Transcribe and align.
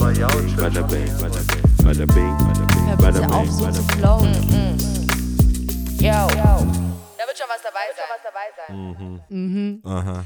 Bada 0.00 0.82
bing, 0.88 1.10
bada 1.20 2.06
bing, 2.06 2.36
bada 2.98 3.20
bing, 3.20 3.30
auf, 3.32 3.50
so 3.50 3.70
zu 3.70 3.82
flowen. 3.82 4.32
Yo. 6.00 6.26
Da 7.18 7.26
wird 7.26 7.36
schon 7.36 7.48
was 7.48 7.62
dabei 7.62 7.86
sein. 7.94 9.82
Aha. 9.84 10.24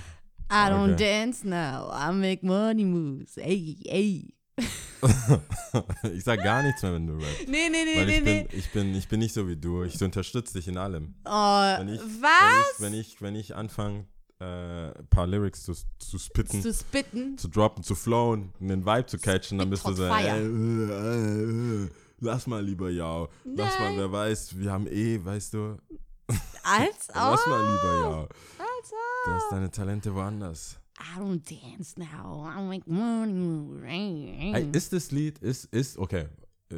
I 0.50 0.68
don't 0.70 0.92
Okay. 0.92 0.96
dance 1.04 1.42
now, 1.44 1.90
I 1.92 2.12
make 2.12 2.44
money 2.44 2.84
moves. 2.84 3.36
Ey, 3.36 3.76
ey. 3.86 4.34
ich 6.14 6.22
sag 6.22 6.42
gar 6.44 6.62
nichts 6.62 6.80
mehr, 6.82 6.92
wenn 6.94 7.06
du 7.08 7.14
rappst. 7.14 7.48
Nee, 7.48 7.68
nee, 7.68 7.84
nee, 7.84 7.96
Weil 7.98 8.06
nee, 8.06 8.18
ich 8.18 8.24
nee. 8.24 8.42
bin, 8.44 8.58
ich, 8.58 8.70
bin, 8.70 8.94
ich 8.94 9.08
bin 9.08 9.18
nicht 9.20 9.34
so 9.34 9.48
wie 9.48 9.56
du. 9.56 9.82
Ich 9.82 10.00
unterstütze 10.00 10.54
dich 10.54 10.68
in 10.68 10.76
allem. 10.78 11.14
Oh, 11.24 11.30
Wenn 11.30 11.88
ich, 11.88 12.00
was? 12.00 12.78
Wenn 12.80 12.94
ich, 12.94 12.94
wenn 12.94 12.94
ich, 12.94 13.20
wenn 13.22 13.34
ich 13.34 13.56
anfange, 13.56 14.06
äh, 14.44 14.98
ein 14.98 15.06
paar 15.08 15.26
Lyrics 15.26 15.62
zu, 15.62 15.72
zu 15.98 16.18
spitten, 16.18 16.60
Zu 16.62 16.72
spitten? 16.74 17.38
zu 17.38 17.48
droppen, 17.48 17.82
zu 17.82 17.94
flowen, 17.94 18.52
den 18.60 18.84
Vibe 18.84 19.06
zu 19.06 19.18
catchen, 19.18 19.58
dann 19.58 19.70
bist 19.70 19.86
du 19.86 19.92
so, 19.92 20.04
ey, 20.04 20.26
äh, 20.26 20.40
äh, 20.44 21.84
äh, 21.84 21.88
lass 22.20 22.46
mal 22.46 22.64
lieber 22.64 22.90
ja. 22.90 23.26
Lass 23.44 23.78
mal, 23.78 23.96
wer 23.96 24.10
weiß, 24.12 24.58
wir 24.58 24.70
haben 24.72 24.86
eh, 24.86 25.22
weißt 25.24 25.54
du, 25.54 25.76
Als 26.62 27.08
lass 27.14 27.40
ob. 27.40 27.46
mal 27.48 27.60
lieber 27.62 28.00
ja. 28.00 28.20
Als 28.22 28.90
Du 29.24 29.30
ob. 29.30 29.36
hast 29.36 29.52
deine 29.52 29.70
Talente 29.70 30.14
woanders. 30.14 30.78
I 31.00 31.18
don't 31.18 31.42
dance 31.48 31.98
now, 31.98 32.46
I 32.48 32.62
make 32.62 32.88
money 32.88 33.32
moves. 33.32 33.82
Ey, 33.84 34.36
ey. 34.38 34.52
Ey, 34.54 34.68
ist 34.72 34.92
das 34.92 35.10
Lied, 35.10 35.38
ist, 35.40 35.64
ist, 35.66 35.98
okay, 35.98 36.26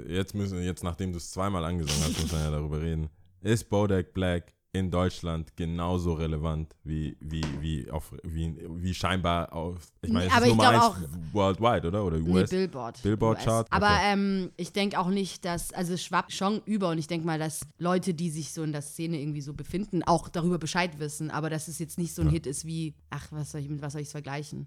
jetzt 0.09 0.35
müssen, 0.35 0.63
jetzt 0.63 0.83
nachdem 0.83 1.13
du 1.13 1.19
es 1.19 1.31
zweimal 1.31 1.65
angesungen 1.65 2.03
hast, 2.03 2.21
muss 2.23 2.33
man 2.33 2.41
ja 2.43 2.51
darüber 2.51 2.81
reden. 2.81 3.09
Ist 3.43 3.69
Bodak 3.69 4.15
Black 4.15 4.53
in 4.79 4.91
Deutschland 4.91 5.57
genauso 5.57 6.15
relevant 6.15 6.75
wie, 6.85 7.17
wie, 7.21 7.43
wie, 7.61 7.91
auf, 7.91 8.15
wie, 8.23 8.57
wie 8.69 8.95
scheinbar 8.95 9.53
auf, 9.53 9.93
ich 10.03 10.13
meine, 10.13 10.27
es 10.27 10.33
Aber 10.33 10.47
ist 10.47 10.53
ich 10.53 10.57
Nummer 10.57 10.69
eins 10.69 11.09
worldwide, 11.33 11.89
oder? 11.89 12.05
Oder 12.05 12.19
Nee, 12.19 12.31
US? 12.31 12.51
Billboard. 12.51 13.03
Billboard 13.03 13.39
US. 13.39 13.45
Chart, 13.45 13.67
Aber 13.71 13.87
okay. 13.87 14.13
ähm, 14.13 14.51
ich 14.57 14.73
denke 14.73 14.99
auch 14.99 15.09
nicht, 15.09 15.45
dass, 15.45 15.73
also 15.73 15.95
es 15.95 16.05
schwappt 16.05 16.33
schon 16.33 16.61
über 16.65 16.91
und 16.91 16.99
ich 16.99 17.07
denke 17.07 17.27
mal, 17.27 17.39
dass 17.39 17.61
Leute, 17.79 18.15
die 18.15 18.31
sich 18.31 18.53
so 18.53 18.63
in 18.63 18.73
der 18.73 18.83
Szene 18.83 19.21
irgendwie 19.21 19.41
so 19.41 19.55
befinden, 19.55 20.03
auch 20.03 20.29
darüber 20.29 20.59
Bescheid 20.59 20.99
wissen, 20.99 21.31
aber 21.31 21.51
dass 21.51 21.69
es 21.69 21.79
jetzt 21.79 21.99
nicht 21.99 22.15
so 22.15 22.23
ein 22.23 22.29
Ja. 22.29 22.35
Hit 22.35 22.47
ist 22.47 22.65
wie, 22.65 22.95
ach, 23.11 23.27
was 23.31 23.53
soll 23.53 23.61
ich, 23.61 23.69
mit 23.69 23.83
was 23.83 23.93
soll 23.93 24.03
ich 24.03 24.09
es 24.09 24.13
vergleichen? 24.13 24.67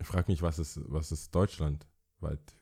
ich 0.00 0.06
frage 0.06 0.30
mich, 0.30 0.40
was 0.40 0.58
ist, 0.58 0.80
was 0.86 1.12
ist 1.12 1.34
Deutschland? 1.34 1.86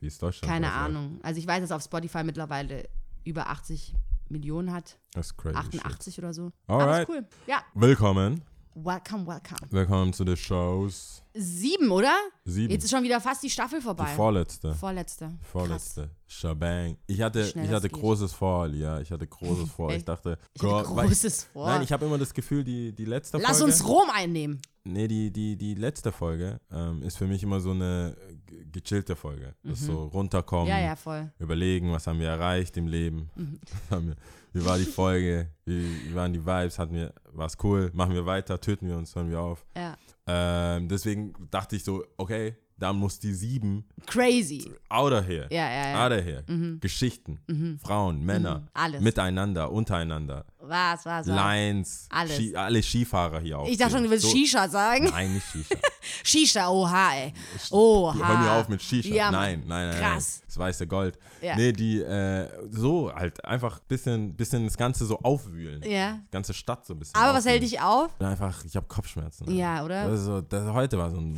Wie 0.01 0.07
ist 0.07 0.23
Deutschland? 0.23 0.53
Keine? 0.53 0.73
Ahnung. 0.73 1.19
Also 1.23 1.39
ich 1.41 1.47
weiß, 1.47 1.61
dass 1.61 1.73
auf 1.73 1.83
Spotify 1.83 2.23
mittlerweile 2.23 2.89
über 3.25 3.49
80 3.49 3.95
Millionen 4.31 4.73
hat, 4.73 4.99
Das 5.13 5.27
ist 5.27 5.37
crazy. 5.37 5.57
Shit. 5.57 5.85
88 5.85 6.19
oder 6.19 6.33
so. 6.33 6.51
Alright. 6.67 7.09
Cool. 7.09 7.27
Ja, 7.47 7.63
Willkommen. 7.75 8.43
welcome, 8.75 9.27
welcome. 9.27 9.59
Willkommen 9.71 10.13
zu 10.13 10.25
den 10.25 10.37
Shows. 10.37 11.23
Sieben, 11.35 11.91
oder? 11.91 12.15
Sieben. 12.45 12.71
Jetzt 12.73 12.85
ist 12.85 12.91
schon 12.91 13.03
wieder 13.03 13.21
fast 13.21 13.43
die 13.43 13.51
Staffel 13.51 13.81
vorbei. 13.81 14.07
die 14.11 14.17
vorletzte. 14.17 14.75
Vorletzte. 14.75 15.31
Vorletzte. 15.43 16.11
Shabang. 16.27 16.97
Ich 17.07 17.21
hatte, 17.23 17.45
Schnell 17.47 17.65
ich 17.67 17.71
hatte 17.73 17.89
geht. 17.89 17.99
großes 18.01 18.33
Vor, 18.33 18.67
ja. 18.69 19.01
Ich 19.01 19.11
hatte 19.11 19.27
großes 19.27 19.71
Vor. 19.77 19.91
ich 19.93 20.05
dachte, 20.05 20.39
Ich 20.55 20.61
Gott, 20.61 20.85
weil 20.95 21.05
ich- 21.07 21.11
großes 21.13 21.45
vor. 21.53 21.67
Nein, 21.69 21.83
ich 21.83 21.93
habe 21.93 22.05
immer 22.07 22.19
das 22.19 22.35
Gefühl, 22.35 22.65
die, 22.65 22.93
die 22.93 23.05
letzte 23.05 23.39
Lass 23.39 23.59
Folge. 23.59 23.73
uns 23.73 23.87
Rom 23.87 24.11
einnehmen. 24.13 24.61
Nee, 24.93 25.09
die, 25.09 25.31
die, 25.31 25.57
die 25.57 25.75
letzte 25.75 26.13
Folge 26.13 26.61
ähm, 26.73 27.03
ist 27.03 27.17
für 27.19 27.27
mich 27.27 27.43
immer 27.43 27.61
so 27.61 27.71
eine 27.73 28.17
ge- 28.47 28.65
gechillte 28.73 29.15
Folge. 29.17 29.55
Das 29.63 29.81
ist 29.81 29.87
so 29.87 30.05
runterkommen, 30.07 30.67
Mhm. 30.67 30.71
Ja, 30.71 30.97
ja, 30.97 31.31
überlegen, 31.39 31.93
was 31.93 32.07
haben 32.07 32.19
wir 32.21 32.29
erreicht 32.29 32.77
im 32.77 32.87
Leben. 32.87 33.31
Mhm. 33.37 33.61
Wir, 33.91 34.17
wie 34.63 34.65
war 34.65 34.79
die 34.79 34.85
Folge? 34.85 35.49
Wie, 35.67 36.09
wie 36.09 36.15
waren 36.15 36.33
die 36.33 36.41
Vibes? 36.45 36.79
Hatten 36.79 36.95
wir, 36.95 37.13
war 37.33 37.47
es 37.47 37.57
cool? 37.63 37.91
Machen 37.93 38.15
wir 38.15 38.25
weiter? 38.25 38.59
Töten 38.61 38.89
wir 38.89 38.97
uns? 38.97 39.15
Hören 39.15 39.29
wir 39.31 39.41
auf? 39.41 39.67
Ja. 39.77 39.95
Ähm, 40.27 40.89
deswegen 40.89 41.35
dachte 41.51 41.77
ich 41.77 41.85
so, 41.85 42.03
okay, 42.17 42.57
da 42.79 42.93
muss 42.93 43.19
die 43.19 43.35
sieben 43.35 43.85
Crazy. 44.07 44.71
out 44.89 45.13
of 45.13 45.27
here. 45.27 45.49
Ja, 45.51 45.69
ja, 45.71 45.91
ja. 45.91 46.07
Out 46.07 46.13
of 46.19 46.25
here. 46.25 46.79
Geschichten. 46.81 47.41
Frauen, 47.83 48.25
Männer. 48.25 48.61
Mhm. 48.61 48.69
Alles. 48.73 49.03
Miteinander, 49.03 49.71
untereinander. 49.71 50.45
Was, 50.69 51.07
was, 51.07 51.27
was? 51.27 51.27
Lines. 51.27 52.07
Alles. 52.11 52.35
Ski, 52.35 52.55
alle 52.55 52.83
Skifahrer 52.83 53.41
hier 53.41 53.59
auch. 53.59 53.69
Ich 53.69 53.79
dachte 53.79 53.93
schon, 53.93 54.05
du 54.05 54.11
willst 54.11 54.31
Shisha 54.31 54.69
sagen. 54.69 55.09
Nein, 55.11 55.35
nicht 55.35 55.47
Shisha. 55.47 55.77
Shisha, 56.23 56.69
oha, 56.69 57.13
ey. 57.15 57.33
Oha. 57.71 58.29
Hör 58.29 58.39
mir 58.39 58.53
auf 58.53 58.69
mit 58.69 58.83
Shisha. 58.83 59.15
Ja, 59.15 59.31
nein, 59.31 59.65
nein, 59.67 59.89
nein. 59.89 59.99
Krass. 59.99 60.41
Nein. 60.41 60.45
Das 60.49 60.59
weiße 60.59 60.87
Gold. 60.87 61.19
Ja. 61.41 61.57
Nee, 61.57 61.73
die 61.73 62.01
äh, 62.01 62.49
so 62.71 63.13
halt 63.15 63.45
einfach 63.45 63.79
bisschen, 63.81 64.35
bisschen 64.35 64.65
das 64.65 64.77
Ganze 64.77 65.07
so 65.07 65.19
aufwühlen. 65.21 65.83
Ja. 65.83 66.21
Die 66.27 66.31
ganze 66.31 66.53
Stadt 66.53 66.85
so 66.87 66.95
ein 66.95 66.99
bisschen. 66.99 67.15
Aber 67.15 67.35
was 67.35 67.45
hält 67.45 67.63
aufwühlen. 67.63 67.71
dich 67.71 67.81
auf? 67.81 68.11
Und 68.19 68.27
Einfach, 68.27 68.65
ich 68.65 68.77
habe 68.77 68.87
Kopfschmerzen. 68.87 69.51
Ja, 69.55 69.85
oder? 69.85 70.03
Also, 70.03 70.41
das, 70.41 70.73
heute 70.73 70.99
war 70.99 71.11
so 71.11 71.19
ein. 71.19 71.37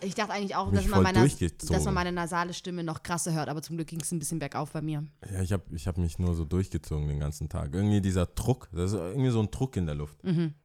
Ich 0.00 0.14
dachte 0.14 0.32
eigentlich 0.32 0.54
auch, 0.54 0.70
dass 0.72 0.86
man, 0.86 1.02
meine, 1.02 1.28
dass 1.28 1.84
man 1.84 1.94
meine 1.94 2.12
nasale 2.12 2.52
Stimme 2.54 2.84
noch 2.84 3.02
krasser 3.02 3.32
hört, 3.32 3.48
aber 3.48 3.62
zum 3.62 3.76
Glück 3.76 3.88
ging 3.88 4.00
es 4.00 4.12
ein 4.12 4.18
bisschen 4.18 4.38
bergauf 4.38 4.70
bei 4.72 4.82
mir. 4.82 5.04
Ja, 5.32 5.40
ich 5.40 5.52
habe 5.52 5.62
ich 5.70 5.86
hab 5.86 5.98
mich 5.98 6.18
nur 6.18 6.34
so 6.34 6.44
durchgezogen 6.44 7.08
den 7.08 7.20
ganzen 7.20 7.48
Tag. 7.48 7.70
Irgendwie 7.72 8.00
dieser 8.00 8.26
Druck, 8.26 8.51
das 8.72 8.92
ist 8.92 8.98
irgendwie 8.98 9.30
so 9.30 9.40
ein 9.40 9.50
Druck 9.50 9.76
in 9.76 9.86
der 9.86 9.94
Luft. 9.94 10.18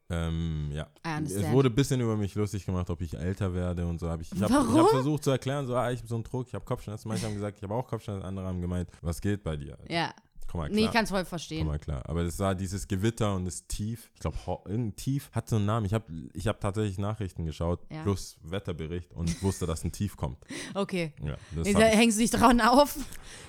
Ähm, 0.10 0.70
ja. 0.74 0.88
Es 1.26 1.50
wurde 1.52 1.70
ein 1.70 1.76
bisschen 1.76 2.00
über 2.00 2.16
mich 2.16 2.34
lustig 2.36 2.66
gemacht, 2.66 2.90
ob 2.90 3.02
ich 3.02 3.14
älter 3.14 3.54
werde 3.54 3.86
und 3.86 4.00
so. 4.00 4.10
Hab 4.10 4.22
ich 4.22 4.32
ich 4.32 4.42
habe 4.42 4.54
hab 4.54 4.90
versucht 4.90 5.24
zu 5.24 5.32
erklären, 5.32 5.68
so, 5.68 5.76
ah, 5.76 5.92
ich 5.92 6.00
habe 6.00 6.08
so 6.08 6.16
einen 6.16 6.24
Druck, 6.24 6.48
ich 6.48 6.54
habe 6.54 6.64
Kopfschmerzen. 6.66 7.10
Manche 7.10 7.26
haben 7.26 7.34
gesagt, 7.34 7.58
ich 7.58 7.64
habe 7.64 7.74
auch 7.74 7.88
Kopfschmerzen, 7.88 8.24
andere 8.24 8.46
haben 8.48 8.62
gemeint, 8.62 8.90
was 9.02 9.20
geht 9.22 9.44
bei 9.44 9.58
dir? 9.58 9.78
Ja. 9.90 10.14
Komm 10.50 10.62
mal 10.62 10.68
klar. 10.70 10.76
Nee, 10.80 10.86
ich 10.86 10.92
kann 10.94 11.04
es 11.04 11.10
voll 11.10 11.20
Komm 11.24 11.28
verstehen. 11.28 11.68
mal 11.68 11.78
klar. 11.78 12.04
Aber 12.08 12.24
das 12.24 12.40
war 12.40 12.56
dieses 12.56 12.88
Gewitter 12.88 13.36
und 13.36 13.44
das 13.44 13.68
Tief. 13.68 14.10
Ich 14.14 14.22
glaube, 14.22 14.38
irgendein 14.66 14.96
Tief 14.96 15.30
hat 15.34 15.50
so 15.50 15.58
einen 15.58 15.66
Namen. 15.66 15.86
Ich 15.86 15.94
habe 15.94 16.06
ich 16.34 16.48
hab 16.48 16.62
tatsächlich 16.62 16.98
Nachrichten 16.98 17.46
geschaut, 17.46 17.82
Ja. 17.92 18.02
plus 18.04 18.38
Wetterbericht 18.44 19.14
und 19.14 19.44
wusste, 19.44 19.66
dass 19.66 19.84
ein 19.84 19.92
Tief 19.92 20.16
kommt. 20.16 20.38
Okay. 20.74 21.12
Ja, 21.22 21.36
Nee, 21.54 21.74
da 21.74 21.80
hängst 21.82 22.18
du 22.18 22.22
dich 22.22 22.32
dran 22.32 22.62
auf? 22.62 22.98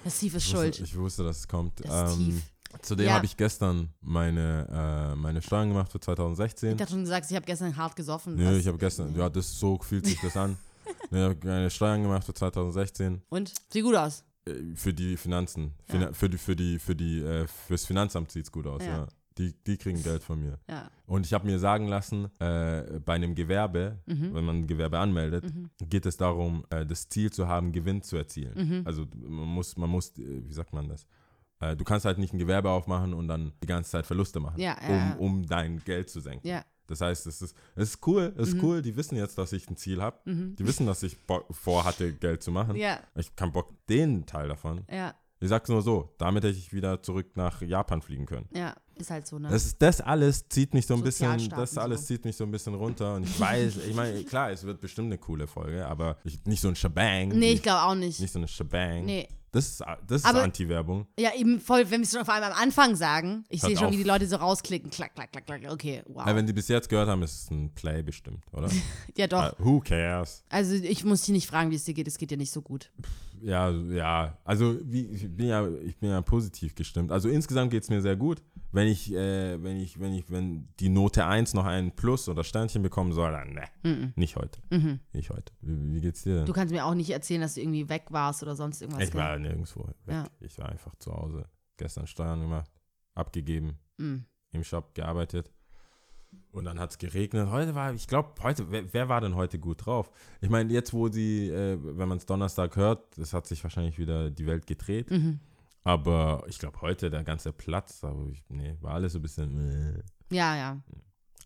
Das 0.03 0.19
Tief 0.19 0.35
ist 0.35 0.49
ich, 0.49 0.53
wusste, 0.55 0.73
schuld. 0.75 0.81
ich 0.81 0.99
wusste, 0.99 1.23
dass 1.23 1.39
es 1.39 1.47
kommt. 1.47 1.85
Das 1.87 2.13
Ähm, 2.13 2.19
Tief. 2.19 2.43
Zudem 2.83 3.07
Ja. 3.07 3.15
habe 3.15 3.25
ich 3.27 3.37
gestern 3.37 3.91
meine, 4.01 5.13
äh, 5.13 5.17
meine 5.17 5.43
Steuern 5.43 5.69
gemacht 5.69 5.91
für 5.91 6.01
2016. 6.01 6.73
Ich 6.73 6.77
dachte 6.77 6.93
schon, 6.93 7.01
du 7.01 7.07
sagst, 7.07 7.31
ich 7.31 7.37
habe 7.37 7.47
gestern 7.47 7.77
hart 7.77 7.97
gesoffen. 7.97 8.37
Nö, 8.37 8.57
ich 8.59 8.67
habe 8.67 8.79
gestern, 8.79 9.15
ja, 9.17 9.29
das 9.29 9.59
so 9.59 9.79
fühlt 9.81 10.07
sich 10.07 10.21
das 10.21 10.37
an. 10.37 10.57
Ich 11.11 11.19
habe 11.19 11.37
meine 11.45 11.69
Steuern 11.71 12.03
gemacht 12.03 12.25
für 12.25 12.33
2016 12.33 13.21
Und? 13.29 13.53
Sieht 13.71 13.85
gut 13.85 13.95
aus. 13.95 14.25
äh, 14.47 14.53
für 14.75 14.95
die 14.95 15.17
Finanzen. 15.19 15.75
Ja. 15.93 16.13
Für 16.15 16.31
die, 16.31 16.39
für 16.39 16.57
die, 16.57 16.79
für 16.79 16.97
die, 16.97 17.21
äh, 17.21 17.47
fürs 17.47 17.85
Finanzamt 17.85 18.31
sieht's 18.31 18.51
gut 18.51 18.67
aus, 18.67 18.83
Ja. 18.83 18.89
ja. 19.01 19.07
Die, 19.37 19.53
die 19.67 19.77
kriegen 19.77 20.03
Geld 20.03 20.23
von 20.25 20.41
mir. 20.41 20.59
Ja. 20.69 20.91
Und 21.07 21.25
ich 21.27 21.33
habe 21.35 21.47
mir 21.47 21.59
sagen 21.61 21.87
lassen, 21.87 22.29
äh, 22.41 22.99
bei 23.05 23.15
einem 23.15 23.35
Gewerbe, 23.37 23.99
Mhm. 24.07 24.35
wenn 24.35 24.45
man 24.45 24.57
ein 24.61 24.67
Gewerbe 24.67 24.99
anmeldet, 24.99 25.45
geht 25.89 26.07
es 26.07 26.17
darum, 26.17 26.65
äh, 26.71 26.85
das 26.87 27.09
Ziel 27.09 27.31
zu 27.31 27.47
haben, 27.47 27.71
Gewinn 27.71 28.03
zu 28.03 28.17
erzielen. 28.17 28.55
Mhm. 28.57 28.83
Also 28.87 29.07
man 29.15 29.47
muss, 29.47 29.77
man 29.77 29.91
muss, 29.91 30.09
äh, 30.19 30.43
wie 30.45 30.53
sagt 30.55 30.73
man 30.73 30.89
das? 30.89 31.07
Äh, 31.61 31.77
du 31.77 31.85
kannst 31.85 32.05
halt 32.07 32.19
nicht 32.19 32.33
ein 32.33 32.39
Gewerbe 32.39 32.71
aufmachen 32.71 33.15
und 33.15 33.29
dann 33.29 33.53
die 33.63 33.67
ganze 33.67 33.91
Zeit 33.91 34.07
Verluste 34.07 34.41
machen, 34.41 34.61
Ja, 34.61 34.77
ja, 34.89 35.15
um, 35.19 35.41
um 35.41 35.47
dein 35.47 35.79
Geld 35.85 36.09
zu 36.11 36.21
senken. 36.21 36.47
Ja. 36.47 36.65
Das 36.87 37.01
heißt, 37.03 37.27
es 37.27 37.43
ist, 37.43 37.55
es 37.77 37.91
ist 37.91 38.07
cool, 38.07 38.33
es 38.39 38.49
ist 38.49 38.55
Mhm. 38.55 38.65
cool, 38.65 38.83
die 38.83 38.97
wissen 38.97 39.17
jetzt, 39.17 39.37
dass 39.37 39.53
ich 39.53 39.69
ein 39.69 39.77
Ziel 39.77 40.01
habe. 40.01 40.19
Die 40.25 40.67
wissen, 40.67 40.87
dass 40.87 41.03
ich 41.03 41.19
vorhatte, 41.51 42.15
Geld 42.15 42.43
zu 42.43 42.51
machen. 42.51 42.77
Ja. 42.77 43.01
Ich 43.15 43.37
keinen 43.37 43.53
Bock, 43.53 43.75
den 43.89 44.25
Teil 44.25 44.49
davon. 44.49 44.85
Ja. 44.91 45.15
Ich 45.41 45.49
sag's 45.51 45.69
nur 45.69 45.83
so, 45.83 46.15
damit 46.19 46.43
hätte 46.45 46.57
ich 46.59 46.73
wieder 46.73 47.01
zurück 47.03 47.37
nach 47.37 47.61
Japan 47.63 48.01
fliegen 48.03 48.25
können. 48.27 48.49
Ja. 48.55 48.75
Ist 48.97 49.11
halt 49.11 49.27
so, 49.29 49.39
ne? 49.39 49.49
Das, 49.49 49.65
ist, 49.67 49.81
das 49.81 50.01
alles 50.01 50.49
zieht 50.49 50.75
mich 50.75 50.85
so 50.87 50.95
ein 50.95 51.03
bisschen, 51.05 51.49
das 51.51 51.79
alles 51.79 52.01
so. 52.01 52.07
zieht 52.09 52.25
mich 52.25 52.37
so 52.37 52.43
ein 52.43 52.51
bisschen 52.51 52.75
runter. 52.75 53.15
Und 53.15 53.25
ich 53.25 53.39
weiß, 53.39 53.77
ich 53.87 53.95
meine, 53.95 54.25
klar, 54.25 54.51
es 54.51 54.65
wird 54.65 54.81
bestimmt 54.81 55.07
eine 55.07 55.19
coole 55.19 55.47
Folge, 55.47 55.87
aber 55.87 56.17
ich, 56.25 56.45
nicht 56.47 56.61
so 56.61 56.67
ein 56.69 56.75
Shabang. 56.75 57.29
nee, 57.29 57.53
ich 57.53 57.63
glaube 57.63 57.83
auch 57.83 57.95
nicht. 57.95 58.19
Nicht 58.19 58.33
so 58.33 58.41
eine 58.41 58.49
Shabang. 58.49 59.05
Nee. 59.05 59.29
Das 59.51 59.67
ist, 59.67 59.85
das 60.07 60.23
ist 60.23 60.27
Anti-Werbung. 60.27 61.07
Ja, 61.19 61.35
eben 61.35 61.61
voll, 61.61 61.91
wenn 61.91 62.01
wir 62.01 62.05
es 62.05 62.13
schon 62.13 62.25
vor 62.25 62.35
allem 62.35 62.45
am 62.45 62.53
Anfang 62.53 62.97
sagen. 62.97 63.45
Ich 63.49 63.63
sehe 63.63 63.77
schon, 63.77 63.87
auf. 63.87 63.93
wie 63.93 63.97
die 63.97 64.03
Leute 64.03 64.27
so 64.27 64.37
rausklicken. 64.37 64.91
Klack, 64.91 65.15
klack, 65.15 65.33
klack, 65.33 65.47
klack. 65.47 65.63
Okay, 65.71 66.03
wow. 66.07 66.27
Ja, 66.27 66.37
wenn 66.37 66.47
die 66.47 66.53
bis 66.53 66.69
jetzt 66.69 66.89
gehört 66.89 67.09
haben, 67.09 67.23
ist 67.23 67.45
es 67.45 67.51
ein 67.51 67.73
Play 67.75 68.03
bestimmt, 68.03 68.45
oder? 68.53 68.69
ja, 69.17 69.27
doch. 69.27 69.53
Äh, 69.53 69.53
who 69.59 69.81
cares? 69.81 70.45
Also 70.51 70.75
ich 70.75 71.05
muss 71.05 71.23
dich 71.23 71.33
nicht 71.33 71.49
fragen, 71.49 71.71
wie 71.71 71.77
es 71.77 71.85
dir 71.85 71.95
geht. 71.95 72.07
Es 72.07 72.19
geht 72.19 72.31
dir 72.31 72.37
nicht 72.37 72.53
so 72.53 72.61
gut. 72.61 72.91
Ja, 73.43 73.71
ja. 73.71 74.39
Also 74.45 74.79
wie, 74.83 75.07
ich 75.07 75.35
bin 75.35 75.47
ja, 75.49 75.69
ich 75.69 75.99
bin 75.99 76.11
ja 76.11 76.21
positiv 76.23 76.75
gestimmt. 76.75 77.13
Also 77.13 77.29
insgesamt 77.29 77.71
geht 77.71 77.83
es 77.83 77.91
mir 77.91 78.01
sehr 78.01 78.17
gut. 78.17 78.43
Wenn 78.71 78.87
ich, 78.89 79.13
äh, 79.13 79.63
wenn 79.63 79.77
ich, 79.79 79.99
wenn 79.99 80.13
ich, 80.13 80.31
wenn 80.31 80.69
die 80.79 80.89
Note 80.91 81.25
1 81.25 81.55
noch 81.55 81.65
ein 81.65 81.97
Plus 81.97 82.29
oder 82.29 82.45
Sternchen 82.45 82.83
bekommen 82.83 83.13
soll, 83.13 83.33
dann 83.33 83.55
ne, 83.83 84.13
nicht 84.17 84.37
heute. 84.37 84.61
Nicht 85.13 85.31
heute. 85.31 85.53
Wie, 85.61 85.95
wie 85.95 86.01
geht's 86.01 86.23
dir 86.23 86.37
denn? 86.37 86.47
Du 86.47 86.53
kannst 86.53 86.73
mir 86.75 86.85
auch 86.85 86.95
nicht 86.95 87.11
erzählen, 87.11 87.41
dass 87.41 87.55
du 87.55 87.61
irgendwie 87.61 87.89
weg 87.89 88.07
warst 88.11 88.43
oder 88.43 88.55
sonst 88.57 88.83
irgendwas. 88.83 89.09
ich 89.09 89.15
war 89.15 89.39
nirgendwo 89.39 89.87
weg. 89.87 89.97
Ja. 90.07 90.27
Ich 90.41 90.59
war 90.59 90.69
einfach 90.69 90.95
zu 90.97 91.13
Hause. 91.13 91.47
Gestern 91.79 92.07
Steuern 92.07 92.41
gemacht, 92.41 92.71
abgegeben, 93.15 93.79
Mm. 93.99 94.19
im 94.53 94.63
Shop 94.65 94.95
gearbeitet. 94.95 95.51
Und 96.53 96.65
dann 96.65 96.79
hat 96.79 96.91
es 96.91 96.99
geregnet. 96.99 97.51
Heute 97.51 97.75
war, 97.75 97.93
ich 97.93 98.07
glaube, 98.07 98.35
heute, 98.43 98.71
wer, 98.71 98.93
wer 98.93 99.09
war 99.09 99.21
denn 99.21 99.35
heute 99.35 99.59
gut 99.59 99.87
drauf? 99.87 100.11
Ich 100.41 100.51
meine, 100.51 100.73
jetzt, 100.73 100.93
wo 100.93 101.09
sie, 101.09 101.49
äh, 101.49 101.79
wenn 101.83 102.09
man 102.09 102.19
es 102.19 102.27
Donnerstag 102.27 102.77
hört, 102.77 103.17
das 103.17 103.33
hat 103.33 103.47
sich 103.47 103.63
wahrscheinlich 103.63 103.99
wieder 103.99 104.31
die 104.31 104.47
Welt 104.47 104.67
gedreht. 104.67 105.11
Mhm. 105.11 105.41
Aber 105.85 106.45
ich 106.49 106.59
glaube, 106.59 106.81
heute 106.81 107.11
der 107.11 107.23
ganze 107.23 107.53
Platz, 107.53 108.03
aber 108.03 108.29
ich, 108.29 108.43
nee, 108.49 108.77
war 108.81 108.95
alles 108.95 109.13
so 109.13 109.19
ein 109.19 109.23
bisschen 109.23 110.03
äh, 110.31 110.35
Ja, 110.35 110.57
ja. 110.57 110.83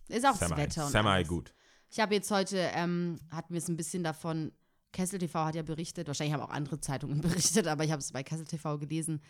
Ist 0.09 0.27
auch 0.27 0.37
das 0.37 0.49
semi, 0.49 0.57
Wetter 0.57 0.87
und 0.87 0.93
semi 0.93 1.09
alles. 1.09 1.29
gut. 1.29 1.55
Ich 1.91 2.01
habe 2.01 2.15
jetzt 2.15 2.31
heute, 2.31 2.57
ähm, 2.75 3.19
hatten 3.31 3.53
wir 3.53 3.59
es 3.59 3.69
ein 3.69 3.77
bisschen 3.77 4.03
davon 4.03 4.53
Kessel 4.93 5.19
TV 5.19 5.45
hat 5.45 5.55
ja 5.55 5.63
berichtet, 5.63 6.07
wahrscheinlich 6.07 6.35
haben 6.35 6.43
auch 6.43 6.51
andere 6.51 6.79
Zeitungen 6.81 7.21
berichtet, 7.23 7.67
aber 7.67 7.85
ich 7.85 7.91
habe 7.91 8.01
es 8.01 8.13
bei 8.13 8.23
Kessel 8.23 8.47
TV 8.47 8.79
gelesen, 8.79 9.21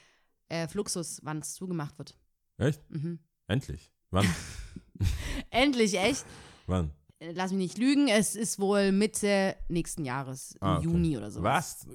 äh, 0.49 0.69
Fluxus, 0.69 1.21
wann 1.23 1.39
es 1.39 1.55
zugemacht 1.55 1.97
wird. 1.99 2.19
Echt? 2.59 2.89
Mhm. 2.91 3.19
Endlich. 3.47 3.91
Wann? 4.11 4.27
Endlich, 5.50 5.99
echt? 5.99 6.25
Wann? 6.67 6.91
Äh, 7.19 7.33
Lass 7.33 7.50
mich 7.53 7.59
nicht 7.59 7.79
lügen, 7.79 8.09
es 8.09 8.35
ist 8.37 8.59
wohl 8.59 8.93
Mitte 8.93 9.56
nächsten 9.69 10.05
Jahres, 10.05 10.53
im 10.61 10.67
Ah, 10.67 10.77
okay. 10.79 10.85
Juni 10.85 11.17
oder 11.17 11.31
so. 11.31 11.43
Was? 11.43 11.87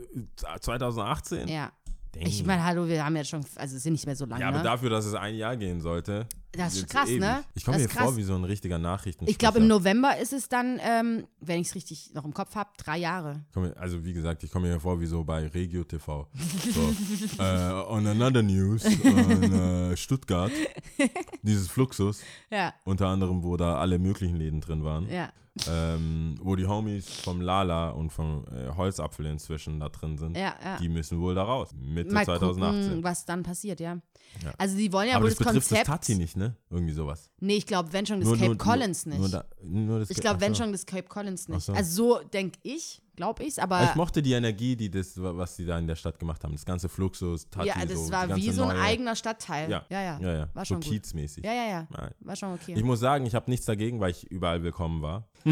2018? 0.62 1.48
Ja. 1.48 1.72
Dang. 2.20 2.28
Ich 2.28 2.46
meine, 2.46 2.64
hallo, 2.64 2.88
wir 2.88 3.04
haben 3.04 3.16
jetzt 3.16 3.30
schon, 3.30 3.46
also 3.56 3.76
es 3.76 3.84
sind 3.84 3.94
nicht 3.94 4.06
mehr 4.06 4.16
so 4.16 4.26
lange. 4.26 4.42
ja, 4.42 4.48
aber 4.50 4.58
ne? 4.58 4.64
dafür, 4.64 4.90
dass 4.90 5.06
es 5.06 5.14
ein 5.14 5.36
Jahr 5.36 5.56
gehen 5.56 5.82
sollte. 5.82 6.28
Das 6.52 6.76
ist 6.76 6.90
krass, 6.90 7.10
ewig. 7.10 7.20
ne? 7.20 7.44
Ich 7.54 7.64
komme 7.64 7.78
mir 7.78 7.88
krass. 7.88 8.04
vor 8.04 8.18
wie 8.18 8.24
so 8.24 8.34
ein 8.36 8.44
richtiger 8.44 8.80
Nachrichten. 8.80 9.26
Ich 9.28 9.38
glaube, 9.38 9.60
im 9.60 9.68
November 9.68 10.18
ist 10.18 10.34
es 10.34 10.50
dann, 10.50 10.80
ähm, 10.82 11.28
wenn 11.40 11.60
ich 11.62 11.68
es 11.68 11.76
richtig 11.76 12.14
noch 12.14 12.26
im 12.26 12.34
Kopf 12.34 12.56
habe, 12.56 12.70
drei 12.78 12.98
Jahre. 12.98 13.46
Also 13.76 14.04
wie 14.04 14.14
gesagt, 14.14 14.44
ich 14.44 14.52
komme 14.52 14.68
mir 14.68 14.80
vor 14.80 15.00
wie 15.00 15.06
so 15.06 15.24
bei 15.24 15.46
Regio 15.48 15.84
TV. 15.84 16.28
So, 16.74 16.96
äh, 17.44 17.72
on 17.88 18.08
another 18.08 18.42
news, 18.42 18.86
in 18.86 19.54
äh, 19.54 19.98
Stuttgart, 19.98 20.52
dieses 21.44 21.68
Fluxus, 21.68 22.22
Ja, 22.50 22.74
unter 22.86 23.08
anderem, 23.08 23.44
wo 23.44 23.56
da 23.58 23.78
alle 23.78 24.00
möglichen 24.00 24.38
Läden 24.38 24.62
drin 24.62 24.84
waren, 24.84 25.08
ja. 25.10 25.32
Ähm, 25.70 26.36
wo 26.42 26.56
die 26.56 26.66
Homies 26.68 27.10
vom 27.10 27.42
Lala 27.42 27.90
und 27.90 28.12
vom 28.12 28.46
äh, 28.48 28.76
Holzapfel 28.76 29.26
inzwischen 29.26 29.80
da 29.80 29.90
drin 29.90 30.18
sind, 30.18 30.36
Ja, 30.38 30.56
ja. 30.64 30.78
die 30.78 30.90
müssen 30.90 31.20
wohl 31.20 31.36
da 31.36 31.44
raus. 31.44 31.70
Mitte 31.80 32.14
Mal 32.14 32.26
2018. 32.26 32.84
gucken, 32.90 33.04
was 33.04 33.26
dann 33.26 33.44
passiert, 33.44 33.80
ja. 33.80 33.98
Ja. 34.44 34.54
Also 34.58 34.78
die 34.78 34.92
wollen 34.92 35.10
ja 35.10 35.16
Aber 35.16 35.24
wohl 35.24 35.30
das 35.30 35.38
das, 35.40 35.48
betrifft 35.48 35.70
Konzept. 35.70 35.88
das 35.90 35.96
Tati 36.08 36.16
nicht, 36.16 36.38
ne? 36.38 36.56
Irgendwie 36.70 36.94
sowas. 36.94 37.30
Nee, 37.40 37.56
ich 37.58 37.66
glaube, 37.66 37.94
wenn 37.94 38.06
schon 38.06 38.20
das 38.22 38.38
Cape 38.38 38.58
Collins 38.58 39.06
nicht. 39.06 39.20
Nur 39.20 39.30
da, 39.30 39.46
nur 39.64 40.00
das 40.00 40.10
ich 40.10 40.18
glaube, 40.18 40.42
wenn 40.42 40.54
schon 40.56 40.72
das 40.72 40.86
Cape 40.86 41.08
Collins 41.08 41.48
nicht. 41.48 41.62
So. 41.62 41.74
Also 41.74 42.20
so 42.20 42.28
denke 42.28 42.60
ich, 42.64 43.02
glaube 43.18 43.44
ich's, 43.44 43.60
aber 43.60 43.84
ich 43.84 43.96
mochte 43.96 44.22
die 44.22 44.32
Energie, 44.32 44.78
die 44.78 44.90
das, 44.90 45.22
was 45.22 45.58
sie 45.58 45.66
da 45.66 45.78
in 45.78 45.88
der 45.88 45.96
Stadt 45.96 46.18
gemacht 46.20 46.42
haben. 46.46 46.54
Das 46.54 46.64
ganze 46.66 46.88
Fluxus, 46.88 47.50
Tati, 47.50 47.68
ja, 47.68 47.76
das 47.86 48.06
so, 48.08 48.12
war 48.12 48.34
wie 48.34 48.52
so 48.52 48.64
ein 48.64 48.70
neue, 48.70 48.82
eigener 48.82 49.16
Stadtteil. 49.18 49.70
Ja, 49.70 49.84
ja, 49.90 50.02
ja. 50.02 50.20
ja, 50.22 50.34
ja. 50.34 50.48
War 50.54 50.64
so 50.64 50.76
schon 50.76 50.80
kiezmäßig. 50.80 51.44
Ja, 51.44 51.52
ja, 51.52 51.68
ja. 51.68 51.88
Nein. 51.90 52.12
War 52.22 52.36
schon 52.38 52.54
okay. 52.54 52.76
Ich 52.78 52.84
muss 52.84 53.02
sagen, 53.02 53.26
ich 53.26 53.36
habe 53.36 53.50
nichts 53.52 53.66
dagegen, 53.66 54.00
weil 54.00 54.12
ich 54.12 54.32
überall 54.32 54.64
willkommen 54.64 55.02
war. 55.02 55.28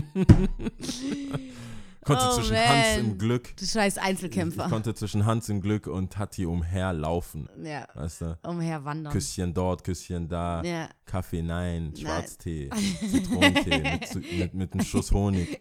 konnte 2.06 2.24
Oh, 2.30 2.36
zwischen 2.36 2.54
man. 2.54 2.68
Hans 2.68 2.98
im 3.00 3.18
Glück, 3.18 3.58
du 3.58 3.66
scheiß 3.66 3.98
ich, 3.98 4.02
Einzelkämpfer. 4.04 4.66
ich 4.66 4.70
konnte 4.72 4.94
zwischen 4.94 5.26
Hans 5.26 5.50
im 5.50 5.60
Glück 5.60 5.88
und 5.88 6.14
Tati 6.14 6.46
umherlaufen. 6.46 7.50
ja, 7.64 7.88
Weißt 7.96 8.22
du? 8.22 8.38
umherwandern. 8.44 9.12
Küsschen 9.12 9.54
dort, 9.56 9.84
Küsschen 9.84 10.28
da, 10.28 10.62
Ja. 10.64 10.88
Kaffee 11.06 11.42
nein, 11.42 11.94
Schwarztee, 12.00 12.70
Zitronentee 13.12 13.80
mit, 14.14 14.32
mit, 14.40 14.54
mit 14.54 14.74
einem 14.74 14.86
Schuss 14.86 15.12
Honig. 15.12 15.60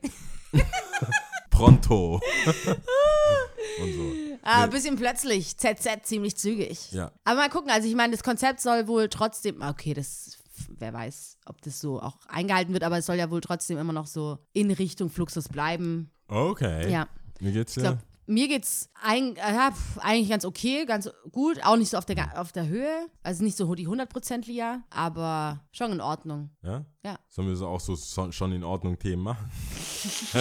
Pronto. 1.55 2.21
und 3.81 3.93
so. 3.93 4.13
Ah, 4.43 4.59
Nee. 4.59 4.65
ein 4.65 4.71
bisschen 4.71 4.97
plötzlich. 4.97 5.57
ZZ 5.57 6.03
ziemlich 6.03 6.37
zügig. 6.37 6.93
Ja. 6.93 7.13
Aber 7.25 7.41
mal 7.41 7.49
gucken, 7.49 7.71
also 7.71 7.89
ich 7.89 7.95
meine, 7.95 8.13
das 8.13 8.23
Konzept 8.23 8.61
soll 8.61 8.87
wohl 8.87 9.09
trotzdem, 9.09 9.63
okay, 9.63 9.95
das, 9.95 10.37
wer 10.79 10.93
weiß, 10.93 11.39
ob 11.47 11.63
das 11.63 11.81
so 11.81 12.01
auch 12.01 12.19
eingehalten 12.29 12.73
wird, 12.73 12.85
aber 12.85 12.99
es 12.99 13.07
soll 13.07 13.17
ja 13.17 13.31
wohl 13.31 13.41
trotzdem 13.41 13.79
immer 13.79 13.93
noch 13.93 14.07
so 14.07 14.39
in 14.53 14.71
Richtung 14.71 15.11
Fluxus 15.11 15.49
bleiben. 15.49 16.11
Okay. 16.29 16.91
Ja. 16.91 17.09
Wie 17.41 17.53
geht's 17.53 17.75
glaube, 17.75 17.99
mir 18.27 18.49
geht's 18.49 18.91
ein, 19.03 19.37
äh, 19.37 19.55
ja, 19.55 19.71
pf, 19.71 19.99
eigentlich 19.99 20.31
ganz 20.31 20.45
okay, 20.45 20.87
ganz 20.87 21.11
gut. 21.31 21.63
Auch 21.65 21.77
nicht 21.77 21.91
so 21.91 21.99
auf 21.99 22.05
der, 22.07 22.41
auf 22.41 22.53
der 22.53 22.67
Höhe. 22.69 23.07
Also 23.23 23.45
nicht 23.45 23.57
so 23.57 23.75
die 23.75 23.89
100% 23.89 24.47
Lia, 24.47 24.83
aber 24.91 25.61
schon 25.73 25.93
in 25.93 26.01
Ordnung. 26.01 26.51
Ja? 26.63 26.85
Ja. 27.05 27.19
Sollen 27.29 27.49
wir 27.49 27.57
so 27.57 27.67
auch 27.69 27.81
so 27.81 27.97
schon 28.33 28.53
in 28.53 28.65
Ordnung 28.65 28.99
Themen 28.99 29.23
machen? 29.23 29.51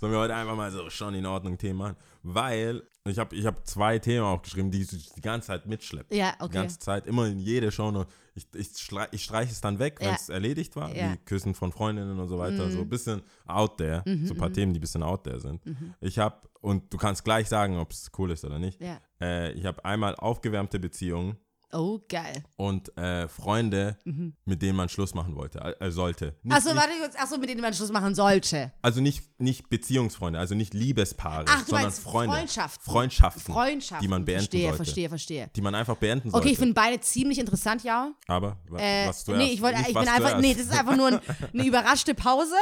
Sollen 0.00 0.12
wir 0.12 0.18
heute 0.18 0.34
einfach 0.34 0.56
mal 0.56 0.70
so 0.70 0.90
schon 0.90 1.14
in 1.14 1.24
Ordnung 1.26 1.56
Themen 1.56 1.78
machen? 1.78 1.96
Weil 2.22 2.82
ich 3.06 3.18
habe 3.18 3.34
ich 3.36 3.46
hab 3.46 3.66
zwei 3.66 3.98
Themen 3.98 4.24
aufgeschrieben, 4.24 4.70
die 4.70 4.82
ich 4.82 5.12
die 5.12 5.20
ganze 5.20 5.48
Zeit 5.48 5.66
mitschleppe. 5.66 6.14
Ja, 6.14 6.32
Die 6.38 6.42
okay. 6.44 6.54
ganze 6.54 6.78
Zeit, 6.78 7.06
immer 7.06 7.26
in 7.26 7.38
jede 7.38 7.70
Show. 7.70 8.04
Ich, 8.34 8.46
ich, 8.54 8.70
ich 9.12 9.22
streiche 9.24 9.52
es 9.52 9.60
dann 9.60 9.78
weg, 9.78 9.96
wenn 10.00 10.08
Ja. 10.08 10.14
es 10.14 10.28
erledigt 10.28 10.74
war, 10.74 10.94
Ja. 10.94 11.08
Mhm. 11.08 11.12
wie 11.12 11.16
Küssen 11.18 11.54
von 11.54 11.70
Freundinnen 11.70 12.18
und 12.18 12.28
so 12.28 12.38
weiter. 12.38 12.70
So 12.70 12.80
ein 12.80 12.88
bisschen 12.88 13.22
out 13.46 13.76
there. 13.76 14.02
so 14.24 14.34
ein 14.34 14.38
paar 14.38 14.52
Themen, 14.52 14.72
die 14.74 14.78
ein 14.78 14.80
bisschen 14.80 15.02
out 15.02 15.24
there 15.24 15.38
sind. 15.40 15.60
Ich 16.00 16.18
habe, 16.18 16.36
und 16.60 16.92
du 16.92 16.96
kannst 16.96 17.24
gleich 17.24 17.48
sagen, 17.48 17.78
ob 17.78 17.92
es 17.92 18.10
cool 18.18 18.30
ist 18.30 18.44
oder 18.44 18.58
nicht. 18.58 18.80
Ja. 18.80 19.00
Äh, 19.20 19.52
ich 19.52 19.64
habe 19.66 19.84
einmal 19.84 20.16
aufgewärmte 20.16 20.80
Beziehungen 20.80 21.36
Oh, 21.72 22.00
geil. 22.08 22.42
und 22.56 22.96
äh, 22.96 23.26
Freunde, 23.28 23.98
mit 24.44 24.62
denen 24.62 24.76
man 24.76 24.88
Schluss 24.88 25.14
machen 25.14 25.34
wollte, 25.36 25.58
äh, 25.60 25.86
äh, 25.86 25.90
sollte. 25.90 26.36
Nicht, 26.42 26.56
Achso, 26.56 26.74
warte 26.76 26.92
kurz. 27.00 27.16
Achso, 27.16 27.36
mit 27.38 27.48
denen 27.48 27.60
man 27.60 27.74
Schluss 27.74 27.90
machen 27.90 28.14
sollte. 28.14 28.72
also 28.82 29.00
nicht, 29.00 29.22
nicht 29.40 29.68
Beziehungsfreunde, 29.68 30.38
also 30.38 30.54
nicht 30.54 30.72
Liebespaare, 30.74 31.44
Ach, 31.48 31.62
du 31.64 31.70
sondern 31.70 31.90
Freunde. 31.90 32.34
Freundschaften. 32.36 32.84
Freundschaften. 32.92 33.52
Freundschaften. 33.54 34.02
Die 34.02 34.08
man 34.08 34.24
beenden 34.24 34.42
verstehe, 34.42 34.62
sollte. 34.68 34.76
verstehe, 34.76 35.08
verstehe. 35.08 35.50
Die 35.56 35.60
man 35.60 35.74
einfach 35.74 35.96
beenden 35.96 36.30
sollte. 36.30 36.44
Okay, 36.44 36.52
ich 36.52 36.58
finde 36.58 36.74
beide 36.74 37.00
ziemlich 37.00 37.38
interessant, 37.38 37.82
ja. 37.82 38.12
Aber 38.28 38.58
wa- 38.68 38.78
Äh, 38.78 39.08
was 39.08 39.24
zuerst? 39.24 39.42
nee, 39.44 39.52
ich 39.52 39.60
wollte, 39.62 39.80
ich 39.80 39.94
bin 39.94 40.08
einfach, 40.08 40.38
nee, 40.40 40.54
das 40.54 40.66
ist 40.66 40.72
einfach 40.78 40.96
nur 40.96 41.08
ein, 41.08 41.20
eine 41.52 41.66
überraschte 41.66 42.14
Pause, 42.14 42.54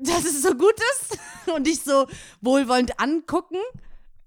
dass 0.00 0.24
es 0.24 0.42
so 0.42 0.54
gut 0.54 0.74
ist 1.00 1.18
und 1.54 1.66
dich 1.66 1.82
so 1.82 2.06
wohlwollend 2.40 2.98
angucken. 2.98 3.58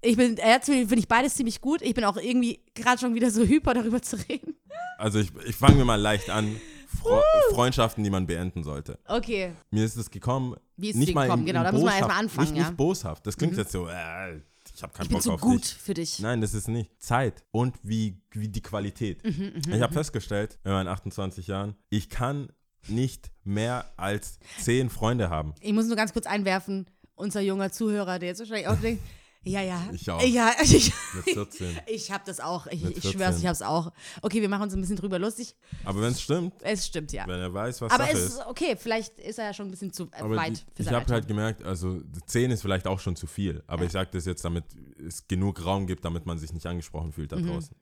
Ich 0.00 0.16
bin, 0.16 0.36
jetzt 0.36 0.66
finde 0.66 0.94
ich 0.98 1.08
beides 1.08 1.34
ziemlich 1.34 1.60
gut. 1.60 1.82
Ich 1.82 1.94
bin 1.94 2.04
auch 2.04 2.16
irgendwie 2.16 2.60
gerade 2.74 2.98
schon 3.00 3.14
wieder 3.14 3.30
so 3.30 3.42
hyper, 3.42 3.74
darüber 3.74 4.00
zu 4.00 4.16
reden. 4.28 4.54
Also 4.96 5.18
ich, 5.18 5.30
ich 5.46 5.56
fange 5.56 5.76
mir 5.76 5.84
mal 5.84 6.00
leicht 6.00 6.30
an. 6.30 6.56
Fro 7.02 7.20
Freundschaften, 7.52 8.02
die 8.02 8.10
man 8.10 8.26
beenden 8.26 8.62
sollte. 8.64 8.98
Okay. 9.06 9.52
Mir 9.70 9.84
ist 9.84 9.96
es 9.96 10.10
gekommen. 10.10 10.56
Wie 10.76 10.88
ist 10.88 10.94
es 10.94 11.00
nicht 11.00 11.14
mal 11.14 11.24
gekommen? 11.24 11.42
in, 11.42 11.46
Genau, 11.48 11.62
da 11.62 11.72
muss 11.72 11.82
man 11.82 11.92
erst 11.92 12.02
mal 12.02 12.08
boshaft- 12.14 12.18
anfangen, 12.18 12.48
Nicht, 12.48 12.56
ja. 12.56 12.62
Mhm. 12.64 12.68
nicht 12.70 12.76
boshaft. 12.76 13.26
Das 13.26 13.36
klingt 13.36 13.56
jetzt 13.56 13.72
so, 13.72 13.88
äh, 13.88 14.36
ich 14.74 14.82
habe 14.82 14.92
keinen 14.92 15.02
Ich 15.04 15.08
bin 15.08 15.16
Bock 15.16 15.22
zu 15.22 15.32
auf 15.32 15.40
gut 15.40 15.64
dich. 15.64 15.74
für 15.74 15.94
dich. 15.94 16.18
Nein, 16.20 16.40
das 16.40 16.54
ist 16.54 16.68
nicht. 16.68 16.90
Zeit 17.00 17.44
und 17.50 17.76
wie, 17.82 18.20
wie 18.30 18.48
die 18.48 18.62
Qualität. 18.62 19.22
Mhm, 19.24 19.60
ich 19.72 19.80
habe 19.82 19.92
festgestellt, 19.92 20.58
in 20.64 20.70
meinen 20.72 20.88
28 20.88 21.46
Jahren, 21.48 21.74
ich 21.90 22.08
kann 22.08 22.48
nicht 22.86 23.30
mehr 23.44 23.84
als 23.96 24.38
zehn 24.60 24.88
Freunde 24.88 25.28
haben. 25.28 25.54
Ich 25.60 25.72
muss 25.72 25.86
nur 25.86 25.96
ganz 25.96 26.12
kurz 26.12 26.26
einwerfen, 26.26 26.86
unser 27.14 27.40
junger 27.42 27.70
Zuhörer, 27.70 28.18
der 28.18 28.28
jetzt 28.30 28.38
wahrscheinlich 28.38 28.68
auch 28.68 28.76
denkt, 28.80 29.02
ja, 29.48 29.62
ja. 29.62 29.88
Ich 29.92 30.10
auch. 30.10 30.22
Ja, 30.22 30.52
ich, 30.62 30.92
Mit 31.14 31.24
14. 31.34 31.78
ich 31.86 32.10
habe 32.12 32.22
das 32.26 32.40
auch. 32.40 32.66
Ich, 32.68 32.84
ich 32.84 33.02
schwör's, 33.02 33.36
14. 33.36 33.38
ich 33.40 33.46
hab's 33.46 33.62
auch. 33.62 33.92
Okay, 34.22 34.40
wir 34.40 34.48
machen 34.48 34.62
uns 34.64 34.74
ein 34.74 34.80
bisschen 34.80 34.96
drüber 34.96 35.18
lustig. 35.18 35.54
Aber 35.84 36.00
wenn 36.02 36.12
es 36.12 36.20
stimmt, 36.22 36.54
Es 36.62 36.86
stimmt, 36.86 37.12
ja. 37.12 37.26
wenn 37.26 37.40
er 37.40 37.52
weiß, 37.52 37.80
was 37.80 37.92
Aber 37.92 38.04
Sache 38.04 38.16
es 38.16 38.24
ist. 38.24 38.32
ist 38.34 38.46
okay, 38.46 38.76
vielleicht 38.78 39.18
ist 39.18 39.38
er 39.38 39.46
ja 39.46 39.54
schon 39.54 39.68
ein 39.68 39.70
bisschen 39.70 39.92
zu 39.92 40.04
äh, 40.12 40.20
Aber 40.20 40.36
weit 40.36 40.64
die, 40.76 40.82
für 40.82 40.82
ich 40.82 40.92
habe 40.94 41.12
halt 41.12 41.26
gemerkt, 41.28 41.62
also 41.64 42.00
10 42.26 42.50
ist 42.50 42.62
vielleicht 42.62 42.86
auch 42.86 43.00
schon 43.00 43.16
zu 43.16 43.26
viel. 43.26 43.62
Aber 43.66 43.84
ich 43.84 43.92
sage 43.92 44.10
das 44.12 44.24
jetzt, 44.26 44.44
damit 44.44 44.64
es 45.06 45.26
genug 45.26 45.64
Raum 45.64 45.86
gibt, 45.86 46.04
damit 46.04 46.26
man 46.26 46.38
sich 46.38 46.52
nicht 46.52 46.66
angesprochen 46.66 47.12
fühlt 47.12 47.32
da 47.32 47.36
Mhm. 47.36 47.46
draußen. 47.48 47.76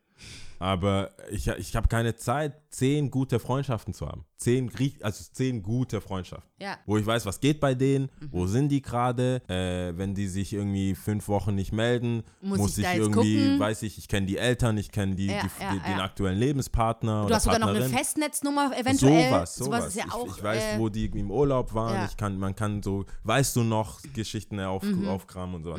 Aber 0.58 1.10
ich, 1.30 1.46
ich 1.48 1.76
habe 1.76 1.86
keine 1.86 2.16
Zeit, 2.16 2.54
zehn 2.70 3.10
gute 3.10 3.38
Freundschaften 3.38 3.92
zu 3.92 4.08
haben. 4.08 4.24
Zehn, 4.38 4.70
also 5.02 5.24
zehn 5.32 5.62
gute 5.62 6.00
Freundschaften. 6.00 6.50
Ja. 6.58 6.78
Wo 6.86 6.96
ich 6.96 7.04
weiß, 7.04 7.26
was 7.26 7.40
geht 7.40 7.60
bei 7.60 7.74
denen, 7.74 8.08
Mhm. 8.20 8.28
wo 8.30 8.46
sind 8.46 8.70
die 8.70 8.80
gerade, 8.80 9.42
äh, 9.48 9.92
wenn 9.98 10.14
die 10.14 10.26
sich 10.28 10.54
irgendwie 10.54 10.94
fünf 10.94 11.28
Wochen 11.28 11.54
nicht 11.54 11.72
melden, 11.72 12.22
Muss 12.40 12.58
muss, 12.58 12.78
ich 12.78 12.86
ich, 12.86 12.94
irgendwie, 12.94 13.36
gucken? 13.44 13.60
weiß 13.60 13.82
ich, 13.82 13.98
ich 13.98 14.08
kenne 14.08 14.24
die 14.26 14.38
Eltern, 14.38 14.78
ich 14.78 14.90
kenne 14.90 15.14
die, 15.14 15.26
Ja, 15.26 15.42
die, 15.42 15.62
ja, 15.62 15.72
die, 15.74 15.80
den 15.80 16.00
aktuellen 16.00 16.38
Lebenspartner 16.38 17.26
Du 17.26 17.34
hast 17.34 17.44
sogar 17.44 17.58
noch 17.58 17.68
eine. 17.68 17.88
Festnetznummer 17.90 18.72
eventuell. 18.78 19.28
Sowas, 19.28 19.56
sowas. 19.56 19.86
ist 19.88 19.96
ja 19.96 20.04
ich, 20.06 20.12
auch. 20.14 20.36
ich 20.38 20.42
weiß, 20.42 20.62
äh, 20.62 20.78
wo 20.78 20.88
die 20.88 21.04
im 21.04 21.30
Urlaub 21.30 21.74
waren. 21.74 22.06
Ich 22.08 22.16
kann, 22.16 22.38
man 22.38 22.54
kann 22.56 22.82
so, 22.82 23.04
weißt 23.24 23.56
du 23.56 23.62
noch, 23.62 24.00
Geschichten 24.14 24.58
auf, 24.60 24.82
Mhm. 24.82 25.06
aufkramen 25.08 25.56
und 25.56 25.64
so. 25.64 25.76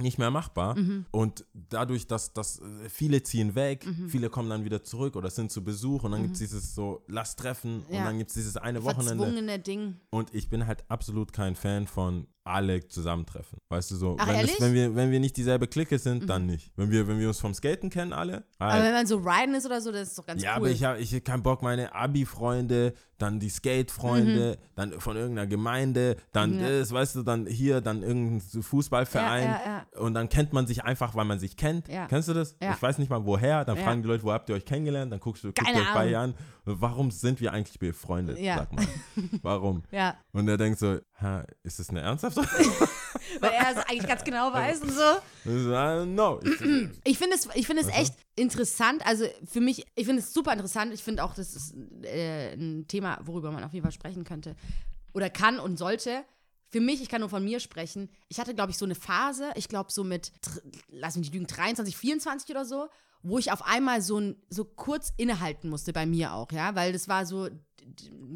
Nicht 0.00 0.16
mehr 0.18 0.30
machbar. 0.30 0.76
Und 1.10 1.44
dadurch, 1.52 2.06
dass, 2.06 2.32
dass 2.32 2.60
äh, 2.60 2.88
viele 2.88 3.22
ziehen 3.24 3.54
weg, 3.56 3.84
Mhm. 3.84 4.08
viele 4.08 4.30
kommen 4.30 4.48
dann 4.48 4.64
wieder 4.64 4.84
zurück 4.84 5.16
oder 5.16 5.28
sind 5.30 5.50
zu 5.50 5.64
Besuch 5.64 6.04
und 6.04 6.12
dann 6.12 6.22
gibt 6.22 6.34
es 6.34 6.38
dieses 6.38 6.74
so, 6.74 7.02
lass 7.08 7.34
treffen 7.34 7.84
Ja. 7.90 7.98
und 7.98 8.04
dann 8.04 8.18
gibt 8.18 8.30
es 8.30 8.34
dieses 8.34 8.56
eine 8.56 8.84
Wochenende. 8.84 9.58
Ding. 9.58 9.96
Und 10.10 10.32
ich 10.34 10.48
bin 10.48 10.66
halt 10.68 10.84
absolut 10.88 11.32
kein 11.32 11.56
Fan 11.56 11.86
von 11.88 12.28
alle 12.48 12.86
zusammentreffen. 12.88 13.58
Weißt 13.68 13.90
du 13.90 13.96
so, 13.96 14.16
Ach, 14.18 14.26
wenn? 14.28 14.42
Mhm. 14.44 14.50
wenn, 14.58 14.74
wir, 14.74 14.94
wenn 14.96 15.10
wir 15.10 15.20
nicht 15.20 15.36
dieselbe 15.36 15.66
Clique 15.66 15.98
sind, 15.98 16.28
dann 16.28 16.46
nicht. 16.46 16.72
Wenn 16.76 16.90
wir, 16.90 17.06
wenn 17.06 17.18
wir 17.18 17.28
uns 17.28 17.40
vom 17.40 17.54
Skaten 17.54 17.90
kennen, 17.90 18.12
alle. 18.12 18.44
Aber 18.58 18.82
wenn 18.82 18.92
man 18.92 19.06
so 19.06 19.18
riden 19.18 19.54
ist 19.54 19.66
oder 19.66 19.80
so, 19.80 19.92
das 19.92 20.08
ist 20.08 20.18
doch 20.18 20.26
ganz 20.26 20.42
Ja, 20.42 20.52
cool. 20.52 20.56
aber 20.56 20.70
ich 20.70 20.82
habe 20.84 20.98
ich 20.98 21.14
hab 21.14 21.24
keinen 21.24 21.42
Bock, 21.42 21.62
meine 21.62 21.94
Abi-Freunde, 21.94 22.94
dann 23.18 23.40
die 23.40 23.48
Skate-Freunde, 23.48 24.58
dann 24.76 24.92
von 25.00 25.16
irgendeiner 25.16 25.48
Gemeinde, 25.48 26.16
dann 26.32 26.54
Mhm. 26.54 26.60
Ja. 26.60 26.68
das, 26.78 26.92
weißt 26.92 27.16
du, 27.16 27.22
dann 27.24 27.46
hier, 27.46 27.80
dann 27.80 28.02
irgendein 28.02 28.40
Fußballverein. 28.62 29.44
Ja, 29.44 29.60
ja, 29.94 30.00
Und 30.00 30.14
dann 30.14 30.28
kennt 30.28 30.52
man 30.52 30.66
sich 30.66 30.84
einfach, 30.84 31.14
weil 31.16 31.24
man 31.24 31.38
sich 31.40 31.56
kennt. 31.56 31.88
Ja. 31.88 32.06
Kennst 32.06 32.28
du 32.28 32.34
das? 32.34 32.56
Ja. 32.62 32.72
Ich 32.74 32.80
weiß 32.82 32.98
nicht 32.98 33.10
mal 33.10 33.24
woher. 33.24 33.64
Dann 33.64 33.76
Ja. 33.76 33.82
fragen 33.82 34.02
die 34.02 34.08
Leute, 34.08 34.22
wo 34.24 34.32
habt 34.32 34.48
ihr 34.48 34.54
euch 34.54 34.64
kennengelernt? 34.64 35.12
Dann 35.12 35.20
guckst 35.20 35.42
du, 35.42 35.48
guckst 35.48 35.64
Keine 35.64 35.80
euch 35.80 35.88
Ahnung. 35.96 36.14
an. 36.14 36.34
Warum 36.64 37.10
sind 37.10 37.40
wir 37.40 37.52
eigentlich 37.52 37.78
befreundet? 37.78 38.38
Ja. 38.38 38.58
Sag 38.58 38.72
mal. 38.72 38.86
Warum? 39.42 39.82
ja, 39.90 40.16
Und 40.32 40.46
er 40.48 40.56
denkt 40.56 40.78
so, 40.78 40.98
ist 41.62 41.78
das 41.78 41.90
eine 41.90 42.00
ernsthafte? 42.00 42.40
weil 43.40 43.50
er 43.50 43.72
es 43.72 43.76
eigentlich 43.88 44.06
ganz 44.06 44.22
genau 44.22 44.52
weiß 44.52 44.82
und 44.82 44.92
so. 44.92 45.02
Don't 45.44 46.12
know. 46.14 46.40
Ich, 47.04 47.18
finde 47.18 47.34
es, 47.34 47.48
ich 47.54 47.66
finde 47.66 47.82
es 47.82 47.88
echt 47.88 48.14
interessant. 48.36 49.04
Also 49.04 49.24
für 49.44 49.60
mich, 49.60 49.84
ich 49.96 50.06
finde 50.06 50.22
es 50.22 50.32
super 50.32 50.52
interessant. 50.52 50.92
Ich 50.94 51.02
finde 51.02 51.24
auch, 51.24 51.34
das 51.34 51.54
ist 51.54 51.74
äh, 52.02 52.52
ein 52.54 52.86
Thema, 52.86 53.18
worüber 53.22 53.50
man 53.50 53.64
auf 53.64 53.72
jeden 53.72 53.82
Fall 53.82 53.92
sprechen 53.92 54.24
könnte. 54.24 54.54
Oder 55.12 55.30
kann 55.30 55.58
und 55.58 55.76
sollte. 55.76 56.24
für 56.70 56.80
mich, 56.80 57.02
ich 57.02 57.08
kann 57.08 57.20
nur 57.20 57.30
von 57.30 57.44
mir 57.44 57.60
sprechen, 57.60 58.10
ich 58.28 58.38
hatte, 58.38 58.54
glaube 58.54 58.70
ich, 58.70 58.78
so 58.78 58.84
eine 58.84 58.94
Phase, 58.94 59.50
ich 59.54 59.68
glaube 59.68 59.90
so 59.90 60.04
mit, 60.04 60.32
lass 60.88 61.16
mich 61.16 61.26
nicht 61.26 61.34
lügen, 61.34 61.46
23, 61.46 61.96
24 61.96 62.50
oder 62.50 62.64
so, 62.64 62.88
wo 63.22 63.38
ich 63.38 63.50
auf 63.50 63.64
einmal 63.64 64.02
so, 64.02 64.20
ein, 64.20 64.36
so 64.50 64.64
kurz 64.64 65.12
innehalten 65.16 65.70
musste, 65.70 65.92
bei 65.92 66.06
mir 66.06 66.34
auch, 66.34 66.52
ja, 66.52 66.74
weil 66.74 66.92
das 66.92 67.08
war 67.08 67.26
so, 67.26 67.48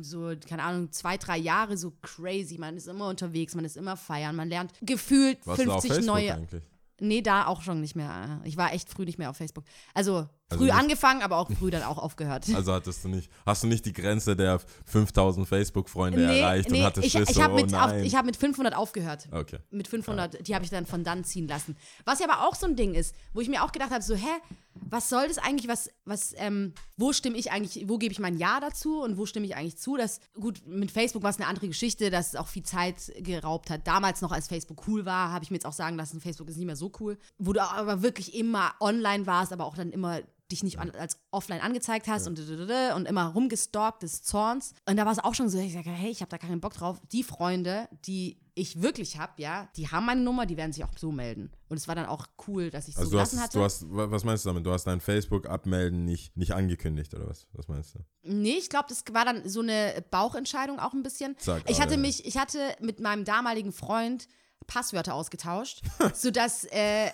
so, 0.01 0.33
keine 0.49 0.63
Ahnung, 0.63 0.93
zwei, 0.93 1.17
drei 1.17 1.39
Jahre 1.39 1.77
so 1.77 1.93
crazy, 2.03 2.59
man 2.59 2.77
ist 2.77 2.89
immer 2.89 3.09
unterwegs, 3.09 3.55
man 3.55 3.65
ist 3.65 3.77
immer 3.77 3.97
feiern, 3.97 4.37
man 4.37 4.49
lernt 4.49 4.73
gefühlt 4.81 5.39
auf 5.47 5.57
50 5.57 5.91
Facebook 5.91 6.07
neue, 6.07 6.35
eigentlich? 6.35 6.63
Nee, 7.01 7.21
da 7.21 7.47
auch 7.47 7.63
schon 7.63 7.81
nicht 7.81 7.97
mehr. 7.97 8.41
Ich 8.45 8.57
war 8.57 8.73
echt 8.73 8.89
früh 8.89 9.05
nicht 9.05 9.19
mehr 9.19 9.31
auf 9.31 9.37
Facebook. 9.37 9.65
Also, 9.93 10.29
Also 10.53 10.59
früh 10.59 10.67
nicht- 10.67 10.75
angefangen, 10.75 11.23
aber 11.23 11.37
auch 11.37 11.51
früh 11.51 11.71
dann 11.71 11.83
auch 11.83 11.99
aufgehört. 11.99 12.47
Also 12.55 12.73
hattest 12.73 13.05
du 13.05 13.09
nicht, 13.09 13.31
hast 13.45 13.63
du 13.63 13.67
nicht 13.67 13.85
die 13.85 13.93
Grenze 13.93 14.37
der 14.37 14.61
5000 14.87 15.47
Facebook-Freunde 15.49 16.23
erreicht 16.25 16.71
und 16.71 16.83
hattest 16.83 17.07
ich, 17.07 17.13
Schiss 17.13 17.29
ich 17.31 17.41
habe 17.43 17.55
oh 17.55 17.57
mit, 17.57 17.75
auf- 17.75 17.93
ich 17.95 18.15
hab 18.15 18.25
mit 18.27 18.37
500 18.37 18.75
aufgehört. 18.77 19.29
okay. 19.33 19.59
Mit 19.71 19.89
500, 19.89 20.47
die 20.47 20.55
habe 20.55 20.65
ich 20.65 20.71
dann 20.71 20.87
von 20.87 21.05
dann 21.05 21.25
ziehen 21.25 21.49
lassen. 21.49 21.77
Was 22.05 22.21
ja 22.21 22.29
aber 22.29 22.47
auch 22.47 22.55
so 22.55 22.67
ein 22.67 22.77
Ding 22.77 22.95
ist, 22.95 23.15
wo 23.33 23.41
ich 23.41 23.49
mir 23.49 23.63
auch 23.65 23.73
gedacht 23.73 23.91
habe, 23.91 24.03
so, 24.03 24.15
hä, 24.15 24.27
was 24.75 25.09
soll 25.11 25.29
das 25.29 25.39
eigentlich, 25.39 25.69
was, 25.69 25.91
was, 26.07 26.33
ähm, 26.37 26.73
wo 26.97 27.13
stimme 27.13 27.37
ich 27.37 27.53
eigentlich, 27.53 27.85
wo 27.89 27.99
gebe 27.99 28.13
ich 28.13 28.19
mein 28.19 28.39
Ja 28.39 28.59
dazu 28.61 29.03
und 29.03 29.19
wo 29.19 29.27
stimme 29.27 29.47
ich 29.47 29.55
eigentlich 29.55 29.77
zu? 29.77 29.97
Das, 29.97 30.21
gut, 30.35 30.63
mit 30.67 30.91
Facebook 30.91 31.23
war 31.23 31.31
es 31.31 31.37
eine 31.37 31.47
andere 31.47 31.69
Geschichte, 31.69 32.09
dass 32.11 32.29
es 32.29 32.37
auch 32.37 32.47
viel 32.49 32.63
Zeit 32.63 33.13
geraubt 33.19 33.69
hat. 33.71 33.87
Damals 33.87 34.23
noch, 34.23 34.33
als 34.33 34.49
Facebook 34.49 34.87
cool 34.89 35.05
war, 35.05 35.31
habe 35.31 35.45
ich 35.45 35.51
mir 35.51 35.57
jetzt 35.57 35.67
auch 35.67 35.73
sagen 35.75 35.97
lassen, 35.97 36.21
Facebook 36.21 36.49
ist 36.49 36.57
nicht 36.57 36.67
mehr 36.67 36.77
so 36.77 36.91
cool. 37.01 37.19
Wo 37.39 37.53
du 37.53 37.63
aber 37.63 38.03
wirklich 38.03 38.35
immer 38.35 38.73
online 38.81 39.27
warst, 39.27 39.53
aber 39.53 39.67
auch 39.67 39.75
dann 39.77 39.91
immer 39.91 40.21
dich 40.53 40.63
nicht 40.63 40.79
als 40.79 41.19
offline 41.33 41.61
angezeigt 41.61 42.07
hast 42.07 42.27
und, 42.29 42.39
und 42.39 43.09
immer 43.09 43.27
rumgestalkt 43.33 44.03
des 44.05 44.23
Zorns. 44.23 44.75
Und 44.89 44.97
da 44.97 45.05
war 45.05 45.13
es 45.13 45.19
auch 45.19 45.35
schon 45.35 45.49
so, 45.49 45.59
ich 45.59 45.73
sage, 45.73 45.91
hey, 45.91 46.11
ich 46.11 46.21
habe 46.21 46.31
da 46.31 46.39
keinen 46.39 46.61
Bock 46.61 46.75
drauf. 46.75 47.01
Die 47.11 47.23
Freunde, 47.25 47.89
die 48.07 48.39
ich 48.55 48.83
wirklich 48.83 49.19
habe, 49.19 49.33
ja, 49.41 49.69
die 49.77 49.89
haben 49.89 50.05
meine 50.07 50.21
Nummer, 50.21 50.45
die 50.47 50.57
werden 50.59 50.73
sich 50.73 50.85
auch 50.85 50.91
so 50.97 51.11
melden. 51.11 51.51
Und 51.69 51.79
es 51.79 51.89
war 51.89 51.95
dann 51.95 52.05
auch 52.07 52.27
cool, 52.47 52.71
dass 52.71 52.87
ich 52.87 52.95
es 52.95 52.99
Also 53.01 53.13
so 53.13 53.19
hast, 53.21 53.31
gelassen 53.31 53.43
hatte. 53.45 53.59
du 53.59 53.65
hast, 53.65 53.91
wa- 53.91 54.11
was 54.11 54.25
meinst 54.25 54.45
du 54.45 54.51
damit? 54.51 54.67
Du 54.67 54.71
hast 54.73 54.85
dein 54.85 55.01
Facebook-Abmelden 55.01 56.05
nicht, 56.05 56.37
nicht 56.37 56.53
angekündigt 56.53 57.15
oder 57.15 57.29
was? 57.29 57.47
Was 57.55 57.69
meinst 57.69 57.95
du? 57.95 58.01
Nee, 58.23 58.59
ich 58.59 58.69
glaube, 58.69 58.87
das 58.91 59.05
war 59.13 59.25
dann 59.25 59.49
so 59.49 59.61
eine 59.61 60.05
Bauchentscheidung 60.11 60.79
auch 60.79 60.93
ein 60.93 61.03
bisschen. 61.03 61.35
Sag, 61.39 61.69
ich 61.71 61.81
hatte 61.81 61.97
mich, 61.97 62.27
ich 62.27 62.37
hatte 62.37 62.59
mit 62.81 63.01
meinem 63.01 63.25
damaligen 63.25 63.73
Freund 63.73 64.29
Passwörter 64.67 65.15
ausgetauscht, 65.15 65.81
sodass, 66.15 66.65
äh, 66.65 67.11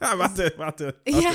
Ah, 0.00 0.12
warte, 0.18 0.52
warte. 0.56 0.94
ja, 1.08 1.30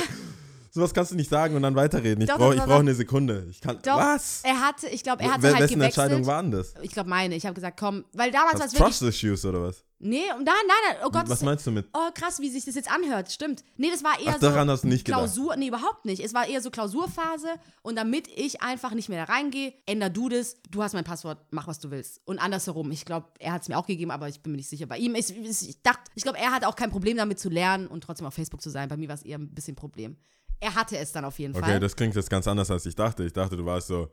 Sowas 0.71 0.93
kannst 0.93 1.11
du 1.11 1.15
nicht 1.15 1.29
sagen 1.29 1.55
und 1.55 1.61
dann 1.61 1.75
weiterreden. 1.75 2.21
Ich 2.21 2.29
brauche 2.29 2.55
ich 2.55 2.61
brauch 2.61 2.79
eine 2.79 2.93
Sekunde. 2.93 3.47
Ich 3.49 3.61
kann. 3.61 3.79
doch, 3.83 3.97
was? 3.97 4.41
er 4.43 4.59
hatte, 4.59 4.87
ich 4.87 5.03
glaube, 5.03 5.23
er 5.23 5.33
hatte 5.33 5.43
Wel- 5.43 5.53
halt 5.53 5.63
Wessen 5.63 5.79
gewechselt. 5.79 6.05
Entscheidung 6.05 6.25
war 6.25 6.41
denn 6.41 6.51
das? 6.51 6.73
Ich 6.81 6.91
glaube, 6.91 7.09
meine. 7.09 7.35
Ich 7.35 7.45
habe 7.45 7.55
gesagt, 7.55 7.79
komm, 7.79 8.05
weil 8.13 8.31
damals 8.31 8.59
war 8.59 8.65
es 8.65 8.73
wirklich, 8.73 8.97
Trust 8.97 9.01
Issues 9.01 9.45
oder 9.45 9.63
was? 9.63 9.83
nee, 9.99 10.27
nein, 10.29 10.45
nein, 10.45 10.55
nein, 10.87 10.97
oh 11.05 11.09
Gott, 11.09 11.29
Was 11.29 11.43
meinst 11.43 11.67
du 11.67 11.71
mit? 11.71 11.87
Oh, 11.93 12.09
krass, 12.13 12.39
wie 12.39 12.49
sich 12.49 12.65
das 12.65 12.75
jetzt 12.75 12.91
anhört. 12.91 13.31
Stimmt. 13.31 13.63
Nee, 13.77 13.91
das 13.91 14.03
war 14.03 14.19
eher 14.19 14.35
Ach, 14.35 14.39
daran 14.39 14.67
so 14.67 14.73
hast 14.73 14.83
du 14.83 14.87
nicht 14.87 15.05
gedacht. 15.05 15.19
Klausur. 15.19 15.55
Nee, 15.55 15.67
überhaupt 15.67 16.05
nicht. 16.05 16.23
Es 16.23 16.33
war 16.33 16.47
eher 16.47 16.61
so 16.61 16.71
Klausurphase. 16.71 17.49
Und 17.81 17.97
damit 17.97 18.27
ich 18.27 18.61
einfach 18.61 18.93
nicht 18.93 19.09
mehr 19.09 19.25
da 19.25 19.33
reingehe, 19.33 19.73
änder 19.85 20.09
du 20.09 20.29
das. 20.29 20.57
Du 20.69 20.81
hast 20.81 20.93
mein 20.93 21.03
Passwort, 21.03 21.39
mach, 21.51 21.67
was 21.67 21.79
du 21.79 21.91
willst. 21.91 22.21
Und 22.25 22.39
andersherum. 22.39 22.91
Ich 22.91 23.05
glaube, 23.05 23.27
er 23.39 23.53
hat 23.53 23.63
es 23.63 23.69
mir 23.69 23.77
auch 23.77 23.87
gegeben, 23.87 24.11
aber 24.11 24.29
ich 24.29 24.41
bin 24.41 24.53
mir 24.53 24.57
nicht 24.57 24.69
sicher. 24.69 24.85
Bei 24.85 24.97
ihm 24.97 25.15
ist, 25.15 25.31
ist 25.31 25.63
ich 25.63 25.81
dachte, 25.81 26.11
ich 26.15 26.23
glaube, 26.23 26.39
er 26.39 26.51
hatte 26.51 26.67
auch 26.67 26.75
kein 26.75 26.89
Problem 26.89 27.17
damit 27.17 27.39
zu 27.39 27.49
lernen 27.49 27.87
und 27.87 28.01
trotzdem 28.03 28.25
auf 28.25 28.33
Facebook 28.33 28.61
zu 28.61 28.69
sein. 28.69 28.89
Bei 28.89 28.97
mir 28.97 29.09
war 29.09 29.15
es 29.15 29.23
eher 29.23 29.37
ein 29.37 29.53
bisschen 29.53 29.73
ein 29.73 29.75
Problem. 29.75 30.17
Er 30.59 30.75
hatte 30.75 30.97
es 30.97 31.11
dann 31.11 31.25
auf 31.25 31.39
jeden 31.39 31.55
Okay, 31.55 31.65
Fall. 31.65 31.79
das 31.79 31.95
klingt 31.95 32.15
jetzt 32.15 32.29
ganz 32.29 32.47
anders, 32.47 32.69
als 32.69 32.85
ich 32.85 32.95
dachte. 32.95 33.23
Ich 33.23 33.33
dachte, 33.33 33.55
du 33.55 33.65
warst 33.65 33.87
so, 33.87 34.09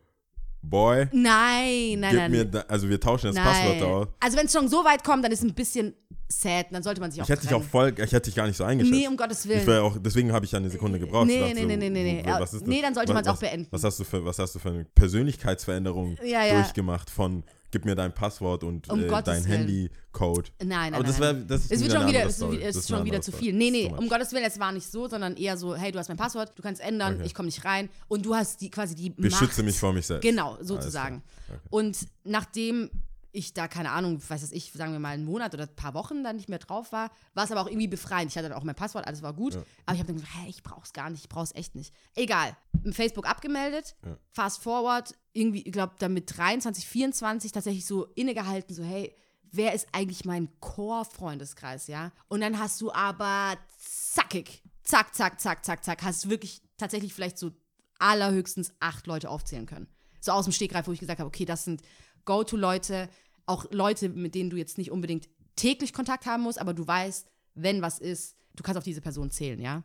Boy, 0.63 1.07
nein, 1.13 2.01
nein, 2.01 2.17
nein. 2.17 2.31
mir, 2.31 2.45
da, 2.45 2.61
also 2.67 2.89
wir 2.89 2.99
tauschen 2.99 3.27
jetzt 3.27 3.37
nein. 3.37 3.45
Passwörter 3.45 3.87
aus. 3.87 4.09
Also 4.19 4.37
wenn 4.37 4.47
es 4.47 4.53
schon 4.53 4.69
so 4.69 4.85
weit 4.85 5.05
kommt, 5.05 5.25
dann 5.25 5.31
ist 5.31 5.39
es 5.41 5.45
ein 5.45 5.55
bisschen 5.55 5.95
sad. 6.29 6.67
Dann 6.73 6.83
sollte 6.83 7.01
man 7.01 7.13
sich 7.13 7.21
auch 7.21 7.25
Ich 7.27 7.31
hätte 7.31 7.43
dich 7.43 7.55
auch 7.55 7.63
voll, 7.63 7.91
ich 7.97 8.11
hätte 8.13 8.23
dich 8.23 8.35
gar 8.35 8.49
nicht 8.49 8.57
so 8.57 8.65
eingeschätzt. 8.65 8.93
Nee, 8.99 9.07
um 9.07 9.17
Gottes 9.17 9.47
Willen. 9.47 9.61
Ich 9.63 9.69
auch, 9.69 9.97
deswegen 10.01 10.33
habe 10.33 10.45
ich 10.45 10.51
ja 10.53 10.59
eine 10.59 10.69
Sekunde 10.71 10.99
gebraucht. 10.99 11.27
Nee, 11.27 11.39
dachte 11.41 11.55
nee, 11.67 11.77
nee, 11.77 11.89
nee, 11.89 12.23
nee, 12.23 12.23
was 12.27 12.53
ist 12.53 12.63
das? 12.63 12.69
Nee, 12.69 12.83
dann 12.83 12.95
sollte 12.95 13.11
Was- 13.11 13.15
man's 13.25 13.29
auch 13.29 13.39
beenden. 13.41 13.69
Was 13.71 13.85
hast, 13.85 14.01
du 14.01 14.05
für, 14.05 14.25
was 14.25 14.39
hast 14.41 14.55
du 14.57 14.59
für 14.59 14.71
eine 14.71 14.85
Persönlichkeitsveränderung 14.87 16.17
Ja, 16.25 16.45
ja. 16.45 16.55
durchgemacht 16.55 17.11
von 17.11 17.45
gib 17.71 17.85
mir 17.85 17.95
dein 17.95 18.13
Passwort 18.15 18.65
und 18.65 18.89
Um 18.91 19.05
äh, 19.05 19.23
dein. 19.23 19.45
Handy-Code? 19.45 20.51
Nein, 20.61 20.69
nein, 20.69 20.95
Aber 20.95 21.05
das 21.05 21.21
wär, 21.21 21.35
das 21.35 21.63
ist 21.63 21.73
Es 21.73 21.83
wird 21.83 21.93
schon 21.93 22.07
wieder, 22.09 22.25
es 22.25 22.41
es 22.41 22.77
ist 22.77 22.89
schon 22.89 23.05
wieder 23.05 23.21
zu 23.21 23.33
viel. 23.33 23.53
Nee, 23.53 23.71
nee, 23.71 23.93
um. 23.97 24.09
Gottes 24.09 24.33
Willen, 24.33 24.45
es 24.45 24.59
war 24.59 24.73
nicht 24.73 24.91
so, 24.91 25.09
sondern 25.09 25.37
eher 25.37 25.57
so, 25.57 25.75
hey, 25.75 25.93
du 25.93 25.99
hast 25.99 26.09
mein 26.09 26.17
Passwort, 26.17 26.53
du 26.57 26.63
kannst 26.63 26.81
ändern, 26.81 27.15
Okay. 27.17 27.27
ich 27.27 27.35
komme 27.35 27.47
nicht 27.47 27.65
rein. 27.65 27.89
Und 28.09 28.25
du 28.25 28.35
hast 28.35 28.61
die 28.61 28.71
quasi 28.71 28.95
die 28.95 29.11
Beschütze 29.11 29.45
Macht. 29.59 29.65
mich 29.65 29.79
vor 29.79 29.93
mich 29.93 30.07
selbst. 30.07 30.23
Genau, 30.23 30.57
sozusagen. 30.61 31.23
Okay. 31.49 31.59
Und 31.71 31.99
nachdem 32.25 32.91
ich 33.37 33.55
da, 33.55 33.69
keine 33.69 33.91
Ahnung, 33.91 34.21
weiß 34.29 34.41
das 34.41 34.53
ich, 34.53 34.73
sagen 34.73 34.93
wir 34.93 34.99
mal 34.99 35.11
einen 35.11 35.25
Monat 35.25 35.55
oder 35.55 35.65
ein 35.65 35.77
paar 35.77 35.95
Wochen 35.95 36.25
dann 36.25 36.37
nicht 36.37 36.49
mehr 36.49 36.59
drauf 36.59 36.91
war, 36.93 37.11
war 37.35 37.45
es 37.45 37.53
aber 37.53 37.61
auch 37.61 37.67
irgendwie 37.69 37.89
befreiend. 37.89 38.31
Ich 38.31 38.37
hatte 38.39 38.49
dann 38.49 38.59
auch 38.59 38.65
mein 38.65 38.75
Passwort, 38.75 39.07
alles 39.07 39.23
war 39.23 39.33
gut. 39.35 39.55
Aber 39.55 39.95
ich 39.95 40.01
habe 40.01 40.07
dann 40.07 40.17
gesagt, 40.17 40.33
hey, 40.35 40.49
ich 40.49 40.63
brauch's 40.63 40.93
gar 40.93 41.11
nicht, 41.11 41.21
ich 41.23 41.29
brauch's 41.29 41.55
echt 41.55 41.75
nicht. 41.75 41.95
Egal. 42.15 42.57
Im 42.85 42.93
Facebook 42.93 43.29
abgemeldet, 43.29 43.95
Ja. 44.05 44.17
fast 44.33 44.63
forward, 44.63 45.15
irgendwie, 45.33 45.63
ich 45.63 45.73
glaube, 45.73 45.95
dann 45.99 46.15
mit 46.15 46.37
23, 46.37 46.87
24 46.87 47.53
tatsächlich 47.53 47.85
so 47.87 48.07
innegehalten, 48.15 48.75
so, 48.75 48.83
hey, 48.83 49.15
wer 49.53 49.75
ist 49.75 49.87
eigentlich 49.93 50.25
mein 50.25 50.49
Core-Freundeskreis, 50.61 51.87
ja? 51.87 52.13
Und 52.29 52.41
dann 52.41 52.59
hast 52.59 52.81
du 52.81 52.93
aber 52.93 53.57
zackig, 53.79 54.63
zack, 54.83 55.15
zack, 55.15 55.41
zack, 55.41 55.65
zack, 55.65 55.85
zack, 55.85 56.03
hast 56.03 56.25
du 56.25 56.31
wirklich 56.31 56.63
tatsächlich 56.77 57.13
vielleicht 57.15 57.39
so 57.39 57.53
allerhöchstens 57.99 58.73
acht 58.81 59.07
Leute 59.07 59.31
aufzählen 59.31 59.67
können. 59.67 59.89
So 60.21 60.33
aus 60.33 60.45
dem 60.45 60.53
Stegreif, 60.53 60.87
wo 60.87 60.93
ich 60.93 61.01
gesagt 61.01 61.21
habe, 61.21 61.29
okay, 61.29 61.45
das 61.45 61.65
sind 61.65 61.83
Go-To-Leute, 62.25 63.09
auch 63.47 63.67
Leute, 63.71 64.09
mit 64.09 64.35
denen 64.35 64.51
du 64.51 64.57
jetzt 64.57 64.79
nicht 64.79 64.91
unbedingt 64.91 65.29
täglich 65.55 65.93
Kontakt 65.93 66.27
haben 66.27 66.43
musst, 66.43 66.61
aber 66.61 66.75
du 66.75 66.87
weißt, 66.87 67.27
wenn 67.55 67.81
was 67.83 67.99
ist, 67.99 68.37
du 68.55 68.63
kannst 68.63 68.79
auf 68.79 68.85
diese 68.85 69.01
Person 69.01 69.31
zählen, 69.31 69.61
ja. 69.61 69.83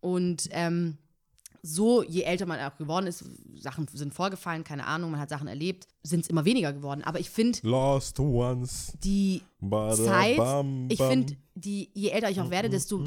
Und 0.00 0.48
ähm, 0.50 0.98
so, 1.62 2.02
je 2.02 2.22
älter 2.22 2.44
man 2.46 2.58
auch 2.60 2.76
geworden 2.76 3.06
ist, 3.06 3.24
Sachen 3.54 3.86
sind 3.92 4.12
vorgefallen, 4.12 4.64
keine 4.64 4.86
Ahnung, 4.86 5.12
man 5.12 5.20
hat 5.20 5.28
Sachen 5.28 5.46
erlebt, 5.46 5.86
sind 6.02 6.20
es 6.20 6.28
immer 6.28 6.44
weniger 6.44 6.72
geworden. 6.72 7.02
Aber 7.04 7.20
ich 7.20 7.30
finde, 7.30 7.60
Lost 7.62 8.18
once. 8.18 8.92
die 9.04 9.42
Bada 9.60 9.94
Zeit, 9.94 10.36
bam, 10.38 10.88
ich 10.90 11.00
finde, 11.00 11.36
die, 11.54 11.88
je 11.94 12.08
älter 12.08 12.30
ich 12.30 12.40
auch 12.40 12.50
werde, 12.50 12.68
desto, 12.68 13.04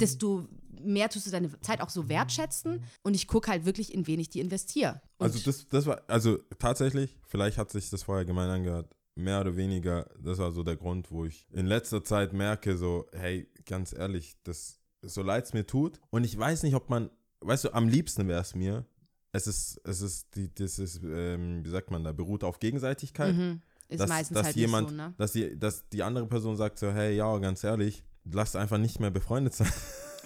desto 0.00 0.48
mehr 0.84 1.08
tust 1.08 1.26
du 1.26 1.30
deine 1.30 1.50
Zeit 1.60 1.80
auch 1.80 1.88
so 1.88 2.08
wertschätzen. 2.08 2.84
Und 3.02 3.14
ich 3.14 3.26
gucke 3.26 3.50
halt 3.50 3.64
wirklich, 3.64 3.94
in 3.94 4.06
wen 4.06 4.20
ich 4.20 4.28
die 4.28 4.40
investiere. 4.40 5.00
Und 5.18 5.26
Also 5.26 5.38
das, 5.38 5.68
das 5.68 5.86
war, 5.86 6.02
also 6.06 6.38
tatsächlich, 6.58 7.16
vielleicht 7.26 7.58
hat 7.58 7.70
sich 7.70 7.90
das 7.90 8.02
vorher 8.02 8.24
gemein 8.24 8.50
angehört, 8.50 8.94
mehr 9.14 9.40
oder 9.40 9.56
weniger, 9.56 10.08
das 10.18 10.38
war 10.38 10.52
so 10.52 10.62
der 10.62 10.76
Grund, 10.76 11.10
wo 11.10 11.24
ich 11.24 11.46
in 11.52 11.66
letzter 11.66 12.02
Zeit 12.04 12.32
merke, 12.32 12.76
so, 12.76 13.06
hey, 13.12 13.48
ganz 13.64 13.92
ehrlich, 13.92 14.36
das, 14.42 14.80
so 15.02 15.22
leid 15.22 15.44
es 15.44 15.52
mir 15.52 15.66
tut. 15.66 16.00
Und 16.10 16.24
ich 16.24 16.36
weiß 16.36 16.62
nicht, 16.64 16.74
ob 16.74 16.90
man, 16.90 17.10
weißt 17.40 17.64
du, 17.64 17.74
am 17.74 17.88
liebsten 17.88 18.26
wäre 18.28 18.40
es 18.40 18.54
mir, 18.54 18.84
es 19.32 19.46
ist, 19.46 19.80
es 19.84 20.00
ist, 20.00 20.36
die, 20.36 20.52
das 20.54 20.78
ist, 20.78 21.00
ähm, 21.02 21.64
wie 21.64 21.70
sagt 21.70 21.90
man 21.90 22.04
da, 22.04 22.12
beruht 22.12 22.44
auf 22.44 22.60
Gegenseitigkeit. 22.60 23.34
Mhm. 23.34 23.62
ist 23.88 24.00
dass, 24.00 24.08
meistens 24.08 24.34
dass 24.36 24.46
halt 24.46 24.56
jemand, 24.56 24.90
so, 24.90 24.96
ne? 24.96 25.14
dass, 25.16 25.32
die, 25.32 25.58
dass 25.58 25.88
die 25.88 26.02
andere 26.02 26.26
Person 26.26 26.56
sagt 26.56 26.78
so, 26.78 26.92
hey, 26.92 27.16
ja, 27.16 27.36
ganz 27.38 27.64
ehrlich, 27.64 28.04
lass 28.30 28.56
einfach 28.56 28.78
nicht 28.78 29.00
mehr 29.00 29.10
befreundet 29.10 29.54
sein. 29.54 29.70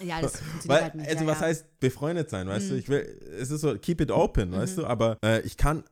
Ja, 0.01 0.21
das 0.21 0.37
funktioniert 0.41 0.69
Weil, 0.69 0.83
halt 0.85 0.95
nicht. 0.95 1.09
also 1.11 1.25
ja, 1.25 1.31
was 1.31 1.41
ja. 1.41 1.47
heißt 1.47 1.81
befreundet 1.81 2.31
sein, 2.31 2.47
weißt 2.47 2.71
du? 2.71 2.75
Mhm. 2.75 2.79
Ich 2.81 2.89
will, 2.89 3.21
es 3.41 3.51
ist 3.51 3.61
so, 3.63 3.77
keep 3.79 4.01
it 4.01 4.11
open, 4.13 4.53
weißt 4.53 4.79
du? 4.79 4.87
Aber 4.87 5.19
äh, 5.25 5.41
ich 5.41 5.57
kann, 5.57 5.83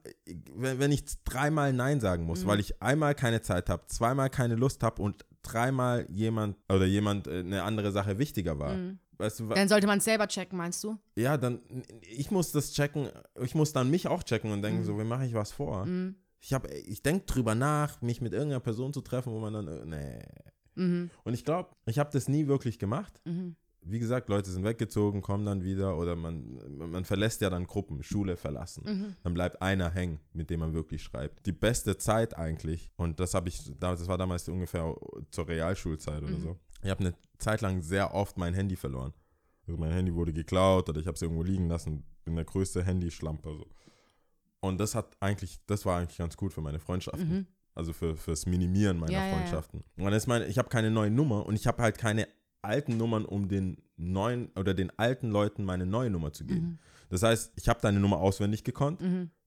wenn, 0.54 0.78
wenn 0.78 0.92
ich 0.92 1.02
dreimal 1.24 1.72
Nein 1.72 2.00
sagen 2.00 2.24
muss, 2.24 2.44
Mhm. 2.44 2.48
weil 2.48 2.60
ich 2.60 2.80
einmal 2.80 3.14
keine 3.16 3.40
Zeit 3.42 3.68
habe, 3.68 3.84
zweimal 3.88 4.30
keine 4.30 4.54
Lust 4.54 4.82
habe 4.84 5.02
und 5.02 5.24
dreimal 5.42 6.06
jemand 6.10 6.56
oder 6.68 6.84
jemand 6.86 7.26
äh, 7.26 7.40
eine 7.40 7.62
andere 7.64 7.90
Sache 7.92 8.18
wichtiger 8.18 8.58
war. 8.58 8.76
Weißt 9.18 9.40
du, 9.40 9.46
Dann 9.48 9.68
sollte 9.68 9.86
man 9.86 9.98
es 9.98 10.04
selber 10.04 10.28
checken, 10.28 10.58
meinst 10.58 10.84
du? 10.84 10.98
ja, 11.16 11.36
dann, 11.36 11.60
ich 12.02 12.30
muss 12.30 12.52
das 12.52 12.72
checken, 12.74 13.08
ich 13.42 13.54
muss 13.54 13.72
dann 13.72 13.90
mich 13.90 14.06
auch 14.08 14.22
checken 14.22 14.52
und 14.52 14.58
Mhm. 14.58 14.62
denken, 14.62 14.84
so, 14.84 14.98
wie 14.98 15.04
mache 15.04 15.24
ich 15.26 15.34
was 15.34 15.50
vor? 15.52 15.86
Ich, 16.38 16.52
hab- 16.52 16.70
ich 16.70 17.02
denke 17.02 17.24
drüber 17.26 17.54
nach, 17.54 18.02
mich 18.02 18.20
mit 18.20 18.32
irgendeiner 18.34 18.60
Person 18.60 18.92
zu 18.92 19.00
treffen, 19.00 19.32
wo 19.32 19.40
man 19.40 19.52
dann, 19.54 19.66
äh, 19.68 19.84
nee. 19.86 20.18
Mhm. 20.76 21.10
Und 21.24 21.34
ich 21.34 21.44
glaube, 21.44 21.70
ich 21.86 21.98
habe 21.98 22.10
das 22.12 22.28
nie 22.28 22.46
wirklich 22.46 22.78
gemacht. 22.78 23.20
Wie 23.88 23.98
gesagt, 24.00 24.28
Leute 24.28 24.50
sind 24.50 24.64
weggezogen, 24.64 25.22
kommen 25.22 25.44
dann 25.46 25.62
wieder 25.62 25.96
oder 25.96 26.16
man, 26.16 26.58
man 26.76 27.04
verlässt 27.04 27.40
ja 27.40 27.50
dann 27.50 27.66
Gruppen, 27.66 28.02
Schule 28.02 28.36
verlassen. 28.36 28.82
Mhm. 28.84 29.16
Dann 29.22 29.34
bleibt 29.34 29.62
einer 29.62 29.90
hängen, 29.90 30.18
mit 30.32 30.50
dem 30.50 30.60
man 30.60 30.74
wirklich 30.74 31.02
schreibt. 31.02 31.46
Die 31.46 31.52
beste 31.52 31.96
Zeit 31.96 32.36
eigentlich, 32.36 32.90
und 32.96 33.20
das 33.20 33.34
habe 33.34 33.48
ich, 33.48 33.72
das 33.78 34.08
war 34.08 34.18
damals 34.18 34.48
ungefähr 34.48 34.94
zur 35.30 35.46
Realschulzeit 35.48 36.22
Mhm. 36.22 36.28
oder 36.28 36.40
so. 36.40 36.56
Ich 36.82 36.90
habe 36.90 37.00
eine 37.00 37.14
Zeit 37.38 37.60
lang 37.60 37.80
sehr 37.82 38.12
oft 38.12 38.36
mein 38.38 38.54
Handy 38.54 38.74
verloren. 38.76 39.12
Also 39.66 39.78
mein 39.78 39.92
Handy 39.92 40.14
wurde 40.14 40.32
geklaut 40.32 40.88
oder 40.88 41.00
ich 41.00 41.06
habe 41.06 41.14
es 41.14 41.22
irgendwo 41.22 41.42
liegen 41.42 41.68
lassen. 41.68 42.04
Bin 42.24 42.34
der 42.36 42.44
größte 42.44 42.82
Handyschlamper 42.84 43.54
so. 43.56 43.66
Und 44.60 44.78
das 44.78 44.94
hat 44.96 45.16
eigentlich, 45.20 45.58
das 45.66 45.86
war 45.86 45.98
eigentlich 46.00 46.18
ganz 46.18 46.36
gut 46.36 46.52
für 46.52 46.60
meine 46.60 46.80
Freundschaften. 46.80 47.46
Also 47.76 47.92
für, 47.92 48.16
fürs 48.16 48.46
Minimieren 48.46 48.98
meiner 48.98 49.12
Mhm. 49.12 49.16
Ja, 49.18 49.24
ja, 49.24 49.28
ja. 49.30 49.36
Freundschaften. 49.36 49.84
Und 49.96 50.04
dann 50.04 50.12
ist 50.12 50.26
meine, 50.26 50.46
ich 50.46 50.58
habe 50.58 50.68
keine 50.68 50.90
neue 50.90 51.10
Nummer 51.10 51.46
und 51.46 51.54
ich 51.54 51.66
habe 51.66 51.82
halt 51.82 51.98
keine 51.98 52.26
alten 52.62 52.96
Nummern, 52.96 53.24
um 53.24 53.46
den 53.48 53.76
neuen 53.96 54.48
oder 54.58 54.74
den 54.74 54.90
alten 54.98 55.30
Leuten 55.30 55.64
meine 55.64 55.86
neue 55.86 56.10
Nummer 56.10 56.32
zu 56.32 56.44
geben. 56.44 56.66
Mhm. 56.66 56.78
Das 57.10 57.22
heißt, 57.22 57.52
ich 57.56 57.68
habe 57.68 57.80
deine 57.80 58.00
Nummer 58.00 58.18
auswendig 58.18 58.64
gekonnt. 58.64 59.00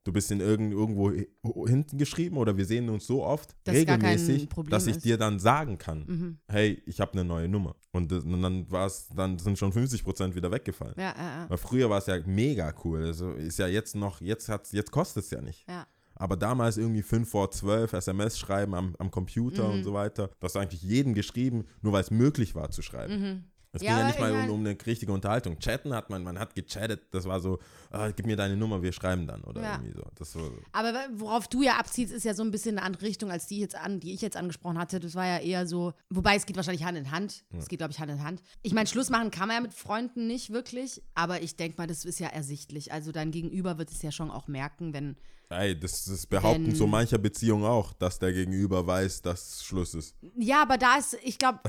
du 0.05 0.13
bist 0.13 0.31
in 0.31 0.39
irgend, 0.39 0.71
irgendwo 0.74 1.12
hi- 1.12 1.27
hinten 1.67 1.98
geschrieben 1.98 2.38
oder 2.38 2.55
wir 2.57 2.65
sehen 2.65 2.89
uns 2.89 3.05
so 3.05 3.24
oft 3.24 3.53
kein 3.65 3.75
regelmäßig, 3.75 4.48
dass 4.69 4.88
ich 4.88 4.95
ist. 4.95 5.05
dir 5.05 5.17
dann 5.17 5.38
sagen 5.39 5.77
kann, 5.77 6.00
Mhm. 6.07 6.38
hey, 6.48 6.81
ich 6.86 7.00
habe 7.01 7.12
eine 7.13 7.25
neue 7.25 7.48
Nummer. 7.50 7.75
Und, 7.91 8.12
das, 8.12 8.24
und 8.24 8.41
dann 8.41 8.71
war 8.71 8.88
es, 8.88 9.09
dann 9.09 9.38
sind 9.38 9.59
schon 9.59 9.71
50 9.74 10.03
Prozent 10.03 10.33
wieder 10.36 10.50
weggefallen. 10.51 10.95
Ja, 10.98 11.13
ja, 11.15 11.41
ja. 11.41 11.50
Weil 11.50 11.57
früher 11.57 11.89
war 11.89 11.98
es 12.00 12.05
ja 12.07 12.17
mega 12.25 12.74
cool. 12.86 13.03
Also 13.05 13.33
ist 13.33 13.59
ja 13.59 13.67
jetzt 13.67 13.95
noch, 13.95 14.21
jetzt 14.21 14.48
hat's, 14.50 14.71
jetzt 14.71 14.89
kostet 14.91 15.25
es 15.25 15.29
ja 15.31 15.41
nicht. 15.41 15.67
ja. 15.67 15.86
Aber 16.19 16.35
damals 16.38 16.77
irgendwie 16.77 17.01
5 17.01 17.27
vor 17.27 17.49
12 17.49 17.93
SMS 17.93 18.38
schreiben 18.38 18.75
am, 18.75 18.95
am 18.99 19.09
Computer 19.09 19.67
Mhm. 19.69 19.73
und 19.75 19.83
so 19.83 19.93
weiter. 19.93 20.27
Du 20.39 20.45
hast 20.45 20.55
eigentlich 20.57 20.83
jedem 20.83 21.13
geschrieben, 21.15 21.65
nur 21.81 21.93
weil 21.93 22.01
es 22.01 22.11
möglich 22.11 22.53
war 22.53 22.69
zu 22.69 22.81
schreiben. 22.83 23.45
Es 23.71 23.83
Ja, 23.83 23.89
ging 23.89 23.97
ja 23.99 24.07
nicht 24.07 24.19
mal 24.19 24.33
um, 24.33 24.49
um 24.49 24.59
eine 24.65 24.75
richtige 24.85 25.13
Unterhaltung. 25.13 25.59
Chatten 25.59 25.93
hat 25.93 26.09
man, 26.09 26.23
man 26.23 26.39
hat 26.39 26.55
gechattet, 26.55 27.03
das 27.11 27.25
war 27.25 27.39
so, 27.39 27.59
ah, 27.91 28.09
gib 28.09 28.25
mir 28.25 28.35
deine 28.35 28.57
Nummer, 28.57 28.81
wir 28.81 28.91
schreiben 28.91 29.27
dann 29.27 29.43
oder 29.43 29.61
Ja. 29.61 29.73
irgendwie 29.75 29.93
so. 29.93 30.39
War, 30.39 30.51
Aber 30.71 30.91
worauf 31.13 31.47
du 31.47 31.61
ja 31.61 31.73
abziehst, 31.77 32.11
ist 32.11 32.23
ja 32.25 32.33
so 32.33 32.41
ein 32.41 32.49
bisschen 32.49 32.77
eine 32.79 32.85
andere 32.88 33.03
Richtung 33.03 33.29
als 33.29 33.45
die 33.45 33.59
jetzt 33.59 33.75
an, 33.75 33.99
die 33.99 34.11
ich 34.15 34.21
jetzt 34.21 34.35
angesprochen 34.38 34.79
hatte. 34.79 34.99
Das 34.99 35.13
war 35.13 35.27
ja 35.27 35.38
eher 35.38 35.67
so, 35.67 35.93
wobei 36.09 36.35
es 36.35 36.47
geht 36.47 36.55
wahrscheinlich 36.55 36.83
Hand 36.83 36.97
in 36.97 37.11
Hand. 37.11 37.43
Es 37.55 37.67
geht, 37.69 37.77
glaube 37.77 37.91
ich, 37.93 37.99
Hand 37.99 38.11
in 38.11 38.23
Hand. 38.23 38.41
Ich 38.63 38.73
meine, 38.73 38.88
Schluss 38.88 39.11
machen 39.11 39.29
kann 39.29 39.47
man 39.47 39.57
ja 39.57 39.61
mit 39.61 39.73
Freunden 39.75 40.25
nicht 40.25 40.49
wirklich, 40.51 41.03
aber 41.13 41.43
ich 41.43 41.55
denke 41.55 41.77
mal, 41.77 41.85
das 41.88 42.05
ist 42.05 42.19
ja 42.19 42.27
ersichtlich. 42.27 42.91
Also 42.91 43.11
dein 43.11 43.29
Gegenüber 43.29 43.77
wird 43.77 43.91
es 43.91 44.01
ja 44.01 44.11
schon 44.11 44.31
auch 44.31 44.47
merken, 44.47 44.93
wenn. 44.93 45.15
Ey, 45.50 45.79
das, 45.79 46.06
das 46.06 46.25
behaupten 46.27 46.68
Wenn- 46.68 46.75
so 46.75 46.86
mancher 46.88 47.18
Beziehung 47.18 47.65
auch, 47.65 47.94
dass 47.94 48.20
der 48.20 48.32
Gegenüber 48.32 48.86
weiß, 48.86 49.22
dass 49.22 49.63
Schluss 49.63 49.94
ist. 49.94 50.15
Ja, 50.38 50.62
aber 50.62 50.77
da 50.77 50.98
ist, 50.98 51.18
ich 51.24 51.38
glaube, 51.38 51.60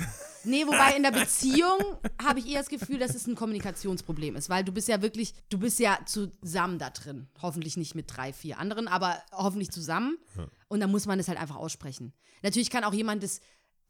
nee, 0.44 0.64
wobei 0.66 0.96
in 0.96 1.02
der 1.02 1.12
Beziehung 1.12 1.78
habe 2.22 2.40
ich 2.40 2.48
eher 2.48 2.58
das 2.60 2.68
Gefühl, 2.68 2.98
dass 2.98 3.14
es 3.14 3.26
ein 3.26 3.34
Kommunikationsproblem 3.34 4.36
ist, 4.36 4.50
weil 4.50 4.64
du 4.64 4.72
bist 4.72 4.88
ja 4.88 5.00
wirklich, 5.02 5.34
du 5.48 5.58
bist 5.58 5.78
ja 5.78 5.98
zusammen 6.06 6.78
da 6.78 6.90
drin. 6.90 7.28
Hoffentlich 7.40 7.76
nicht 7.76 7.94
mit 7.94 8.14
drei, 8.14 8.32
vier 8.32 8.58
anderen, 8.58 8.86
aber 8.86 9.16
hoffentlich 9.32 9.70
zusammen. 9.70 10.18
Und 10.68 10.80
dann 10.80 10.90
muss 10.90 11.06
man 11.06 11.18
es 11.18 11.28
halt 11.28 11.40
einfach 11.40 11.56
aussprechen. 11.56 12.12
Natürlich 12.42 12.70
kann 12.70 12.84
auch 12.84 12.94
jemand 12.94 13.22
das 13.22 13.40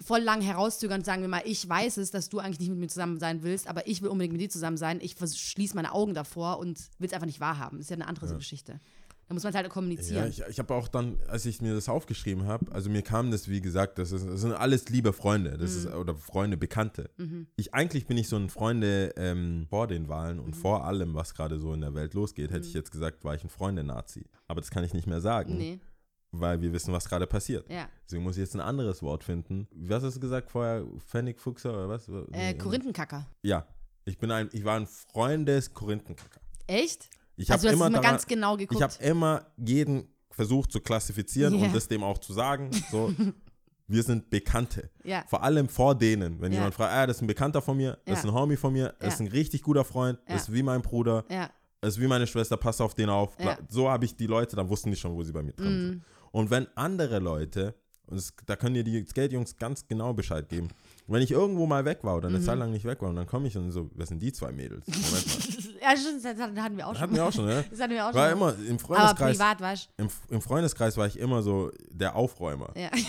voll 0.02 0.20
lang 0.20 0.40
herauszögern 0.40 1.00
und 1.00 1.04
sagen 1.04 1.20
wir 1.20 1.28
mal, 1.28 1.42
ich 1.44 1.68
weiß 1.68 1.98
es, 1.98 2.10
dass 2.10 2.30
du 2.30 2.38
eigentlich 2.38 2.58
nicht 2.60 2.70
mit 2.70 2.78
mir 2.78 2.88
zusammen 2.88 3.18
sein 3.20 3.42
willst, 3.42 3.66
aber 3.66 3.86
ich 3.86 4.00
will 4.00 4.08
unbedingt 4.08 4.32
mit 4.32 4.40
dir 4.40 4.48
zusammen 4.48 4.78
sein. 4.78 4.98
Ich 5.02 5.16
schließe 5.18 5.74
meine 5.74 5.92
Augen 5.92 6.14
davor 6.14 6.58
und 6.58 6.78
will 6.98 7.06
es 7.06 7.12
einfach 7.12 7.26
nicht 7.26 7.40
wahrhaben. 7.40 7.76
Das 7.76 7.84
ist 7.86 7.90
ja 7.90 7.96
eine 7.96 8.06
andere 8.08 8.34
Geschichte. 8.34 8.80
Da 9.30 9.34
muss 9.34 9.44
man 9.44 9.50
es 9.50 9.54
halt 9.54 9.66
Ja, 9.66 9.72
kommunizieren. 9.72 10.28
ich, 10.28 10.42
ich 10.48 10.58
habe 10.58 10.74
auch 10.74 10.88
dann, 10.88 11.20
als 11.28 11.46
ich 11.46 11.62
mir 11.62 11.72
das 11.72 11.88
aufgeschrieben 11.88 12.46
habe, 12.48 12.72
also 12.72 12.90
mir 12.90 13.02
kam 13.02 13.30
das, 13.30 13.48
wie 13.48 13.60
gesagt, 13.60 13.96
das, 13.98 14.10
ist, 14.10 14.26
das 14.26 14.40
sind 14.40 14.54
alles 14.54 14.88
liebe 14.88 15.12
Freunde, 15.12 15.56
das 15.56 15.76
ist, 15.76 15.86
oder 15.86 16.16
Freunde, 16.16 16.56
Bekannte. 16.56 17.10
Ich, 17.54 17.72
eigentlich 17.72 18.06
bin 18.06 18.18
ich 18.18 18.26
so 18.26 18.34
ein 18.34 18.50
Freunde 18.50 19.14
ähm, 19.16 19.68
vor 19.70 19.86
den 19.86 20.08
Wahlen 20.08 20.40
und 20.40 20.56
vor 20.56 20.84
allem, 20.84 21.14
was 21.14 21.32
gerade 21.34 21.60
so 21.60 21.72
in 21.72 21.80
der 21.80 21.94
Welt 21.94 22.12
losgeht, 22.14 22.50
hätte 22.50 22.66
ich 22.66 22.74
jetzt 22.74 22.90
gesagt, 22.90 23.22
war 23.22 23.36
ich 23.36 23.44
ein 23.44 23.50
Freunde-Nazi. 23.50 24.24
Aber 24.48 24.60
das 24.60 24.70
kann 24.72 24.82
ich 24.82 24.94
nicht 24.94 25.06
mehr 25.06 25.20
sagen, 25.20 25.56
nee, 25.56 25.78
weil 26.32 26.60
wir 26.60 26.72
wissen, 26.72 26.92
was 26.92 27.08
gerade 27.08 27.28
passiert. 27.28 27.70
ja. 27.70 27.88
Deswegen 28.06 28.24
muss 28.24 28.34
ich 28.36 28.40
jetzt 28.40 28.56
ein 28.56 28.60
anderes 28.60 29.00
Wort 29.00 29.22
finden. 29.22 29.68
Was 29.76 30.02
hast 30.02 30.16
du 30.16 30.20
gesagt 30.20 30.50
vorher? 30.50 30.84
Pfennigfuchser 31.06 31.72
oder 31.72 31.88
was? 31.88 32.08
Äh, 32.32 32.54
Korinthenkacker. 32.54 33.28
Ja, 33.42 33.64
ich 34.04 34.18
bin 34.18 34.32
ein, 34.32 34.48
ich 34.50 34.64
war 34.64 34.74
ein 34.74 34.88
Freund 34.88 35.46
des 35.46 35.72
Korinthenkacker. 35.72 36.40
Echt? 36.66 37.08
Ich 37.40 37.50
also 37.50 37.68
habe 37.68 37.76
immer 37.76 37.90
daran, 37.90 38.02
ganz 38.02 38.26
genau 38.26 38.56
geguckt. 38.56 38.78
ich 38.78 38.82
habe 38.82 38.94
immer 39.04 39.46
jeden 39.56 40.08
versucht 40.30 40.70
zu 40.72 40.80
klassifizieren 40.80 41.54
Ja. 41.58 41.66
und 41.66 41.74
das 41.74 41.88
dem 41.88 42.02
auch 42.02 42.18
zu 42.18 42.32
sagen. 42.32 42.70
So, 42.90 43.12
wir 43.86 44.02
sind 44.02 44.30
Bekannte. 44.30 44.90
Ja. 45.04 45.24
Vor 45.26 45.42
allem 45.42 45.68
vor 45.68 45.94
denen. 45.94 46.40
Wenn 46.40 46.52
Ja. 46.52 46.58
jemand 46.58 46.74
fragt, 46.74 46.92
ah, 46.92 47.06
das 47.06 47.16
ist 47.16 47.22
ein 47.22 47.26
Bekannter 47.26 47.60
von 47.62 47.76
mir, 47.76 47.98
das 48.04 48.20
ist 48.20 48.24
ein 48.26 48.32
Homie 48.32 48.56
von 48.56 48.72
mir, 48.72 48.94
das 49.00 49.14
ist 49.14 49.20
ein 49.20 49.26
richtig 49.28 49.62
guter 49.62 49.84
Freund, 49.84 50.18
das 50.26 50.42
ist 50.42 50.52
wie 50.52 50.62
mein 50.62 50.82
Bruder, 50.82 51.24
das 51.80 51.94
ist 51.94 52.00
wie 52.00 52.06
meine 52.06 52.26
Schwester, 52.26 52.56
pass 52.56 52.80
auf 52.80 52.94
den 52.94 53.08
auf. 53.08 53.36
So 53.68 53.88
habe 53.90 54.04
ich 54.04 54.14
die 54.16 54.26
Leute, 54.26 54.54
dann 54.56 54.68
wussten 54.68 54.90
die 54.90 54.96
schon, 54.96 55.14
wo 55.14 55.22
sie 55.22 55.32
bei 55.32 55.42
mir 55.42 55.52
dran 55.52 55.66
sind. 55.66 56.04
Und 56.32 56.50
wenn 56.50 56.66
andere 56.76 57.18
Leute, 57.18 57.74
und 58.06 58.16
das, 58.16 58.32
da 58.46 58.56
können 58.56 58.74
dir 58.74 58.84
die 58.84 59.04
Skate-Jungs 59.04 59.56
ganz 59.56 59.86
genau 59.86 60.12
Bescheid 60.12 60.48
geben, 60.48 60.68
wenn 61.10 61.22
ich 61.22 61.30
irgendwo 61.30 61.66
mal 61.66 61.84
weg 61.84 61.98
war 62.02 62.16
oder 62.16 62.28
eine 62.28 62.38
Mhm. 62.38 62.44
Zeit 62.44 62.58
lang 62.58 62.70
nicht 62.70 62.84
weg 62.84 63.02
war 63.02 63.08
und 63.10 63.16
dann 63.16 63.26
komme 63.26 63.48
ich 63.48 63.56
und 63.56 63.70
so, 63.72 63.90
wer 63.94 64.06
sind 64.06 64.20
die 64.22 64.32
zwei 64.32 64.52
Mädels? 64.52 64.84
Ja, 65.82 65.96
stimmt, 65.96 66.22
das 66.22 66.38
hatten 66.62 66.76
wir 66.76 66.86
auch 66.86 66.92
schon. 66.92 67.00
Hatten 67.00 67.14
wir 67.14 67.24
auch 67.24 67.32
schon, 67.32 67.46
ne? 67.46 67.64
Das 67.70 67.80
hatten 67.80 67.94
wir 67.94 68.06
auch 68.06 68.12
War 68.12 68.28
schon. 68.28 68.36
immer 68.38 68.54
im 68.68 68.76
Aber 68.76 68.78
Freundeskreis. 68.78 69.38
privat 69.38 69.60
weißt 69.62 69.88
Im, 69.96 70.08
Im 70.28 70.40
Freundeskreis 70.42 70.96
war 70.98 71.06
ich 71.06 71.18
immer 71.18 71.42
so 71.42 71.70
der 71.90 72.14
Aufräumer. 72.16 72.70
Ja. 72.76 72.90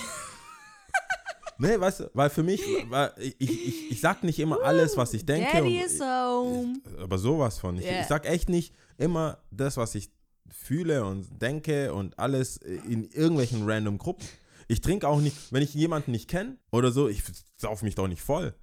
Nee, 1.58 1.80
weißt 1.80 2.00
du, 2.00 2.10
weil 2.16 2.32
für 2.32 2.42
mich, 2.42 2.60
war, 2.90 3.16
ich, 3.20 3.36
ich, 3.40 3.92
ich 3.92 4.02
sag 4.02 4.24
nicht 4.24 4.40
immer 4.40 4.64
alles, 4.64 4.98
was 4.98 5.14
ich 5.14 5.26
denke. 5.28 5.48
Daddy 5.54 5.78
und, 5.80 5.86
is 5.86 6.00
home. 6.02 6.74
aber 7.00 7.20
sowas 7.20 7.60
von. 7.60 7.78
Ich, 7.78 7.86
Ja. 7.86 8.00
ich 8.02 8.08
sag 8.08 8.26
echt 8.26 8.50
nicht 8.50 8.74
immer 8.98 9.38
das, 9.52 9.78
was 9.78 9.94
ich 9.94 10.10
fühle 10.50 11.06
und 11.06 11.40
denke 11.40 11.94
und 11.94 12.18
alles 12.18 12.58
in 12.58 13.04
irgendwelchen 13.12 13.70
random 13.70 14.00
Gruppen. 14.00 14.26
Ich 14.72 14.80
trinke 14.80 15.06
auch 15.08 15.20
nicht, 15.20 15.36
wenn 15.52 15.62
ich 15.62 15.74
jemanden 15.74 16.12
nicht 16.12 16.30
kenne 16.30 16.56
oder 16.72 16.92
so, 16.94 17.10
ich 17.10 17.22
sauf 17.58 17.82
mich 17.84 17.96
doch 17.96 18.08
nicht 18.08 18.22
voll. 18.22 18.54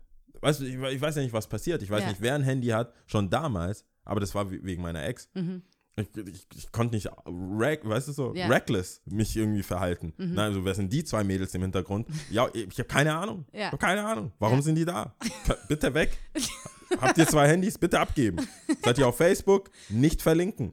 Weißt 0.41 0.61
du, 0.61 0.65
ich, 0.65 0.75
ich 0.95 1.01
weiß 1.03 1.17
ja 1.17 1.23
nicht, 1.23 1.35
was 1.35 1.49
passiert. 1.49 1.83
Ich 1.83 1.91
weiß 1.91 2.03
Ja. 2.03 2.09
nicht, 2.09 2.23
wer 2.23 2.35
ein 2.35 2.43
Handy 2.43 2.69
hat, 2.69 2.95
schon 3.07 3.29
damals, 3.29 3.85
aber 4.05 4.19
das 4.21 4.35
war 4.35 4.51
we- 4.51 4.61
wegen 4.63 4.81
meiner 4.81 5.05
Ex. 5.05 5.29
Ich, 5.97 6.07
ich, 6.17 6.47
ich 6.57 6.73
konnte 6.73 6.95
nicht, 6.95 7.09
rack, 7.27 7.81
weißt 7.87 8.09
du 8.09 8.13
so, 8.13 8.29
Mhm. 8.31 8.37
Ja. 8.37 8.47
reckless 8.47 9.03
mich 9.05 9.37
irgendwie 9.37 9.63
verhalten. 9.63 10.15
Mhm. 10.17 10.29
Nein, 10.35 10.47
also 10.47 10.65
wer 10.65 10.75
sind 10.75 10.93
die 10.93 11.05
zwei 11.05 11.25
Mädels 11.25 11.55
im 11.55 11.61
Hintergrund? 11.63 12.09
Ja, 12.31 12.49
ich 12.55 12.79
habe 12.79 12.85
keine 12.89 13.15
Ahnung. 13.15 13.45
Ja. 13.53 13.59
Ich 13.59 13.67
habe 13.67 13.79
keine 13.79 14.05
Ahnung. 14.07 14.33
Warum 14.39 14.59
Ja. 14.59 14.63
sind 14.63 14.77
die 14.77 14.85
da? 14.87 15.15
Bitte 15.69 15.93
weg. 15.93 16.17
Habt 17.01 17.19
ihr 17.19 17.27
zwei 17.27 17.49
Handys? 17.49 17.77
Bitte 17.77 18.01
abgeben. 18.01 18.39
Seid 18.83 18.97
ihr 18.99 19.07
auf 19.09 19.17
Facebook? 19.19 19.71
Nicht 19.91 20.23
verlinken. 20.23 20.73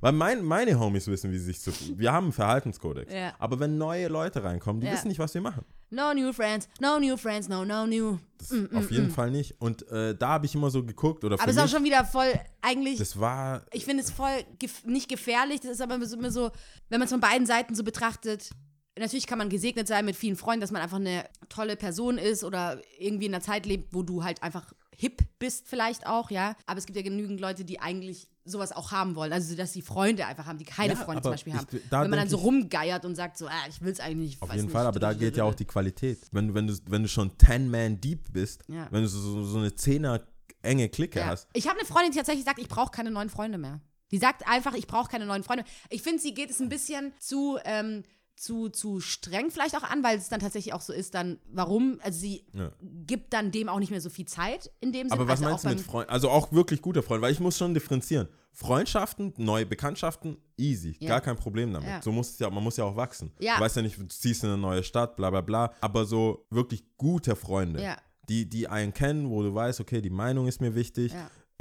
Weil 0.00 0.12
mein, 0.12 0.44
meine 0.44 0.78
Homies 0.78 1.06
wissen, 1.08 1.30
wie 1.32 1.38
sie 1.38 1.52
sich 1.52 1.60
zu. 1.60 1.72
Wir 1.98 2.12
haben 2.12 2.24
einen 2.26 2.32
Verhaltenskodex. 2.32 3.12
Ja. 3.12 3.34
Aber 3.38 3.60
wenn 3.60 3.78
neue 3.78 4.08
Leute 4.08 4.42
reinkommen, 4.44 4.80
die 4.80 4.86
Ja. 4.86 4.92
wissen 4.94 5.08
nicht, 5.08 5.18
was 5.18 5.32
wir 5.34 5.40
machen. 5.40 5.64
No 5.90 6.14
new 6.14 6.32
friends, 6.32 6.68
no 6.80 6.98
new 6.98 7.16
friends, 7.16 7.48
no, 7.48 7.64
no 7.64 7.86
new. 7.86 8.18
Das 8.38 8.50
auf 8.74 8.90
jeden 8.90 9.10
Fall 9.10 9.30
nicht. 9.30 9.60
Und 9.60 9.86
äh, 9.90 10.16
da 10.16 10.28
habe 10.28 10.46
ich 10.46 10.54
immer 10.54 10.70
so 10.70 10.82
geguckt. 10.82 11.22
Oder 11.24 11.34
Aber 11.40 11.50
es 11.50 11.56
ist 11.56 11.62
auch 11.62 11.68
schon 11.68 11.84
wieder 11.84 12.04
voll, 12.04 12.32
eigentlich, 12.62 12.98
das 12.98 13.20
war. 13.20 13.66
ich 13.72 13.84
finde 13.84 14.02
es 14.02 14.10
voll, 14.10 14.42
gef 14.58 14.84
nicht 14.84 15.08
gefährlich, 15.08 15.60
das 15.60 15.72
ist 15.72 15.80
aber 15.82 15.96
immer 15.96 16.06
so- 16.06 16.16
immer 16.16 16.30
so, 16.30 16.50
wenn 16.88 16.98
man 16.98 17.04
es 17.06 17.10
von 17.12 17.20
beiden 17.20 17.46
Seiten 17.46 17.74
so 17.74 17.84
betrachtet, 17.84 18.50
natürlich 18.98 19.26
kann 19.26 19.36
man 19.38 19.50
gesegnet 19.50 19.86
sein 19.86 20.04
mit 20.06 20.16
vielen 20.16 20.36
Freunden, 20.36 20.62
dass 20.62 20.70
man 20.70 20.80
einfach 20.82 20.96
eine 20.98 21.26
tolle 21.50 21.76
Person 21.76 22.16
ist 22.18 22.42
oder 22.42 22.80
irgendwie 22.98 23.26
in 23.26 23.34
einer 23.34 23.42
Zeit 23.42 23.66
lebt, 23.66 23.92
wo 23.94 24.02
du 24.02 24.24
halt 24.24 24.42
einfach 24.42 24.72
hip 24.96 25.22
bist 25.38 25.66
vielleicht 25.68 26.06
auch, 26.06 26.30
ja. 26.30 26.54
Aber 26.66 26.78
es 26.78 26.86
gibt 26.86 26.96
ja 26.96 27.02
genügend 27.02 27.40
Leute, 27.40 27.64
die 27.66 27.80
eigentlich 27.80 28.28
sowas 28.44 28.72
auch 28.72 28.90
haben 28.90 29.14
wollen. 29.14 29.32
Also, 29.32 29.54
dass 29.54 29.72
die 29.72 29.82
Freunde 29.82 30.26
einfach 30.26 30.46
haben, 30.46 30.58
die 30.58 30.64
keine 30.64 30.94
Ja, 30.94 30.98
Freunde 30.98 31.22
zum 31.22 31.30
Beispiel 31.32 31.52
ich- 31.52 31.58
haben. 31.58 31.68
da 31.90 32.02
wenn 32.02 32.10
man 32.10 32.18
dann 32.18 32.28
so 32.28 32.38
ich- 32.38 32.44
rumgeiert 32.44 33.04
und 33.04 33.14
sagt 33.14 33.38
so, 33.38 33.46
ah, 33.46 33.52
ich 33.68 33.80
will 33.80 33.92
es 33.92 34.00
eigentlich 34.00 34.30
nicht. 34.30 34.42
Auf 34.42 34.50
jeden 34.50 34.64
nicht. 34.64 34.72
Fall, 34.72 34.86
aber 34.86 34.98
da 35.00 35.12
geht 35.12 35.36
ja 35.36 35.44
auch 35.44 35.54
die 35.54 35.64
Qualität. 35.64 36.18
Wenn, 36.32 36.48
du- 36.48 36.54
wenn, 36.54 36.66
du, 36.66 36.76
wenn 36.86 37.02
du 37.02 37.08
schon 37.08 37.30
10-Man 37.38 38.00
deep 38.00 38.32
bist, 38.32 38.62
Ja. 38.68 38.88
wenn 38.90 39.02
du 39.02 39.08
so, 39.08 39.42
so, 39.44 39.58
eine 39.58 39.70
10er 39.74 40.20
enge 40.62 40.88
Clique 40.88 41.18
Ja. 41.20 41.26
hast, 41.26 41.48
Ich 41.52 41.68
habe 41.68 41.78
eine 41.78 41.86
Freundin, 41.86 42.12
die 42.12 42.18
tatsächlich 42.18 42.44
sagt, 42.44 42.58
ich 42.58 42.68
brauche 42.68 42.90
keine 42.90 43.10
neuen 43.10 43.28
Freunde 43.30 43.58
mehr. 43.58 43.80
Die 44.10 44.18
sagt 44.18 44.46
einfach, 44.46 44.74
ich 44.74 44.86
brauche 44.86 45.10
keine 45.10 45.24
neuen 45.26 45.42
Freunde. 45.42 45.64
Ich 45.88 46.02
finde, 46.02 46.20
sie 46.20 46.34
geht 46.34 46.50
es 46.50 46.60
ein 46.60 46.68
bisschen 46.68 47.12
zu, 47.18 47.58
ähm, 47.64 48.02
zu, 48.36 48.68
zu 48.70 49.00
streng 49.00 49.50
vielleicht 49.50 49.76
auch 49.76 49.82
an, 49.82 50.02
weil 50.02 50.18
es 50.18 50.28
dann 50.28 50.40
tatsächlich 50.40 50.74
auch 50.74 50.80
so 50.80 50.92
ist, 50.92 51.14
dann, 51.14 51.38
warum? 51.52 52.00
Also 52.02 52.20
sie 52.20 52.44
Ja. 52.52 52.72
gibt 53.06 53.32
dann 53.32 53.50
dem 53.52 53.68
auch 53.68 53.78
nicht 53.78 53.90
mehr 53.90 54.00
so 54.00 54.10
viel 54.10 54.26
Zeit 54.26 54.70
in 54.80 54.92
dem 54.92 55.08
Sinne. 55.08 55.12
Aber 55.20 55.28
was 55.28 55.40
also 55.42 55.44
meinst 55.44 55.64
du 55.64 55.68
mit 55.68 55.80
Freunden? 55.80 56.10
Also 56.10 56.28
auch 56.30 56.50
wirklich 56.52 56.82
gute 56.82 57.02
Freunde, 57.02 57.22
weil 57.22 57.32
ich 57.32 57.40
muss 57.40 57.56
schon 57.58 57.74
differenzieren. 57.74 58.28
Freundschaften, 58.54 59.32
neue 59.38 59.64
Bekanntschaften, 59.64 60.36
easy. 60.56 60.96
Ja. 61.00 61.08
Gar 61.08 61.20
kein 61.22 61.36
Problem 61.36 61.72
damit. 61.72 61.88
Ja. 61.88 62.02
So 62.02 62.12
muss 62.12 62.30
es 62.30 62.38
ja, 62.38 62.50
man 62.50 62.62
muss 62.62 62.76
ja 62.76 62.84
auch 62.84 62.96
wachsen. 62.96 63.32
Ja. 63.38 63.56
Du 63.56 63.62
weißt 63.62 63.76
ja 63.76 63.82
nicht, 63.82 63.98
du 63.98 64.06
ziehst 64.08 64.44
in 64.44 64.50
eine 64.50 64.58
neue 64.58 64.82
Stadt, 64.82 65.16
bla 65.16 65.30
bla 65.30 65.40
bla. 65.40 65.72
Aber 65.80 66.04
so 66.04 66.46
wirklich 66.50 66.84
gute 66.96 67.34
Freunde, 67.34 67.96
die, 68.28 68.48
die 68.48 68.68
einen 68.68 68.92
kennen, 68.92 69.30
wo 69.30 69.42
du 69.42 69.54
weißt, 69.54 69.80
okay, 69.80 70.00
die 70.02 70.10
Meinung 70.10 70.46
ist 70.46 70.60
mir 70.60 70.74
wichtig. 70.74 71.12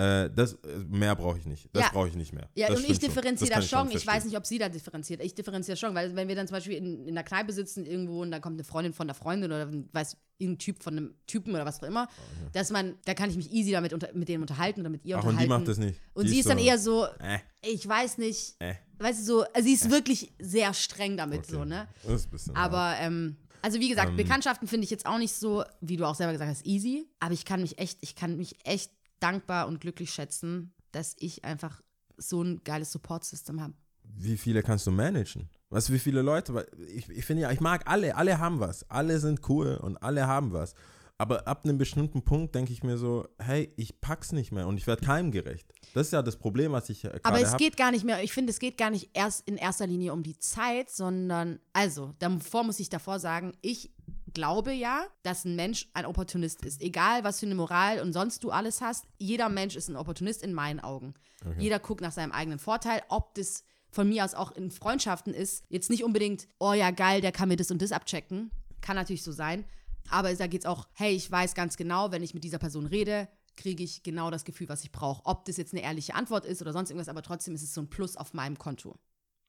Äh, 0.01 0.29
das, 0.33 0.53
äh, 0.53 0.77
mehr 0.89 1.15
brauche 1.15 1.37
ich 1.37 1.45
nicht. 1.45 1.69
Das 1.73 1.83
Ja. 1.83 1.89
brauche 1.91 2.07
ich 2.07 2.15
nicht 2.15 2.33
mehr. 2.33 2.49
Ja, 2.55 2.69
das 2.69 2.79
und 2.79 2.89
ich 2.89 2.99
differenziere 2.99 3.49
Das 3.51 3.67
schon. 3.69 3.85
Ich, 3.87 3.91
verstehen. 3.91 4.13
weiß 4.13 4.25
nicht, 4.25 4.37
ob 4.37 4.45
sie 4.45 4.57
da 4.57 4.69
differenziert. 4.69 5.21
Ich 5.23 5.35
differenziere 5.35 5.77
schon, 5.77 5.93
weil 5.95 6.15
wenn 6.15 6.27
wir 6.27 6.35
dann 6.35 6.47
zum 6.47 6.55
Beispiel 6.55 6.73
in, 6.77 7.05
in 7.07 7.13
der 7.15 7.23
Kneipe 7.23 7.53
sitzen 7.53 7.85
irgendwo 7.85 8.21
und 8.21 8.31
da 8.31 8.39
kommt 8.39 8.55
eine 8.55 8.63
Freundin 8.63 8.93
von 8.93 9.07
der 9.07 9.13
Freundin 9.15 9.51
oder 9.51 9.69
weiß 9.93 10.17
irgendein 10.39 10.59
Typ 10.59 10.81
von 10.81 10.97
einem 10.97 11.13
Typen 11.27 11.53
oder 11.53 11.65
was 11.65 11.79
auch 11.83 11.87
immer, 11.87 12.07
dass 12.53 12.71
man, 12.71 12.95
da 13.05 13.13
kann 13.13 13.29
ich 13.29 13.35
mich 13.35 13.51
easy 13.51 13.71
damit 13.71 13.93
unter, 13.93 14.11
mit 14.13 14.27
denen 14.27 14.41
unterhalten 14.41 14.79
oder 14.81 14.89
mit 14.89 15.05
ihr 15.05 15.17
Ach, 15.17 15.23
und 15.23 15.29
unterhalten. 15.29 15.51
die 15.51 15.57
macht 15.59 15.67
das 15.67 15.77
nicht. 15.77 15.99
Und 16.15 16.25
Die 16.25 16.29
sie 16.29 16.39
ist 16.39 16.49
dann 16.49 16.57
so, 16.57 16.63
eher 16.63 16.77
so, 16.79 17.05
Äh, 17.19 17.39
ich 17.61 17.87
weiß 17.87 18.17
nicht, 18.17 18.55
äh. 18.59 18.73
weißt 18.97 19.19
du, 19.19 19.23
so, 19.23 19.41
also 19.53 19.61
sie 19.67 19.73
ist 19.73 19.91
wirklich 19.91 20.31
sehr 20.39 20.73
streng 20.73 21.15
damit, 21.17 21.39
Okay. 21.41 21.51
so, 21.51 21.63
ne? 21.65 21.87
Das 22.03 22.13
ist 22.13 22.25
ein 22.27 22.31
bisschen. 22.31 22.55
Aber, 22.55 22.95
ähm, 22.99 23.35
also 23.61 23.79
wie 23.79 23.89
gesagt, 23.89 24.15
Bekanntschaften 24.17 24.67
finde 24.67 24.85
ich 24.85 24.89
jetzt 24.89 25.05
auch 25.05 25.19
nicht 25.19 25.33
so, 25.35 25.63
wie 25.81 25.95
du 25.95 26.05
auch 26.05 26.15
selber 26.15 26.31
gesagt 26.33 26.49
hast, 26.49 26.65
easy. 26.65 27.07
Aber 27.19 27.33
ich 27.35 27.45
kann 27.45 27.61
mich 27.61 27.77
echt, 27.77 27.99
ich 28.01 28.15
kann 28.15 28.35
mich 28.37 28.55
echt 28.65 28.91
dankbar 29.21 29.67
und 29.67 29.79
glücklich 29.79 30.11
schätzen, 30.11 30.73
dass 30.91 31.15
ich 31.19 31.45
einfach 31.45 31.81
so 32.17 32.43
ein 32.43 32.63
geiles 32.63 32.91
Support-System 32.91 33.61
habe. 33.61 33.73
wie 34.03 34.37
viele 34.37 34.61
kannst 34.61 34.85
du 34.87 34.91
managen? 34.91 35.49
Weißt 35.69 35.87
du, 35.87 35.93
wie 35.93 35.99
viele 35.99 36.21
Leute? 36.21 36.67
Ich, 36.93 37.09
ich 37.09 37.25
finde 37.25 37.43
ja, 37.43 37.51
ich 37.51 37.61
mag 37.61 37.83
alle, 37.85 38.15
alle 38.17 38.39
haben 38.39 38.59
was. 38.59 38.89
Alle 38.89 39.19
sind 39.19 39.47
cool 39.49 39.77
und 39.77 39.97
alle 40.03 40.27
haben 40.27 40.51
was. 40.51 40.75
Aber 41.21 41.47
ab 41.47 41.65
einem 41.65 41.77
bestimmten 41.77 42.23
Punkt 42.23 42.55
denke 42.55 42.73
ich 42.73 42.81
mir 42.81 42.97
so, 42.97 43.27
hey, 43.37 43.71
ich 43.77 44.01
pack's 44.01 44.31
nicht 44.31 44.51
mehr 44.51 44.65
und 44.65 44.77
ich 44.77 44.87
werde 44.87 45.05
keinem 45.05 45.29
gerecht. 45.29 45.71
Das 45.93 46.07
ist 46.07 46.13
ja 46.13 46.23
das 46.23 46.35
Problem, 46.35 46.71
was 46.71 46.89
ich 46.89 47.03
äh, 47.03 47.09
Aber 47.09 47.19
gerade 47.19 47.43
es 47.43 47.49
habe. 47.49 47.63
geht 47.63 47.77
gar 47.77 47.91
nicht 47.91 48.03
mehr, 48.03 48.23
ich 48.23 48.33
finde, 48.33 48.49
es 48.49 48.57
geht 48.57 48.75
gar 48.75 48.89
nicht 48.89 49.11
erst 49.13 49.47
in 49.47 49.55
erster 49.55 49.85
Linie 49.85 50.13
um 50.13 50.23
die 50.23 50.39
Zeit, 50.39 50.89
sondern, 50.89 51.59
also, 51.73 52.15
davor 52.17 52.63
muss 52.63 52.79
ich 52.79 52.89
davor 52.89 53.19
sagen, 53.19 53.53
ich 53.61 53.91
glaube 54.33 54.73
ja, 54.73 55.05
dass 55.21 55.45
ein 55.45 55.55
Mensch 55.55 55.91
ein 55.93 56.07
Opportunist 56.07 56.65
ist. 56.65 56.81
Egal, 56.81 57.23
was 57.23 57.39
für 57.39 57.45
eine 57.45 57.53
Moral 57.53 57.99
und 57.99 58.13
sonst 58.13 58.43
du 58.43 58.49
alles 58.49 58.81
hast, 58.81 59.05
jeder 59.19 59.47
Mensch 59.49 59.75
ist 59.75 59.89
ein 59.89 59.97
Opportunist 59.97 60.41
in 60.41 60.53
meinen 60.53 60.79
Augen. 60.79 61.13
Jeder 61.59 61.77
guckt 61.77 62.01
nach 62.01 62.13
seinem 62.13 62.31
eigenen 62.31 62.57
Vorteil, 62.57 63.03
ob 63.09 63.35
das 63.35 63.63
von 63.91 64.09
mir 64.09 64.25
aus 64.25 64.33
auch 64.33 64.51
in 64.53 64.71
Freundschaften 64.71 65.35
ist. 65.35 65.65
Jetzt 65.69 65.91
nicht 65.91 66.03
unbedingt, 66.03 66.47
oh 66.59 66.73
ja, 66.73 66.89
geil, 66.89 67.21
der 67.21 67.31
kann 67.31 67.49
mir 67.49 67.57
das 67.57 67.69
und 67.69 67.79
das 67.83 67.91
abchecken. 67.91 68.49
Kann 68.81 68.95
natürlich 68.95 69.21
so 69.23 69.31
sein. 69.31 69.65
Aber 70.11 70.33
da 70.33 70.47
geht 70.47 70.61
es 70.61 70.65
auch, 70.65 70.87
hey, 70.93 71.13
ich 71.13 71.29
weiß 71.29 71.55
ganz 71.55 71.77
genau, 71.77 72.11
wenn 72.11 72.23
ich 72.23 72.33
mit 72.33 72.43
dieser 72.43 72.59
Person 72.59 72.85
rede, 72.85 73.27
kriege 73.55 73.83
ich 73.83 74.03
genau 74.03 74.31
das 74.31 74.45
Gefühl, 74.45 74.69
was 74.69 74.83
ich 74.83 74.91
brauche. 74.91 75.25
Ob 75.25 75.45
das 75.45 75.57
jetzt 75.57 75.73
eine 75.73 75.83
ehrliche 75.83 76.15
Antwort 76.15 76.45
ist 76.45 76.61
oder 76.61 76.73
sonst 76.73 76.89
irgendwas, 76.89 77.09
aber 77.09 77.21
trotzdem 77.21 77.55
ist 77.55 77.63
es 77.63 77.73
so 77.73 77.81
ein 77.81 77.89
Plus 77.89 78.17
auf 78.17 78.33
meinem 78.33 78.57
Konto. 78.57 78.97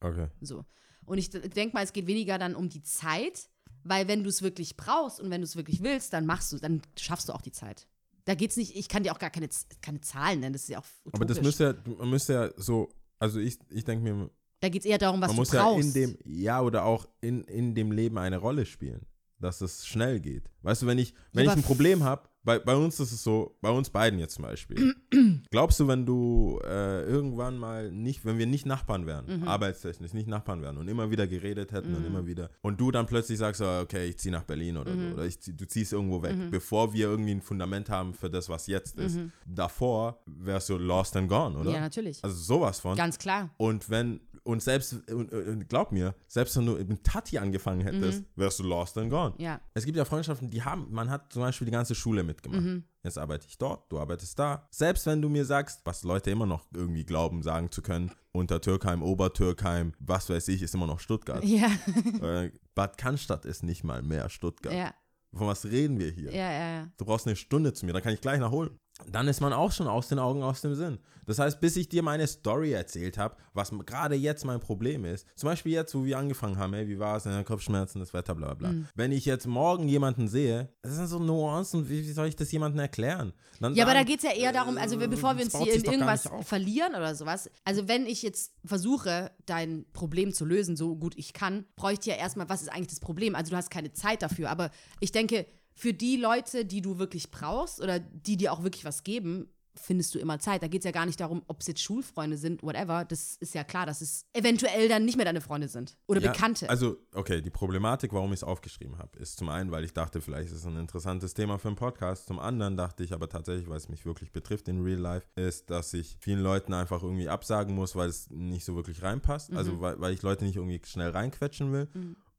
Okay. 0.01 0.29
So. 0.41 0.65
Und 1.05 1.19
ich 1.19 1.31
denke 1.31 1.75
mal, 1.75 1.85
es 1.85 1.93
geht 1.93 2.07
weniger 2.07 2.39
dann 2.39 2.55
um 2.55 2.69
die 2.69 2.83
Zeit, 2.83 3.49
weil 3.85 4.09
wenn 4.09 4.23
du 4.23 4.29
es 4.29 4.43
wirklich 4.43 4.77
brauchst 4.77 5.21
und 5.21 5.31
wenn 5.31 5.41
du 5.41 5.45
es 5.45 5.57
wirklich 5.57 5.83
willst, 5.83 6.13
dann 6.13 6.27
machst 6.27 6.53
du, 6.53 6.59
dann 6.59 6.83
schaffst 6.99 7.29
du 7.29 7.33
auch 7.33 7.43
die 7.43 7.53
Zeit. 7.53 7.89
Da 8.25 8.35
geht's 8.35 8.57
nicht, 8.57 8.77
ich 8.77 8.89
kann 8.89 9.03
dir 9.03 9.13
auch 9.13 9.19
gar 9.19 9.31
keine, 9.31 9.49
keine 9.81 10.01
Zahlen 10.01 10.41
nennen, 10.41 10.53
das 10.53 10.63
ist 10.63 10.69
ja 10.69 10.79
auch 10.79 10.85
utopisch. 11.05 11.15
Aber 11.15 11.25
das 11.27 11.43
müsste 11.43 11.65
ja, 11.65 11.95
man 11.97 12.11
müsste 12.11 12.33
ja 12.35 12.51
so, 12.57 12.89
also 13.19 13.41
ich, 13.41 13.59
ich 13.69 13.85
denke 13.85 14.05
mir, 14.05 14.31
da 14.61 14.69
geht 14.69 14.83
es 14.83 14.87
eher 14.87 14.99
darum, 14.99 15.21
was 15.21 15.29
man 15.29 15.37
du 15.37 15.41
muss 15.41 15.51
brauchst. 15.51 15.97
ja 15.97 16.03
in 16.03 16.15
dem, 16.15 16.19
ja, 16.25 16.61
oder 16.63 16.85
auch 16.85 17.09
in, 17.21 17.43
in 17.45 17.75
dem 17.75 17.91
Leben 17.91 18.17
eine 18.19 18.37
Rolle 18.37 18.65
spielen, 18.65 19.05
dass 19.43 19.61
es 19.61 19.87
schnell 19.87 20.21
geht. 20.21 20.51
Weißt 20.63 20.83
du, 20.83 20.87
wenn 20.87 20.99
ich, 20.99 21.13
wenn 21.33 21.45
Ja, 21.45 21.51
ich 21.53 21.57
ein 21.59 21.63
Problem 21.65 22.03
habe, 22.05 22.29
bei, 22.45 22.59
bei 22.59 22.75
uns 22.75 22.99
ist 22.99 23.13
es 23.13 23.23
so, 23.23 23.57
bei 23.61 23.71
uns 23.71 23.89
beiden 23.91 24.19
jetzt 24.19 24.35
zum 24.35 24.43
Beispiel. 24.45 24.95
Glaubst 25.53 25.79
du, 25.79 25.87
wenn 25.87 26.05
du 26.07 26.59
äh, 26.65 27.05
irgendwann 27.05 27.57
mal 27.57 27.93
nicht, 27.93 28.25
wenn 28.25 28.37
wir 28.39 28.47
nicht 28.47 28.67
Nachbarn 28.67 29.07
wären, 29.07 29.27
Mhm. 29.43 29.47
arbeitstechnisch 29.49 30.13
nicht 30.13 30.27
Nachbarn 30.27 30.61
wären 30.61 30.77
und 30.77 30.89
immer 30.89 31.11
wieder 31.13 31.29
geredet 31.29 31.71
hätten 31.71 31.95
und 31.95 32.05
immer 32.05 32.27
wieder, 32.27 32.51
und 32.63 32.81
du 32.81 32.91
dann 32.91 33.07
plötzlich 33.07 33.39
sagst, 33.39 33.61
okay, 33.61 34.07
ich 34.09 34.19
ziehe 34.19 34.33
nach 34.33 34.43
Berlin 34.43 34.77
oder 34.77 34.93
Mhm. 34.95 35.09
so, 35.11 35.15
oder 35.15 35.25
ich 35.27 35.41
zieh, 35.41 35.57
du 35.57 35.67
ziehst 35.69 35.93
irgendwo 35.93 36.21
weg, 36.23 36.37
bevor 36.51 36.93
wir 36.93 37.07
irgendwie 37.07 37.33
ein 37.33 37.43
Fundament 37.43 37.89
haben 37.91 38.13
für 38.15 38.29
das, 38.31 38.49
was 38.49 38.67
jetzt 38.67 38.99
ist. 38.99 39.19
Davor 39.47 40.21
wärst 40.27 40.69
du 40.69 40.79
lost 40.79 41.17
and 41.17 41.29
gone, 41.29 41.57
oder? 41.57 41.69
Mhm. 41.71 41.75
Ja, 41.77 41.81
natürlich. 41.81 42.25
Also 42.25 42.37
sowas 42.37 42.81
von. 42.81 42.97
Ganz 42.97 43.19
klar. 43.19 43.51
Und 43.57 43.89
wenn, 43.91 44.21
und 44.45 44.63
selbst, 44.63 45.09
und, 45.11 45.33
und 45.33 45.69
glaub 45.69 45.93
mir, 45.93 46.15
selbst 46.27 46.57
wenn 46.57 46.67
du 46.67 46.73
mit 46.73 47.05
Tati 47.05 47.39
angefangen 47.39 47.81
hättest, 47.83 48.25
wärst 48.37 48.59
du 48.59 48.65
lost 48.65 48.99
and 48.99 49.11
gone. 49.11 49.35
Mhm. 49.39 49.45
Ja. 49.45 49.61
Es 49.75 49.85
gibt 49.85 49.97
ja 49.97 50.05
Freundschaften, 50.05 50.51
die 50.51 50.63
haben, 50.63 50.89
man 50.91 51.11
hat 51.11 51.33
zum 51.33 51.43
Beispiel 51.43 51.67
die 51.67 51.73
ganze 51.73 51.95
Schule 51.95 52.23
mitgemacht. 52.23 52.63
Mhm. 52.63 52.85
Jetzt 53.05 53.19
arbeite 53.19 53.47
ich 53.49 53.59
dort, 53.59 53.91
du 53.91 53.99
arbeitest 53.99 54.39
da. 54.39 54.67
Selbst 54.71 55.07
wenn 55.07 55.21
du 55.23 55.29
mir 55.29 55.45
sagst, 55.45 55.81
was 55.85 56.03
Leute 56.05 56.31
immer 56.31 56.47
noch 56.47 56.67
irgendwie 56.75 57.05
glauben, 57.05 57.43
sagen 57.43 57.71
zu 57.71 57.83
können, 57.83 58.13
unter 58.33 58.61
Türkheim, 58.61 59.03
Obertürkheim, 59.03 59.93
was 59.99 60.29
weiß 60.31 60.49
ich, 60.49 60.63
ist 60.63 60.75
immer 60.75 60.87
noch 60.87 61.01
Stuttgart. 61.01 61.45
Ja, 61.45 61.69
äh, 62.23 62.51
Bad 62.75 62.99
Cannstatt 62.99 63.45
ist 63.45 63.63
nicht 63.63 63.85
mal 63.85 64.03
mehr 64.03 64.29
Stuttgart. 64.29 64.73
ja, 64.73 64.95
Von 65.33 65.47
was 65.47 65.65
reden 65.65 65.99
wir 65.99 66.11
hier? 66.11 66.33
ja, 66.33 66.53
ja, 66.53 66.75
ja. 66.75 66.89
Du 66.97 67.05
brauchst 67.05 67.27
eine 67.27 67.37
Stunde 67.37 67.73
zu 67.73 67.87
mir, 67.87 67.93
dann 67.93 68.03
kann 68.03 68.15
ich 68.15 68.21
gleich 68.21 68.39
nachholen. 68.41 68.79
Dann 69.11 69.29
ist 69.29 69.41
man 69.41 69.53
auch 69.53 69.73
schon 69.73 69.87
aus 69.87 70.09
den 70.09 70.19
Augen, 70.19 70.43
aus 70.43 70.61
dem 70.61 70.75
Sinn. 70.75 70.99
Das 71.27 71.39
heißt, 71.39 71.61
bis 71.61 71.77
ich 71.77 71.89
dir 71.89 72.03
meine 72.03 72.27
Story 72.27 72.73
erzählt 72.73 73.19
habe, 73.19 73.37
was 73.55 73.71
gerade 73.87 74.15
jetzt 74.15 74.45
mein 74.45 74.61
Problem 74.61 75.05
ist, 75.05 75.27
zum 75.37 75.49
Beispiel 75.49 75.73
jetzt, 75.73 75.95
wo 75.95 76.05
wir 76.05 76.19
angefangen 76.19 76.59
haben, 76.59 76.75
ey, 76.75 76.89
wie 76.89 76.99
war 76.99 77.17
es, 77.17 77.27
äh, 77.27 77.45
Kopfschmerzen, 77.45 78.01
das 78.01 78.13
Wetter, 78.13 78.35
bla 78.35 78.49
bla 78.49 78.55
bla. 78.55 78.69
Mhm. 78.71 78.89
Wenn 78.95 79.13
ich 79.13 79.25
jetzt 79.25 79.47
morgen 79.47 79.89
jemanden 79.89 80.29
sehe, 80.29 80.69
das 80.83 80.97
sind 80.97 81.07
so 81.07 81.19
Nuancen, 81.19 81.89
wie, 81.89 82.07
wie 82.07 82.13
soll 82.13 82.27
ich 82.27 82.37
das 82.37 82.51
jemandem 82.51 82.81
erklären? 82.81 83.33
Dann 83.61 83.75
Ja, 83.75 83.85
aber 83.85 83.95
da 83.95 84.03
geht 84.03 84.19
es 84.19 84.25
ja 84.25 84.33
eher 84.33 84.53
darum, 84.53 84.77
also 84.77 84.99
äh, 85.01 85.07
bevor 85.07 85.37
wir 85.37 85.45
uns 85.45 85.57
hier 85.57 85.75
in 85.75 85.85
irgendwas 85.85 86.29
verlieren 86.43 86.95
oder 86.95 87.15
sowas. 87.15 87.49
Also 87.65 87.87
wenn 87.89 88.07
ich 88.07 88.23
jetzt 88.23 88.53
versuche, 88.65 89.31
dein 89.47 89.85
Problem 89.93 90.33
zu 90.33 90.45
lösen, 90.45 90.77
so 90.77 90.97
gut 90.97 91.15
ich 91.17 91.33
kann, 91.33 91.67
bräuchte 91.77 92.11
ich 92.11 92.17
ja 92.17 92.21
erstmal, 92.21 92.49
was 92.49 92.63
ist 92.63 92.69
eigentlich 92.69 92.89
das 92.89 93.01
Problem? 93.01 93.35
Also 93.35 93.51
du 93.51 93.57
hast 93.57 93.71
keine 93.71 93.93
Zeit 93.93 94.23
dafür. 94.23 94.51
Aber 94.51 94.71
ich 95.01 95.13
denke, 95.13 95.47
für 95.75 95.93
die 95.93 96.17
Leute, 96.17 96.65
die 96.65 96.83
du 96.83 96.99
wirklich 96.99 97.31
brauchst 97.31 97.81
oder 97.81 97.99
die 97.99 98.37
dir 98.37 98.53
auch 98.53 98.63
wirklich 98.63 98.85
was 98.85 99.05
geben, 99.05 99.49
findest 99.75 100.15
du 100.15 100.19
immer 100.19 100.39
Zeit. 100.39 100.63
Da 100.63 100.69
geht 100.69 100.81
es 100.81 100.85
ja 100.85 100.91
gar 100.91 101.07
nicht 101.07 101.21
darum, 101.21 101.43
ob 101.47 101.61
es 101.61 101.67
jetzt 101.67 101.81
Schulfreunde 101.81 102.37
sind, 102.37 102.63
whatever. 102.63 103.05
Das 103.05 103.37
ist 103.37 103.55
ja 103.55 103.65
klar, 103.65 103.87
dass 103.87 104.01
es 104.01 104.27
eventuell 104.33 104.89
dann 104.89 105.05
nicht 105.05 105.17
mehr 105.17 105.25
deine 105.25 105.41
Freunde 105.41 105.69
sind. 105.69 105.97
Oder 106.07 106.21
Ja, 106.21 106.33
Bekannte. 106.33 106.69
Also, 106.69 106.99
okay, 107.15 107.41
die 107.41 107.51
Problematik, 107.51 108.13
warum 108.13 108.33
ich 108.33 108.41
es 108.41 108.45
aufgeschrieben 108.45 108.99
habe, 108.99 109.19
ist 109.19 109.39
zum 109.39 109.49
einen, 109.49 109.71
weil 109.71 109.85
ich 109.85 109.93
dachte, 109.93 110.21
vielleicht 110.21 110.51
ist 110.51 110.59
es 110.59 110.67
ein 110.67 110.77
interessantes 110.77 111.35
Thema 111.35 111.59
für 111.59 111.69
einen 111.69 111.77
Podcast. 111.77 112.27
Zum 112.27 112.39
anderen 112.39 112.77
dachte 112.77 113.03
ich 113.03 113.13
aber 113.13 113.29
tatsächlich, 113.29 113.69
weil 113.69 113.79
es 113.79 113.89
mich 113.89 114.05
wirklich 114.05 114.33
betrifft 114.33 114.69
in 114.69 114.83
Real 114.83 114.99
Life, 114.99 115.27
ist, 115.37 115.71
dass 115.71 115.95
ich 115.95 116.17
vielen 116.21 116.41
Leuten 116.41 116.75
einfach 116.75 117.03
irgendwie 117.03 117.29
absagen 117.29 117.75
muss, 117.75 117.97
weil 117.97 118.09
es 118.09 118.31
nicht 118.31 118.65
so 118.65 118.77
wirklich 118.77 119.03
reinpasst. 119.03 119.53
Also, 119.55 119.81
weil, 119.81 120.01
weil 120.01 120.13
ich 120.13 120.23
Leute 120.23 120.45
nicht 120.45 120.57
irgendwie 120.57 120.81
schnell 120.85 121.11
reinquetschen 121.11 121.73
will. 121.73 121.89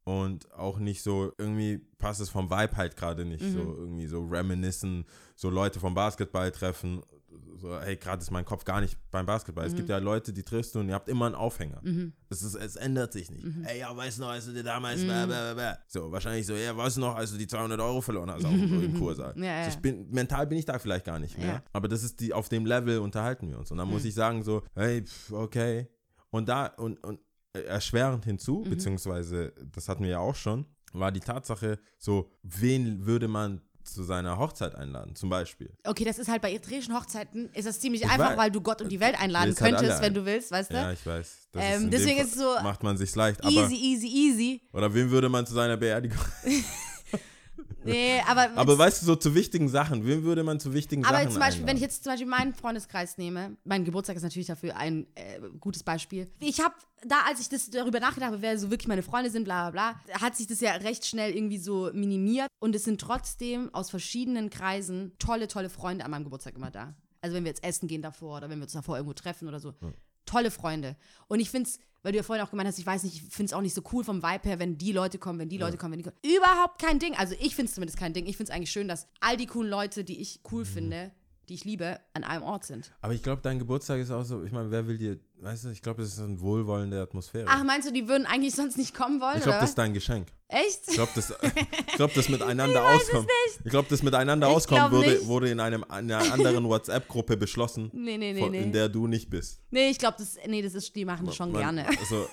Und 0.06 0.52
auch 0.52 0.80
nicht 0.80 1.02
so, 1.02 1.32
irgendwie 1.38 1.80
passt 1.98 2.20
es 2.20 2.30
vom 2.30 2.50
Vibe 2.50 2.76
halt 2.76 2.98
gerade 2.98 3.24
nicht. 3.24 3.44
So 3.44 3.60
irgendwie 3.60 4.08
so 4.08 4.26
reminiscen, 4.26 5.06
so 5.36 5.50
Leute 5.50 5.80
vom 5.80 5.94
Basketball 5.94 6.52
treffen. 6.52 7.02
So, 7.56 7.80
hey, 7.80 7.96
gerade 7.96 8.22
ist 8.22 8.30
mein 8.30 8.44
Kopf 8.44 8.66
gar 8.66 8.82
nicht 8.82 8.98
beim 9.10 9.26
Basketball. 9.26 9.66
Es 9.66 9.74
gibt 9.74 9.88
ja 9.88 10.00
Leute, 10.00 10.34
die 10.34 10.44
triffst 10.44 10.76
du 10.76 10.80
und 10.80 10.90
ihr 10.90 10.96
habt 10.96 11.08
immer 11.08 11.28
einen 11.28 11.36
Aufhänger. 11.36 11.82
Es, 12.30 12.42
ist, 12.42 12.56
es 12.56 12.76
ändert 12.76 13.14
sich 13.14 13.32
nicht. 13.32 13.46
Ey, 13.64 13.80
ja, 13.80 13.96
weißt 13.96 14.18
du 14.18 14.24
noch, 14.24 14.30
als 14.32 14.46
du 14.46 14.52
dir 14.52 14.64
damals. 14.64 15.02
blah, 15.06 15.26
blah, 15.26 15.54
blah, 15.54 15.54
blah. 15.54 15.78
So, 15.88 16.12
wahrscheinlich 16.12 16.46
so, 16.46 16.54
ja, 16.54 16.76
weißt 16.76 16.98
du 16.98 17.02
noch, 17.02 17.16
als 17.16 17.32
du 17.32 17.38
die 17.38 17.48
200 17.48 17.80
Euro 17.80 18.02
verloren 18.02 18.30
hast, 18.30 18.44
auch 18.44 18.52
so 18.70 18.82
im 18.82 19.00
Kursaal. 19.00 19.34
Ja, 19.38 19.46
ja. 19.46 19.64
So, 19.64 19.70
ich 19.70 19.78
bin, 19.78 20.10
mental 20.12 20.46
bin 20.48 20.58
ich 20.58 20.66
da 20.66 20.78
vielleicht 20.78 21.06
gar 21.06 21.20
nicht 21.20 21.38
mehr. 21.38 21.48
Ja. 21.48 21.64
Aber 21.72 21.88
das 21.88 22.04
ist 22.04 22.20
die, 22.20 22.34
auf 22.34 22.50
dem 22.50 22.66
Level 22.66 23.00
unterhalten 23.00 23.48
wir 23.48 23.58
uns. 23.58 23.72
Und 23.72 23.78
dann 23.78 23.88
muss 23.88 24.04
ich 24.04 24.14
sagen, 24.14 24.44
so, 24.44 24.64
hey, 24.76 25.02
pf, 25.02 25.32
okay. 25.32 25.88
Und 26.32 26.50
da, 26.50 26.66
und, 26.66 27.02
und 27.06 27.20
erschwerend 27.54 28.26
hinzu, 28.26 28.62
beziehungsweise, 28.68 29.54
das 29.72 29.88
hatten 29.88 30.04
wir 30.04 30.10
ja 30.12 30.20
auch 30.20 30.36
schon, 30.36 30.66
war 30.92 31.12
die 31.12 31.20
Tatsache, 31.20 31.80
so, 32.00 32.30
wen 32.44 33.06
würde 33.06 33.28
man 33.28 33.62
zu 33.84 34.02
seiner 34.04 34.38
Hochzeit 34.38 34.76
einladen, 34.76 35.14
zum 35.16 35.30
Beispiel. 35.30 35.70
okay, 35.86 36.06
das 36.06 36.18
ist 36.18 36.30
halt 36.30 36.42
bei 36.42 36.52
eritreischen 36.52 36.96
Hochzeiten, 36.96 37.50
ist 37.54 37.68
das 37.68 37.80
ziemlich 37.82 38.04
Ich 38.04 38.10
einfach, 38.10 38.32
weiß. 38.32 38.38
weil 38.38 38.52
du 38.52 38.62
Gott 38.62 38.82
und 38.82 38.90
die 38.90 39.00
Welt 39.00 39.20
einladen 39.20 39.48
halt 39.50 39.58
könntest, 39.58 40.00
wenn 40.02 40.08
ein. 40.08 40.14
du 40.14 40.26
willst, 40.26 40.52
weißt 40.52 40.72
du? 40.72 40.76
Ja, 40.76 40.92
ich 40.94 41.06
weiß. 41.06 41.50
Das 41.52 41.64
Ähm, 41.64 41.82
dem 41.84 41.92
deswegen 41.92 42.20
ist 42.22 42.30
es 42.34 42.40
so 42.40 42.56
Macht 42.64 42.82
man 42.82 42.98
sich 42.98 43.14
leicht. 43.14 43.42
Aber, 43.44 43.52
Easy, 43.52 43.76
easy, 43.76 44.08
easy. 44.08 44.62
oder 44.72 44.94
wen 44.94 45.12
würde 45.12 45.28
man 45.30 45.46
zu 45.46 45.54
seiner 45.54 45.76
Beerdigung 45.78 46.18
Nee, 47.86 48.22
aber, 48.28 48.50
Aber 48.56 48.78
weißt 48.78 49.02
du, 49.02 49.06
so 49.06 49.16
zu 49.16 49.36
wichtigen 49.36 49.70
Sachen, 49.70 50.06
wen 50.06 50.24
würde 50.24 50.44
man 50.44 50.60
zu 50.60 50.74
wichtigen 50.74 51.06
aber 51.06 51.18
Sachen 51.20 51.32
zum 51.32 51.40
Beispiel, 51.40 51.66
wenn 51.66 51.78
ich 51.78 51.84
einladen? 51.84 51.84
jetzt 51.84 52.04
zum 52.04 52.12
Beispiel 52.12 52.28
meinen 52.28 52.54
Freundeskreis 52.54 53.18
nehme, 53.18 53.58
mein 53.64 53.86
Geburtstag 53.86 54.16
ist 54.16 54.24
natürlich 54.24 54.48
dafür 54.48 54.76
ein 54.76 55.08
äh, 55.16 55.40
gutes 55.60 55.84
Beispiel. 55.84 56.30
Ich 56.40 56.60
habe 56.62 56.76
da, 57.06 57.22
als 57.28 57.40
ich 57.40 57.50
das 57.50 57.70
darüber 57.70 58.00
nachgedacht 58.00 58.32
habe, 58.32 58.42
wer 58.42 58.58
so 58.58 58.70
wirklich 58.72 58.88
meine 58.88 59.04
Freunde 59.04 59.30
sind, 59.30 59.44
bla 59.44 59.70
bla 59.70 59.96
bla, 60.06 60.22
hat 60.22 60.36
sich 60.36 60.48
das 60.48 60.62
ja 60.62 60.74
recht 60.74 61.06
schnell 61.06 61.36
irgendwie 61.36 61.58
so 61.58 61.92
minimiert. 61.94 62.48
Und 62.60 62.76
es 62.76 62.84
sind 62.86 63.02
trotzdem 63.02 63.74
aus 63.74 63.90
verschiedenen 63.90 64.50
Kreisen 64.50 65.14
tolle, 65.20 65.48
tolle 65.48 65.70
Freunde 65.70 66.06
an 66.06 66.12
meinem 66.12 66.24
Geburtstag 66.24 66.56
immer 66.56 66.72
da. 66.72 66.96
Also 67.22 67.36
wenn 67.36 67.44
wir 67.44 67.50
jetzt 67.50 67.64
essen 67.64 67.88
gehen 67.88 68.02
davor 68.02 68.38
oder 68.38 68.50
wenn 68.50 68.60
wir 68.60 68.64
uns 68.64 68.74
davor 68.74 68.98
irgendwo 68.98 69.14
treffen 69.14 69.48
oder 69.48 69.60
so. 69.60 69.74
Tolle 70.26 70.52
Freunde. 70.52 70.96
Und 71.28 71.40
ich 71.40 71.50
finde 71.50 71.70
es, 71.70 71.80
weil 72.04 72.12
du 72.12 72.18
ja 72.18 72.24
vorhin 72.24 72.46
auch 72.46 72.52
gemeint 72.52 72.68
hast, 72.68 72.78
ich 72.78 72.86
weiß 72.86 73.04
nicht, 73.04 73.16
ich 73.16 73.24
finde 73.24 73.46
es 73.46 73.54
auch 73.54 73.62
nicht 73.62 73.74
so 73.74 73.82
cool 73.94 74.04
vom 74.04 74.22
Vibe 74.22 74.50
her, 74.50 74.60
wenn 74.60 74.78
die 74.78 74.92
Leute 74.92 75.18
kommen, 75.18 75.40
wenn 75.40 75.50
die 75.50 75.58
Leute 75.58 75.78
kommen, 75.78 75.94
wenn 75.94 76.00
die 76.00 76.04
kommen. 76.04 76.18
Überhaupt 76.22 76.82
kein 76.82 77.00
Ding. 77.00 77.16
Also 77.16 77.34
ich 77.40 77.56
finde 77.56 77.70
es 77.70 77.76
zumindest 77.76 77.98
kein 77.98 78.14
Ding. 78.14 78.26
Ich 78.28 78.38
finde 78.38 78.52
es 78.52 78.56
eigentlich 78.56 78.72
schön, 78.72 78.88
dass 78.88 79.08
all 79.22 79.38
die 79.38 79.48
coolen 79.48 79.70
Leute, 79.70 80.04
die 80.04 80.20
ich 80.20 80.42
cool 80.52 80.66
finde, 80.66 81.12
die 81.50 81.56
ich 81.56 81.66
liebe, 81.66 82.00
an 82.14 82.24
einem 82.24 82.44
Ort 82.44 82.66
sind. 82.66 82.94
Aber 83.02 83.14
ich 83.14 83.24
glaube, 83.24 83.42
dein 83.42 83.58
Geburtstag 83.60 84.00
ist 84.00 84.12
auch 84.12 84.24
so, 84.24 84.44
ich 84.44 84.52
meine, 84.52 84.70
wer 84.70 84.88
will 84.88 84.98
dir, 84.98 85.20
weißt 85.44 85.66
du, 85.66 85.70
ich 85.70 85.82
glaube, 85.82 86.02
es 86.04 86.14
ist 86.14 86.20
eine 86.20 86.40
wohlwollende 86.40 87.02
Atmosphäre. 87.02 87.46
Ach, 87.48 87.64
meinst 87.64 87.88
du, 87.88 87.94
die 87.94 88.08
würden 88.08 88.26
eigentlich 88.26 88.56
sonst 88.56 88.78
nicht 88.78 88.94
kommen 88.94 89.20
wollen, 89.20 89.38
ich 89.38 89.44
glaube, 89.44 89.60
das 89.60 89.70
ist 89.70 89.78
dein 89.78 89.94
Geschenk. 89.94 90.28
Echt? 90.48 90.82
Ich 90.88 90.94
glaube, 90.94 91.12
das, 91.16 91.32
ich 91.88 91.96
glaub, 91.96 92.14
das 92.14 92.30
miteinander 92.30 92.88
auskommt. 92.88 93.28
Ich 93.64 93.70
glaube, 93.70 93.88
das 93.90 94.04
miteinander 94.04 94.48
Ich 94.48 94.56
auskommen 94.56 94.92
wurde, 94.92 95.26
wurde 95.26 95.50
in 95.50 95.60
einem, 95.60 95.84
einer 95.86 96.32
anderen 96.32 96.64
WhatsApp-Gruppe 96.66 97.38
beschlossen, 97.38 97.90
Nee, 97.94 98.18
nee, 98.18 98.34
nee, 98.34 98.40
von, 98.40 98.54
in 98.54 98.72
der 98.72 98.90
du 98.90 99.08
nicht 99.08 99.30
bist. 99.30 99.62
Nee, 99.72 99.90
ich 99.90 99.98
glaube, 100.00 100.16
das, 100.20 100.38
nee, 100.48 100.62
das 100.62 100.76
ist, 100.76 100.96
die 100.96 101.06
machen 101.06 101.26
das 101.26 101.36
schon 101.36 101.52
Man- 101.52 101.62
gerne. 101.62 101.88
Also, 102.00 102.28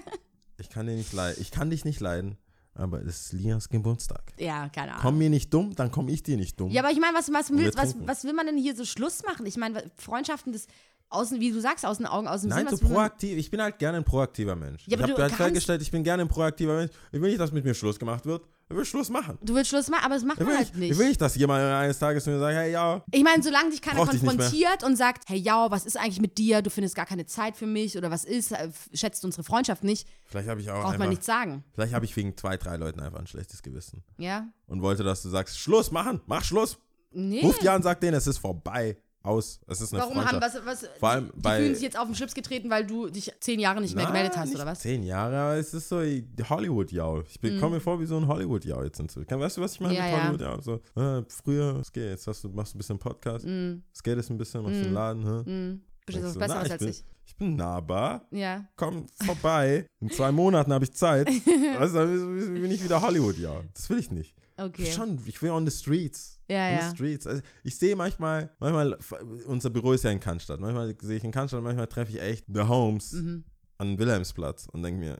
ich 0.58 0.68
kann 0.68 0.86
dir 0.86 0.94
nicht 0.94 1.12
leiden. 1.12 1.40
Ich 1.40 1.50
kann 1.50 1.70
dich 1.70 1.84
nicht 1.84 2.00
leiden, 2.00 2.38
aber 2.74 3.02
es 3.02 3.26
ist 3.26 3.32
Lias 3.34 3.68
Geburtstag. 3.68 4.32
Ja, 4.38 4.68
keine 4.68 4.92
Ahnung. 4.92 5.02
Komm 5.02 5.18
mir 5.18 5.30
nicht 5.30 5.52
dumm, 5.52 5.74
dann 5.74 5.90
komm 5.90 6.08
ich 6.08 6.22
dir 6.22 6.36
nicht 6.36 6.58
dumm. 6.58 6.70
Ja, 6.70 6.82
aber 6.82 6.90
ich 6.90 7.00
meine, 7.00 7.16
was, 7.16 7.32
was, 7.32 7.50
willst, 7.50 7.76
was, 7.76 7.94
was 8.00 8.24
will 8.24 8.32
man 8.32 8.46
denn 8.46 8.56
hier 8.56 8.74
so 8.74 8.84
Schluss 8.84 9.22
machen? 9.24 9.46
Ich 9.46 9.56
meine, 9.56 9.90
Freundschaften, 9.96 10.52
das 10.52 10.66
außen, 11.10 11.40
wie 11.40 11.50
du 11.52 11.60
sagst, 11.60 11.86
aus 11.86 11.98
den 11.98 12.06
Augen, 12.06 12.28
aus 12.28 12.42
dem 12.42 12.50
Nein, 12.50 12.66
Sinn, 12.68 12.76
so 12.76 12.82
will 12.82 12.88
man- 12.88 12.96
proaktiv. 12.96 13.38
Ich 13.38 13.50
bin 13.50 13.60
halt 13.62 13.78
gerne 13.78 13.98
ein 13.98 14.04
proaktiver 14.04 14.54
Mensch. 14.56 14.84
Ja, 14.86 14.96
ich 14.98 15.02
habe 15.02 15.22
halt 15.22 15.32
festgestellt, 15.32 15.82
ich 15.82 15.90
bin 15.90 16.04
gerne 16.04 16.22
ein 16.22 16.28
proaktiver 16.28 16.76
Mensch. 16.76 16.92
Ich 17.12 17.20
will 17.20 17.28
nicht, 17.30 17.40
dass 17.40 17.52
mit 17.52 17.64
mir 17.64 17.74
Schluss 17.74 17.98
gemacht 17.98 18.26
wird. 18.26 18.42
Er 18.70 18.76
will 18.76 18.84
Schluss 18.84 19.08
machen. 19.08 19.38
Du 19.40 19.54
willst 19.54 19.70
Schluss 19.70 19.88
machen, 19.88 20.04
aber 20.04 20.14
das 20.16 20.24
macht 20.24 20.38
Ich 20.40 20.44
man 20.46 20.54
halt 20.56 20.66
nicht, 20.68 20.76
nicht. 20.76 20.90
ich 20.92 20.98
will 20.98 21.08
nicht, 21.08 21.18
dass 21.22 21.34
jemand 21.36 21.62
eines 21.62 21.98
Tages 21.98 22.24
zu 22.24 22.30
mir 22.30 22.38
sagt, 22.38 22.54
hey, 22.54 22.70
ja, 22.70 23.02
Ich 23.12 23.24
meine, 23.24 23.42
solange 23.42 23.70
dich 23.70 23.80
keiner 23.80 24.04
konfrontiert 24.04 24.84
und 24.84 24.96
sagt, 24.96 25.22
hey, 25.26 25.38
ja, 25.38 25.70
was 25.70 25.86
ist 25.86 25.96
eigentlich 25.96 26.20
mit 26.20 26.36
dir? 26.36 26.60
Du 26.60 26.68
findest 26.68 26.94
gar 26.94 27.06
keine 27.06 27.24
Zeit 27.24 27.56
für 27.56 27.64
mich 27.64 27.96
oder 27.96 28.10
was 28.10 28.26
ist? 28.26 28.52
äh, 28.52 28.68
Schätzt 28.92 29.24
unsere 29.24 29.42
Freundschaft 29.42 29.84
nicht? 29.84 30.06
vielleicht 30.26 30.50
habe 30.50 30.60
ich 30.60 30.70
auch 30.70 30.82
Braucht 30.82 30.98
man 30.98 31.08
nichts 31.08 31.24
sagen. 31.24 31.64
vielleicht 31.72 31.94
habe 31.94 32.04
ich 32.04 32.14
wegen 32.14 32.36
zwei, 32.36 32.58
drei 32.58 32.76
Leuten 32.76 33.00
einfach 33.00 33.18
ein 33.20 33.26
schlechtes 33.26 33.62
Gewissen 33.62 34.04
Ja? 34.18 34.46
und 34.66 34.82
wollte, 34.82 35.02
dass 35.02 35.22
du 35.22 35.30
sagst, 35.30 35.58
Schluss 35.58 35.90
machen, 35.90 36.20
mach 36.26 36.44
Schluss. 36.44 36.76
Nee. 37.10 37.40
Ruf 37.40 37.58
die 37.58 37.70
an, 37.70 37.82
sag 37.82 38.00
denen, 38.02 38.18
es 38.18 38.26
ist 38.26 38.36
vorbei, 38.36 38.98
aus, 39.22 39.60
es 39.66 39.80
ist 39.80 39.92
eine 39.92 40.02
Warum 40.02 40.24
haben 40.24 40.40
was, 40.40 40.54
was 40.64 40.88
Vor 40.98 41.08
allem 41.10 41.30
die, 41.34 41.40
bei- 41.42 41.58
fühlen 41.58 41.74
sich 41.74 41.82
jetzt 41.82 41.98
auf 41.98 42.06
den 42.06 42.14
Schlips 42.14 42.34
getreten, 42.34 42.70
weil 42.70 42.86
du 42.86 43.08
dich 43.08 43.30
zehn 43.40 43.58
Jahre 43.60 43.80
nicht 43.80 43.94
mehr 43.94 44.06
gemeldet 44.06 44.32
Na, 44.34 44.40
hast, 44.42 44.48
nicht 44.48 44.56
oder 44.56 44.66
was? 44.66 44.80
Zehn 44.80 45.02
Jahre, 45.02 45.36
aber 45.36 45.56
es 45.56 45.74
ist 45.74 45.88
so 45.88 46.00
Hollywood-Jau. 46.48 47.22
Ich 47.28 47.40
bin- 47.40 47.60
komme 47.60 47.76
mir 47.76 47.80
vor 47.80 48.00
wie 48.00 48.06
so 48.06 48.16
ein 48.16 48.26
Hollywood-Jau 48.26 48.82
jetzt 48.84 49.00
inzwischen. 49.00 49.28
Weißt 49.28 49.56
du, 49.56 49.60
was 49.60 49.74
ich 49.74 49.80
meine 49.80 49.94
Mhm. 49.94 49.98
Ja, 49.98 50.30
mit 50.30 50.40
ja. 50.40 50.48
Hollywood-Jau? 50.50 50.80
So, 50.94 51.00
äh, 51.00 51.22
früher, 51.28 51.76
es 51.80 51.92
geht, 51.92 52.04
jetzt 52.10 52.26
hast 52.26 52.44
du, 52.44 52.48
machst 52.50 52.72
du 52.74 52.76
ein 52.76 52.78
bisschen 52.78 52.98
Podcast, 52.98 53.44
Mhm. 53.44 53.82
es 53.92 54.02
geht 54.02 54.16
jetzt 54.16 54.30
ein 54.30 54.38
bisschen, 54.38 54.62
machst 54.62 54.76
den 54.84 54.92
Laden, 54.94 55.22
hä? 55.24 55.78
Bist 56.06 56.16
Denkst 56.16 56.20
du 56.20 56.24
was 56.24 56.32
du, 56.34 56.38
Besseres 56.38 56.68
na, 56.68 56.72
als 56.72 56.78
bin, 56.78 56.88
ich? 56.88 57.04
Ich 57.26 57.36
bin 57.36 57.56
nahbar, 57.56 58.26
Ja. 58.30 58.64
komm 58.76 59.06
vorbei, 59.26 59.84
in 60.00 60.10
zwei 60.10 60.32
Monaten 60.32 60.72
habe 60.72 60.84
ich 60.84 60.92
Zeit. 60.94 61.28
dann 61.94 62.54
bin 62.54 62.70
ich 62.70 62.82
wieder 62.82 63.02
Hollywood-Jau. 63.02 63.64
Das 63.74 63.90
will 63.90 63.98
ich 63.98 64.10
nicht. 64.10 64.34
Okay. 64.58 64.90
Schon, 64.92 65.20
ich 65.26 65.40
will 65.40 65.50
on 65.50 65.64
the 65.66 65.70
streets. 65.70 66.40
Ja, 66.48 66.66
on 66.68 66.72
ja. 66.74 66.88
the 66.90 66.96
streets. 66.96 67.26
Also 67.26 67.42
ich 67.62 67.76
sehe 67.78 67.94
manchmal, 67.94 68.50
manchmal, 68.58 68.98
unser 69.46 69.70
Büro 69.70 69.92
ist 69.92 70.04
ja 70.04 70.10
in 70.10 70.18
Cannstatt. 70.20 70.60
Manchmal 70.60 70.96
sehe 71.00 71.16
ich 71.18 71.24
in 71.24 71.30
Cannstatt, 71.30 71.62
manchmal 71.62 71.86
treffe 71.86 72.12
ich 72.12 72.20
echt 72.20 72.44
The 72.52 72.62
Homes 72.62 73.12
Mhm. 73.12 73.44
an 73.78 73.98
Wilhelmsplatz 73.98 74.66
und 74.72 74.82
denke 74.82 74.98
mir, 75.00 75.18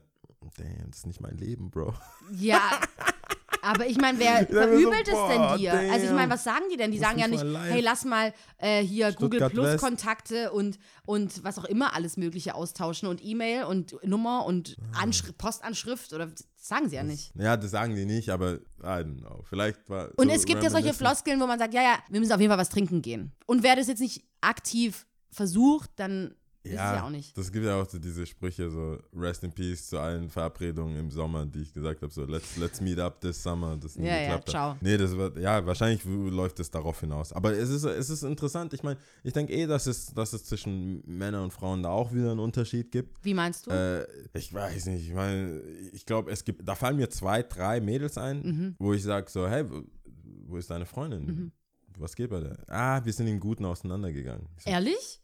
damn, 0.57 0.89
das 0.91 0.99
ist 0.99 1.07
nicht 1.07 1.21
mein 1.21 1.37
Leben, 1.37 1.69
Bro. 1.69 1.93
Ja. 2.33 2.81
Aber 3.69 3.85
ich 3.85 3.97
meine, 3.97 4.17
wer 4.17 4.33
mir 4.41 4.47
so, 4.47 4.53
verübelt 4.53 5.07
es 5.07 5.27
denn 5.29 5.57
dir? 5.57 5.73
Also 5.73 5.95
ich 5.95 6.05
damn. 6.05 6.15
meine, 6.15 6.31
was 6.31 6.43
sagen 6.43 6.65
die 6.71 6.77
denn? 6.77 6.91
Die 6.91 6.97
sagen 6.97 7.19
ja 7.19 7.27
nicht, 7.27 7.43
live. 7.43 7.71
hey, 7.71 7.81
lass 7.81 8.03
mal 8.03 8.33
äh, 8.57 8.81
hier 8.81 9.11
Google 9.13 9.39
Stuttgart 9.39 9.53
Plus 9.53 9.65
West. 9.65 9.83
Kontakte 9.83 10.51
und, 10.51 10.79
und 11.05 11.43
was 11.43 11.59
auch 11.59 11.65
immer 11.65 11.93
alles 11.93 12.17
mögliche 12.17 12.55
austauschen 12.55 13.07
und 13.07 13.23
E-Mail 13.23 13.65
und 13.65 13.95
Nummer 14.03 14.45
und. 14.45 14.77
Anschri 14.93 15.31
Postanschrift 15.33 16.13
oder 16.13 16.27
das 16.27 16.45
sagen 16.55 16.89
sie 16.89 16.95
ja 16.95 17.03
nicht. 17.03 17.31
Ja, 17.35 17.57
das 17.57 17.71
sagen 17.71 17.95
die 17.95 18.05
nicht, 18.05 18.29
aber 18.29 18.55
I 18.55 19.03
don't 19.03 19.19
know. 19.19 19.43
Vielleicht 19.47 19.89
war. 19.89 20.09
Und 20.17 20.29
so 20.29 20.33
es 20.33 20.45
gibt 20.45 20.63
ja 20.63 20.69
solche. 20.69 20.93
Floskeln, 20.93 21.39
wo 21.39 21.45
man 21.45 21.59
sagt, 21.59 21.73
ja, 21.73 21.81
ja, 21.81 21.99
wir 22.09 22.19
müssen 22.19 22.33
auf 22.33 22.39
jeden 22.39 22.51
Fall 22.51 22.57
was 22.57 22.69
trinken 22.69 23.01
gehen. 23.01 23.31
Und 23.45 23.63
wer 23.63 23.75
das 23.75 23.87
jetzt 23.87 23.99
nicht 23.99 24.23
aktiv 24.41 25.05
versucht, 25.31 25.91
dann 25.97 26.33
ist 26.63 26.71
es 26.73 26.77
ja 26.77 27.05
auch 27.05 27.09
nicht. 27.09 27.37
Das 27.37 27.51
gibt 27.51 27.65
ja 27.65 27.81
auch 27.81 27.89
so 27.89 27.97
diese 27.99 28.25
Sprüche, 28.25 28.69
so 28.69 28.97
Rest 29.15 29.43
in 29.43 29.51
Peace 29.51 29.87
zu 29.87 29.97
allen 29.99 30.29
Verabredungen 30.29 30.97
im 30.97 31.09
Sommer, 31.09 31.45
die 31.45 31.61
ich 31.61 31.73
gesagt 31.73 32.01
habe, 32.01 32.11
so 32.11 32.25
let's, 32.25 32.57
let's 32.57 32.81
meet 32.81 32.99
up 32.99 33.21
this 33.21 33.41
summer, 33.41 33.77
das 33.77 33.95
Ja, 33.95 34.17
ja, 34.19 34.41
ciao. 34.45 34.75
Nee, 34.81 34.97
das 34.97 35.15
wird, 35.15 35.37
ja, 35.39 35.65
wahrscheinlich 35.65 36.03
läuft 36.05 36.59
es 36.59 36.69
darauf 36.69 36.99
hinaus. 36.99 37.31
Aber 37.33 37.53
es 37.55 37.69
ist, 37.69 37.83
es 37.85 38.09
ist 38.09 38.23
interessant, 38.23 38.73
ich 38.73 38.83
meine, 38.83 38.99
ich 39.23 39.33
denke 39.33 39.53
eh, 39.53 39.65
dass 39.67 39.87
es, 39.87 40.13
dass 40.13 40.33
es 40.33 40.43
zwischen 40.45 41.01
Männern 41.05 41.43
und 41.45 41.53
Frauen 41.53 41.81
da 41.83 41.89
auch 41.89 42.13
wieder 42.13 42.31
einen 42.31 42.39
Unterschied 42.41 42.91
gibt. 42.91 43.23
Wie 43.23 43.33
meinst 43.33 43.67
du? 43.67 43.71
Äh, 43.71 44.05
ich 44.33 44.53
weiß 44.53 44.87
nicht, 44.87 45.07
ich 45.07 45.13
meine, 45.13 45.61
ich 45.93 46.05
glaube, 46.05 46.29
es 46.31 46.43
gibt, 46.43 46.67
da 46.67 46.75
fallen 46.75 46.97
mir 46.97 47.09
zwei, 47.09 47.41
drei 47.43 47.79
Mädels 47.79 48.17
ein, 48.17 48.41
Mhm. 48.41 48.75
wo 48.79 48.93
ich 48.93 49.03
sage 49.03 49.29
so, 49.29 49.47
hey, 49.47 49.63
wo, 50.45 50.57
ist 50.57 50.69
deine 50.69 50.85
Freundin? 50.85 51.51
Was 51.97 52.15
geht 52.15 52.29
bei 52.29 52.39
der? 52.39 52.57
Ah, 52.67 53.03
wir 53.03 53.11
sind 53.11 53.27
im 53.27 53.39
Guten 53.39 53.65
auseinandergegangen. 53.65 54.47
So, 54.57 54.69
Ehrlich? 54.69 55.21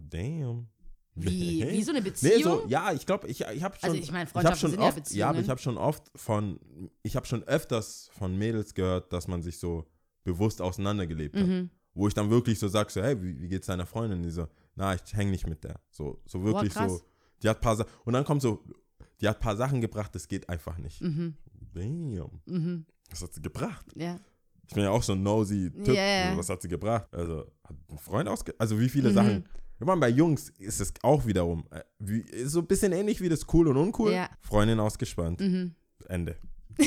Damn. 0.00 0.68
Wie, 1.14 1.60
Nee. 1.64 1.72
wie 1.72 1.82
so 1.82 1.90
eine 1.92 2.00
Nee, 2.00 2.10
Beziehung? 2.10 2.42
so, 2.42 2.66
ja, 2.68 2.92
ich 2.92 3.06
glaube, 3.06 3.26
ich, 3.28 3.40
ich 3.40 3.62
habe 3.62 3.76
schon. 3.78 3.88
Also 3.90 4.00
ich 4.02 4.10
meine, 4.12 4.24
hab 4.26 4.30
Freundschaften 4.32 4.60
schon 4.60 4.70
sind 4.72 4.80
ja 4.80 4.86
oft, 4.88 4.96
Beziehungen. 4.96 5.18
ja, 5.20 5.28
aber 5.30 5.40
ich 5.40 5.48
habe 5.48 5.60
schon 5.60 5.78
oft 5.78 6.10
von, 6.14 6.60
ich 7.02 7.16
habe 7.16 7.26
schon 7.26 7.42
öfters 7.44 8.10
von 8.12 8.36
Mädels 8.36 8.74
gehört, 8.74 9.12
dass 9.12 9.26
man 9.28 9.42
sich 9.42 9.58
so 9.58 9.86
bewusst 10.24 10.60
auseinandergelebt 10.60 11.36
hat. 11.36 11.46
Mhm. 11.46 11.70
Wo 11.94 12.06
ich 12.08 12.12
dann 12.14 12.28
wirklich 12.28 12.58
so 12.58 12.68
sag, 12.68 12.90
so, 12.90 13.00
hey, 13.02 13.20
wie, 13.22 13.40
wie 13.40 13.48
geht's 13.48 13.68
deiner 13.68 13.86
Freundin? 13.86 14.22
Die 14.22 14.30
so, 14.30 14.46
na, 14.74 14.94
ich 14.94 15.14
häng 15.14 15.30
nicht 15.30 15.46
mit 15.46 15.64
der. 15.64 15.80
So, 15.90 16.20
so 16.26 16.44
wirklich 16.44 16.74
krass. 16.74 16.92
so. 16.92 17.00
Die 17.42 17.48
hat 17.48 17.60
paar 17.62 17.76
Sachen, 17.76 17.90
und 18.04 18.12
dann 18.12 18.24
kommt 18.24 18.42
so, 18.42 18.62
die 19.22 19.28
hat 19.28 19.40
paar 19.40 19.56
Sachen 19.56 19.80
gebracht, 19.80 20.14
das 20.14 20.28
geht 20.28 20.46
einfach 20.50 20.76
nicht. 20.76 21.00
Mhm. 21.00 21.34
Damn. 21.72 22.40
Mhm. 22.44 22.84
Was 23.10 23.22
hat 23.22 23.32
sie 23.32 23.40
gebracht? 23.40 23.86
Ja. 23.94 24.18
Ich 24.68 24.74
bin 24.74 24.82
ja 24.82 24.90
auch 24.90 25.02
so 25.02 25.12
ein 25.14 25.22
nosy 25.22 25.70
Typ. 25.70 25.88
Ja, 25.94 25.94
ja. 25.94 26.32
So, 26.32 26.38
was 26.38 26.48
hat 26.50 26.60
sie 26.60 26.68
gebracht? 26.68 27.06
Also, 27.14 27.46
hat 27.64 27.76
ein 27.90 27.98
Freund 27.98 28.28
ausge... 28.28 28.54
Also, 28.58 28.78
wie 28.78 28.88
viele 28.90 29.08
Mhm. 29.10 29.14
Sachen... 29.14 29.48
Ich 29.78 29.86
meine, 29.86 30.00
bei 30.00 30.08
Jungs 30.08 30.50
ist 30.58 30.80
es 30.80 30.94
auch 31.02 31.26
wiederum 31.26 31.66
äh, 31.70 31.82
wie, 31.98 32.24
so 32.44 32.60
ein 32.60 32.66
bisschen 32.66 32.92
ähnlich 32.92 33.20
wie 33.20 33.28
das 33.28 33.46
cool 33.52 33.68
und 33.68 33.76
uncool. 33.76 34.12
Ja. 34.12 34.30
Freundin 34.40 34.80
ausgespannt. 34.80 35.40
Mhm. 35.40 35.74
Ende. 36.08 36.36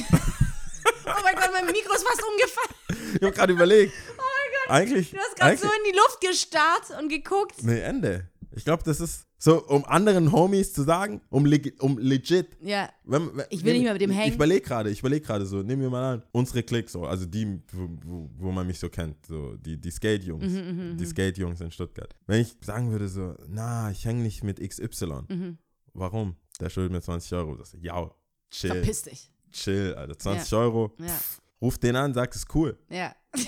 Oh 1.05 1.21
mein 1.23 1.35
Gott, 1.35 1.49
mein 1.51 1.65
Mikro 1.65 1.93
ist 1.93 2.07
fast 2.07 2.21
umgefallen. 2.23 3.15
Ich 3.15 3.21
habe 3.23 3.31
gerade 3.31 3.53
überlegt. 3.53 3.93
Oh 4.11 4.21
mein 4.21 4.51
Gott. 4.53 4.69
Eigentlich. 4.69 5.11
Du 5.11 5.17
hast 5.17 5.35
gerade 5.35 5.57
so 5.57 5.67
in 5.67 5.91
die 5.91 5.97
Luft 5.97 6.21
gestarrt 6.21 7.01
und 7.01 7.09
geguckt. 7.09 7.63
Nee, 7.63 7.79
Ende. 7.79 8.29
Ich 8.51 8.63
glaube, 8.63 8.83
das 8.83 8.99
ist 8.99 9.25
so, 9.41 9.65
um 9.67 9.85
anderen 9.85 10.33
Homies 10.33 10.73
zu 10.73 10.83
sagen, 10.83 11.21
um, 11.29 11.45
leg, 11.45 11.73
um 11.81 11.97
legit. 11.97 12.57
Ja. 12.61 12.89
Wenn, 13.05 13.35
wenn, 13.37 13.45
Ich 13.49 13.63
will 13.63 13.73
nicht 13.73 13.83
mehr 13.83 13.93
mit 13.93 14.01
dem 14.01 14.11
hängen. 14.11 14.27
Ich 14.29 14.35
überlege 14.35 14.61
gerade, 14.61 14.89
ich 14.89 14.99
überlege 14.99 15.25
gerade 15.25 15.45
so, 15.45 15.63
nehmen 15.63 15.81
wir 15.81 15.89
mal 15.89 16.13
an, 16.15 16.23
unsere 16.33 16.61
Clique 16.61 16.89
so, 16.89 17.05
also 17.05 17.25
die, 17.25 17.61
wo, 17.71 18.29
wo, 18.37 18.51
man 18.51 18.67
mich 18.67 18.77
so 18.79 18.89
kennt, 18.89 19.25
so 19.25 19.55
die, 19.55 19.79
die 19.79 19.91
Skate-Jungs, 19.91 20.43
Mhm, 20.43 20.97
die 20.97 21.05
Skate-Jungs 21.05 21.61
in 21.61 21.71
Stuttgart. 21.71 22.13
Wenn 22.27 22.41
ich 22.41 22.53
sagen 22.61 22.91
würde 22.91 23.07
so, 23.07 23.33
na, 23.47 23.89
ich 23.91 24.03
hänge 24.03 24.23
nicht 24.23 24.43
mit 24.43 24.59
XY. 24.59 25.21
Mhm. 25.29 25.57
Warum? 25.93 26.35
Der 26.59 26.69
schuldet 26.69 26.91
mir 26.91 27.01
20 27.01 27.31
Euro. 27.33 27.55
Das, 27.55 27.75
ja, 27.81 28.11
chill, 28.51 28.71
Verpiss 28.71 29.03
dich. 29.03 29.31
chill, 29.51 29.95
Alter. 29.95 30.19
20 30.19 30.53
Euro. 30.53 30.93
Ja. 30.99 31.07
Pff, 31.07 31.41
ruf 31.61 31.77
den 31.77 31.95
an, 31.95 32.13
sag, 32.13 32.31
es 32.31 32.41
ist 32.41 32.55
cool. 32.55 32.77
Ja. 32.89 33.15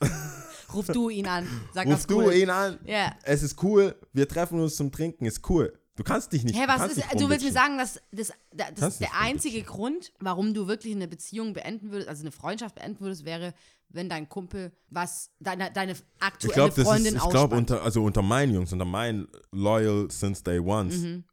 Ruf 0.72 0.86
du 0.88 1.08
ihn 1.08 1.26
an. 1.26 1.46
Sag 1.72 1.86
Ruf 1.86 2.06
du 2.06 2.22
cool. 2.22 2.34
ihn 2.34 2.50
an. 2.50 2.78
Ja. 2.84 3.14
Es 3.22 3.42
ist 3.42 3.62
cool, 3.62 3.94
wir 4.12 4.28
treffen 4.28 4.60
uns 4.60 4.76
zum 4.76 4.90
Trinken, 4.92 5.24
ist 5.26 5.48
cool. 5.48 5.72
Du 5.96 6.04
kannst 6.04 6.30
dich 6.32 6.44
nicht. 6.44 6.54
Hä, 6.58 6.66
du 6.66 6.68
was 6.68 6.92
ist, 6.96 7.04
du 7.18 7.28
willst 7.30 7.44
mir 7.44 7.52
sagen, 7.52 7.78
dass 7.78 7.98
das, 8.12 8.30
das, 8.52 8.74
das 8.74 8.98
der 8.98 9.18
einzige 9.18 9.62
Grund, 9.62 10.12
warum 10.20 10.52
du 10.52 10.66
wirklich 10.68 10.94
eine 10.94 11.08
Beziehung 11.08 11.54
beenden 11.54 11.90
würdest, 11.90 12.08
also 12.10 12.20
eine 12.22 12.32
Freundschaft 12.32 12.74
beenden 12.74 13.00
würdest, 13.00 13.24
wäre, 13.24 13.54
wenn 13.88 14.10
dein 14.10 14.28
Kumpel 14.28 14.72
was, 14.90 15.30
deine, 15.40 15.70
deine 15.72 15.92
Ich 15.92 16.02
aktuelle 16.20 16.68
das 16.68 16.76
ist, 16.78 16.84
Freundin 16.84 17.16
ich 17.16 17.28
glaube, 17.30 17.56
unter, 17.56 17.82
also 17.82 18.02
unter 18.04 18.20
meinen 18.20 18.52
Jungs, 18.54 18.72
unter 18.74 18.84
meinen 18.84 19.26
Loyal 19.52 20.10
since 20.10 20.42
day 20.42 20.58
ones, 20.58 20.96
Mhm. 20.98 21.24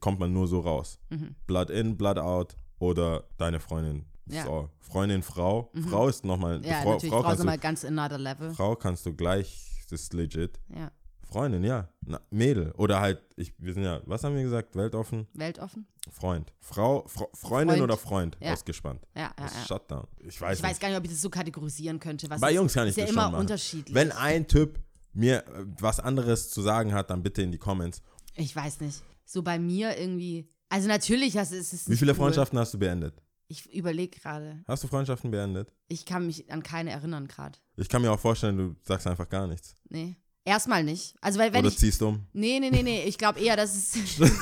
kommt 0.00 0.18
man 0.20 0.32
nur 0.32 0.48
so 0.48 0.60
raus. 0.60 0.98
Blood 1.46 1.68
in, 1.68 1.98
blood 1.98 2.18
out 2.18 2.56
oder 2.78 3.24
deine 3.36 3.60
Freundin. 3.60 4.06
Ja. 4.28 4.42
Mhm. 4.42 4.46
So, 4.46 4.70
Freundin, 4.80 5.22
Frau. 5.22 5.70
Frau 5.88 6.08
ist 6.08 6.24
nochmal, 6.24 6.64
ja, 6.64 6.82
Frau, 6.82 6.92
natürlich, 6.94 7.12
Frau, 7.12 7.22
Frau 7.22 7.32
ist 7.32 7.38
nochmal 7.38 7.58
ganz 7.58 7.84
another 7.84 8.18
level. 8.18 8.52
Frau 8.54 8.74
kannst 8.76 9.04
du 9.06 9.14
gleich, 9.14 9.84
das 9.90 10.02
ist 10.02 10.12
legit. 10.14 10.58
Ja. 10.74 10.90
Freundin, 11.22 11.64
ja. 11.64 11.88
Na, 12.04 12.20
Mädel. 12.30 12.70
Oder 12.76 13.00
halt, 13.00 13.20
ich, 13.36 13.52
wir 13.58 13.74
sind 13.74 13.82
ja, 13.82 14.00
was 14.06 14.22
haben 14.22 14.36
wir 14.36 14.42
gesagt? 14.44 14.76
Weltoffen? 14.76 15.26
Weltoffen? 15.34 15.86
Freund. 16.10 16.52
Frau, 16.60 17.04
Fro- 17.08 17.28
Freundin 17.36 17.76
Freund. 17.78 17.82
oder 17.82 17.96
Freund? 17.96 18.36
Ja. 18.40 18.52
Ausgespannt. 18.52 19.00
Ja, 19.16 19.22
ja, 19.22 19.32
Das 19.36 19.54
ja. 19.54 19.64
Shutdown. 19.66 20.06
Ich 20.20 20.40
weiß 20.40 20.58
Ich 20.58 20.62
weiß 20.62 20.70
nicht. 20.70 20.80
gar 20.80 20.88
nicht, 20.88 20.98
ob 20.98 21.04
ich 21.04 21.10
das 21.10 21.20
so 21.20 21.28
kategorisieren 21.28 21.98
könnte. 21.98 22.28
Bei 22.28 22.52
Jungs 22.52 22.74
kann 22.74 22.84
ich 22.86 22.90
ist 22.90 22.96
ja 22.98 23.02
das 23.04 23.12
immer 23.12 23.30
machen. 23.30 23.40
unterschiedlich. 23.40 23.92
Wenn 23.92 24.12
ein 24.12 24.46
Typ 24.46 24.78
mir 25.12 25.38
äh, 25.48 25.64
was 25.80 25.98
anderes 25.98 26.50
zu 26.50 26.62
sagen 26.62 26.92
hat, 26.94 27.10
dann 27.10 27.22
bitte 27.24 27.42
in 27.42 27.50
die 27.50 27.58
Comments. 27.58 28.00
ich 28.34 28.54
weiß 28.54 28.80
nicht. 28.80 29.02
So 29.24 29.42
bei 29.42 29.58
mir 29.58 29.98
irgendwie. 29.98 30.48
Also 30.68 30.86
natürlich 30.86 31.36
hast, 31.36 31.50
ist 31.52 31.72
es 31.72 31.88
Wie 31.88 31.96
viele 31.96 32.12
cool. 32.12 32.18
Freundschaften 32.18 32.56
hast 32.58 32.72
du 32.74 32.78
beendet? 32.78 33.20
Ich 33.48 33.72
überlege 33.72 34.18
gerade. 34.18 34.64
Hast 34.66 34.82
du 34.82 34.88
Freundschaften 34.88 35.30
beendet? 35.30 35.72
Ich 35.88 36.04
kann 36.04 36.26
mich 36.26 36.50
an 36.50 36.62
keine 36.62 36.90
erinnern 36.90 37.28
gerade. 37.28 37.58
Ich 37.76 37.88
kann 37.88 38.02
mir 38.02 38.10
auch 38.10 38.18
vorstellen, 38.18 38.56
du 38.56 38.76
sagst 38.82 39.06
einfach 39.06 39.28
gar 39.28 39.46
nichts. 39.46 39.74
Nee. 39.88 40.16
Erstmal 40.44 40.82
nicht. 40.84 41.14
Also 41.20 41.38
weil 41.38 41.52
wenn 41.52 41.60
Oder 41.60 41.68
ich. 41.68 41.78
ziehst 41.78 42.02
um. 42.02 42.26
Nee, 42.32 42.58
nee, 42.60 42.70
nee, 42.70 42.82
nee. 42.82 43.04
Ich 43.04 43.18
glaube 43.18 43.40
eher, 43.40 43.56
dass 43.56 43.74
es. 43.74 43.94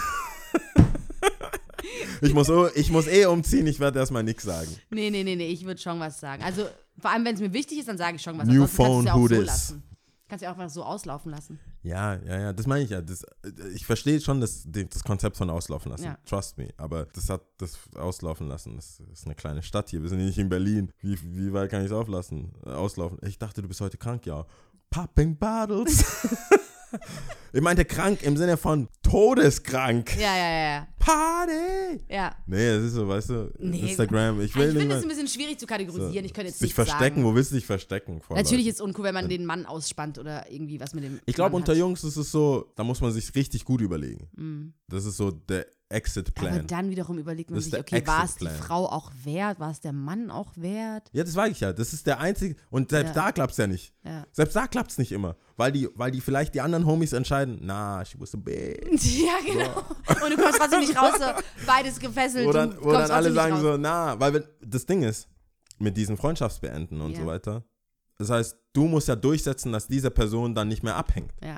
Ich 2.20 2.32
muss, 2.32 2.48
ich 2.74 2.90
muss 2.90 3.06
eh 3.06 3.26
umziehen, 3.26 3.66
ich 3.66 3.80
werde 3.80 3.98
erstmal 3.98 4.22
nichts 4.22 4.44
sagen. 4.44 4.68
nee, 4.90 5.10
nee, 5.10 5.22
nee, 5.22 5.36
nee. 5.36 5.48
Ich 5.48 5.64
würde 5.64 5.80
schon 5.80 6.00
was 6.00 6.20
sagen. 6.20 6.42
Also 6.42 6.66
vor 6.98 7.10
allem, 7.10 7.24
wenn 7.24 7.34
es 7.34 7.40
mir 7.40 7.52
wichtig 7.52 7.78
ist, 7.78 7.88
dann 7.88 7.98
sage 7.98 8.16
ich 8.16 8.22
schon 8.22 8.38
was. 8.38 8.46
New 8.46 8.62
Ansonsten 8.62 8.76
du 8.76 8.82
ja 8.82 9.12
phone, 9.12 9.22
who 9.22 9.28
so 9.28 9.40
lassen. 9.42 9.82
Kannst 10.28 10.42
ja 10.42 10.50
auch 10.50 10.56
einfach 10.56 10.72
so 10.72 10.82
auslaufen 10.82 11.30
lassen. 11.30 11.60
Ja, 11.82 12.14
ja, 12.14 12.38
ja, 12.38 12.52
das 12.52 12.66
meine 12.66 12.84
ich 12.84 12.90
ja. 12.90 13.02
Das, 13.02 13.22
äh, 13.22 13.68
ich 13.74 13.84
verstehe 13.84 14.20
schon 14.20 14.40
das, 14.40 14.66
das 14.66 15.04
Konzept 15.04 15.36
von 15.36 15.50
auslaufen 15.50 15.92
lassen. 15.92 16.04
Ja. 16.04 16.18
Trust 16.24 16.56
me. 16.56 16.68
Aber 16.78 17.06
das 17.06 17.28
hat 17.28 17.42
das 17.58 17.78
auslaufen 17.94 18.48
lassen. 18.48 18.76
Das 18.76 19.00
ist 19.12 19.26
eine 19.26 19.34
kleine 19.34 19.62
Stadt 19.62 19.90
hier. 19.90 20.02
Wir 20.02 20.08
sind 20.08 20.18
hier 20.18 20.28
nicht 20.28 20.38
in 20.38 20.48
Berlin. 20.48 20.90
Wie, 21.00 21.18
wie 21.36 21.52
weit 21.52 21.70
kann 21.70 21.80
ich 21.80 21.86
es 21.86 21.92
auflassen? 21.92 22.52
Äh, 22.64 22.70
auslaufen? 22.70 23.18
Ich 23.22 23.38
dachte, 23.38 23.60
du 23.60 23.68
bist 23.68 23.82
heute 23.82 23.98
krank, 23.98 24.24
ja. 24.24 24.46
Popping 24.88 25.36
Bottles. 25.36 26.04
ich 27.52 27.60
meinte 27.60 27.84
krank 27.84 28.22
im 28.22 28.36
Sinne 28.36 28.56
von 28.56 28.88
todeskrank. 29.02 30.16
Ja, 30.16 30.36
ja, 30.36 30.52
ja, 30.76 30.88
Party! 30.98 32.02
ja. 32.08 32.34
Nee, 32.46 32.74
das 32.76 32.84
ist 32.84 32.92
so, 32.94 33.06
weißt 33.08 33.30
du, 33.30 33.52
Nee. 33.58 33.80
Instagram, 33.90 34.40
ich 34.40 34.50
Ich 34.50 34.56
will 34.56 34.72
nicht 34.72 34.78
finde 34.80 34.96
es 34.96 35.02
ein 35.02 35.08
bisschen 35.08 35.28
schwierig 35.28 35.58
zu 35.58 35.66
kategorisieren. 35.66 36.24
Ich 36.24 36.32
könnte 36.32 36.48
jetzt 36.48 36.58
sich 36.60 36.74
verstecken. 36.74 37.16
sagen. 37.22 37.24
Wo 37.24 37.34
willst 37.34 37.50
du 37.50 37.56
dich 37.56 37.66
verstecken? 37.66 38.20
Natürlich 38.30 38.66
ist 38.66 38.74
es 38.76 38.80
uncool, 38.80 39.04
wenn 39.04 39.14
man 39.14 39.28
den 39.28 39.44
Mann 39.46 39.66
ausspannt 39.66 40.18
oder 40.18 40.50
irgendwie 40.50 40.80
was 40.80 40.94
mit 40.94 41.04
dem. 41.04 41.20
Ich 41.26 41.34
glaube, 41.34 41.56
unter 41.56 41.72
hat. 41.72 41.78
Jungs 41.78 42.04
ist 42.04 42.16
es 42.16 42.30
so, 42.30 42.72
da 42.76 42.84
muss 42.84 43.00
man 43.00 43.12
sich 43.12 43.34
richtig 43.34 43.64
gut 43.64 43.80
überlegen. 43.80 44.28
Mhm. 44.36 44.74
Das 44.88 45.04
ist 45.04 45.16
so 45.16 45.30
der 45.30 45.66
Exit-Plan. 45.94 46.52
Aber 46.54 46.62
dann 46.64 46.90
wiederum 46.90 47.18
überlegt 47.18 47.50
man 47.50 47.58
Das 47.58 47.64
sich, 47.66 47.78
okay, 47.78 48.06
war 48.06 48.24
es 48.24 48.36
die. 48.36 48.46
Frau 48.48 48.86
auch 48.86 49.10
wert? 49.24 49.58
War 49.60 49.70
es 49.70 49.80
der 49.80 49.92
Mann 49.92 50.30
auch 50.30 50.52
wert? 50.56 51.08
Ja, 51.12 51.24
das 51.24 51.34
weiß 51.34 51.52
ich 51.52 51.60
ja. 51.60 51.72
Das 51.72 51.92
ist 51.92 52.06
der 52.06 52.20
einzige. 52.20 52.56
Und 52.70 52.90
selbst 52.90 53.14
Ja. 53.16 53.22
da 53.26 53.32
klappt 53.32 53.52
es 53.52 53.56
ja 53.58 53.66
nicht. 53.66 53.94
Ja. 54.04 54.26
Selbst 54.32 54.54
da 54.54 54.66
klappt 54.66 54.90
es 54.90 54.98
nicht 54.98 55.12
immer. 55.12 55.36
Weil 55.56 55.72
die, 55.72 55.88
weil 55.94 56.10
die 56.10 56.20
vielleicht 56.20 56.54
die 56.54 56.60
anderen 56.60 56.84
Homies 56.84 57.12
entscheiden, 57.12 57.60
na, 57.62 58.04
she 58.04 58.18
was 58.20 58.34
a 58.34 58.38
bitch. 58.38 59.02
Ja, 59.24 59.38
genau. 59.46 59.78
Und 60.24 60.30
du 60.32 60.36
kommst 60.36 60.58
trotzdem 60.58 60.80
nicht 60.80 60.96
raus, 61.00 61.12
so 61.18 61.64
beides 61.66 61.98
gefesselt. 61.98 62.46
Wo 62.46 62.52
dann, 62.52 62.76
wo 62.82 62.92
dann 62.92 63.10
alle 63.10 63.32
sagen 63.32 63.52
raus. 63.54 63.62
so, 63.62 63.76
na, 63.76 64.18
weil 64.20 64.34
wenn, 64.34 64.44
das 64.60 64.84
Ding 64.84 65.02
ist, 65.02 65.28
mit 65.78 65.96
diesen 65.96 66.16
Freundschaftsbeenden 66.16 67.00
und 67.00 67.12
Ja. 67.12 67.20
so 67.20 67.26
weiter, 67.26 67.64
das 68.18 68.30
heißt, 68.30 68.56
du 68.72 68.84
musst 68.86 69.08
ja 69.08 69.16
durchsetzen, 69.16 69.72
dass 69.72 69.88
diese 69.88 70.10
Person 70.10 70.54
dann 70.54 70.68
nicht 70.68 70.82
mehr 70.82 70.94
abhängt. 70.96 71.32
Ja, 71.42 71.56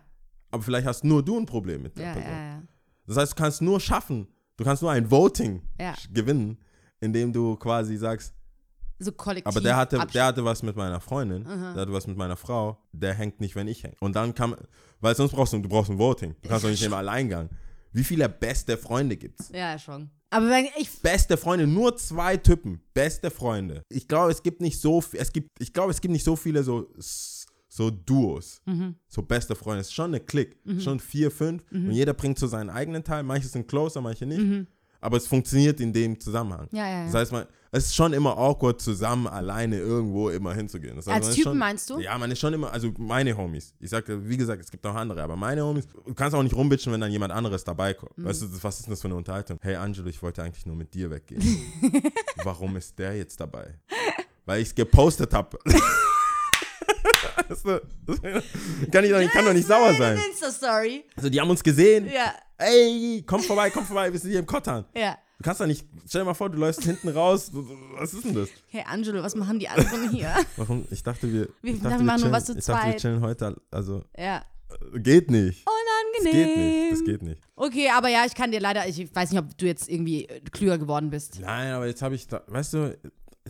Aber 0.51 0.63
vielleicht 0.63 0.87
hast 0.87 1.05
nur 1.05 1.23
du 1.23 1.39
ein 1.39 1.45
Problem 1.47 1.83
mit 1.83 1.99
der 1.99 2.07
ja, 2.07 2.13
Person. 2.15 2.69
Das 3.07 3.17
heißt, 3.17 3.33
du 3.33 3.37
kannst 3.37 3.63
nur 3.63 3.81
schaffen, 3.81 4.27
du 4.57 4.65
kannst 4.65 4.83
nur 4.83 4.91
ein 4.91 5.11
Voting 5.11 5.63
Ja. 5.81 5.95
gewinnen, 6.13 6.59
indem 7.01 7.33
du 7.33 7.57
quasi 7.57 7.97
sagst, 7.97 8.33
So 8.99 9.13
kollektiv. 9.13 9.47
aber 9.47 9.61
der 9.61 9.77
hatte, 9.77 10.05
der 10.13 10.25
hatte 10.27 10.45
was 10.45 10.63
mit 10.63 10.75
meiner 10.77 11.01
Freundin, 11.01 11.45
der 11.45 11.83
hatte 11.83 11.93
was 11.93 12.07
mit 12.07 12.17
meiner 12.17 12.37
Frau, 12.37 12.79
der 12.93 13.15
hängt 13.15 13.41
nicht, 13.41 13.55
wenn 13.55 13.69
ich 13.69 13.85
hänge. 13.85 13.97
Und 14.01 14.17
dann 14.17 14.35
kann, 14.35 14.55
weil 15.01 15.15
sonst 15.15 15.33
brauchst 15.33 15.53
du, 15.53 15.59
du 15.59 15.69
brauchst 15.69 15.91
ein 15.91 15.99
Voting. 15.99 16.35
Du 16.43 16.49
kannst 16.49 16.65
doch 16.65 16.71
nicht 16.71 16.83
im 16.83 16.95
Alleingang. 16.95 17.51
Wie 17.93 18.05
viele 18.05 18.29
beste 18.29 18.77
Freunde 18.77 19.17
gibt's? 19.17 19.51
Ja, 19.55 19.79
schon. 19.79 20.11
Aber 20.29 20.49
wenn 20.51 20.67
ich. 20.77 20.91
Beste 21.01 21.37
Freunde, 21.37 21.67
nur 21.67 21.97
zwei 21.97 22.37
Typen, 22.37 22.83
beste 22.93 23.31
Freunde. 23.31 23.83
Ich 23.89 24.09
glaube, 24.09 24.33
es 24.33 24.43
gibt 24.43 24.61
nicht 24.61 24.81
so 24.81 25.01
viel, 25.01 25.21
es 25.21 25.33
gibt, 25.33 25.49
ich 25.61 25.73
glaube, 25.73 25.93
es 25.93 26.01
gibt 26.01 26.13
nicht 26.13 26.25
so 26.25 26.35
viele 26.37 26.63
so, 26.63 26.89
so 27.77 27.91
Duos, 27.91 28.63
Mhm. 28.65 28.95
so 29.07 29.21
beste 29.23 29.55
Freunde. 29.55 29.81
Es 29.83 29.89
ist 29.89 29.93
schon 29.95 30.07
eine 30.13 30.21
Klick, 30.21 30.57
schon 30.79 30.99
vier, 30.99 31.31
fünf 31.31 31.63
Mhm. 31.71 31.89
und 31.89 31.93
jeder 31.93 32.15
bringt 32.15 32.39
so 32.39 32.47
seinen 32.47 32.71
eigenen 32.71 33.05
Teil. 33.05 33.23
Manche 33.23 33.49
sind 33.49 33.69
closer, 33.69 34.01
manche 34.01 34.25
nicht. 34.25 34.67
Aber 35.03 35.19
es 35.19 35.27
funktioniert 35.27 35.79
in 35.81 35.93
dem 35.93 36.19
Zusammenhang. 36.19 36.69
Ja, 36.73 36.89
ja, 36.89 36.99
ja. 37.01 37.05
Das 37.05 37.15
heißt, 37.15 37.33
man, 37.33 37.45
es 37.71 37.85
ist 37.87 37.95
schon 37.95 38.15
immer 38.15 38.37
awkward, 38.39 38.81
zusammen 38.81 39.27
alleine 39.27 39.77
irgendwo 39.79 40.31
immer 40.31 40.55
hinzugehen. 40.55 40.97
Das 40.97 41.07
heißt, 41.07 41.27
Als 41.27 41.35
Typen 41.37 41.51
schon, 41.51 41.59
meinst 41.59 41.91
du? 41.91 41.99
Ja, 42.01 42.17
man 42.17 42.31
ist 42.31 42.39
schon 42.41 42.55
immer, 42.55 42.73
also 42.73 42.91
meine 42.97 43.37
Homies. 43.37 43.75
Ich 43.79 43.91
sagte, 43.91 44.27
wie 44.27 44.39
gesagt, 44.39 44.63
es 44.65 44.71
gibt 44.71 44.85
auch 44.87 44.95
andere, 44.95 45.23
aber 45.23 45.37
meine 45.37 45.63
Homies, 45.63 45.87
du 46.07 46.15
kannst 46.15 46.35
auch 46.35 46.43
nicht 46.43 46.57
rumbitchen, 46.57 46.93
wenn 46.95 47.01
dann 47.03 47.13
jemand 47.13 47.31
anderes 47.33 47.63
dabei 47.63 47.93
kommt. 47.93 48.17
Mhm. 48.17 48.25
Weißt 48.25 48.43
du, 48.43 48.47
was 48.63 48.77
ist 48.79 48.87
denn 48.87 48.93
das 48.93 49.03
für 49.03 49.09
eine 49.09 49.17
Unterhaltung? 49.17 49.59
Hey 49.61 49.77
Angelo, 49.77 50.09
ich 50.09 50.23
wollte 50.23 50.43
eigentlich 50.43 50.65
nur 50.65 50.77
mit 50.77 50.95
dir 50.95 51.11
weggehen. 51.11 51.43
Warum 52.43 52.75
ist 52.77 52.99
der 52.99 53.17
jetzt 53.19 53.39
dabei? 53.39 53.75
Weil 54.47 54.63
ich 54.63 54.69
es 54.69 54.75
gepostet 54.75 55.35
habe. 55.35 55.59
weißt 57.49 57.65
du, 57.65 57.81
das 58.07 58.21
kann 58.91 59.05
ich, 59.05 59.11
doch- 59.11 59.21
ich 59.21 59.31
kann 59.31 59.45
doch 59.45 59.53
nicht 59.53 59.67
sauer 59.67 59.95
sein. 59.95 60.19
Insta-Story. 60.31 61.05
Also 61.17 61.29
die 61.31 61.41
haben 61.41 61.51
uns 61.51 61.63
gesehen. 61.63 62.07
Ja, 62.13 62.35
Ey, 62.59 63.23
komm 63.27 63.43
vorbei, 63.43 63.69
komm 63.71 63.85
vorbei, 63.85 64.11
wir 64.13 64.19
sind 64.19 64.31
hier 64.31 64.41
im 64.41 64.47
Kottan. 64.47 64.85
ja. 64.95 65.17
Du 65.39 65.45
kannst 65.45 65.61
doch 65.61 65.67
nicht, 65.67 65.85
stell 66.09 66.23
dir 66.23 66.25
mal 66.25 66.33
vor, 66.33 66.49
du 66.49 66.57
läufst 66.57 66.83
hinten 66.83 67.11
raus. 67.11 67.51
Was 67.53 68.15
ist 68.15 68.25
denn 68.25 68.35
das? 68.35 68.49
Hey 68.69 68.83
Angelo, 68.87 69.23
was 69.23 69.35
machen 69.35 69.59
die 69.59 69.69
anderen 69.69 70.09
hier? 70.15 70.35
Warum? 70.57 70.87
Ich 70.91 71.03
dachte, 71.03 71.31
wir, 71.31 71.49
Wir 71.61 71.75
ich 71.75 71.83
dachte, 71.83 71.99
wir 71.99 72.05
machen 72.07 72.07
nur 72.07 72.17
chillen, 72.21 72.33
was 72.33 72.45
zu 72.47 72.57
ich 72.57 72.65
dachte, 72.65 72.87
wir 72.87 72.91
zweit. 72.93 73.01
chillen 73.03 73.21
heute, 73.21 73.55
also, 73.71 74.03
ja. 74.17 74.39
äh, 74.95 74.99
geht 74.99 75.31
nicht. 75.31 75.63
Das 75.67 75.75
Unangenehm. 76.25 76.47
geht 76.47 76.57
nicht, 76.57 76.93
das 76.93 77.05
geht 77.05 77.23
nicht. 77.23 77.43
Okay, 77.55 77.91
aber 77.95 78.09
ja, 78.09 78.25
ich 78.25 78.35
kann 78.35 78.51
dir 78.51 78.61
leider, 78.61 78.89
ich 78.89 79.15
weiß 79.15 79.31
nicht, 79.33 79.39
ob 79.43 79.59
du 79.59 79.67
jetzt 79.67 79.91
irgendwie 79.91 80.25
äh, 80.25 80.41
klüger 80.41 80.79
geworden 80.79 81.11
bist. 81.11 81.39
Nein, 81.39 81.71
aber 81.75 81.87
jetzt 81.87 82.01
habe 82.01 82.15
ich, 82.15 82.27
da, 82.27 82.43
weißt 82.47 82.73
du, 82.73 82.97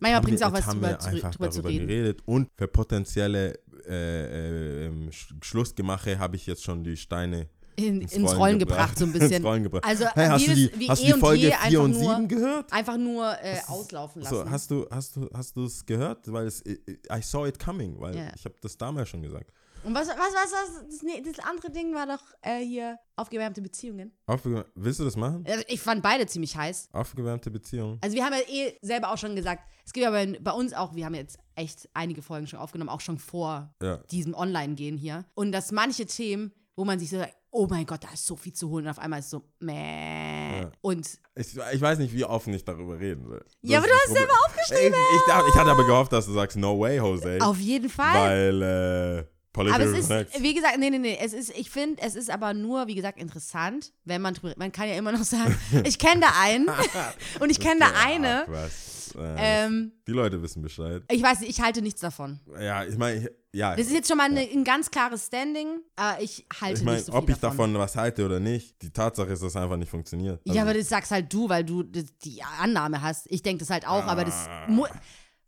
Manchmal 0.00 0.22
bringt's 0.22 0.40
wir- 0.40 0.48
auch 0.48 0.52
was 0.52 0.66
drüber 0.66 0.88
einfach 0.88 1.30
drüber 1.30 1.50
zu 1.52 1.62
darüber 1.62 1.68
reden. 1.68 1.86
geredet 1.86 2.18
und 2.26 2.48
für 2.56 2.66
potenzielle 2.66 3.60
äh, 3.88 3.92
äh, 3.94 4.86
ähm, 4.86 5.08
Sch- 5.10 5.32
Schlussgemache 5.42 6.18
habe 6.18 6.36
ich 6.36 6.46
jetzt 6.46 6.64
schon 6.64 6.82
die 6.84 6.96
Steine 6.96 7.48
In, 7.76 8.00
ins, 8.00 8.36
Rollen 8.36 8.58
gebracht, 8.58 8.98
so 8.98 9.04
ein 9.04 9.12
bisschen. 9.18 9.44
Rollen 9.44 9.62
gebracht. 9.62 9.84
Also, 9.84 10.06
hey, 10.14 10.28
hast 10.28 10.42
wie 10.48 10.66
du 10.70 10.76
die, 10.78 10.88
hast 10.88 11.02
eh 11.02 11.12
die 11.12 11.20
Folge 11.20 11.42
je 11.42 11.48
4 11.50 11.60
einfach 11.60 11.80
und 11.84 11.90
nur- 11.92 12.14
7 12.16 12.28
gehört? 12.28 12.72
Einfach 12.72 12.96
nur 12.96 13.32
äh, 13.42 13.58
auslaufen 13.68 14.22
lassen. 14.22 14.34
So, 14.34 14.50
hast 14.50 14.70
du 14.70 14.86
hast 14.90 15.16
du 15.16 15.28
hast 15.34 15.56
du 15.56 15.64
es 15.66 15.84
gehört? 15.84 16.32
Weil 16.32 16.46
es 16.46 16.64
I 16.66 16.78
I 17.12 17.20
saw 17.22 17.46
it 17.46 17.58
coming, 17.58 18.00
weil 18.00 18.16
Ja. 18.16 18.30
ich 18.34 18.44
habe 18.44 18.54
das 18.60 18.76
damals 18.78 19.08
schon 19.08 19.22
gesagt. 19.22 19.52
Und 19.84 19.94
was, 19.94 20.08
was, 20.08 20.16
was, 20.16 20.52
was 20.52 20.88
das, 20.88 21.02
nee, 21.02 21.22
das 21.22 21.38
andere 21.44 21.70
Ding 21.70 21.94
war 21.94 22.06
doch 22.06 22.22
äh, 22.42 22.58
hier 22.64 22.98
aufgewärmte 23.14 23.62
Beziehungen. 23.62 24.12
Aufge 24.26 24.64
willst 24.74 24.98
du 25.00 25.04
das 25.04 25.16
machen? 25.16 25.44
Also 25.46 25.62
ich 25.68 25.80
fand 25.80 26.02
beide 26.02 26.26
ziemlich 26.26 26.56
heiß. 26.56 26.88
Aufgewärmte 26.92 27.50
Beziehung. 27.50 27.98
Also 28.02 28.16
wir 28.16 28.24
haben 28.24 28.32
ja 28.34 28.40
eh 28.52 28.76
selber 28.82 29.12
auch 29.12 29.18
schon 29.18 29.36
gesagt, 29.36 29.62
es 29.84 29.92
gibt 29.92 30.02
ja 30.04 30.10
bei, 30.10 30.26
bei 30.40 30.50
uns 30.50 30.72
auch, 30.72 30.94
wir 30.96 31.04
haben 31.06 31.14
jetzt 31.14 31.38
echt 31.54 31.88
einige 31.94 32.20
Folgen 32.22 32.48
schon 32.48 32.58
aufgenommen, 32.58 32.88
auch 32.90 33.00
schon 33.00 33.18
vor 33.18 33.72
Ja. 33.80 33.98
diesem 34.10 34.34
Online-Gehen 34.34 34.96
hier. 34.98 35.24
Und 35.34 35.52
dass 35.52 35.70
manche 35.70 36.06
Themen, 36.06 36.52
wo 36.74 36.84
man 36.84 36.98
sich 36.98 37.08
so 37.10 37.18
sagt, 37.18 37.34
oh 37.52 37.66
mein 37.70 37.86
Gott, 37.86 38.02
da 38.04 38.08
ist 38.12 38.26
so 38.26 38.34
viel 38.36 38.52
zu 38.52 38.68
holen 38.68 38.84
und 38.86 38.90
auf 38.90 38.98
einmal 38.98 39.20
ist 39.20 39.30
so, 39.30 39.42
meh. 39.60 40.60
Ja. 40.62 40.72
Und 40.82 41.06
Ich, 41.36 41.56
ich 41.56 41.80
weiß 41.80 41.98
nicht, 41.98 42.12
wie 42.12 42.24
offen 42.24 42.52
ich 42.52 42.64
darüber 42.64 42.98
reden 42.98 43.28
will. 43.30 43.42
Ja, 43.62 43.80
Das 43.80 43.88
aber 43.88 43.94
ist 43.94 44.04
du 44.04 44.10
hast 44.10 44.18
selber 44.18 44.32
aufgeschrieben. 44.46 44.98
Ich, 45.14 45.32
ich, 45.32 45.48
ich 45.54 45.54
hatte 45.60 45.70
aber 45.70 45.86
gehofft, 45.86 46.12
dass 46.12 46.26
du 46.26 46.32
sagst, 46.32 46.56
no 46.56 46.78
way, 46.78 46.96
Jose. 46.98 47.38
auf 47.40 47.58
jeden 47.58 47.88
Fall. 47.88 48.14
Weil, 48.30 48.62
äh, 48.62 49.35
Aber 49.56 49.70
Political 49.70 49.94
es 49.94 49.98
ist, 50.00 50.08
Connect. 50.08 50.42
wie 50.42 50.54
gesagt, 50.54 50.78
nee, 50.78 50.90
nee, 50.90 50.98
nee, 50.98 51.18
es 51.20 51.32
ist, 51.32 51.50
ich 51.56 51.70
finde, 51.70 52.02
es 52.02 52.14
ist 52.14 52.30
aber 52.30 52.52
nur, 52.54 52.86
wie 52.86 52.94
gesagt, 52.94 53.18
interessant, 53.18 53.92
wenn 54.04 54.20
man 54.22 54.34
drüber, 54.34 54.54
man 54.56 54.72
kann 54.72 54.88
ja 54.88 54.94
immer 54.96 55.12
noch 55.12 55.24
sagen, 55.24 55.56
ich 55.84 55.98
kenne 55.98 56.20
da 56.22 56.28
einen 56.40 56.68
und 57.40 57.50
ich 57.50 57.60
kenne 57.60 57.80
da 57.80 57.90
eine. 58.04 58.44
Ach, 58.46 58.52
was. 58.52 58.96
Äh, 59.16 59.64
Ähm, 59.64 59.92
die 60.06 60.12
Leute 60.12 60.42
wissen 60.42 60.60
Bescheid. 60.60 61.02
ich 61.10 61.22
weiß 61.22 61.40
nicht, 61.40 61.48
ich 61.50 61.60
halte 61.62 61.80
nichts 61.80 62.00
davon. 62.00 62.38
Ja, 62.60 62.84
ich 62.84 62.98
meine, 62.98 63.30
ja. 63.52 63.74
Das 63.74 63.86
ist 63.86 63.92
jetzt 63.94 64.08
schon 64.08 64.18
mal 64.18 64.24
eine, 64.28 64.40
ein 64.40 64.62
ganz 64.64 64.90
klares 64.90 65.26
Standing, 65.26 65.80
aber 65.94 66.20
ich 66.20 66.44
halte 66.60 66.80
ich 66.80 66.84
meine, 66.84 66.96
nicht 66.98 67.06
so 67.06 67.12
ob 67.14 67.28
ich 67.30 67.36
davon. 67.36 67.72
davon 67.72 67.78
was 67.78 67.96
halte 67.96 68.26
oder 68.26 68.40
nicht, 68.40 68.82
die 68.82 68.90
Tatsache 68.90 69.28
ist, 69.32 69.42
dass 69.42 69.50
es 69.50 69.56
einfach 69.56 69.78
nicht 69.78 69.88
funktioniert. 69.90 70.40
Ja, 70.44 70.62
aber 70.62 70.74
das 70.74 70.88
sagst 70.90 71.12
halt 71.12 71.32
du, 71.32 71.48
weil 71.48 71.64
du 71.64 71.82
die 71.84 72.42
Annahme 72.60 73.00
hast. 73.00 73.26
Ich 73.30 73.42
denke 73.42 73.60
das 73.60 73.70
halt 73.70 73.86
auch, 73.86 74.04
aber 74.04 74.24
das. 74.24 74.48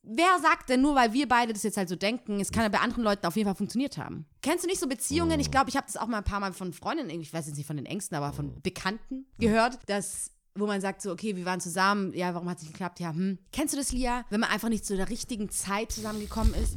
Ah. 0.09 0.13
Wer 0.15 0.39
sagt 0.41 0.71
denn 0.71 0.81
nur, 0.81 0.95
weil 0.95 1.13
wir 1.13 1.29
beide 1.29 1.53
das 1.53 1.63
jetzt 1.63 1.77
halt 1.77 1.89
so 1.89 1.97
denken, 1.97 2.41
es 2.41 2.51
kann 2.51 2.63
ja 2.63 2.69
bei 2.69 2.81
anderen 2.81 3.05
Leuten 3.05 3.27
auf 3.27 3.37
jeden 3.37 3.47
Fall 3.47 3.57
funktioniert 3.57 3.99
haben? 3.99 4.27
Kennst 4.43 4.65
du 4.65 4.69
nicht 4.69 4.81
so 4.81 4.89
Beziehungen? 4.89 5.37
Oh. 5.37 5.41
Ich 5.41 5.51
glaube, 5.51 5.69
ich 5.69 5.77
habe 5.77 5.87
das 5.87 5.97
auch 5.97 6.07
mal 6.07 6.19
ein 6.19 6.25
paar 6.25 6.41
Mal 6.41 6.53
von 6.53 6.73
Freundinnen, 6.73 7.21
ich 7.21 7.33
weiß 7.33 7.47
jetzt 7.47 7.57
nicht 7.57 7.67
von 7.67 7.77
den 7.77 7.87
Ängsten, 7.87 8.17
aber 8.17 8.33
von 8.33 8.61
Bekannten 8.63 9.27
gehört, 9.39 9.79
dass 9.87 10.33
wo 10.55 10.67
man 10.67 10.81
sagt 10.81 11.03
so, 11.03 11.13
okay, 11.13 11.37
wir 11.37 11.45
waren 11.45 11.61
zusammen, 11.61 12.13
ja, 12.15 12.35
warum 12.35 12.49
hat 12.51 12.57
es 12.57 12.65
nicht 12.65 12.73
geklappt? 12.73 12.99
Ja, 12.99 13.13
hm. 13.13 13.39
Kennst 13.53 13.75
du 13.75 13.79
das, 13.79 13.93
Lia? 13.93 14.25
Wenn 14.29 14.41
man 14.41 14.51
einfach 14.51 14.69
nicht 14.69 14.85
zu 14.85 14.97
der 14.97 15.09
richtigen 15.09 15.51
Zeit 15.51 15.93
zusammengekommen 15.93 16.53
ist? 16.55 16.77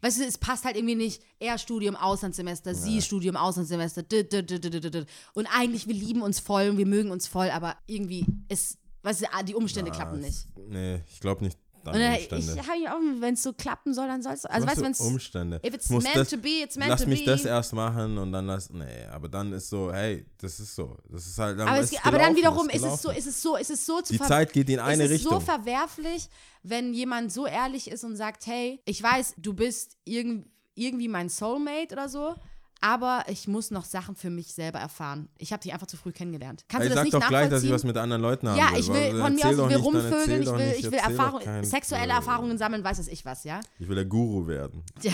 Weißt 0.00 0.20
du, 0.20 0.24
es 0.24 0.38
passt 0.38 0.64
halt 0.64 0.76
irgendwie 0.76 0.94
nicht. 0.94 1.22
Er 1.40 1.58
Studium, 1.58 1.96
Auslandssemester, 1.96 2.74
sie 2.74 3.02
Studium, 3.02 3.36
Auslandssemester. 3.36 4.02
dit, 4.02 4.32
dit, 4.32 4.48
dit. 4.48 5.06
Und 5.32 5.46
eigentlich, 5.46 5.88
wir 5.88 5.94
lieben 5.94 6.22
uns 6.22 6.38
voll 6.38 6.68
und 6.68 6.78
wir 6.78 6.86
mögen 6.86 7.10
uns 7.10 7.26
voll, 7.26 7.50
aber 7.50 7.76
irgendwie 7.86 8.26
ist, 8.48 8.78
weißt 9.02 9.22
du, 9.22 9.26
die 9.44 9.54
Umstände 9.54 9.90
klappen 9.90 10.20
nicht. 10.20 10.46
Nee, 10.68 11.02
ich 11.10 11.20
glaube 11.20 11.42
nicht 11.42 11.58
an 11.88 11.94
Und 11.94 12.00
dann, 12.00 12.12
Umstände. 12.14 12.60
ich 12.60 12.68
habe 12.68 12.78
ihn 12.78 12.88
auch, 12.88 13.20
wenn 13.20 13.34
es 13.34 13.42
so 13.42 13.52
klappen 13.52 13.92
soll, 13.94 14.06
dann 14.06 14.22
soll 14.22 14.32
es. 14.32 14.44
Also, 14.46 14.66
weißt 14.66 14.78
du, 14.78 14.84
wenn 14.84 14.92
es. 14.92 15.00
Umstände. 15.00 15.60
If 15.66 15.74
it's 15.74 15.90
Muss 15.90 16.04
meant 16.04 16.16
das- 16.16 16.30
to 16.30 16.36
be, 16.38 16.48
it's 16.62 16.76
meant 16.76 16.90
Lass 16.90 17.02
to 17.02 17.08
mich 17.08 17.24
be. 17.24 17.30
das 17.30 17.44
erst 17.44 17.72
machen 17.72 18.18
und 18.18 18.32
dann 18.32 18.46
lass. 18.46 18.70
Nee, 18.70 19.04
aber 19.12 19.28
dann 19.28 19.52
ist 19.52 19.68
so, 19.68 19.92
hey, 19.92 20.24
das 20.38 20.58
ist 20.60 20.74
so. 20.74 20.96
Das 21.10 21.26
ist 21.26 21.38
halt. 21.38 21.58
Dann 21.58 21.68
Aber, 21.68 21.80
ist 21.80 21.92
es, 21.92 22.04
aber 22.04 22.18
dann 22.18 22.34
gelaufen, 22.34 22.36
wiederum 22.36 22.68
ist 22.68 22.74
es 22.76 22.82
gelaufen. 22.82 23.00
so, 23.02 23.10
ist 23.10 23.26
es 23.26 23.42
so, 23.42 23.56
ist 23.56 23.70
es 23.70 23.86
so 23.86 24.00
zu 24.00 24.12
Die 24.12 24.18
Zeit 24.18 24.52
geht 24.52 24.68
in 24.70 24.78
eine 24.80 25.04
ist 25.04 25.10
es 25.10 25.14
Richtung. 25.20 25.34
so 25.34 25.40
verwerflich, 25.40 26.28
wenn 26.62 26.94
jemand 26.94 27.32
so 27.32 27.46
ehrlich 27.46 27.90
ist 27.90 28.04
und 28.04 28.16
sagt, 28.16 28.46
hey, 28.46 28.80
ich 28.84 29.02
weiß, 29.02 29.34
du 29.38 29.52
bist 29.54 29.96
irgend, 30.04 30.46
irgendwie 30.74 31.08
mein 31.08 31.28
Soulmate 31.28 31.92
oder 31.92 32.08
so, 32.08 32.34
aber 32.84 33.24
ich 33.28 33.48
muss 33.48 33.70
noch 33.70 33.86
Sachen 33.86 34.14
für 34.14 34.28
mich 34.28 34.52
selber 34.52 34.78
erfahren. 34.78 35.30
Ich 35.38 35.54
habe 35.54 35.62
dich 35.62 35.72
einfach 35.72 35.86
zu 35.86 35.96
früh 35.96 36.12
kennengelernt. 36.12 36.66
Kannst 36.68 36.82
Ey, 36.84 36.88
du 36.90 36.94
das 36.94 36.96
sag 36.98 37.04
nicht 37.04 37.14
doch 37.14 37.28
gleich, 37.28 37.48
dass 37.48 37.62
ich 37.62 37.70
was 37.70 37.82
mit 37.82 37.96
anderen 37.96 38.20
Leuten 38.20 38.46
haben 38.46 38.58
ja, 38.58 38.78
ich 38.78 38.88
will 38.88 39.18
von 39.18 39.34
mir 39.34 39.46
aus, 39.46 39.52
ich 39.52 39.58
will 39.58 39.76
rumvögeln, 39.76 40.42
ich 40.42 40.52
will, 40.52 40.74
ich 40.78 40.84
will 40.90 40.98
Erfahrung, 40.98 41.40
sexuelle 41.62 42.04
Blödsinn. 42.04 42.10
Erfahrungen 42.10 42.58
sammeln, 42.58 42.84
weiß 42.84 42.98
es 42.98 43.08
ich 43.08 43.24
was, 43.24 43.44
ja? 43.44 43.60
Ich 43.78 43.88
will 43.88 43.94
der 43.94 44.04
Guru 44.04 44.46
werden. 44.46 44.82
Ja, 45.00 45.12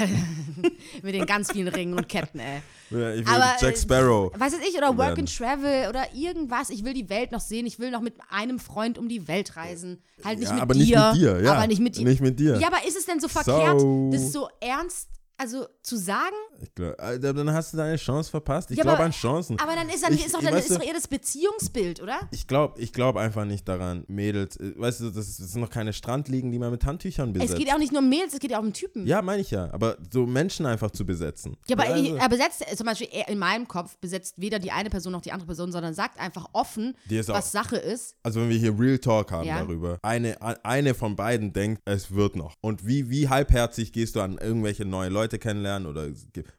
Mit 1.02 1.14
den 1.14 1.26
ganz 1.26 1.52
vielen 1.52 1.68
Ringen 1.68 1.94
und 1.94 2.08
Ketten, 2.08 2.40
ey. 2.40 2.60
Ich 2.90 2.96
will, 2.96 3.20
ich 3.20 3.24
will 3.24 3.34
Aber, 3.34 3.56
Jack 3.60 3.74
äh, 3.74 3.78
Sparrow. 3.78 4.32
Weiß 4.36 4.52
es 4.52 4.68
ich, 4.68 4.76
oder 4.76 4.88
Work 4.88 4.98
werden. 5.10 5.20
and 5.20 5.36
Travel 5.36 5.88
oder 5.88 6.12
irgendwas. 6.12 6.70
Ich 6.70 6.84
will 6.84 6.92
die 6.92 7.08
Welt 7.08 7.30
noch 7.30 7.38
sehen. 7.38 7.64
Ich 7.66 7.78
will 7.78 7.92
noch 7.92 8.00
mit 8.00 8.14
einem 8.30 8.58
Freund 8.58 8.98
um 8.98 9.08
die 9.08 9.28
Welt 9.28 9.56
reisen. 9.56 10.02
Halt 10.24 10.40
nicht 10.40 10.48
Ja, 10.48 10.54
mit 10.54 10.62
aber 10.62 10.74
dir. 10.74 10.80
nicht 10.80 10.96
mit 10.96 11.14
dir, 11.22 11.40
ja. 11.40 11.52
Aber 11.52 11.66
nicht 11.68 11.80
mit 11.80 11.96
dir. 11.96 12.04
Nicht 12.04 12.20
mit 12.20 12.40
dir. 12.40 12.58
Ja, 12.58 12.66
aber 12.66 12.84
ist 12.84 12.96
es 12.96 13.06
denn 13.06 13.20
so 13.20 13.28
verkehrt, 13.28 13.80
So. 13.80 14.10
das 14.12 14.32
so 14.32 14.48
ernst, 14.60 15.08
also 15.40 15.66
zu 15.82 15.96
sagen? 15.96 16.34
Ich 16.62 16.74
glaub, 16.74 17.00
Alter, 17.00 17.32
dann 17.32 17.50
hast 17.52 17.72
du 17.72 17.78
deine 17.78 17.96
Chance 17.96 18.30
verpasst. 18.30 18.70
Ich 18.70 18.76
Ja, 18.76 18.84
glaube 18.84 19.02
an 19.02 19.12
Chancen. 19.12 19.58
Aber 19.58 19.74
dann 19.74 19.88
ist, 19.88 20.02
dann 20.04 20.12
Ich- 20.12 20.26
ist, 20.26 20.34
doch, 20.34 20.42
dann 20.42 20.52
weißt 20.54 20.68
ist 20.68 20.74
du- 20.76 20.78
doch 20.80 20.86
eher 20.86 20.92
das 20.94 21.08
Beziehungsbild, 21.08 22.02
oder? 22.02 22.20
Ich 22.32 22.46
glaube 22.46 22.80
ich 22.80 22.92
glaub 22.92 23.16
einfach 23.16 23.44
nicht 23.44 23.66
daran, 23.68 24.04
Mädels, 24.08 24.56
äh, 24.56 24.74
weißt 24.76 25.00
du, 25.00 25.04
das, 25.10 25.36
das 25.38 25.52
sind 25.52 25.60
noch 25.60 25.70
keine 25.70 25.92
Strandliegen, 25.92 26.50
die 26.52 26.58
man 26.58 26.70
mit 26.70 26.84
Handtüchern 26.84 27.32
besetzt. 27.32 27.52
Es 27.54 27.58
geht 27.58 27.72
auch 27.72 27.78
nicht 27.78 27.92
nur 27.92 28.02
um 28.02 28.08
Mädels, 28.08 28.34
es 28.34 28.40
geht 28.40 28.54
auch 28.54 28.60
um 28.62 28.72
Typen. 28.72 29.06
ja, 29.06 29.22
meine 29.22 29.40
ich 29.40 29.50
ja, 29.50 29.72
aber 29.72 29.96
so 30.12 30.26
Menschen 30.26 30.66
einfach 30.66 30.90
zu 30.90 31.06
besetzen. 31.06 31.56
Ja, 31.66 31.76
aber 31.78 31.88
also, 31.92 32.16
er 32.16 32.28
besetzt, 32.28 32.64
zum 32.76 32.86
Beispiel 32.86 33.08
in 33.26 33.38
meinem 33.38 33.66
Kopf 33.66 33.96
besetzt 33.98 34.34
weder 34.36 34.58
die 34.58 34.70
eine 34.72 34.90
Person 34.90 35.12
noch 35.12 35.22
die 35.22 35.32
andere 35.32 35.46
Person, 35.46 35.72
sondern 35.72 35.94
sagt 35.94 36.20
einfach 36.20 36.46
offen, 36.52 36.94
ist 37.08 37.30
auch- 37.30 37.34
was 37.36 37.52
Sache 37.52 37.76
ist. 37.76 38.16
also 38.22 38.40
wenn 38.40 38.50
wir 38.50 38.58
hier 38.58 38.78
Real 38.78 38.98
Talk 38.98 39.32
haben 39.32 39.46
Ja. 39.46 39.60
darüber, 39.62 39.98
eine, 40.02 40.36
eine 40.64 40.94
von 40.94 41.16
beiden 41.16 41.52
denkt, 41.52 41.80
es 41.86 42.14
wird 42.14 42.36
noch. 42.36 42.54
Und 42.60 42.86
wie, 42.86 43.08
wie 43.10 43.28
halbherzig 43.28 43.92
gehst 43.92 44.16
du 44.16 44.20
an 44.20 44.36
irgendwelche 44.38 44.84
neue 44.84 45.08
Leute 45.08 45.29
kennenlernen 45.38 45.88
oder. 45.88 46.08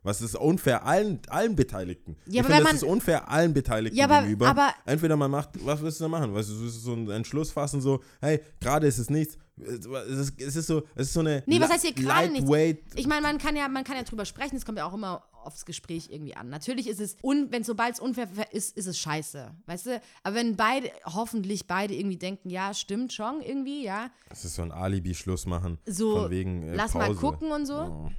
Was 0.04 0.22
ist 0.22 0.36
unfair 0.36 0.86
allen, 0.86 1.20
allen 1.28 1.56
Beteiligten? 1.56 2.16
Ja, 2.26 2.34
ich 2.34 2.40
aber 2.40 2.48
finde, 2.48 2.58
wenn 2.58 2.64
das 2.64 2.64
man- 2.64 2.76
ist 2.76 2.84
unfair 2.84 3.30
allen 3.30 3.54
Beteiligten 3.54 3.98
Ja, 3.98 4.06
aber- 4.06 4.20
gegenüber. 4.22 4.48
aber- 4.48 4.74
Entweder 4.86 5.18
man 5.18 5.32
macht, 5.32 5.50
was 5.66 5.82
willst 5.82 6.00
du 6.00 6.06
da 6.06 6.08
machen? 6.10 6.34
Weißt 6.34 6.50
du, 6.50 6.54
so 6.70 6.94
einen 6.94 7.10
Entschluss 7.10 7.52
fassen, 7.52 7.82
so, 7.82 8.02
hey, 8.22 8.40
gerade 8.60 8.88
ist 8.88 8.98
es 8.98 9.10
nichts. 9.10 9.38
Es 9.64 9.86
ist, 9.86 10.42
es 10.42 10.56
ist 10.56 10.68
so, 10.68 10.84
es 10.96 11.08
ist 11.08 11.14
so 11.14 11.20
eine 11.20 11.44
Nee, 11.46 11.60
was 11.60 11.70
heißt 11.70 11.86
hier 11.86 11.94
gerade 11.94 12.30
nichts? 12.30 12.50
lightweight 12.50 12.80
Ich 12.96 13.06
meine, 13.06 13.22
man 13.22 13.38
kann 13.38 13.56
ja, 13.56 13.68
man 13.68 13.84
kann 13.84 13.96
ja 13.96 14.02
drüber 14.04 14.26
sprechen, 14.26 14.56
es 14.56 14.66
kommt 14.66 14.80
ja 14.80 14.86
auch 14.88 14.94
immer 14.94 15.24
aufs 15.44 15.66
Gespräch 15.66 16.08
irgendwie 16.10 16.36
an. 16.36 16.50
Natürlich 16.50 16.88
ist 16.88 17.00
es, 17.00 17.16
un, 17.22 17.48
wenn 17.52 17.64
sobald 17.64 17.94
es 17.96 18.00
unfair 18.00 18.28
ist, 18.52 18.76
ist 18.76 18.88
es 18.88 18.98
scheiße, 18.98 19.52
weißt 19.68 19.86
du? 19.88 20.02
Aber 20.24 20.36
wenn 20.36 20.56
beide, 20.56 20.90
hoffentlich 21.06 21.68
beide 21.68 21.94
irgendwie 21.96 22.18
denken, 22.18 22.50
ja, 22.50 22.74
stimmt 22.74 23.14
schon 23.14 23.42
irgendwie, 23.42 23.84
ja, 23.84 24.10
Es 24.30 24.46
ist 24.46 24.56
so 24.56 24.62
ein 24.64 24.72
Alibi-Schluss 24.72 25.46
machen. 25.46 25.78
so, 25.86 26.30
wegen, 26.32 26.64
äh, 26.64 26.76
lass 26.76 26.94
mal 26.96 27.08
Pause. 27.08 27.20
gucken 27.20 27.52
und 27.52 27.66
so. 27.68 27.74
Oh, 27.76 28.10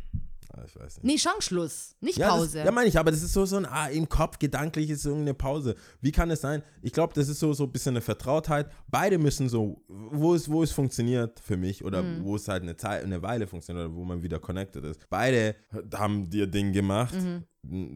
ich 0.67 0.77
weiß 0.79 0.97
nicht. 0.97 1.05
Nee, 1.05 1.19
schon 1.19 1.41
Schluss, 1.41 1.97
nicht 2.01 2.19
Ja, 2.19 2.29
Pause. 2.29 2.59
Das, 2.59 2.67
ja, 2.67 2.71
meine 2.73 2.89
ich, 2.89 2.99
aber 2.99 3.11
das 3.11 3.23
ist 3.23 3.33
so, 3.33 3.45
so 3.47 3.57
ein, 3.57 3.67
ah, 3.67 3.89
im 3.89 4.09
Kopf 4.09 4.39
gedanklich 4.39 4.91
ist 4.91 5.03
so 5.03 5.11
irgendeine 5.11 5.35
Pause. 5.35 5.75
Wie 6.01 6.13
kann 6.13 6.31
es 6.31 6.41
sein? 6.41 6.63
Ich 6.83 6.93
glaube, 6.93 7.15
das 7.15 7.29
ist 7.29 7.41
so, 7.41 7.53
so 7.53 7.65
ein 7.65 7.73
bisschen 7.73 7.93
eine 7.93 8.01
Vertrautheit. 8.01 8.71
Beide 8.89 9.19
müssen 9.19 9.49
so, 9.49 9.83
wo 9.89 10.35
es, 10.35 10.51
wo 10.51 10.63
es 10.63 10.73
funktioniert 10.73 11.41
für 11.41 11.57
mich 11.57 11.85
oder 11.85 12.03
Mhm. 12.03 12.25
wo 12.25 12.37
es 12.37 12.49
halt 12.49 12.63
eine 12.63 12.77
Zeit, 12.77 13.03
eine 13.05 13.23
Weile 13.23 13.47
funktioniert 13.47 13.87
oder 13.87 13.95
wo 13.97 14.05
man 14.05 14.23
wieder 14.23 14.39
connected 14.39 14.85
ist. 14.85 15.01
Beide 15.11 15.55
haben 15.95 16.29
dir 16.31 16.47
Ding 16.47 16.73
gemacht, 16.73 17.15
Mhm. 17.15 17.45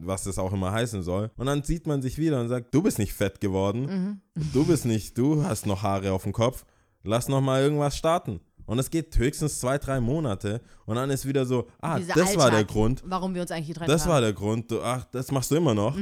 was 0.05 0.23
das 0.23 0.39
auch 0.39 0.53
immer 0.53 0.71
heißen 0.71 1.03
soll. 1.03 1.31
Und 1.35 1.45
dann 1.47 1.63
sieht 1.63 1.85
man 1.87 2.01
sich 2.01 2.17
wieder 2.17 2.39
und 2.41 2.47
sagt, 2.49 2.73
du 2.73 2.81
bist 2.81 2.99
nicht 2.99 3.13
fett 3.13 3.39
geworden. 3.41 4.21
Mhm. 4.35 4.43
Du 4.53 4.65
bist 4.65 4.85
nicht, 4.85 5.17
du 5.17 5.43
hast 5.43 5.65
noch 5.65 5.83
Haare 5.83 6.11
auf 6.13 6.23
dem 6.23 6.33
Kopf. 6.33 6.65
Lass 7.03 7.27
noch 7.29 7.41
mal 7.41 7.61
irgendwas 7.61 7.95
starten. 7.97 8.39
Und 8.67 8.77
es 8.79 8.89
geht 8.91 9.17
höchstens 9.17 9.59
zwei, 9.59 9.77
drei 9.79 9.99
Monate 9.99 10.61
und 10.85 10.95
dann 10.97 11.09
ist 11.09 11.25
wieder 11.25 11.45
so, 11.45 11.67
ah, 11.81 11.97
Dieser 11.97 12.13
das 12.13 12.37
war 12.37 12.49
der 12.51 12.59
Alltag, 12.59 12.67
Grund. 12.73 13.03
Warum 13.05 13.33
wir 13.33 13.41
uns 13.41 13.49
eigentlich 13.49 13.69
getrennt 13.69 13.89
Das 13.89 14.03
haben. 14.03 14.11
war 14.11 14.21
der 14.21 14.33
Grund. 14.33 14.69
Du, 14.69 14.81
ach, 14.81 15.05
das 15.05 15.31
machst 15.31 15.49
du 15.51 15.55
immer 15.55 15.73
noch. 15.73 15.97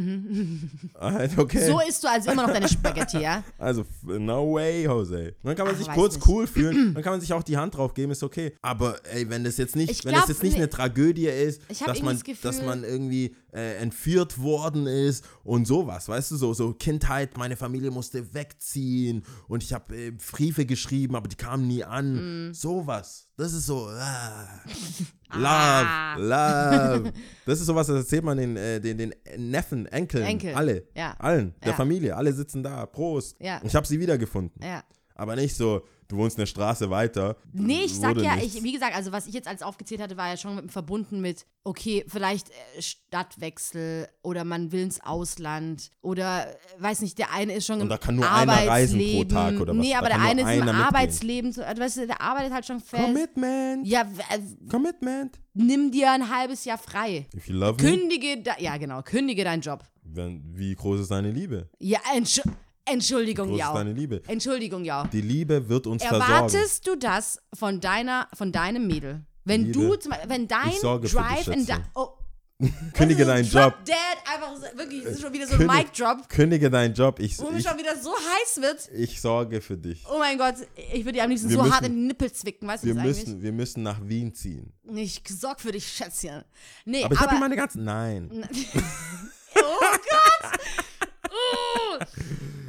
Alright, 0.95 1.31
okay. 1.37 1.59
Mhm. 1.69 1.71
so 1.73 1.79
isst 1.87 2.03
du 2.03 2.07
also 2.09 2.31
immer 2.31 2.47
noch 2.47 2.53
deine 2.53 2.67
Spaghetti, 2.67 3.19
ja? 3.19 3.43
also, 3.57 3.85
no 4.03 4.53
way, 4.53 4.83
Jose. 4.85 5.35
Dann 5.43 5.55
kann 5.55 5.65
man 5.67 5.75
Ach, 5.75 5.79
sich 5.79 5.87
kurz 5.93 6.15
nicht. 6.15 6.27
cool 6.27 6.47
fühlen, 6.47 6.93
dann 6.95 7.03
kann 7.03 7.13
man 7.13 7.21
sich 7.21 7.31
auch 7.33 7.43
die 7.43 7.57
Hand 7.57 7.75
drauf 7.77 7.93
geben, 7.93 8.11
ist 8.11 8.23
okay. 8.23 8.53
Aber 8.61 8.95
ey, 9.13 9.29
wenn 9.29 9.43
das 9.43 9.57
jetzt 9.57 9.75
nicht, 9.75 9.91
Ich 9.91 10.03
wenn 10.03 10.11
glaub, 10.13 10.23
das 10.23 10.29
jetzt 10.29 10.43
nicht 10.43 10.53
nee. 10.53 10.63
eine 10.63 10.69
Tragödie 10.69 11.27
ist, 11.27 11.61
dass 11.85 12.01
man, 12.01 12.15
das 12.15 12.23
Gefühl- 12.23 12.41
dass 12.43 12.61
man 12.63 12.83
irgendwie 12.83 13.35
äh, 13.53 13.75
entführt 13.77 14.39
worden 14.41 14.87
ist 14.87 15.23
und 15.43 15.65
sowas, 15.67 16.09
weißt 16.09 16.31
du, 16.31 16.35
so, 16.37 16.53
so 16.53 16.73
Kindheit, 16.73 17.37
meine 17.37 17.55
Familie 17.55 17.91
musste 17.91 18.33
wegziehen 18.33 19.23
und 19.47 19.63
ich 19.63 19.71
habe 19.73 19.95
äh, 19.95 20.11
Briefe 20.11 20.65
geschrieben, 20.65 21.15
aber 21.15 21.27
die 21.27 21.35
kamen 21.37 21.67
nie 21.67 21.83
an. 21.83 22.49
Mm. 22.49 22.53
Sowas. 22.55 23.27
Das 23.37 23.53
ist 23.53 23.65
so, 23.65 23.87
ah. 23.89 24.61
Ah. 25.29 26.15
Love, 26.17 27.03
love. 27.03 27.13
Das 27.45 27.59
ist 27.59 27.65
sowas, 27.65 27.87
das 27.87 27.97
erzählt 27.97 28.23
man 28.23 28.37
den, 28.37 28.55
äh, 28.57 28.79
den, 28.79 28.97
den 28.97 29.13
Neffen, 29.37 29.85
Enkeln, 29.87 30.23
Enkel, 30.25 30.55
alle, 30.55 30.87
ja. 30.95 31.15
allen, 31.19 31.53
der 31.61 31.71
Ja. 31.71 31.75
Familie, 31.75 32.15
alle 32.15 32.33
sitzen 32.33 32.63
da, 32.63 32.85
Prost. 32.85 33.35
Ja. 33.39 33.59
Ich 33.63 33.75
habe 33.75 33.85
sie 33.85 33.99
wiedergefunden. 33.99 34.61
Ja. 34.63 34.83
Aber 35.15 35.35
nicht 35.35 35.55
so, 35.55 35.81
du 36.07 36.17
wohnst 36.17 36.37
eine 36.37 36.47
Straße 36.47 36.89
weiter. 36.89 37.37
Nee, 37.53 37.83
ich 37.85 37.95
sag 37.95 38.17
ja, 38.17 38.37
ich, 38.37 38.61
wie 38.63 38.71
gesagt, 38.71 38.95
also 38.95 39.11
was 39.11 39.27
ich 39.27 39.33
jetzt 39.33 39.47
alles 39.47 39.61
aufgezählt 39.61 40.01
hatte, 40.01 40.17
war 40.17 40.29
ja 40.29 40.37
schon 40.37 40.55
mit, 40.55 40.71
verbunden 40.71 41.21
mit, 41.21 41.45
okay, 41.63 42.05
vielleicht 42.07 42.49
äh, 42.49 42.81
Stadtwechsel 42.81 44.07
oder 44.21 44.43
man 44.43 44.71
will 44.71 44.81
ins 44.81 45.01
Ausland 45.01 45.91
oder, 46.01 46.47
äh, 46.47 46.55
weiß 46.79 47.01
nicht, 47.01 47.17
der 47.17 47.31
eine 47.33 47.53
ist 47.53 47.65
schon 47.65 47.81
Und 47.81 47.89
da 47.89 47.97
kann 47.97 48.15
nur 48.15 48.29
einer 48.29 48.53
reisen 48.53 48.99
pro 48.99 49.05
Arbeitsleben. 49.05 49.29
Tag 49.29 49.59
oder 49.59 49.73
was? 49.73 49.81
Nee, 49.81 49.95
aber 49.95 50.07
der 50.07 50.21
eine 50.21 50.41
ist 50.41 50.57
im. 50.57 50.69
Arbeitsleben, 50.69 51.51
so, 51.51 51.63
also, 51.63 51.81
weißt 51.81 51.97
du, 51.97 52.07
der 52.07 52.21
arbeitet 52.21 52.53
halt 52.53 52.65
schon 52.65 52.79
fest. 52.79 53.03
Commitment. 53.03 53.87
Ja, 53.87 54.01
äh, 54.01 54.39
Commitment. 54.69 55.39
nimm 55.53 55.91
dir 55.91 56.11
ein 56.11 56.29
halbes 56.29 56.65
Jahr 56.65 56.77
frei. 56.77 57.27
If 57.35 57.47
you 57.47 57.55
love 57.55 57.81
me, 57.81 57.89
Kündige, 57.89 58.41
de, 58.41 58.53
ja 58.59 58.77
genau, 58.77 59.01
kündige 59.01 59.43
deinen 59.43 59.61
Job. 59.61 59.83
wenn, 60.03 60.43
wie 60.55 60.75
groß 60.75 61.01
ist 61.01 61.11
deine 61.11 61.31
Liebe? 61.31 61.69
Ja, 61.79 61.99
Entschu 62.15 62.41
Entschuldigung, 62.85 63.51
ist 63.53 63.59
ja. 63.59 63.73
deine 63.73 63.93
Liebe? 63.93 64.21
Entschuldigung, 64.27 64.83
ja. 64.83 65.07
Die 65.07 65.21
Liebe 65.21 65.67
wird 65.67 65.87
uns 65.87 66.03
versorgen. 66.03 66.31
Erwartest 66.31 66.87
du 66.87 66.95
das 66.95 67.39
von 67.53 67.79
deiner, 67.79 68.27
von 68.33 68.51
deinem 68.51 68.87
Mädel? 68.87 69.25
Wenn 69.43 69.65
Liebe, 69.65 69.73
du, 69.73 69.95
zum 69.95 70.11
Beispiel, 70.11 70.29
wenn 70.29 70.47
dein 70.47 70.71
sorge 70.79 71.07
Drive 71.07 71.47
in 71.47 71.65
da, 71.65 71.77
oh, 71.95 72.09
Kündige 72.93 73.25
deinen 73.25 73.45
Job. 73.45 73.73
Dead, 73.85 73.95
einfach 74.25 74.55
so, 74.55 74.77
wirklich, 74.77 75.03
das 75.03 75.13
ist 75.13 75.21
schon 75.21 75.33
wieder 75.33 75.45
so 75.45 75.55
ein 75.55 75.67
Mic 75.67 75.91
Drop, 75.97 76.29
Kündige 76.29 76.69
deinen 76.69 76.93
Job. 76.93 77.19
Ich, 77.19 77.37
wo 77.37 77.51
mir 77.51 77.61
schon 77.61 77.77
wieder 77.77 77.97
so 77.97 78.11
heiß 78.11 78.61
wird. 78.61 78.89
ich 78.93 79.19
sorge 79.19 79.59
für 79.59 79.77
dich. 79.77 80.03
Oh 80.09 80.19
mein 80.19 80.37
Gott, 80.37 80.55
ich 80.93 81.03
würde 81.03 81.13
dir 81.13 81.23
am 81.25 81.29
liebsten 81.29 81.49
Wir 81.49 81.57
so 81.57 81.63
müssen- 81.63 81.75
hart 81.75 81.85
in 81.85 81.95
die 81.95 82.07
Nippel 82.07 82.31
zwicken, 82.31 82.67
weißt 82.67 82.83
du 82.83 82.87
Wir 82.87 82.93
das 82.95 83.03
eigentlich? 83.03 83.25
müssen, 83.25 83.41
wir 83.41 83.51
müssen 83.51 83.83
nach 83.83 83.99
Wien 84.07 84.33
ziehen. 84.33 84.71
Ich 84.95 85.21
sorg 85.27 85.59
für 85.59 85.73
dich, 85.73 85.85
Schätzchen. 85.85 86.43
Nee, 86.85 87.03
Aber 87.03 87.13
ich 87.13 87.19
habe 87.19 87.29
aber, 87.29 87.37
hier 87.37 87.39
meine 87.41 87.55
ganzen. 87.57 87.83
Nein. 87.83 88.29
oh 89.55 89.59
Gott. 89.59 90.54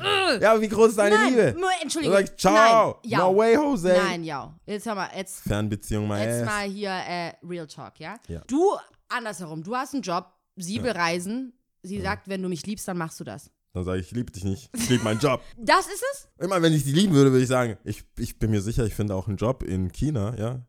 Oh, 0.06 0.38
Ja, 0.42 0.52
aber 0.52 0.60
wie 0.60 0.68
groß 0.68 0.90
ist 0.90 0.98
deine 0.98 1.14
nein, 1.16 1.28
Liebe? 1.30 1.54
nur- 1.58 1.68
Entschuldigung. 1.82 2.16
Du 2.16 2.26
sagst, 2.26 2.38
ciao. 2.40 3.00
Nein, 3.02 3.10
ja. 3.10 3.18
No 3.18 3.36
way, 3.36 3.54
Jose. 3.54 3.88
Nein, 3.96 4.24
ja. 4.24 4.58
Jetzt 4.66 4.86
hör 4.86 4.94
mal, 4.94 5.10
jetzt 5.16 5.40
Fernbeziehung, 5.40 6.06
my 6.08 6.18
Jetzt 6.20 6.44
mal 6.44 6.68
hier 6.68 6.90
äh, 6.90 7.32
Real 7.46 7.66
Talk, 7.66 7.98
ja? 8.00 8.14
Ja. 8.28 8.40
Du, 8.46 8.76
andersherum, 9.08 9.62
du 9.62 9.74
hast 9.76 9.94
einen 9.94 10.02
Job, 10.02 10.26
sie 10.56 10.78
bereisen, 10.78 11.52
sie 11.82 12.00
sagt, 12.00 12.28
wenn 12.28 12.42
du 12.42 12.48
mich 12.48 12.64
liebst, 12.66 12.86
dann 12.88 12.98
machst 12.98 13.18
du 13.20 13.24
das. 13.24 13.50
Dann 13.72 13.84
sage 13.84 14.00
ich, 14.00 14.06
ich 14.06 14.12
liebe 14.12 14.32
dich 14.32 14.44
nicht. 14.44 14.70
Ich 14.74 14.88
liebe 14.88 15.04
meinen 15.04 15.20
Job. 15.20 15.42
Das 15.58 15.86
ist 15.86 16.02
es? 16.12 16.28
Immer 16.38 16.62
wenn 16.62 16.72
ich 16.72 16.84
die 16.84 16.92
lieben 16.92 17.12
würde, 17.14 17.30
würde 17.30 17.42
ich 17.42 17.48
sagen, 17.48 17.76
ich, 17.84 18.04
ich 18.18 18.38
bin 18.38 18.50
mir 18.50 18.62
sicher, 18.62 18.84
ich 18.86 18.94
finde 18.94 19.14
auch 19.14 19.28
einen 19.28 19.36
Job 19.36 19.62
in 19.62 19.92
China, 19.92 20.34
ja. 20.38 20.60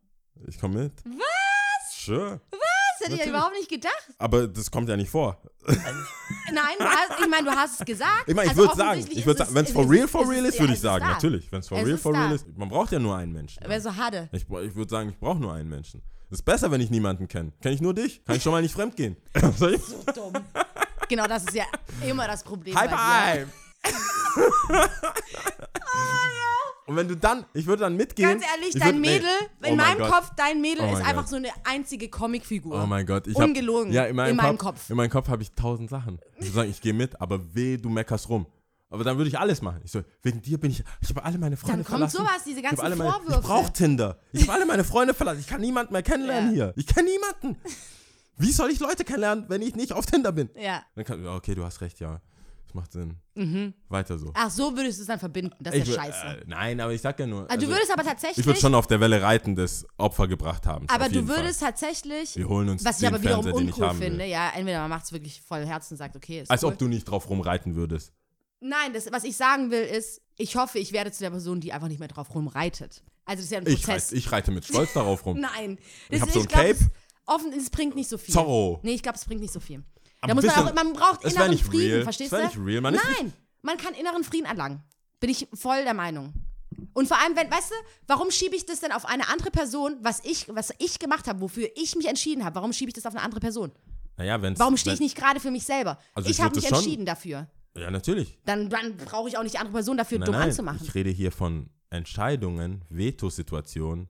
Ich 0.47 0.59
komme 0.59 0.83
mit. 0.83 0.93
Was? 1.05 2.05
Sure. 2.05 2.41
Das 3.09 3.19
hätte 3.19 3.29
ich 3.29 3.33
ja 3.33 3.37
überhaupt 3.37 3.55
nicht 3.55 3.69
gedacht. 3.69 4.07
Aber 4.17 4.47
das 4.47 4.69
kommt 4.71 4.89
ja 4.89 4.95
nicht 4.97 5.09
vor. 5.09 5.41
Nein, 5.67 6.75
du 6.79 6.85
hast, 6.85 7.19
ich 7.19 7.27
meine, 7.27 7.49
du 7.49 7.55
hast 7.55 7.79
es 7.81 7.85
gesagt. 7.85 8.23
Ich 8.27 8.35
meine, 8.35 8.45
ich 8.45 8.57
Also 8.57 8.61
würde 8.63 8.75
sagen, 8.77 8.99
ich 9.09 9.25
ist 9.25 9.37
sagen, 9.37 9.53
wenn 9.55 9.65
es 9.65 9.71
for 9.71 9.83
ist 9.83 9.89
real, 9.91 10.07
for 10.07 10.21
ist 10.23 10.29
real 10.29 10.45
es- 10.45 10.53
ist, 10.53 10.59
würde 10.59 10.71
ja, 10.71 10.75
ich 10.75 10.81
sagen, 10.81 11.03
ist 11.05 11.09
da. 11.09 11.13
natürlich. 11.13 11.51
Wenn 11.51 11.59
es 11.59 11.67
for 11.67 11.77
Es 11.77 11.85
real, 11.85 11.95
ist 11.95 12.01
for 12.03 12.13
da. 12.13 12.19
real 12.21 12.31
ist, 12.35 12.45
man 12.57 12.69
braucht 12.69 12.91
ja 12.91 12.99
nur 12.99 13.15
einen 13.17 13.31
Menschen. 13.33 13.63
Wer 13.65 13.81
so 13.81 13.95
hatte. 13.95 14.29
Ich, 14.31 14.43
ich 14.43 14.75
würde 14.75 14.89
sagen, 14.89 15.09
ich 15.09 15.17
brauche 15.19 15.39
nur 15.39 15.53
einen 15.53 15.69
Menschen. 15.69 16.01
Es 16.29 16.39
ist 16.39 16.43
besser, 16.43 16.69
wenn 16.71 16.81
ich 16.81 16.89
niemanden 16.89 17.27
kenne. 17.27 17.51
Kenne 17.61 17.75
ich 17.75 17.81
nur 17.81 17.93
dich? 17.93 18.23
Kann 18.25 18.35
ich 18.35 18.43
schon 18.43 18.51
mal 18.51 18.61
nicht 18.61 18.73
fremd 18.73 18.95
gehen? 18.95 19.15
Soll 19.57 19.75
ich? 19.75 19.81
Dumm. 20.13 20.33
Genau, 21.09 21.25
das 21.27 21.43
ist 21.45 21.53
ja 21.55 21.65
immer 22.05 22.27
das 22.27 22.43
Problem. 22.43 22.75
High 22.77 22.91
bei 22.91 23.37
dir. 23.37 23.47
five! 23.47 24.91
Und 26.87 26.95
wenn 26.95 27.07
du 27.07 27.15
dann, 27.17 27.45
ich 27.53 27.65
würde 27.67 27.81
dann 27.81 27.95
mitgehen. 27.95 28.29
Ganz 28.29 28.43
ehrlich, 28.53 28.75
ich 28.75 28.81
dein 28.81 28.95
würd- 28.95 28.99
nee. 28.99 29.07
Mädel, 29.15 29.29
in 29.29 29.73
Oh 29.73 29.75
mein 29.75 29.77
meinem 29.77 29.97
Gott. 29.99 30.09
Kopf, 30.11 30.31
dein 30.37 30.61
Mädel 30.61 30.85
Oh 30.85 30.93
ist 30.93 31.01
einfach 31.01 31.15
Gott. 31.23 31.29
so 31.29 31.35
eine 31.35 31.49
einzige 31.65 32.09
Comicfigur. 32.09 32.81
Oh 32.81 32.85
mein 32.87 33.05
Gott. 33.05 33.27
Ich 33.27 33.35
hab, 33.35 33.43
Ungelogen. 33.43 33.91
Ja, 33.91 34.05
in 34.05 34.15
meinem, 34.15 34.31
In 34.31 34.35
meinem 34.37 34.57
Kopf, 34.57 34.77
Kopf. 34.77 34.89
In 34.89 34.95
meinem 34.97 35.09
Kopf 35.09 35.27
habe 35.27 35.43
ich 35.43 35.51
tausend 35.51 35.89
Sachen. 35.89 36.19
Ich 36.37 36.45
würde 36.45 36.53
sagen, 36.55 36.69
ich 36.69 36.79
gehe 36.81 36.93
mit, 36.93 37.19
aber 37.21 37.53
weh, 37.53 37.77
du 37.77 37.89
meckerst 37.89 38.29
rum. 38.29 38.47
Aber 38.89 39.03
dann 39.03 39.17
würde 39.17 39.27
ich 39.27 39.37
alles 39.37 39.61
machen. 39.61 39.81
Ich 39.83 39.91
so, 39.91 40.01
wegen 40.21 40.41
dir 40.41 40.57
bin 40.57 40.71
ich, 40.71 40.81
ich 41.01 41.09
habe 41.09 41.25
alle 41.25 41.37
meine 41.37 41.57
Freunde 41.57 41.83
Dann 41.83 41.85
kommt 41.85 42.09
verlassen. 42.09 42.17
sowas, 42.19 42.43
diese 42.45 42.59
Ich 42.61 42.65
hab 42.65 42.69
ganzen 42.71 42.85
alle 42.85 42.95
meine, 42.95 43.11
Vorwürfe. 43.11 43.39
Ich 43.41 43.45
brauche 43.45 43.73
Tinder. 43.73 44.19
Ich 44.31 44.41
habe 44.43 44.53
alle 44.53 44.65
meine 44.65 44.85
Freunde 44.85 45.13
verlassen. 45.13 45.41
Ich 45.41 45.47
kann 45.47 45.59
niemanden 45.59 45.91
mehr 45.91 46.03
kennenlernen 46.03 46.51
Ja. 46.55 46.65
hier. 46.67 46.73
Ich 46.77 46.87
kenne 46.87 47.09
niemanden. 47.09 47.61
Wie 48.37 48.51
soll 48.53 48.69
ich 48.69 48.79
Leute 48.79 49.03
kennenlernen, 49.03 49.43
wenn 49.49 49.61
ich 49.61 49.75
nicht 49.75 49.91
auf 49.91 50.05
Tinder 50.05 50.31
bin? 50.31 50.49
Ja. 50.55 50.83
Dann 50.95 51.03
kann, 51.03 51.21
ja, 51.21 51.35
okay, 51.35 51.53
du 51.53 51.65
hast 51.65 51.81
recht, 51.81 51.99
ja. 51.99 52.21
Das 52.67 52.73
macht 52.73 52.91
Sinn. 52.91 53.73
Weiter 53.87 54.17
so. 54.17 54.31
Ach, 54.33 54.49
so 54.51 54.75
würdest 54.75 54.97
du 54.97 55.03
es 55.03 55.07
dann 55.07 55.19
verbinden. 55.19 55.55
Das 55.61 55.73
ist 55.73 55.83
Ich 55.87 55.95
ja 55.95 56.01
wür- 56.01 56.05
scheiße. 56.05 56.41
Äh, 56.41 56.43
nein, 56.47 56.79
aber 56.81 56.91
ich 56.93 57.01
sag 57.01 57.17
ja 57.19 57.25
nur. 57.25 57.49
also, 57.49 57.65
du 57.65 57.71
würdest 57.71 57.91
aber 57.91 58.03
tatsächlich. 58.03 58.39
ich 58.39 58.45
würde 58.45 58.59
schon 58.59 58.75
auf 58.75 58.87
der 58.87 58.99
Welle 58.99 59.21
reiten, 59.21 59.55
des 59.55 59.85
Opfer 59.97 60.27
gebracht 60.27 60.65
haben. 60.65 60.85
aber 60.89 61.07
du 61.07 61.27
würdest 61.29 61.61
tatsächlich. 61.61 62.31
Fall. 62.33 62.41
Wir 62.43 62.49
holen 62.49 62.67
uns 62.69 62.83
Was 62.83 63.01
ich 63.01 63.07
aber 63.07 63.21
wiederum 63.21 63.43
Fernseher, 63.43 63.63
ich 63.69 63.73
uncool 63.77 63.93
finde, 63.95 64.19
will. 64.23 64.29
ja, 64.29 64.49
entweder 64.53 64.81
man 64.81 64.89
macht 64.89 65.05
es 65.05 65.11
wirklich 65.13 65.41
voll 65.41 65.65
Herzen 65.65 65.93
und 65.93 65.97
sagt, 65.97 66.15
okay, 66.17 66.41
ist 66.41 66.51
Als 66.51 66.63
cool. 66.63 66.73
ob 66.73 66.77
du 66.77 66.87
nicht 66.89 67.05
drauf 67.05 67.29
rumreiten 67.29 67.75
würdest. 67.75 68.11
Nein, 68.59 68.91
das, 68.93 69.09
was 69.11 69.23
ich 69.23 69.37
sagen 69.37 69.71
will, 69.71 69.83
ist, 69.83 70.21
ich 70.35 70.55
hoffe, 70.55 70.79
ich 70.79 70.91
werde 70.91 71.11
zu 71.11 71.23
der 71.23 71.29
Person, 71.29 71.61
die 71.61 71.71
einfach 71.71 71.87
nicht 71.87 71.99
mehr 71.99 72.07
drauf 72.09 72.33
rumreitet. 72.35 73.03
Also, 73.23 73.37
das 73.37 73.45
ist 73.45 73.51
ja 73.51 73.59
ein 73.59 73.67
Ich, 73.67 73.83
Prozess. 73.83 74.05
reite, 74.07 74.15
ich 74.15 74.31
reite 74.31 74.51
mit 74.51 74.65
Stolz 74.65 74.93
darauf 74.93 75.25
rum. 75.25 75.39
Nein. 75.55 75.77
Ich 76.09 76.19
hab 76.19 76.27
ist- 76.27 76.33
so 76.33 76.39
ein 76.41 76.47
glaub, 76.47 76.61
Cape. 76.65 76.71
Es, 76.79 76.89
offen, 77.27 77.53
es 77.53 77.69
bringt 77.69 77.95
nicht 77.95 78.09
so 78.09 78.17
viel. 78.17 78.33
Zorro. 78.33 78.79
Nee, 78.83 78.91
ich 78.95 79.03
glaube, 79.03 79.17
es 79.17 79.25
bringt 79.25 79.41
nicht 79.41 79.53
so 79.53 79.59
viel. 79.59 79.83
Da 80.27 80.35
muss 80.35 80.45
man 80.45 80.55
bisschen- 80.55 80.67
auch, 80.69 80.73
man 80.83 80.93
braucht 80.93 81.23
inneren 81.23 81.49
nicht 81.51 81.63
Frieden, 81.65 81.91
real. 81.93 82.03
verstehst 82.03 82.33
Es 82.33 82.39
du? 82.39 82.45
nicht 82.45 82.67
real. 82.67 82.81
Man 82.81 82.93
Nein, 82.95 83.33
man 83.61 83.77
kann 83.77 83.93
inneren 83.93 84.23
Frieden 84.23 84.45
erlangen. 84.45 84.83
Bin 85.19 85.29
ich 85.29 85.47
voll 85.53 85.83
der 85.83 85.93
Meinung. 85.93 86.33
Und 86.93 87.07
vor 87.07 87.17
allem, 87.19 87.35
wenn, 87.35 87.49
weißt 87.49 87.71
du, 87.71 87.75
warum 88.07 88.29
schiebe 88.31 88.55
ich 88.55 88.65
das 88.65 88.79
denn 88.81 88.91
auf 88.91 89.05
eine 89.05 89.27
andere 89.29 89.49
Person, 89.51 89.97
was 90.01 90.19
ich, 90.23 90.47
was 90.49 90.73
ich 90.77 90.99
gemacht 90.99 91.27
habe, 91.27 91.41
wofür 91.41 91.69
ich 91.75 91.95
mich 91.95 92.07
entschieden 92.07 92.43
habe? 92.45 92.55
Warum 92.55 92.71
schiebe 92.73 92.89
ich 92.89 92.93
das 92.95 93.05
auf 93.05 93.13
eine 93.15 93.23
andere 93.23 93.39
Person? 93.39 93.71
Naja, 94.17 94.41
wenn's, 94.41 94.59
Warum 94.59 94.77
stehe 94.77 94.93
ich 94.93 94.99
nicht 94.99 95.15
gerade 95.15 95.39
für 95.39 95.51
mich 95.51 95.63
selber? 95.63 95.97
Also 96.13 96.29
ich 96.29 96.37
ich 96.37 96.43
habe 96.43 96.55
mich 96.55 96.65
das 96.67 96.79
entschieden 96.79 97.05
dafür. 97.05 97.47
Ja, 97.75 97.91
natürlich. 97.91 98.37
Dann, 98.45 98.69
dann 98.69 98.97
brauche 98.97 99.29
ich 99.29 99.37
auch 99.37 99.43
nicht 99.43 99.53
die 99.53 99.59
andere 99.59 99.73
Person 99.73 99.97
dafür 99.97 100.17
Nein, 100.19 100.25
dumm 100.25 100.35
nein, 100.35 100.49
anzumachen. 100.49 100.79
Ich 100.83 100.95
rede 100.95 101.09
hier 101.11 101.31
von 101.31 101.69
Entscheidungen, 101.91 102.83
Vetosituationen, 102.89 104.07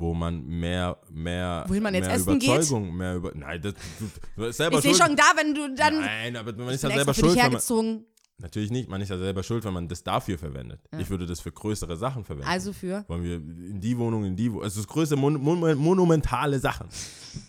wo 0.00 0.14
man 0.14 0.46
mehr, 0.46 0.96
mehr, 1.10 1.64
Wohin 1.68 1.82
man 1.82 1.94
jetzt 1.94 2.06
mehr 2.06 2.16
essen 2.16 2.38
geht? 2.38 2.50
Überzeugung, 2.50 2.96
mehr 2.96 3.16
über. 3.16 3.32
Nein, 3.34 3.60
das, 3.60 3.74
du, 3.98 4.10
du 4.36 4.52
selber 4.52 4.78
Ich 4.78 4.82
sehe 4.82 4.94
schon 4.94 5.14
da, 5.14 5.24
wenn 5.36 5.54
du 5.54 5.74
dann. 5.74 6.00
Nein, 6.00 6.36
aber 6.36 6.52
man 6.54 6.70
ist 6.70 6.82
ja 6.82 6.90
selber 6.90 7.14
schuld. 7.14 7.36
Wenn 7.36 7.52
man, 7.52 8.04
natürlich 8.38 8.70
nicht, 8.70 8.88
man 8.88 9.00
ist 9.00 9.10
ja 9.10 9.18
selber 9.18 9.42
schuld, 9.42 9.64
wenn 9.64 9.74
man 9.74 9.88
das 9.88 10.02
dafür 10.02 10.38
verwendet. 10.38 10.80
Ich 10.98 11.10
würde 11.10 11.26
das 11.26 11.40
für 11.40 11.52
größere 11.52 11.96
Sachen 11.96 12.24
verwenden. 12.24 12.48
Also 12.48 12.72
für. 12.72 13.04
Wollen 13.08 13.22
wir 13.22 13.36
in 13.36 13.80
die 13.80 13.96
Wohnung, 13.98 14.24
in 14.24 14.36
die 14.36 14.50
Wohnung. 14.50 14.64
Also 14.64 14.80
das 14.80 14.88
größte 14.88 15.16
mon 15.16 15.34
mon 15.34 15.76
monumentale 15.76 16.58
Sachen. 16.58 16.88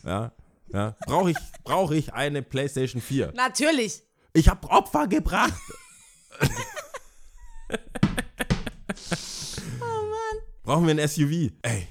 Ja. 0.03 0.33
Ja, 0.73 0.95
brauche 1.05 1.31
ich, 1.31 1.37
brauch 1.65 1.91
ich 1.91 2.13
eine 2.13 2.41
PlayStation 2.41 3.01
4? 3.01 3.33
Natürlich. 3.35 4.03
Ich 4.31 4.47
habe 4.47 4.69
Opfer 4.69 5.07
gebracht. 5.07 5.53
Oh 9.81 9.83
Mann. 9.83 10.43
Brauchen 10.63 10.87
wir 10.87 10.93
ein 10.93 11.07
SUV? 11.07 11.51
Ey. 11.61 11.87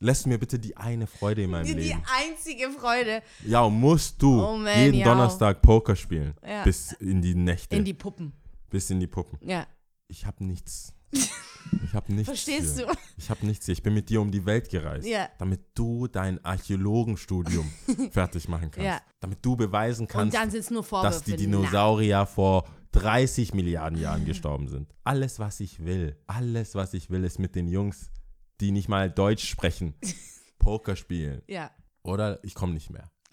Lässt 0.00 0.26
mir 0.28 0.38
bitte 0.38 0.58
die 0.58 0.76
eine 0.76 1.06
Freude 1.08 1.42
in 1.42 1.50
meinem 1.50 1.66
Die, 1.66 1.74
die 1.74 1.80
Leben. 1.88 2.02
einzige 2.06 2.70
Freude 2.70 3.20
Ja, 3.44 3.68
musst 3.68 4.22
du 4.22 4.40
Oh 4.42 4.56
man, 4.56 4.78
jeden 4.78 4.98
ja. 4.98 5.04
Donnerstag 5.06 5.60
Poker 5.60 5.96
spielen. 5.96 6.34
Ja. 6.46 6.62
Bis 6.62 6.92
in 6.92 7.20
die 7.20 7.34
Nächte. 7.34 7.74
in 7.76 7.84
die 7.84 7.94
Puppen. 7.94 8.32
bis 8.70 8.90
in 8.90 9.00
die 9.00 9.08
Puppen. 9.08 9.38
Ja. 9.42 9.66
Ich 10.08 10.24
habe 10.26 10.44
nichts. 10.44 10.92
Ich 11.84 11.92
habe 11.92 12.10
nichts. 12.14 12.28
Verstehst 12.28 12.78
hier. 12.78 12.86
du? 12.86 12.92
Ich 13.18 13.28
habe 13.28 13.44
nichts 13.44 13.66
hier. 13.66 13.74
Ich 13.74 13.82
bin 13.82 13.92
mit 13.92 14.08
dir 14.08 14.22
um 14.22 14.30
die 14.30 14.46
Welt 14.46 14.70
gereist. 14.70 15.06
Ja. 15.06 15.28
Damit 15.36 15.60
du 15.74 16.06
dein 16.06 16.42
Archäologenstudium 16.42 17.70
fertig 18.10 18.48
machen 18.48 18.70
kannst. 18.70 18.86
Ja. 18.86 19.00
Damit 19.20 19.44
du 19.44 19.54
beweisen 19.54 20.06
kannst, 20.08 20.34
dass 20.34 21.22
die 21.24 21.32
Na, 21.32 21.36
Dinosaurier 21.36 22.24
vor 22.24 22.64
30 22.92 23.52
Milliarden 23.52 23.98
Jahren 24.00 24.24
gestorben 24.24 24.68
sind. 24.68 24.94
Alles, 25.04 25.38
was 25.38 25.60
ich 25.60 25.84
will, 25.84 26.16
alles, 26.26 26.74
was 26.74 26.94
ich 26.94 27.10
will, 27.10 27.24
ist 27.24 27.38
mit 27.38 27.54
den 27.54 27.68
Jungs, 27.68 28.10
die 28.60 28.72
nicht 28.72 28.88
mal 28.88 29.10
Deutsch 29.10 29.48
sprechen, 29.48 29.94
Poker 30.58 30.96
spielen. 30.96 31.42
Ja. 31.46 31.70
Oder 32.02 32.42
ich 32.44 32.54
komme 32.54 32.74
nicht 32.74 32.90
mehr. 32.90 33.10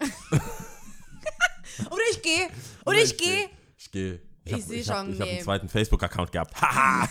Oder 1.90 2.02
ich 2.10 2.22
gehe. 2.22 2.48
Oder 2.84 2.98
ich 3.02 3.16
gehe. 3.16 3.48
Ich 3.76 3.90
gehe. 3.90 4.20
Ich 4.44 4.52
hab- 4.52 4.70
ich 4.70 4.88
hab, 4.88 5.04
schon, 5.04 5.12
Ich 5.14 5.20
habe 5.20 5.30
einen 5.30 5.40
zweiten 5.42 5.68
Facebook-Account 5.68 6.32
gehabt. 6.32 6.54
Haha! 6.60 7.08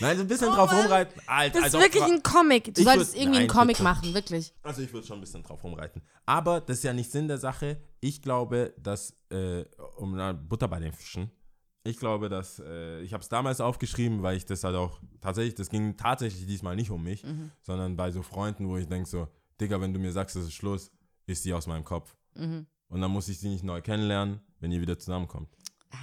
Nein, 0.00 0.16
so 0.16 0.22
ein 0.22 0.28
bisschen 0.28 0.48
drauf 0.48 0.68
Oh 0.70 0.74
Mann. 0.74 0.82
rumreiten. 0.84 1.20
Alt, 1.26 1.54
Das 1.54 1.66
ist 1.68 1.74
ob- 1.74 1.82
wirklich 1.82 2.02
ein 2.04 2.22
Comic. 2.22 2.74
Du 2.74 2.80
Ich 2.80 2.86
solltest 2.86 3.14
würd- 3.14 3.18
irgendwie 3.18 3.30
nein, 3.40 3.50
einen 3.50 3.58
Comic 3.58 3.80
machen, 3.80 4.14
wirklich. 4.14 4.52
Also 4.62 4.82
ich 4.82 4.92
würde 4.92 5.06
schon 5.06 5.18
ein 5.18 5.20
bisschen 5.20 5.42
drauf 5.42 5.62
rumreiten. 5.62 6.02
Aber 6.26 6.60
das 6.60 6.78
ist 6.78 6.84
ja 6.84 6.92
nicht 6.92 7.10
Sinn 7.10 7.28
der 7.28 7.38
Sache. 7.38 7.80
Ich 8.00 8.22
glaube, 8.22 8.74
dass, 8.78 9.14
äh, 9.30 9.64
um 9.96 10.16
na, 10.16 10.32
Butter 10.32 10.68
bei 10.68 10.78
den 10.80 10.92
Fischen, 10.92 11.30
ich 11.84 11.98
glaube, 11.98 12.28
dass, 12.28 12.60
äh, 12.64 13.00
ich 13.00 13.12
habe 13.12 13.22
es 13.22 13.28
damals 13.28 13.60
aufgeschrieben, 13.60 14.22
weil 14.22 14.36
ich 14.36 14.44
das 14.46 14.64
halt 14.64 14.76
auch, 14.76 15.00
tatsächlich, 15.20 15.54
das 15.54 15.68
ging 15.68 15.96
tatsächlich 15.96 16.46
diesmal 16.46 16.76
nicht 16.76 16.90
um 16.90 17.02
mich, 17.02 17.24
Mhm. 17.24 17.50
sondern 17.62 17.96
bei 17.96 18.10
so 18.10 18.22
Freunden, 18.22 18.68
wo 18.68 18.76
ich 18.76 18.86
denke 18.88 19.08
so, 19.08 19.28
Digga, 19.60 19.80
wenn 19.80 19.92
du 19.92 19.98
mir 20.00 20.12
sagst, 20.12 20.36
es 20.36 20.44
ist 20.46 20.54
Schluss, 20.54 20.90
ist 21.26 21.44
die 21.44 21.52
aus 21.52 21.66
meinem 21.66 21.84
Kopf. 21.84 22.16
Mhm. 22.34 22.66
Und 22.88 23.00
dann 23.00 23.10
muss 23.10 23.28
ich 23.28 23.38
sie 23.38 23.48
nicht 23.48 23.64
neu 23.64 23.80
kennenlernen, 23.80 24.40
wenn 24.60 24.70
ihr 24.70 24.80
wieder 24.80 24.98
zusammenkommt. 24.98 25.48
Ah. 25.92 25.98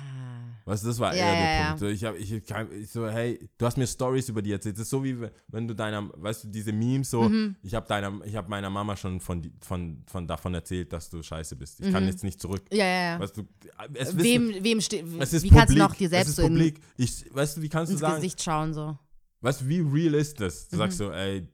Weißt 0.66 0.84
du, 0.84 0.88
das 0.90 1.00
war 1.00 1.16
Ja, 1.16 1.26
eher 1.26 1.34
der 1.36 1.60
ja. 1.62 1.68
Punkt. 1.76 1.84
Ich, 1.96 2.04
hab, 2.06 2.16
ich, 2.16 2.32
ich, 2.32 2.92
so, 2.92 3.08
hey, 3.10 3.40
du 3.58 3.66
hast 3.66 3.78
mir 3.78 3.88
Stories 3.88 4.30
über 4.30 4.42
die 4.42 4.52
erzählt. 4.52 4.76
Das 4.76 4.84
ist 4.84 4.90
so 4.92 5.04
wie 5.04 5.18
wenn 5.48 5.68
du 5.68 5.74
deiner, 5.74 6.10
weißt 6.16 6.44
du, 6.44 6.48
diese 6.50 6.72
Memes 6.72 7.10
so, 7.10 7.24
Mhm. 7.28 7.56
ich 7.64 7.74
habe 7.74 7.88
deiner, 7.88 8.14
ich 8.24 8.36
habe 8.36 8.48
meiner 8.50 8.70
Mama 8.70 8.96
schon 8.96 9.20
von, 9.20 9.52
von, 9.62 10.04
von 10.06 10.28
davon 10.28 10.54
erzählt, 10.54 10.94
dass 10.94 11.10
du 11.10 11.24
scheiße 11.24 11.56
bist. 11.56 11.80
Ich 11.80 11.92
kann 11.92 12.06
jetzt 12.06 12.24
nicht 12.24 12.40
zurück. 12.40 12.62
Ja, 12.72 12.86
ja, 12.86 13.02
ja. 13.14 13.20
Weißt 13.20 13.38
du, 13.38 13.48
es 13.96 14.16
wissen, 14.16 14.24
Wem, 14.24 14.64
wem 14.64 14.82
steht. 14.82 15.06
es 15.20 15.34
ist 15.34 15.44
Wie 15.44 15.50
kannst 15.50 15.68
publik, 15.68 15.78
du 15.78 15.84
noch 15.84 15.96
dir 15.96 16.06
es 16.06 16.12
selbst 16.12 16.30
ist 16.30 16.36
so 16.36 16.42
in, 16.44 16.50
publik. 16.50 16.80
Ich, 16.98 17.26
weißt 17.34 17.58
du, 17.58 17.62
wie 17.64 17.70
kannst 17.70 17.90
du 17.90 17.94
ins 17.94 18.02
sagen, 18.02 18.16
Gesicht 18.18 18.44
schauen? 18.44 18.74
So. 18.74 18.98
weißt 19.42 19.62
du, 19.62 19.68
wie 19.70 19.80
real 19.80 20.14
ist 20.14 20.40
das? 20.40 20.68
Du 20.68 20.76
Mhm. 20.76 20.80
sagst 20.80 20.98
so, 21.00 21.12
ey, 21.12 21.48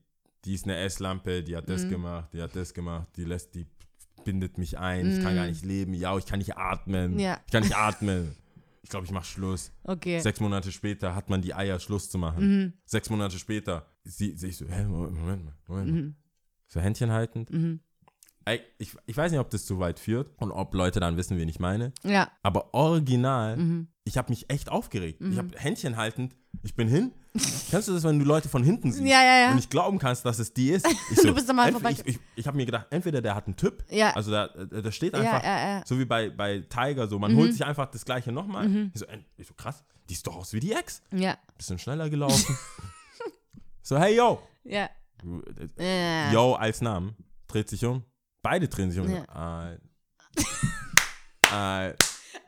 die 0.43 0.53
ist 0.55 0.65
eine 0.65 0.77
Esslampe, 0.77 1.41
die 1.41 1.55
hat 1.55 1.69
das 1.69 1.87
gemacht, 1.87 2.29
die 2.33 2.41
hat 2.41 2.55
das 2.55 2.73
gemacht, 2.73 3.07
die 3.15 3.23
lässt, 3.23 3.55
die 3.55 3.65
bindet 4.25 4.57
mich 4.57 4.77
ein, 4.77 5.09
ich 5.09 5.23
kann 5.23 5.35
gar 5.35 5.47
nicht 5.47 5.63
leben, 5.63 5.93
ja, 5.93 6.17
ich 6.17 6.25
kann 6.25 6.39
nicht 6.39 6.57
atmen. 6.57 7.17
Ja. 7.17 7.39
ich 7.45 7.51
kann 7.53 7.63
nicht 7.63 7.77
atmen. 7.77 8.35
Ich 8.83 8.89
glaube, 8.89 9.05
ich 9.05 9.11
mache 9.11 9.25
Schluss. 9.25 9.71
Okay. 9.83 10.19
Sechs 10.19 10.39
Monate 10.39 10.71
später 10.71 11.15
hat 11.15 11.29
man 11.29 11.41
die 11.41 11.53
Eier, 11.55 11.79
Schluss 11.79 12.09
zu 12.09 12.17
machen. 12.19 12.43
Mhm. 12.57 12.73
Sechs 12.85 13.09
Monate 13.09 13.39
später 13.39 13.85
sie, 14.03 14.35
sehe 14.37 14.49
ich 14.49 14.57
so, 14.57 14.67
hä, 14.67 14.83
Moment, 14.83 15.17
Moment 15.17 15.45
mal, 15.45 15.53
Moment 15.67 15.91
mal. 15.91 16.01
Mhm. 16.01 16.15
So 16.67 16.79
Händchen 16.81 17.11
haltend. 17.11 17.49
Mhm. 17.49 17.79
Ey, 18.45 18.61
ich, 18.77 18.91
ich 19.07 19.17
weiß 19.17 19.31
nicht, 19.31 19.39
ob 19.39 19.49
das 19.49 19.65
zu 19.65 19.79
weit 19.79 19.97
führt 19.99 20.29
und 20.37 20.51
ob 20.51 20.75
Leute 20.75 20.99
dann 20.99 21.17
wissen, 21.17 21.37
wen 21.37 21.49
ich 21.49 21.59
meine. 21.59 21.93
Ja. 22.03 22.29
Aber 22.43 22.73
original, 22.75 23.57
Mhm. 23.57 23.87
Ich 24.07 24.17
habe 24.17 24.29
mich 24.29 24.49
echt 24.49 24.69
aufgeregt. 24.69 25.19
Ich 25.21 25.37
habe 25.37 25.49
Händchen 25.57 25.97
haltend, 25.97 26.35
ich 26.63 26.75
bin 26.75 26.87
hin. 26.87 27.11
Kennst 27.69 27.87
du 27.89 27.93
das, 27.93 28.03
wenn 28.03 28.17
du 28.19 28.23
Leute 28.23 28.47
von 28.47 28.63
hinten 28.63 28.91
siehst 28.93 29.05
Ja, 29.05 29.21
ja, 29.21 29.37
ja. 29.39 29.49
und 29.49 29.55
nicht 29.57 29.69
glauben 29.69 29.99
kannst, 29.99 30.23
dass 30.25 30.39
es 30.39 30.53
die 30.53 30.69
ist? 30.69 30.87
Ich 31.11 31.17
so, 31.17 31.27
Du 31.27 31.33
bist 31.33 31.49
entweder- 31.49 31.71
vorbei- 31.73 31.91
Ich, 31.91 32.05
ich, 32.05 32.19
ich 32.35 32.47
habe 32.47 32.55
mir 32.55 32.65
gedacht, 32.65 32.85
entweder 32.91 33.21
der 33.21 33.35
hat 33.35 33.47
einen 33.47 33.57
Typ, 33.57 33.83
Ja. 33.89 34.13
also 34.15 34.31
da, 34.31 34.47
da 34.47 34.91
steht 34.91 35.13
einfach, 35.15 35.43
ja, 35.43 35.77
ja. 35.79 35.83
so 35.85 35.99
wie 35.99 36.05
bei, 36.05 36.29
bei 36.29 36.59
Tiger, 36.59 37.07
so 37.07 37.19
man 37.19 37.33
Mhm. 37.33 37.37
holt 37.37 37.51
sich 37.53 37.65
einfach 37.65 37.87
das 37.91 38.05
gleiche 38.05 38.31
nochmal. 38.31 38.89
Ich, 38.93 38.99
so, 38.99 39.05
ich 39.37 39.47
so, 39.47 39.53
krass, 39.55 39.83
die 40.07 40.13
ist 40.13 40.25
doch 40.25 40.35
aus 40.37 40.53
wie 40.53 40.59
die 40.61 40.71
Ex. 40.71 41.01
Ja. 41.11 41.37
Bisschen 41.57 41.77
schneller 41.79 42.09
gelaufen. 42.09 42.55
so, 43.81 43.97
hey, 43.99 44.15
yo. 44.15 44.41
Ja. 44.63 44.87
Äh, 45.77 46.27
Ja. 46.27 46.31
Yo 46.31 46.53
als 46.53 46.79
Namen. 46.81 47.15
Dreht 47.47 47.69
sich 47.69 47.83
um. 47.85 48.03
Beide 48.43 48.67
drehen 48.67 48.91
sich 48.91 48.99
um. 49.01 49.09
Ja. 49.09 49.77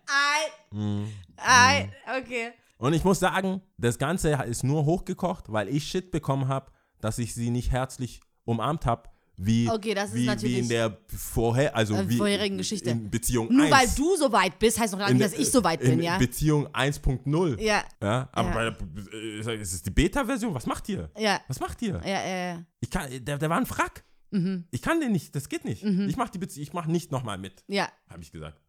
Ein. 0.08 0.78
Ein. 0.78 1.08
Ei, 1.38 1.84
Mm. 1.84 1.90
ei, 2.08 2.20
okay. 2.20 2.52
Und 2.80 2.94
ich 2.94 3.04
muss 3.04 3.20
sagen, 3.20 3.62
das 3.78 3.98
Ganze 3.98 4.32
ist 4.48 4.64
nur 4.64 4.86
hochgekocht, 4.86 5.52
weil 5.52 5.68
ich 5.70 5.84
Shit 5.88 6.12
bekommen 6.12 6.48
habe, 6.48 6.72
dass 7.02 7.18
ich 7.20 7.34
sie 7.34 7.50
nicht 7.50 7.72
herzlich 7.72 8.20
umarmt 8.46 8.86
habe, 8.86 9.10
wie, 9.40 9.70
Okay, 9.70 9.94
ist 9.94 10.16
wie, 10.16 10.28
wie 10.42 10.58
in 10.60 10.68
der 10.70 10.98
vorher, 11.16 11.76
also 11.76 11.94
Äh, 11.96 12.10
wie 12.10 12.18
vorherigen 12.18 12.58
Geschichte. 12.58 12.90
in 12.90 13.08
Beziehung 13.12 13.54
Nur 13.54 13.66
1. 13.66 13.72
weil 13.72 13.88
du 13.96 14.16
so 14.16 14.32
weit 14.32 14.58
bist, 14.58 14.80
heißt 14.80 14.94
noch 14.98 15.08
in, 15.08 15.18
nicht, 15.18 15.26
dass 15.32 15.40
ich 15.40 15.52
so 15.52 15.64
weit 15.64 15.80
in 15.82 15.92
bin, 15.92 16.02
ja? 16.02 16.18
Beziehung 16.18 16.68
1.0. 16.74 17.62
Ja, 17.62 17.84
Ja, 18.02 18.30
aber 18.32 18.64
Ja. 18.64 18.70
bei 18.72 19.16
äh, 19.16 19.44
sag, 19.44 19.60
es 19.60 19.74
ist 19.74 19.86
die 19.86 19.92
Beta-Version. 19.92 20.54
Was 20.56 20.66
macht 20.66 20.90
ihr? 20.90 21.12
ja, 21.18 21.40
Was 21.48 21.60
macht 21.60 21.80
ihr? 21.84 22.02
ja, 22.04 22.26
ja, 22.26 22.48
ja. 22.54 22.64
Ich 22.80 22.90
kann, 22.90 23.10
der, 23.24 23.38
der 23.38 23.50
war 23.50 23.58
ein 23.60 23.68
Frack. 23.68 24.04
Mhm. 24.32 24.66
Ich 24.72 24.82
kann 24.82 25.00
den 25.00 25.12
nicht, 25.12 25.36
das 25.36 25.48
geht 25.50 25.66
nicht. 25.66 25.84
Ich 25.84 26.18
mache 26.18 26.32
die 26.32 26.40
Beziehung, 26.40 26.64
ich 26.64 26.74
mache 26.74 26.90
nicht 26.92 27.12
nochmal 27.12 27.38
mit, 27.38 27.64
Ja, 27.68 27.90
habe 28.10 28.22
ich 28.24 28.32
gesagt. 28.32 28.60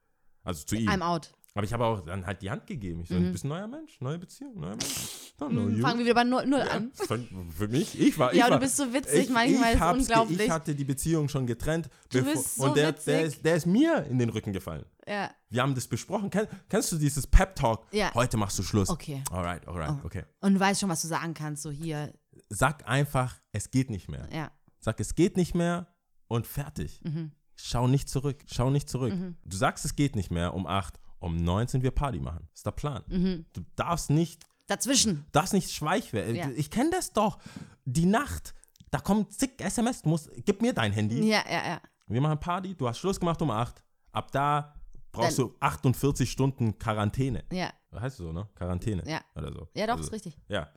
Also 0.44 0.64
zu 0.64 0.76
ihm. 0.76 0.88
I'm 0.88 1.02
out. 1.02 1.32
Aber 1.54 1.64
ich 1.64 1.72
habe 1.72 1.84
auch 1.86 2.00
dann 2.02 2.24
halt 2.24 2.40
die 2.42 2.50
Hand 2.50 2.66
gegeben. 2.68 3.00
Ich 3.00 3.08
so, 3.08 3.18
du 3.18 3.32
bist 3.32 3.44
ein 3.44 3.48
neuer 3.48 3.66
Mensch, 3.66 4.00
neue 4.00 4.18
Beziehung, 4.18 4.60
neuer 4.60 4.76
Mensch. 4.76 5.32
Mhm. 5.40 5.80
Fangen 5.80 5.98
wir 5.98 6.04
wieder 6.04 6.14
bei 6.14 6.22
Null, 6.22 6.46
Null 6.46 6.60
ja, 6.60 6.66
an. 6.66 6.92
für, 6.94 7.18
für 7.56 7.66
mich, 7.68 7.98
ich 7.98 8.16
war, 8.16 8.32
ich 8.32 8.38
Ja, 8.38 8.46
du 8.46 8.52
war, 8.52 8.60
bist 8.60 8.76
so 8.76 8.92
witzig, 8.92 9.28
manchmal 9.30 9.70
ist 9.70 9.74
es 9.76 9.80
hab's 9.80 10.06
ge- 10.06 10.16
unglaublich. 10.16 10.40
Ich 10.40 10.50
hatte 10.50 10.74
die 10.76 10.84
Beziehung 10.84 11.28
schon 11.28 11.46
getrennt. 11.48 11.88
Du 12.10 12.22
bist 12.22 12.56
so 12.56 12.64
und 12.66 12.76
der, 12.76 12.92
der, 12.92 12.96
witzig. 13.24 13.36
ist, 13.38 13.44
der 13.44 13.56
ist 13.56 13.66
mir 13.66 14.04
in 14.04 14.18
den 14.20 14.28
Rücken 14.28 14.52
gefallen. 14.52 14.84
Ja, 15.06 15.30
Wir 15.48 15.62
haben 15.62 15.74
das 15.74 15.88
besprochen. 15.88 16.30
Kenn, 16.30 16.46
kennst 16.68 16.92
du 16.92 16.96
dieses 16.98 17.26
Pep-Talk? 17.26 17.86
Ja. 17.92 18.14
Heute 18.14 18.36
machst 18.36 18.56
du 18.58 18.62
Schluss. 18.62 18.88
Okay. 18.90 19.24
Alright, 19.32 19.66
alright, 19.66 19.98
Oh. 20.02 20.06
okay. 20.06 20.24
und 20.40 20.54
du 20.54 20.60
weißt 20.60 20.80
schon, 20.80 20.90
was 20.90 21.02
du 21.02 21.08
sagen 21.08 21.34
kannst, 21.34 21.62
so 21.62 21.70
hier, 21.70 22.12
Sag 22.50 22.88
einfach, 22.88 23.34
es 23.52 23.70
geht 23.72 23.90
nicht 23.90 24.08
mehr. 24.08 24.28
ja. 24.32 24.52
Sag, 24.80 25.00
es 25.00 25.16
geht 25.16 25.36
nicht 25.36 25.56
mehr 25.56 25.88
und 26.28 26.46
fertig. 26.46 27.00
Mhm. 27.02 27.32
Schau 27.60 27.86
nicht 27.88 28.08
zurück. 28.08 28.44
Schau 28.46 28.70
nicht 28.70 28.88
zurück. 28.88 29.12
Du 29.44 29.56
sagst, 29.56 29.84
es 29.84 29.96
geht 29.96 30.14
nicht 30.16 30.30
mehr 30.30 30.54
um 30.54 30.66
8. 30.66 30.98
Um 31.20 31.36
9 31.36 31.66
sind 31.66 31.82
wir 31.82 31.90
Party 31.90 32.20
machen. 32.20 32.46
Das 32.52 32.60
ist 32.60 32.66
der 32.66 32.70
Plan. 32.70 33.02
Mhm. 33.08 33.46
Du 33.52 33.62
darfst 33.74 34.08
nicht, 34.10 34.44
Dazwischen. 34.68 35.26
darfst 35.32 35.52
nicht 35.52 35.70
schweig 35.72 36.12
werden. 36.12 36.36
Ja. 36.36 36.48
Ich 36.54 36.70
kenne 36.70 36.90
das 36.90 37.12
doch. 37.12 37.38
Die 37.84 38.06
Nacht, 38.06 38.54
da 38.92 39.00
kommt 39.00 39.32
zig 39.32 39.60
SMS. 39.60 40.02
Du 40.02 40.10
musst, 40.10 40.30
gib 40.44 40.62
mir 40.62 40.72
dein 40.72 40.92
Handy. 40.92 41.28
Ja, 41.28 41.42
ja, 41.50 41.66
ja. 41.66 41.80
Wir 42.06 42.20
machen 42.20 42.38
Party. 42.38 42.74
Du 42.76 42.86
hast 42.88 42.98
Schluss 42.98 43.18
gemacht 43.18 43.42
um 43.42 43.50
8. 43.50 43.82
Ab 44.12 44.30
da 44.30 44.74
brauchst 45.10 45.38
Dann- 45.38 45.48
du 45.48 45.56
48 45.58 46.30
Stunden 46.30 46.78
Quarantäne. 46.78 47.44
Ja, 47.52 47.72
Heißt 47.98 48.18
so, 48.18 48.32
ne? 48.32 48.46
Quarantäne. 48.54 49.02
Ja. 49.06 49.20
Oder 49.34 49.50
so. 49.52 49.68
ja 49.74 49.86
doch, 49.86 49.94
Also, 49.94 50.04
ist 50.04 50.12
richtig. 50.12 50.38
ja. 50.48 50.68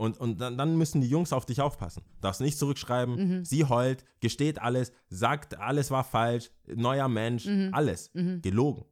Und, 0.00 0.18
und 0.18 0.40
dann, 0.40 0.56
dann 0.56 0.78
müssen 0.78 1.02
die 1.02 1.08
Jungs 1.08 1.30
auf 1.30 1.44
dich 1.44 1.60
aufpassen. 1.60 2.02
Darfst 2.22 2.40
nicht 2.40 2.58
zurückschreiben. 2.58 3.16
Mhm. 3.40 3.44
Sie 3.44 3.66
heult, 3.66 4.02
gesteht 4.20 4.58
alles, 4.58 4.92
sagt, 5.10 5.58
alles 5.58 5.90
war 5.90 6.04
falsch, 6.04 6.50
neuer 6.74 7.06
Mensch, 7.08 7.44
Mhm. 7.44 7.68
alles. 7.74 8.10
Gelogen. 8.14 8.86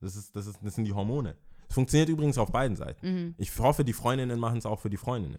Das, 0.00 0.14
ist, 0.14 0.36
das, 0.36 0.46
ist, 0.46 0.58
das 0.62 0.76
sind 0.76 0.84
die 0.84 0.92
Hormone. 0.92 1.36
Das 1.66 1.74
funktioniert 1.74 2.08
übrigens 2.08 2.38
auf 2.38 2.52
beiden 2.52 2.76
Seiten. 2.76 3.04
Mhm. 3.06 3.34
Ich 3.36 3.58
hoffe, 3.58 3.84
die 3.84 3.92
Freundinnen 3.92 4.38
machen 4.38 4.58
es 4.58 4.64
auch 4.66 4.78
für 4.78 4.90
die 4.90 4.96
Freundinnen. 4.96 5.38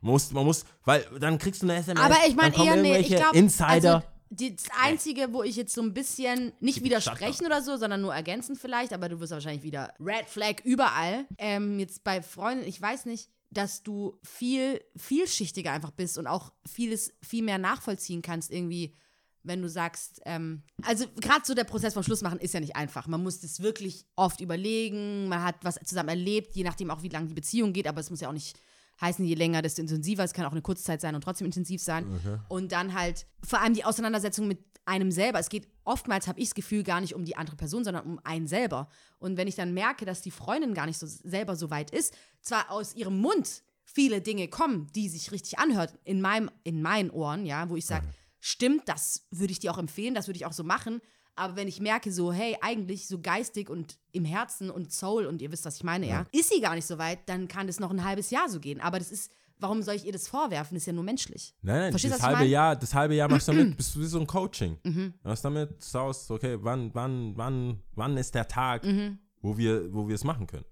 Man 0.00 0.12
muss, 0.12 0.30
man 0.32 0.44
muss, 0.44 0.64
weil 0.84 1.04
dann 1.18 1.36
kriegst 1.38 1.62
du 1.62 1.66
eine 1.66 1.74
SMS. 1.80 2.00
Aber 2.04 2.16
ich 2.26 2.36
meine 2.36 2.56
eher, 2.56 2.76
nee, 2.76 2.98
ich 2.98 3.08
glaube, 3.08 3.36
Insider. 3.36 3.68
also 3.96 4.06
das 4.30 4.66
Einzige, 4.82 5.32
wo 5.32 5.42
ich 5.42 5.56
jetzt 5.56 5.74
so 5.74 5.82
ein 5.82 5.92
bisschen 5.92 6.52
nicht 6.60 6.82
widersprechen 6.84 7.44
oder 7.44 7.60
so, 7.60 7.76
sondern 7.76 8.00
nur 8.00 8.14
ergänzen 8.14 8.54
vielleicht, 8.56 8.92
aber 8.92 9.08
du 9.08 9.18
wirst 9.20 9.32
wahrscheinlich 9.32 9.62
wieder 9.64 9.92
Red 10.00 10.26
Flag 10.26 10.62
überall. 10.64 11.26
Ähm, 11.38 11.78
jetzt 11.80 12.02
bei 12.04 12.22
Freunden, 12.22 12.64
ich 12.66 12.80
weiß 12.80 13.04
nicht, 13.06 13.28
dass 13.52 13.82
du 13.82 14.18
viel 14.22 14.80
vielschichtiger 14.96 15.72
einfach 15.72 15.90
bist 15.90 16.18
und 16.18 16.26
auch 16.26 16.52
vieles 16.66 17.12
viel 17.22 17.44
mehr 17.44 17.58
nachvollziehen 17.58 18.22
kannst 18.22 18.50
irgendwie, 18.50 18.96
wenn 19.42 19.60
du 19.60 19.68
sagst, 19.68 20.20
ähm, 20.24 20.62
also 20.82 21.06
gerade 21.20 21.44
so 21.44 21.54
der 21.54 21.64
Prozess 21.64 21.94
vom 21.94 22.02
Schlussmachen 22.02 22.38
ist 22.38 22.54
ja 22.54 22.60
nicht 22.60 22.76
einfach. 22.76 23.06
Man 23.06 23.22
muss 23.22 23.40
das 23.40 23.60
wirklich 23.60 24.06
oft 24.16 24.40
überlegen, 24.40 25.28
man 25.28 25.42
hat 25.42 25.56
was 25.62 25.78
zusammen 25.84 26.10
erlebt, 26.10 26.54
je 26.54 26.64
nachdem 26.64 26.90
auch, 26.90 27.02
wie 27.02 27.08
lange 27.08 27.28
die 27.28 27.34
Beziehung 27.34 27.72
geht, 27.72 27.86
aber 27.86 28.00
es 28.00 28.10
muss 28.10 28.20
ja 28.20 28.28
auch 28.28 28.32
nicht 28.32 28.58
heißen, 29.02 29.24
je 29.24 29.34
länger, 29.34 29.60
desto 29.60 29.82
intensiver. 29.82 30.24
Es 30.24 30.32
kann 30.32 30.46
auch 30.46 30.52
eine 30.52 30.62
Kurzzeit 30.62 31.00
sein 31.00 31.14
und 31.14 31.22
trotzdem 31.22 31.44
intensiv 31.44 31.82
sein. 31.82 32.06
Und 32.48 32.72
dann 32.72 32.94
halt 32.94 33.26
vor 33.44 33.60
allem 33.60 33.74
die 33.74 33.84
Auseinandersetzung 33.84 34.48
mit 34.48 34.58
einem 34.84 35.10
selber. 35.10 35.38
Es 35.38 35.48
geht 35.48 35.68
oftmals, 35.84 36.26
habe 36.26 36.40
ich 36.40 36.48
das 36.48 36.54
Gefühl, 36.54 36.82
gar 36.82 37.00
nicht 37.00 37.14
um 37.14 37.24
die 37.24 37.36
andere 37.36 37.56
Person, 37.56 37.84
sondern 37.84 38.04
um 38.04 38.20
einen 38.24 38.46
selber. 38.46 38.88
Und 39.18 39.36
wenn 39.36 39.48
ich 39.48 39.54
dann 39.54 39.74
merke, 39.74 40.04
dass 40.04 40.22
die 40.22 40.30
Freundin 40.30 40.74
gar 40.74 40.86
nicht 40.86 40.98
so 40.98 41.06
selber 41.06 41.56
so 41.56 41.70
weit 41.70 41.90
ist, 41.90 42.14
zwar 42.40 42.70
aus 42.70 42.94
ihrem 42.94 43.20
Mund 43.20 43.62
viele 43.84 44.20
Dinge 44.20 44.48
kommen, 44.48 44.88
die 44.94 45.08
sich 45.08 45.32
richtig 45.32 45.58
anhört, 45.58 45.98
in, 46.04 46.20
meinem, 46.20 46.50
in 46.64 46.82
meinen 46.82 47.10
Ohren, 47.10 47.44
ja, 47.44 47.68
wo 47.68 47.76
ich 47.76 47.86
sage, 47.86 48.06
stimmt, 48.40 48.88
das 48.88 49.26
würde 49.30 49.52
ich 49.52 49.58
dir 49.58 49.72
auch 49.72 49.78
empfehlen, 49.78 50.14
das 50.14 50.26
würde 50.26 50.38
ich 50.38 50.46
auch 50.46 50.52
so 50.52 50.64
machen. 50.64 51.00
Aber 51.34 51.56
wenn 51.56 51.66
ich 51.68 51.80
merke, 51.80 52.12
so, 52.12 52.32
hey, 52.32 52.56
eigentlich 52.60 53.06
so 53.08 53.18
geistig 53.20 53.70
und 53.70 53.98
im 54.12 54.24
Herzen 54.24 54.70
und 54.70 54.92
Soul, 54.92 55.24
und 55.26 55.40
ihr 55.40 55.50
wisst, 55.50 55.64
was 55.64 55.76
ich 55.76 55.84
meine, 55.84 56.06
ja, 56.06 56.26
ist 56.32 56.52
sie 56.52 56.60
gar 56.60 56.74
nicht 56.74 56.86
so 56.86 56.98
weit, 56.98 57.20
dann 57.28 57.48
kann 57.48 57.66
das 57.66 57.80
noch 57.80 57.90
ein 57.90 58.04
halbes 58.04 58.30
Jahr 58.30 58.48
so 58.50 58.60
gehen. 58.60 58.80
Aber 58.80 58.98
das 58.98 59.10
ist, 59.10 59.30
warum 59.58 59.82
soll 59.82 59.94
ich 59.94 60.04
ihr 60.04 60.12
das 60.12 60.28
vorwerfen? 60.28 60.74
Das 60.74 60.82
ist 60.82 60.86
ja 60.86 60.92
nur 60.92 61.04
menschlich. 61.04 61.54
Nein, 61.62 61.78
nein, 61.78 61.92
Verstehst 61.92 62.14
das 62.16 62.22
halbe 62.22 62.38
meine? 62.40 62.50
Jahr, 62.50 62.76
das 62.76 62.94
halbe 62.94 63.14
Jahr 63.14 63.30
machst 63.30 63.48
du 63.48 63.52
damit, 63.52 63.76
bist 63.78 63.94
du 63.94 64.00
wie 64.00 64.06
so 64.06 64.20
ein 64.20 64.26
Coaching. 64.26 64.76
Mhm. 64.84 65.14
Du 65.22 65.28
machst 65.28 65.44
damit, 65.44 65.82
schaust, 65.82 66.30
okay, 66.30 66.58
wann, 66.60 66.90
wann, 66.94 67.32
wann, 67.36 67.82
wann 67.94 68.16
ist 68.18 68.34
der 68.34 68.46
Tag, 68.46 68.84
Mhm. 68.84 69.18
wo 69.40 69.56
wir, 69.56 69.92
wo 69.94 70.06
wir 70.08 70.14
es 70.16 70.24
machen 70.24 70.46
können. 70.46 70.66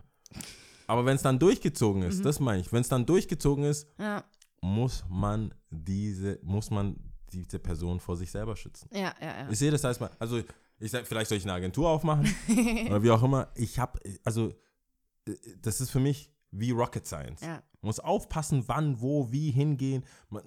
Aber 0.87 1.07
wenn 1.07 1.17
es 1.17 1.23
dann 1.23 1.39
durchgezogen 1.39 2.03
Mhm. 2.03 2.09
ist, 2.09 2.25
das 2.25 2.39
meine 2.41 2.61
ich, 2.61 2.71
wenn 2.73 2.83
es 2.83 2.89
dann 2.89 3.07
durchgezogen 3.07 3.65
ist, 3.65 3.89
Ja, 3.99 4.25
muss 4.61 5.05
man 5.09 5.55
diese, 5.71 6.39
muss 6.43 6.71
man 6.71 6.97
diese 7.33 7.59
Person 7.59 8.01
vor 8.01 8.17
sich 8.17 8.31
selber 8.31 8.57
schützen. 8.57 8.89
ja, 8.93 9.15
ja. 9.21 9.43
ja. 9.43 9.51
Ich 9.51 9.59
sehe 9.59 9.71
das 9.71 9.85
als 9.85 10.01
mal, 10.01 10.11
also 10.19 10.43
ich 10.79 10.91
sag, 10.91 11.07
vielleicht 11.07 11.29
soll 11.29 11.39
ich 11.39 11.45
eine 11.45 11.53
Agentur 11.53 11.89
aufmachen 11.89 12.27
oder 12.87 13.03
wie 13.03 13.11
auch 13.11 13.23
immer. 13.23 13.49
Ich 13.55 13.79
habe, 13.79 14.01
also 14.25 14.55
das 15.61 15.81
ist 15.81 15.91
für 15.91 16.01
mich 16.01 16.33
wie 16.51 16.71
Rocket 16.71 17.07
Science. 17.07 17.43
Ja. 17.43 17.63
Man 17.83 17.89
muss 17.89 18.01
aufpassen, 18.01 18.65
wann, 18.67 19.01
wo, 19.01 19.31
wie 19.31 19.51
hingehen. 19.51 20.05
Man, 20.29 20.43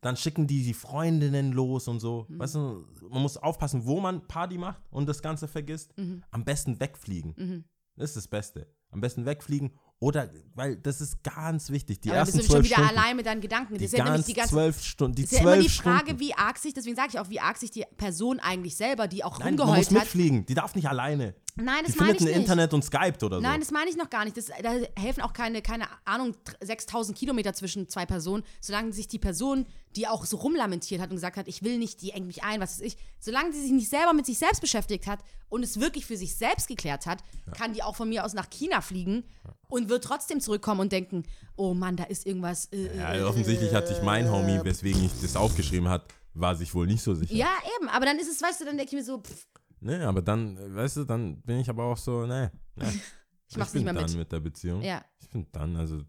dann 0.00 0.16
schicken 0.16 0.46
die 0.46 0.62
die 0.62 0.74
Freundinnen 0.74 1.52
los 1.52 1.88
und 1.88 2.00
so. 2.00 2.26
Mhm. 2.28 2.38
Weißt 2.38 2.54
du, 2.56 2.86
man 3.08 3.22
muss 3.22 3.36
aufpassen, 3.36 3.86
wo 3.86 4.00
man 4.00 4.26
Party 4.28 4.58
macht 4.58 4.82
und 4.90 5.08
das 5.08 5.22
Ganze 5.22 5.48
vergisst. 5.48 5.96
Mhm. 5.96 6.22
Am 6.30 6.44
besten 6.44 6.78
wegfliegen. 6.78 7.64
Das 7.96 8.10
ist 8.10 8.16
das 8.16 8.28
Beste. 8.28 8.68
Am 8.90 9.00
besten 9.00 9.24
wegfliegen 9.24 9.72
oder, 9.98 10.28
weil 10.54 10.76
das 10.76 11.00
ist 11.00 11.22
ganz 11.22 11.70
wichtig. 11.70 12.00
Die 12.00 12.10
Aber 12.10 12.18
ersten 12.18 12.36
bist 12.36 12.50
du 12.50 12.56
schon 12.56 12.64
wieder 12.64 12.76
Stunden. 12.76 12.98
allein 12.98 13.16
mit 13.16 13.24
deinen 13.24 13.40
Gedanken. 13.40 13.74
Das 13.74 13.78
die 13.78 13.84
ist 13.86 13.96
ja 13.96 14.04
nämlich 14.04 14.26
die 14.26 14.34
ganze 14.34 14.52
zwölf 14.52 14.82
Stunden. 14.82 15.16
Die 15.16 15.22
ist 15.24 15.32
ja 15.32 15.40
immer 15.40 15.56
die 15.56 15.70
Frage, 15.70 15.98
Stunden. 16.08 16.20
wie 16.20 16.34
arg 16.34 16.58
sich, 16.58 16.74
deswegen 16.74 16.96
sage 16.96 17.08
ich 17.14 17.18
auch, 17.18 17.30
wie 17.30 17.40
arg 17.40 17.56
sich 17.56 17.70
die 17.70 17.84
Person 17.96 18.38
eigentlich 18.38 18.76
selber, 18.76 19.08
die 19.08 19.24
auch 19.24 19.38
Nein, 19.38 19.54
muss 19.54 19.60
rumgeheult 19.62 19.86
hat. 19.86 19.92
mitfliegen. 19.92 20.44
Die 20.44 20.54
darf 20.54 20.74
nicht 20.74 20.86
alleine. 20.88 21.34
Nein, 21.58 21.84
das 21.86 21.94
Die 21.94 21.98
meine 22.00 22.12
ich 22.16 22.20
nicht. 22.20 22.36
Internet 22.36 22.74
und 22.74 22.84
Skype 22.84 23.24
oder 23.24 23.36
so. 23.36 23.42
Nein, 23.42 23.60
das 23.60 23.70
meine 23.70 23.88
ich 23.88 23.96
noch 23.96 24.10
gar 24.10 24.26
nicht. 24.26 24.36
Das, 24.36 24.46
da 24.62 24.74
helfen 25.00 25.22
auch 25.22 25.32
keine, 25.32 25.62
keine 25.62 25.86
Ahnung, 26.04 26.36
6000 26.60 27.16
Kilometer 27.16 27.54
zwischen 27.54 27.88
zwei 27.88 28.04
Personen, 28.04 28.42
solange 28.60 28.92
sich 28.92 29.08
die 29.08 29.18
Person, 29.18 29.64
die 29.96 30.06
auch 30.06 30.26
so 30.26 30.36
rumlamentiert 30.36 31.00
hat 31.00 31.08
und 31.08 31.16
gesagt 31.16 31.38
hat, 31.38 31.48
ich 31.48 31.62
will 31.62 31.78
nicht, 31.78 32.02
die 32.02 32.10
engt 32.10 32.26
mich 32.26 32.44
ein, 32.44 32.60
was 32.60 32.72
weiß 32.78 32.86
ich, 32.86 32.98
solange 33.18 33.54
sie 33.54 33.62
sich 33.62 33.70
nicht 33.72 33.88
selber 33.88 34.12
mit 34.12 34.26
sich 34.26 34.36
selbst 34.36 34.60
beschäftigt 34.60 35.06
hat 35.06 35.20
und 35.48 35.62
es 35.62 35.80
wirklich 35.80 36.04
für 36.04 36.18
sich 36.18 36.36
selbst 36.36 36.68
geklärt 36.68 37.06
hat, 37.06 37.20
kann 37.56 37.72
die 37.72 37.82
auch 37.82 37.96
von 37.96 38.10
mir 38.10 38.26
aus 38.26 38.34
nach 38.34 38.50
China 38.50 38.82
fliegen 38.82 39.24
und 39.68 39.88
wird 39.88 40.04
trotzdem 40.04 40.40
zurückkommen 40.40 40.80
und 40.80 40.92
denken, 40.92 41.24
oh 41.56 41.74
Mann, 41.74 41.96
da 41.96 42.04
ist 42.04 42.26
irgendwas. 42.26 42.66
Äh, 42.72 42.96
Ja, 42.96 43.14
äh, 43.14 43.22
offensichtlich 43.22 43.74
hat 43.74 43.88
sich 43.88 44.02
mein 44.02 44.30
Homie, 44.30 44.60
weswegen 44.62 45.04
ich 45.04 45.12
das 45.20 45.36
aufgeschrieben 45.36 45.88
hat, 45.88 46.04
war 46.34 46.54
sich 46.54 46.74
wohl 46.74 46.86
nicht 46.86 47.02
so 47.02 47.14
sicher. 47.14 47.34
ja, 47.34 47.48
eben, 47.78 47.88
aber 47.88 48.04
dann 48.06 48.18
ist 48.18 48.30
es, 48.30 48.42
weißt 48.42 48.60
du, 48.60 48.64
dann 48.66 48.76
denke 48.76 48.90
ich 48.94 48.98
mir 48.98 49.04
so, 49.04 49.18
pff, 49.20 49.46
Ne, 49.80 50.06
aber 50.06 50.22
dann, 50.22 50.56
äh, 50.56 50.74
weißt 50.74 50.96
du, 50.98 51.04
dann 51.04 51.40
bin 51.42 51.60
ich 51.60 51.68
aber 51.68 51.84
auch 51.84 51.96
so, 51.98 52.26
ne, 52.26 52.50
ne. 52.76 53.00
ich 53.48 53.56
mach's 53.56 53.72
bin 53.72 53.84
nicht 53.84 53.92
mehr 53.92 53.94
dann 53.94 54.10
mit. 54.10 54.18
mit 54.18 54.32
der 54.32 54.40
Beziehung. 54.40 54.82
Ja. 54.82 55.04
Ich 55.20 55.28
bin 55.28 55.46
dann, 55.52 55.76
also. 55.76 56.00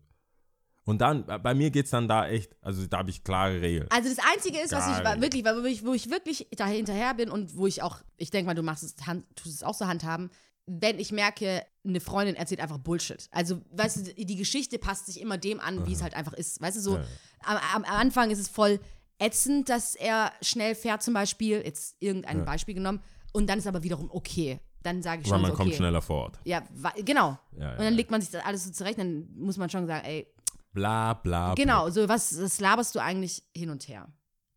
Und 0.86 1.00
dann, 1.00 1.26
bei 1.26 1.54
mir 1.54 1.70
geht's 1.70 1.90
dann 1.90 2.08
da 2.08 2.28
echt, 2.30 2.56
also 2.62 2.88
da 2.88 3.00
habe 3.00 3.10
ich 3.10 3.22
klare 3.26 3.62
Regeln. 3.62 3.88
Also 3.92 4.10
das 4.10 4.20
Einzige 4.34 4.58
ist, 4.60 4.72
was 4.72 4.88
ich 4.88 5.22
wirklich, 5.22 5.44
wo 5.44 5.66
ich, 5.66 5.86
wo 5.86 5.94
ich 5.94 6.10
wirklich 6.10 6.48
da 6.56 6.66
hinterher 6.66 7.14
bin 7.14 7.30
und 7.30 7.58
wo 7.58 7.68
ich 7.68 7.84
auch, 7.84 8.00
ich 8.16 8.30
denke 8.30 8.48
mal, 8.48 8.54
du 8.54 8.64
machst 8.64 8.84
es, 8.84 8.96
tust 9.36 9.56
es 9.56 9.64
auch 9.64 9.74
so 9.74 9.86
handhaben, 9.86 10.30
wenn 10.68 11.00
ich 11.00 11.12
merke, 11.12 11.66
eine 11.86 12.00
Freundin 12.02 12.36
erzählt 12.36 12.60
einfach 12.60 12.78
Bullshit. 12.78 13.28
Also, 13.32 13.62
weißt 13.72 14.08
du, 14.08 14.14
die 14.26 14.36
Geschichte 14.36 14.78
passt 14.78 15.06
sich 15.08 15.22
immer 15.22 15.38
dem 15.38 15.60
an, 15.60 15.88
wie 15.88 15.94
es 15.94 16.02
halt 16.02 16.14
einfach 16.14 16.34
ist. 16.34 16.62
Weißt 16.62 16.78
du, 16.78 16.82
so 16.82 16.98
Ja. 16.98 17.04
am, 17.46 17.58
am 17.76 17.84
Anfang 17.86 18.30
ist 18.32 18.40
es 18.40 18.50
voll 18.50 18.80
ätzend, 19.20 19.70
dass 19.70 19.96
er 19.96 20.32
schnell 20.42 20.76
fährt 20.76 21.02
zum 21.02 21.14
Beispiel, 21.14 21.62
jetzt 21.64 21.96
irgendein 22.00 22.40
Ja. 22.40 22.44
Beispiel 22.44 22.74
genommen, 22.76 23.02
und 23.34 23.48
dann 23.50 23.60
ist 23.60 23.68
aber 23.68 23.82
wiederum 23.84 24.10
okay. 24.12 24.60
Dann 24.84 25.02
sage 25.02 25.22
ich 25.22 25.28
Weil 25.28 25.34
schon 25.36 25.42
man 25.42 25.52
so, 25.52 25.58
kommt 25.58 25.70
okay. 25.70 25.78
schneller 25.78 26.02
vor 26.02 26.24
Ort. 26.24 26.40
Ja, 26.44 26.64
genau. 27.04 27.38
Ja, 27.58 27.72
und 27.72 27.80
dann 27.80 27.94
legt 27.94 28.12
man 28.12 28.22
sich 28.22 28.30
das 28.30 28.44
alles 28.46 28.64
so 28.66 28.72
zurecht, 28.72 29.00
dann 29.00 29.28
muss 29.36 29.58
man 29.58 29.70
schon 29.70 29.88
sagen, 29.88 30.06
ey, 30.06 30.28
Bla, 30.74 31.14
bla, 31.16 31.56
Genau, 31.56 31.90
so 31.90 32.08
was 32.08 32.30
das 32.30 32.60
laberst 32.60 32.94
du 32.94 33.00
eigentlich 33.00 33.44
hin 33.56 33.70
und 33.72 33.88
her. 33.88 34.08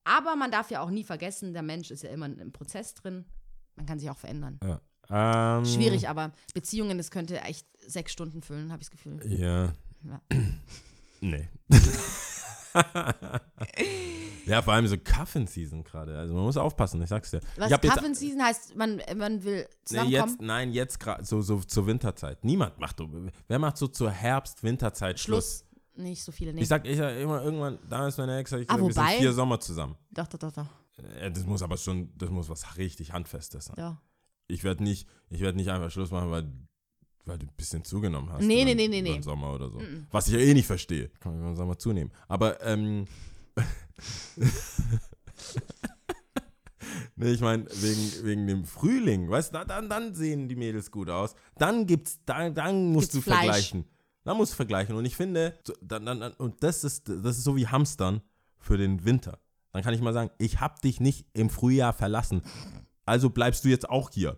Aber 0.05 0.37
man 0.37 0.51
darf 0.51 0.71
ja 0.71 0.83
auch 0.83 0.91
nie 0.91 1.05
vergessen, 1.05 1.53
der 1.55 1.63
Mensch 1.63 1.91
ist 1.91 2.03
ja 2.03 2.11
immer 2.11 2.27
im 2.27 2.53
Prozess 2.53 2.95
drin. 2.95 3.25
Man 3.77 3.87
kann 3.87 3.99
sich 3.99 4.11
auch 4.11 4.17
verändern. 4.19 4.59
bla. 4.59 4.69
Ja. 4.71 4.81
Ähm, 5.11 5.65
Schwierig, 5.67 6.09
aber 6.09 6.33
Beziehungen, 6.55 6.97
das 6.99 7.11
könnte 7.11 7.41
echt 7.41 7.67
sechs 7.87 8.13
Stunden 8.13 8.43
füllen, 8.43 8.71
habe 8.73 8.83
ich 8.83 8.89
das 8.89 8.93
Gefühl. 8.93 9.21
Ja. 9.27 9.73
Ja. 10.05 10.21
Nee. 11.23 11.51
ja, 14.47 14.63
vor 14.63 14.73
allem 14.73 14.87
so 14.87 14.97
Cuffin-Season 14.97 15.85
gerade. 15.85 16.17
Also 16.19 16.35
man 16.35 16.45
muss 16.45 16.57
aufpassen, 16.57 17.03
ich 17.03 17.09
sag's 17.09 17.31
dir. 17.31 17.41
Was 17.57 17.71
Coven 17.81 18.15
Season 18.15 18.43
heißt, 18.43 18.75
man, 18.77 19.03
man 19.17 19.43
will 19.45 19.61
Nee, 19.63 19.67
zusammenkommen. 19.85 20.29
jetzt, 20.31 20.41
nein, 20.41 20.73
jetzt 20.73 20.99
gerade 21.01 21.25
so, 21.25 21.43
so 21.43 21.61
zur 21.61 21.87
Winterzeit. 21.87 22.43
Niemand 22.45 22.79
macht. 22.79 22.97
Wer 23.49 23.59
macht 23.59 23.77
so 23.77 23.87
zur 23.89 24.11
Herbst-Winterzeit 24.11 25.21
Schluss? 25.21 25.65
Schluss. 25.95 26.05
Nicht 26.05 26.23
so 26.25 26.33
viele, 26.33 26.55
nee. 26.55 26.63
Ich 26.63 26.69
sag, 26.69 26.87
ich 26.87 26.97
sag 26.97 27.15
immer 27.19 27.43
irgendwann, 27.43 27.79
damals 27.89 28.17
meine 28.17 28.39
Ex, 28.39 28.53
ich 28.53 28.71
Ah, 28.71 28.77
gesagt, 28.77 28.87
wir 28.87 28.93
sind 28.95 29.03
wobei- 29.05 29.19
vier 29.19 29.33
Sommer 29.33 29.61
zusammen. 29.61 29.97
doch, 30.11 30.27
doch, 30.29 30.39
doch, 30.39 30.53
doch. 30.53 30.67
Äh, 31.21 31.31
Das 31.31 31.45
muss 31.45 31.63
aber 31.63 31.77
schon, 31.77 32.17
das 32.17 32.31
muss 32.31 32.49
was 32.49 32.77
richtig 32.79 33.13
Handfestes 33.13 33.67
sein. 33.67 33.77
doch. 33.77 33.97
Ich 34.51 34.65
werde 34.65 34.83
nicht, 34.83 35.09
ich 35.31 35.41
werde 35.41 35.57
nicht 35.57 35.71
einfach 35.71 35.91
Schluss 35.91 36.11
machen, 36.11 36.31
weil, 36.31 36.51
weil 37.25 37.39
du 37.39 37.47
ein 37.47 37.53
bisschen 37.57 37.85
zugenommen 37.85 38.31
hast. 38.33 38.45
Nee, 38.45 38.63
über- 38.63 38.75
nee, 38.75 38.77
nee, 38.77 38.89
nee, 38.89 39.03
nee. 39.03 39.13
den 39.15 39.23
Sommer 39.23 39.55
oder 39.55 39.71
so. 39.71 39.81
Was 40.11 40.29
ich 40.29 40.35
ja 40.35 40.41
eh 40.41 40.55
nicht 40.55 40.67
verstehe. 40.67 41.09
Kann 41.21 41.39
man 41.39 41.51
den 41.53 41.57
Sommer 41.57 41.79
zunehmen. 41.79 42.13
Aber, 42.29 42.61
ähm, 42.65 43.07
nee, 47.17 47.33
ich 47.33 47.41
meine, 47.41 47.65
wegen, 47.67 48.25
wegen 48.27 48.47
dem 48.47 48.65
Frühling, 48.65 49.29
weißt 49.31 49.51
du, 49.55 49.59
da- 49.59 49.65
dann, 49.65 49.89
dann 49.89 50.15
sehen 50.15 50.49
die 50.49 50.57
Mädels 50.57 50.91
gut 50.91 51.11
aus. 51.11 51.35
Dann 51.59 51.87
gibt's, 51.87 52.21
dann, 52.25 52.55
dann 52.55 52.93
musst 52.93 53.13
Gibt's 53.13 53.25
du 53.27 53.31
Fleisch. 53.31 53.41
vergleichen. 53.45 53.85
Dann 54.25 54.37
musst 54.37 54.53
du 54.53 54.57
vergleichen. 54.57 54.97
Und 54.97 55.05
ich 55.05 55.17
finde, 55.17 55.59
dann, 55.83 56.07
dann, 56.07 56.21
dann, 56.21 56.33
und 56.35 56.63
das 56.63 56.85
ist, 56.85 57.09
das 57.09 57.39
ist 57.39 57.45
so 57.45 57.57
wie 57.57 57.67
Hamstern 57.67 58.21
für 58.59 58.77
den 58.77 59.05
Winter. 59.05 59.39
Dann 59.73 59.83
kann 59.83 59.95
ich 59.95 60.01
mal 60.01 60.13
sagen, 60.13 60.31
ich 60.39 60.61
hab 60.61 60.81
dich 60.83 61.01
nicht 61.01 61.27
im 61.33 61.49
Frühjahr 61.49 61.93
verlassen. 61.93 62.43
Also 63.11 63.29
bleibst 63.29 63.65
du 63.65 63.69
jetzt 63.69 63.91
auch 63.91 64.09
hier. 64.11 64.37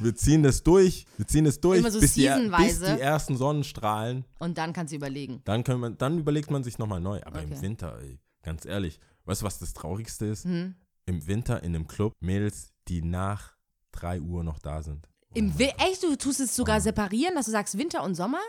Wir 0.00 0.12
ziehen 0.12 0.42
das 0.42 0.64
durch, 0.64 1.06
wir 1.18 1.28
ziehen 1.28 1.44
das 1.44 1.60
durch, 1.60 1.78
Immer 1.78 1.92
so 1.92 2.00
bis, 2.00 2.14
die, 2.14 2.28
bis 2.56 2.80
die 2.80 3.00
ersten 3.00 3.36
Sonnenstrahlen. 3.36 4.24
Und 4.40 4.58
dann 4.58 4.72
kannst 4.72 4.92
du 4.92 4.96
überlegen. 4.96 5.40
Dann, 5.44 5.62
können 5.62 5.78
wir, 5.80 5.90
dann 5.90 6.18
überlegt 6.18 6.50
man 6.50 6.64
sich 6.64 6.78
nochmal 6.78 7.00
neu. 7.00 7.20
Aber 7.24 7.40
im 7.40 7.52
Okay. 7.52 7.62
Winter, 7.62 7.96
ey, 8.02 8.18
ganz 8.42 8.64
ehrlich, 8.64 8.98
weißt 9.26 9.42
du, 9.42 9.46
was 9.46 9.60
das 9.60 9.72
Traurigste 9.72 10.26
ist? 10.26 10.46
Hm? 10.46 10.74
Im 11.06 11.28
Winter 11.28 11.62
in 11.62 11.76
einem 11.76 11.86
Club 11.86 12.12
Mädels, 12.18 12.72
die 12.88 13.02
nach 13.02 13.52
3 13.92 14.20
Uhr 14.20 14.42
noch 14.42 14.58
da 14.58 14.82
sind. 14.82 15.08
Im 15.34 15.52
Echt, 15.56 16.02
du 16.02 16.16
tust 16.16 16.40
es 16.40 16.56
sogar 16.56 16.80
separieren, 16.80 17.36
dass 17.36 17.46
du 17.46 17.52
sagst 17.52 17.78
Winter 17.78 18.02
und 18.02 18.16
Sommer? 18.16 18.40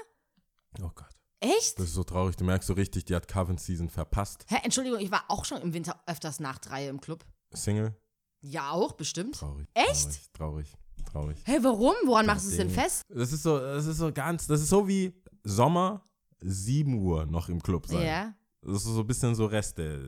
Oh 0.82 0.90
Gott. 0.96 1.16
Echt? 1.42 1.78
Das 1.78 1.86
ist 1.86 1.94
so 1.94 2.04
traurig. 2.04 2.36
Du 2.38 2.44
merkst 2.44 2.66
so 2.66 2.74
richtig, 2.74 3.06
die 3.06 3.14
hat 3.14 3.28
Coven 3.28 3.60
Season 3.60 3.88
verpasst. 3.88 4.48
Hä, 4.50 4.58
Entschuldigung, 4.64 5.00
ich 5.00 5.12
war 5.12 5.26
auch 5.28 5.46
schon 5.46 5.62
im 5.62 5.76
Winter 5.76 6.02
öfters 6.08 6.40
nach 6.40 6.58
drei 6.58 6.88
im 6.88 7.00
Club. 7.00 7.24
Single? 7.54 7.96
Ja, 8.42 8.72
auch, 8.72 8.94
bestimmt. 8.94 9.36
Traurig. 9.36 9.68
Echt? 9.74 10.34
Traurig, 10.34 10.68
traurig, 11.06 11.06
traurig. 11.12 11.38
Hä, 11.46 11.58
warum? 11.62 11.94
Woran 12.06 12.26
machst 12.26 12.46
du 12.46 12.52
es 12.52 12.58
denn 12.58 12.70
fest? 12.70 13.04
Das 13.10 13.32
ist 13.34 13.44
so, 13.44 13.60
das 13.60 13.86
ist 13.86 13.98
so 13.98 14.12
ganz, 14.12 14.48
das 14.48 14.62
ist 14.62 14.70
so 14.70 14.88
wie 14.88 15.14
Sommer, 15.44 16.04
7 16.42 16.94
Uhr 17.02 17.26
noch 17.26 17.50
im 17.50 17.62
Club 17.62 17.86
sein. 17.88 18.06
Ja. 18.06 18.34
Das 18.62 18.78
ist 18.78 18.84
so 18.86 19.00
ein 19.02 19.08
bisschen 19.08 19.36
so 19.36 19.46
Reste. 19.46 20.06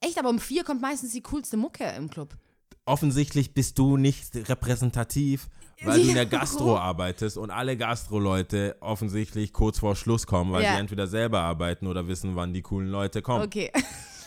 Echt, 0.00 0.18
aber 0.18 0.28
um 0.28 0.38
vier 0.38 0.62
kommt 0.64 0.80
meistens 0.80 1.12
die 1.12 1.22
coolste 1.22 1.56
Mucke 1.56 1.84
im 1.96 2.08
Club. 2.10 2.36
Offensichtlich 2.84 3.52
bist 3.54 3.78
du 3.78 3.96
nicht 3.96 4.34
repräsentativ, 4.48 5.48
weil 5.82 6.00
du 6.02 6.08
in 6.08 6.14
der 6.14 6.22
Ja. 6.24 6.28
Gastro 6.28 6.76
arbeitest 6.78 7.36
und 7.36 7.50
alle 7.50 7.76
Gastro-Leute 7.76 8.76
offensichtlich 8.80 9.52
kurz 9.52 9.80
vor 9.80 9.96
Schluss 9.96 10.26
kommen, 10.26 10.52
weil 10.52 10.62
Ja. 10.62 10.74
sie 10.74 10.80
entweder 10.80 11.08
selber 11.08 11.40
arbeiten 11.40 11.88
oder 11.88 12.06
wissen, 12.06 12.36
wann 12.36 12.52
die 12.54 12.62
coolen 12.62 12.88
Leute 12.88 13.22
kommen. 13.22 13.44
Okay. 13.44 13.72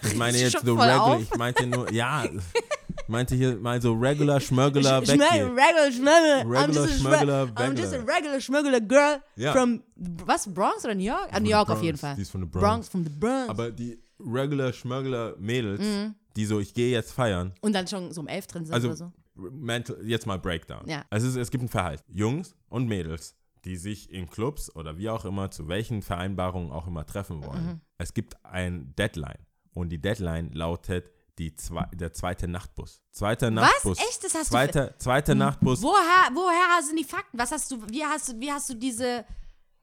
Ich 0.03 0.15
meine 0.15 0.37
jetzt 0.41 0.57
voll 0.57 0.69
regular, 0.71 1.19
ich 1.21 1.33
meinte 1.35 1.67
nur, 1.67 1.91
ja, 1.93 2.25
meinte 3.07 3.35
hier 3.35 3.55
mal 3.57 3.81
so 3.81 3.93
regular, 3.93 4.39
schmörgeler, 4.39 4.99
Schmö- 4.99 5.07
weg 5.19 5.21
hier. 5.31 5.45
Regular 5.45 5.91
Schmöggler. 5.91 6.41
I'm 6.41 6.49
Regular 6.51 6.67
just 6.67 6.79
a 6.79 6.97
Schmöggler, 6.97 7.43
Schmö- 7.45 7.55
I'm 7.55 7.77
just 7.77 7.93
a 7.93 7.97
regular 7.99 8.39
Schmöggler 8.41 8.81
girl 8.81 9.21
Ja. 9.35 9.51
from, 9.53 9.83
was, 9.95 10.51
Bronx 10.53 10.83
oder 10.85 10.95
New 10.95 11.03
York? 11.05 11.29
Ah, 11.31 11.39
New 11.39 11.49
York 11.49 11.69
auf 11.69 11.81
jeden 11.81 11.97
Fall. 11.97 12.15
Die 12.15 12.21
ist 12.21 12.31
von 12.31 12.41
der 12.41 12.47
Bronx. 12.47 12.63
Bronx. 12.65 12.89
from 12.89 13.03
the 13.03 13.09
Bronx. 13.09 13.49
Aber 13.49 13.71
die 13.71 13.99
regular, 14.19 14.73
schmörgeler 14.73 15.35
Mädels, 15.39 15.81
Mhm. 15.81 16.15
die 16.35 16.45
so, 16.45 16.59
ich 16.59 16.73
gehe 16.73 16.91
jetzt 16.91 17.11
feiern, 17.13 17.53
Und 17.61 17.73
dann 17.73 17.87
schon 17.87 18.11
so 18.11 18.21
um 18.21 18.27
elf 18.27 18.47
drin 18.47 18.65
sind 18.65 18.73
Also, 18.73 18.87
oder 18.89 18.97
so. 18.97 19.11
mental, 19.35 19.97
jetzt 20.03 20.25
mal 20.25 20.37
Breakdown. 20.37 20.87
Ja. 20.87 21.03
Also 21.09 21.27
es, 21.27 21.35
ist, 21.35 21.41
es 21.41 21.51
gibt 21.51 21.63
ein 21.63 21.69
Verhalten. 21.69 22.03
Jungs 22.13 22.55
und 22.69 22.87
Mädels, 22.87 23.35
die 23.65 23.75
sich 23.77 24.11
in 24.11 24.29
Clubs 24.29 24.73
oder 24.75 24.97
wie 24.97 25.09
auch 25.09 25.25
immer, 25.25 25.51
zu 25.51 25.67
welchen 25.67 26.01
Vereinbarungen 26.01 26.71
auch 26.71 26.87
immer 26.87 27.05
treffen 27.05 27.43
wollen. 27.45 27.65
Mhm. 27.65 27.81
Es 27.97 28.13
gibt 28.13 28.35
ein 28.45 28.93
Deadline. 28.97 29.45
Und 29.73 29.89
die 29.89 29.99
Deadline 30.01 30.51
lautet 30.53 31.09
die 31.39 31.55
zwei, 31.55 31.85
der 31.93 32.13
zweite 32.13 32.47
Nachtbus. 32.47 33.01
Zweiter 33.11 33.49
Nachtbus. 33.49 33.97
Echt? 33.97 34.23
Das 34.23 34.33
hast 34.35 34.47
du 34.47 34.51
zweiter, 34.51 34.97
zweiter 34.99 35.33
Nachtbus. 35.35 35.81
Woher, 35.81 36.29
woher 36.33 36.83
sind 36.85 36.99
die 36.99 37.03
Fakten? 37.05 37.37
Was 37.39 37.51
hast 37.51 37.71
du, 37.71 37.81
wie 37.89 38.03
hast 38.03 38.29
du, 38.29 38.39
wie 38.39 38.51
hast 38.51 38.69
du 38.69 38.73
diese, 38.75 39.25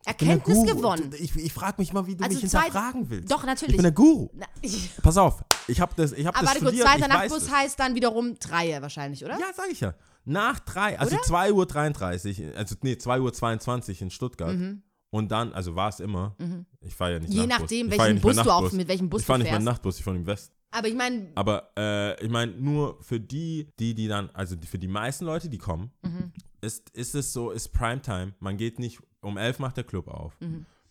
Ich 0.01 0.07
Erkenntnis 0.07 0.65
gewonnen. 0.67 1.13
Ich, 1.19 1.35
ich 1.35 1.53
frage 1.53 1.77
mich 1.79 1.93
mal, 1.93 2.07
wie 2.07 2.15
du 2.15 2.23
Also 2.25 2.35
mich 2.41 2.43
hinterfragen 2.53 3.09
willst. 3.11 3.31
Doch, 3.31 3.43
natürlich. 3.45 3.71
Ich 3.73 3.77
bin 3.79 3.83
der 3.85 3.93
Guru. 3.93 4.29
Na, 4.35 4.47
ich, 4.61 4.91
Pass 5.03 5.17
auf, 5.17 5.43
ich 5.67 5.81
habe 5.81 5.93
das, 5.97 6.13
ich 6.13 6.27
hab 6.27 6.37
aber 6.37 6.45
das 6.45 6.55
warte 6.55 6.61
kurz, 6.61 6.75
studiert, 6.77 6.87
zweiter 6.89 7.07
ich 7.07 7.21
weiß 7.21 7.31
Nachtbus 7.33 7.51
heißt 7.51 7.81
dann 7.81 7.95
wiederum 7.95 8.39
Dreie 8.39 8.83
wahrscheinlich, 8.83 9.25
oder? 9.25 9.39
Ja, 9.41 9.47
sag 9.55 9.69
ich 9.71 9.81
ja. 9.81 9.95
Nach 10.27 10.59
drei, 10.61 10.99
also 10.99 11.17
2.33 11.17 12.51
Uhr, 12.51 12.57
also 12.57 12.75
nee, 12.83 12.93
2.22 12.95 13.95
Uhr 13.97 14.03
in 14.03 14.11
Stuttgart. 14.11 14.57
Und 15.11 15.31
dann, 15.33 15.53
also 15.55 15.75
war 15.77 15.89
es 15.89 16.01
immer. 16.01 16.37
Ich 16.81 16.95
fahre 16.95 17.15
ja 17.15 17.19
nicht 17.21 17.31
Mhm. 17.31 17.35
Je 17.41 17.47
Nachtbus. 17.47 17.61
nachdem, 17.63 17.87
ich 17.87 17.91
welchen 17.93 18.07
ja 18.07 18.13
nicht 18.15 18.23
Bus 18.23 18.37
du 18.37 18.51
auch- 18.51 18.73
mit 18.73 18.89
welchem 18.89 19.09
Bus 19.09 19.21
Ich 19.23 19.27
fahre 19.27 19.39
du 19.39 19.43
nicht 19.45 19.53
mehr 19.53 19.61
fährst. 19.61 19.65
Nachtbus, 19.73 19.99
ich 19.99 20.05
fahre 20.05 20.17
im 20.17 20.27
Westen. 20.27 20.55
Aber 20.77 20.89
ich 20.89 20.95
meine, 20.95 21.29
Aber 21.35 21.71
äh, 21.79 22.23
ich 22.25 22.31
meine, 22.31 22.53
nur 22.53 23.03
für 23.03 23.19
die, 23.19 23.69
die, 23.79 23.95
die 23.95 24.09
dann, 24.09 24.29
also 24.35 24.57
für 24.69 24.79
die 24.79 24.89
meisten 24.89 25.25
Leute, 25.25 25.49
die 25.49 25.59
kommen, 25.59 25.91
Mhm. 26.03 26.33
ist, 26.61 26.91
ist 26.91 27.15
es 27.15 27.33
so, 27.33 27.51
ist 27.51 27.69
Primetime. 27.73 28.35
Man 28.41 28.57
geht 28.57 28.79
nicht, 28.79 29.01
um 29.23 29.39
11 29.39 29.59
macht 29.59 29.77
der 29.79 29.85
Club 29.85 30.09
auf. 30.09 30.37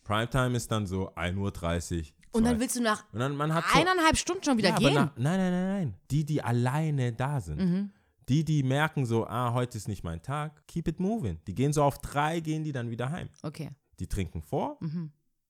Primetime 0.04 0.56
ist 0.58 0.72
dann 0.72 0.88
so 0.88 1.12
1.30 1.16 1.36
Uhr. 1.38 1.98
Mhm. 2.00 2.04
und 2.32 2.44
dann 2.46 2.60
willst 2.60 2.76
du 2.76 2.82
nach 2.82 3.04
Und 3.14 3.20
dann, 3.20 3.36
man 3.36 3.54
hat 3.54 3.64
so, 3.72 3.80
eineinhalb 3.80 4.18
Stunden 4.18 4.44
schon 4.44 4.58
wieder 4.58 4.70
ja, 4.70 4.78
gehen? 4.78 4.94
na, 4.94 5.14
nein, 5.18 5.38
nein, 5.40 5.52
nein, 5.52 5.68
nein. 5.68 5.94
Die, 6.12 6.26
die 6.26 6.42
alleine 6.42 7.14
da 7.14 7.40
sind. 7.40 7.58
Mhm. 7.60 7.92
Die, 8.28 8.44
die 8.44 8.64
merken 8.64 9.06
so, 9.06 9.28
ah, 9.28 9.54
heute 9.54 9.78
ist 9.78 9.88
nicht 9.88 10.04
mein 10.04 10.22
Tag, 10.22 10.66
keep 10.68 10.88
it 10.88 11.00
moving. 11.00 11.40
Die 11.46 11.54
gehen 11.54 11.74
so 11.74 11.84
auf 11.84 12.00
drei, 12.02 12.40
gehen 12.40 12.64
die 12.64 12.72
dann 12.72 12.90
wieder 12.90 13.12
heim. 13.12 13.30
Okay. 13.44 13.70
Die 14.00 14.08
trinken 14.08 14.42
vor. 14.42 14.80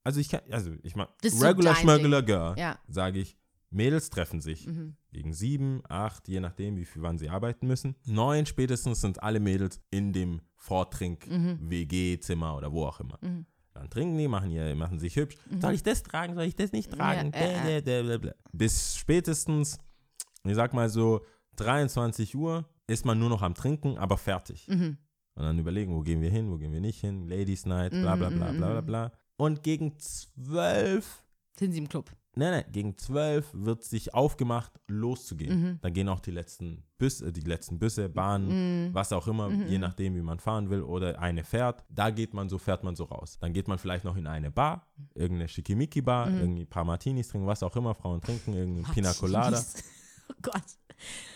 Also 0.04 0.20
ich 0.20 0.28
kann, 0.30 0.42
also 0.52 0.72
ich 0.84 0.96
mach, 0.96 1.08
Mhm. 1.08 1.14
Das 1.22 1.34
ist 1.34 1.40
so 1.40 1.46
Regular 1.48 1.74
dein 1.74 1.82
Schmuggeler 1.84 2.22
Girl, 2.22 2.54
Ja. 2.60 2.78
sage 2.90 3.20
ich, 3.20 3.38
Mädels 3.76 4.10
treffen 4.10 4.40
sich 4.42 4.68
Mhm. 4.68 4.96
gegen 5.12 5.34
sieben, 5.34 5.82
acht, 5.90 6.28
je 6.28 6.40
nachdem, 6.40 6.78
wie 6.78 6.86
viel 6.86 7.02
wann 7.02 7.18
sie 7.18 7.30
arbeiten 7.30 7.68
müssen. 7.68 7.96
Neun 8.06 8.46
spätestens 8.46 9.02
sind 9.02 9.22
alle 9.22 9.40
Mädels 9.40 9.82
in 9.92 10.14
dem 10.14 10.42
Vortrink, 10.56 11.28
Mhm. 11.30 11.60
Oder 12.56 12.72
wo 12.72 12.86
auch 12.86 13.00
immer. 13.00 13.20
Dann 13.74 13.90
trinken 13.90 14.18
die, 14.18 14.28
machen, 14.30 14.52
ihr, 14.52 14.74
machen 14.76 15.00
sich 15.00 15.18
hübsch. 15.18 15.36
Soll 15.60 15.74
ich 15.74 15.84
das 15.84 16.02
tragen? 16.04 16.34
Soll 16.36 16.46
ich 16.46 16.56
das 16.56 16.72
nicht 16.72 16.90
tragen? 16.92 17.28
Mhm. 17.28 17.34
Ja, 17.34 17.78
äh, 17.78 18.20
bläh. 18.20 18.32
Bis 18.54 18.96
spätestens, 18.96 19.78
ich 20.46 20.56
sag 20.56 20.74
mal 20.74 20.90
so, 20.90 21.22
23 21.58 22.36
Uhr 22.36 22.66
ist 22.88 23.06
man 23.06 23.20
nur 23.20 23.30
noch 23.30 23.42
am 23.42 23.54
Trinken, 23.54 23.98
aber 23.98 24.18
fertig. 24.18 24.68
Mhm. 24.70 24.98
Und 25.36 25.44
dann 25.44 25.60
überlegen, 25.60 25.94
wo 25.94 26.02
gehen 26.02 26.22
wir 26.22 26.30
hin, 26.30 26.50
wo 26.50 26.58
gehen 26.58 26.72
wir 26.72 26.80
nicht 26.80 27.02
hin, 27.02 27.28
Ladies 27.28 27.66
Night, 27.66 27.92
bla 27.92 28.16
bla 28.16 28.30
Mhm, 28.30 28.36
bla 28.36 28.52
bla 28.54 28.68
bla 28.72 28.82
bla. 28.82 29.12
Und 29.36 29.64
gegen 29.64 30.00
12 30.00 31.24
Sind 31.60 31.74
sie 31.74 31.80
im 31.80 31.90
Club? 31.90 32.10
Nein, 32.38 32.52
nein, 32.52 32.66
gegen 32.72 32.98
12 32.98 33.50
wird 33.54 33.84
sich 33.84 34.14
aufgemacht, 34.14 34.72
loszugehen. 34.88 35.62
Mhm. 35.62 35.80
Dann 35.82 35.94
gehen 35.94 36.10
auch 36.10 36.20
die 36.20 36.32
letzten 36.32 36.84
Busse, 36.98 37.32
die 37.32 37.42
letzten 37.42 37.80
Busse, 37.80 38.10
Bahnen, 38.10 38.88
Mhm. 38.88 38.94
was 38.94 39.14
auch 39.14 39.28
immer, 39.28 39.50
je 39.52 39.78
nachdem, 39.78 40.16
wie 40.16 40.22
man 40.22 40.40
fahren 40.40 40.70
will, 40.70 40.82
oder 40.82 41.20
eine 41.20 41.44
fährt. 41.44 41.84
Da 41.90 42.10
geht 42.10 42.34
man 42.34 42.50
so, 42.50 42.58
fährt 42.58 42.84
man 42.84 42.96
so 42.96 43.06
raus. 43.06 43.38
Dann 43.40 43.54
geht 43.54 43.68
man 43.68 43.78
vielleicht 43.78 44.04
noch 44.06 44.18
in 44.18 44.28
eine 44.28 44.52
Bar, 44.52 44.86
irgendeine 45.14 45.48
Schickimicki-Bar, 45.48 46.30
Mhm. 46.30 46.38
irgendwie 46.40 46.62
ein 46.64 46.70
paar 46.70 46.86
Martinis 46.86 47.30
trinken, 47.30 47.48
was 47.48 47.64
auch 47.64 47.76
immer, 47.76 47.96
Frauen 47.96 48.22
trinken, 48.22 48.54
irgendeine 48.54 48.94
Pina 48.94 49.14
Colada, 49.14 49.64
Oh 50.30 50.34
Gott. 50.42 50.64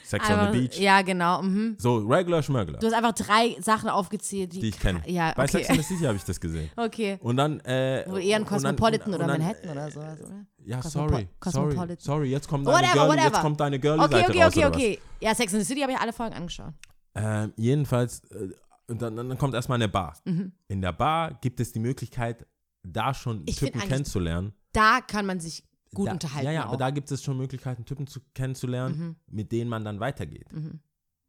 Sex 0.03 0.25
on 0.27 0.35
Einfach- 0.39 0.53
the 0.53 0.59
Beach. 0.59 0.79
Ja, 0.79 1.01
genau. 1.03 1.41
Mhm. 1.43 1.75
So, 1.77 1.97
regular 1.97 2.41
Schmögler, 2.41 2.79
Du 2.79 2.87
hast 2.87 2.93
einfach 2.93 3.11
drei 3.13 3.55
Sachen 3.61 3.89
aufgezählt, 3.89 4.53
die, 4.53 4.59
die 4.61 4.69
ich 4.69 4.79
kenne. 4.79 5.01
Ja, 5.05 5.33
Bei 5.35 5.45
Sex 5.45 5.69
on 5.69 5.75
okay. 5.75 5.83
the 5.83 5.87
City 5.93 6.03
habe 6.05 6.15
ich 6.17 6.23
das 6.23 6.39
gesehen. 6.39 6.69
Okay. 6.75 7.19
Und 7.21 7.37
dann, 7.37 7.59
äh, 7.61 8.05
Wo 8.07 8.17
eher 8.17 8.37
ein 8.37 8.41
und 8.43 8.51
dann- 8.51 8.59
Cosmopolitan 8.75 9.07
und- 9.09 9.13
oder 9.15 9.23
und 9.25 9.29
dann, 9.29 9.39
Manhattan 9.41 9.69
oder 9.71 9.91
sowas, 9.91 10.21
oder? 10.21 10.45
Ja, 10.65 10.81
sorry, 10.81 11.09
sorry, 11.09 11.27
Cosmopolitan. 11.39 11.97
sorry, 11.99 12.29
jetzt 12.31 12.47
kommt 12.47 12.65
deine 12.67 12.77
Whatever, 12.77 12.93
Girlie, 12.93 13.09
whatever. 13.09 13.25
jetzt 13.27 13.41
kommt 13.41 13.59
deine 13.59 13.75
Okay, 13.75 13.81
Girlie-Seite 13.87 14.29
okay, 14.29 14.41
raus, 14.43 14.47
okay, 14.57 14.65
oder 14.65 14.75
okay. 14.75 14.99
Ja, 15.21 15.35
Sex 15.35 15.53
in 15.53 15.59
the 15.59 15.65
City 15.65 15.81
habe 15.81 15.91
ich 15.91 15.97
alle 15.99 16.13
Folgen 16.13 16.33
angeschaut. 16.35 16.73
Ähm, 17.15 17.53
jedenfalls, 17.55 18.21
äh, 18.31 18.49
dann, 18.87 19.15
dann 19.15 19.37
kommt 19.37 19.53
erstmal 19.53 19.75
eine 19.77 19.87
Bar. 19.89 20.17
In 20.25 20.81
der 20.81 20.93
Bar 20.93 21.37
gibt 21.41 21.59
es 21.59 21.71
die 21.71 21.79
Möglichkeit, 21.79 22.47
da 22.83 23.13
schon 23.13 23.37
Mhm. 23.39 23.43
Ich 23.45 23.57
Typen 23.57 23.79
kennenzulernen. 23.81 24.53
Da 24.71 25.01
kann 25.01 25.25
man 25.27 25.39
sich 25.39 25.63
gut 25.93 26.07
da, 26.07 26.11
unterhalten. 26.13 26.45
Ja, 26.45 26.51
ja, 26.51 26.63
auch. 26.65 26.69
aber 26.69 26.77
da 26.77 26.89
gibt 26.91 27.11
es 27.11 27.23
schon 27.23 27.37
Möglichkeiten, 27.37 27.85
Typen 27.85 28.07
zu, 28.07 28.19
kennenzulernen, 28.33 29.15
mit 29.27 29.51
denen 29.51 29.69
man 29.69 29.83
dann 29.83 29.99
weitergeht. 29.99 30.47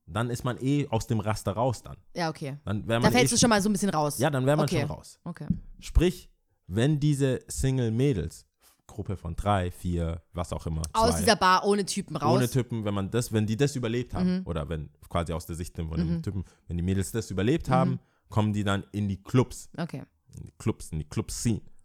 Dann 0.07 0.29
ist 0.31 0.43
man 0.45 0.57
eh 0.61 0.89
aus 0.89 1.07
dem 1.07 1.21
Raster 1.21 1.53
raus 1.53 1.83
dann. 1.83 1.97
ja, 2.17 2.29
okay. 2.31 2.57
Dann 2.65 2.85
Da 2.87 3.01
fällst 3.11 3.33
eh, 3.33 3.37
du 3.37 3.41
schon 3.41 3.49
mal 3.51 3.63
so 3.63 3.69
ein 3.69 3.73
bisschen 3.73 3.91
raus. 3.91 4.19
Ja, 4.19 4.29
dann 4.31 4.45
wäre 4.45 4.57
man 4.57 4.65
okay. 4.65 4.81
schon 4.81 4.91
raus. 4.91 5.21
Okay. 5.25 5.47
Sprich, 5.79 6.31
wenn 6.67 6.99
diese 6.99 7.39
Single-Mädels, 7.47 8.47
Gruppe 8.89 9.17
von 9.17 9.37
drei, 9.37 9.71
vier, 9.71 10.21
was 10.33 10.53
auch 10.53 10.67
immer, 10.67 10.83
Aus 10.93 11.13
zwei, 11.13 11.19
dieser 11.21 11.37
Bar 11.37 11.65
ohne 11.65 11.85
Typen 11.87 12.17
raus. 12.17 12.37
ohne 12.37 12.49
Typen, 12.51 12.85
wenn 12.85 12.93
man 12.93 13.09
das, 13.11 13.33
wenn 13.33 13.47
die 13.47 13.57
das 13.57 13.77
überlebt 13.77 14.15
haben, 14.15 14.43
oder 14.47 14.69
wenn 14.69 14.91
quasi 15.09 15.33
aus 15.33 15.47
der 15.47 15.55
Sicht 15.55 15.77
von 15.77 15.91
dem 15.93 16.23
Typen, 16.23 16.45
wenn 16.67 16.77
die 16.77 16.83
Mädels 16.83 17.13
das 17.13 17.31
überlebt 17.31 17.71
haben, 17.71 18.01
kommen 18.29 18.53
die 18.53 18.65
dann 18.65 18.85
in 18.91 19.09
die 19.09 19.23
Clubs, 19.23 19.69
Okay. 19.79 20.03
in 20.37 20.43
die 20.47 20.53
Clubs, 20.59 20.91
in 20.91 20.99
die 20.99 21.09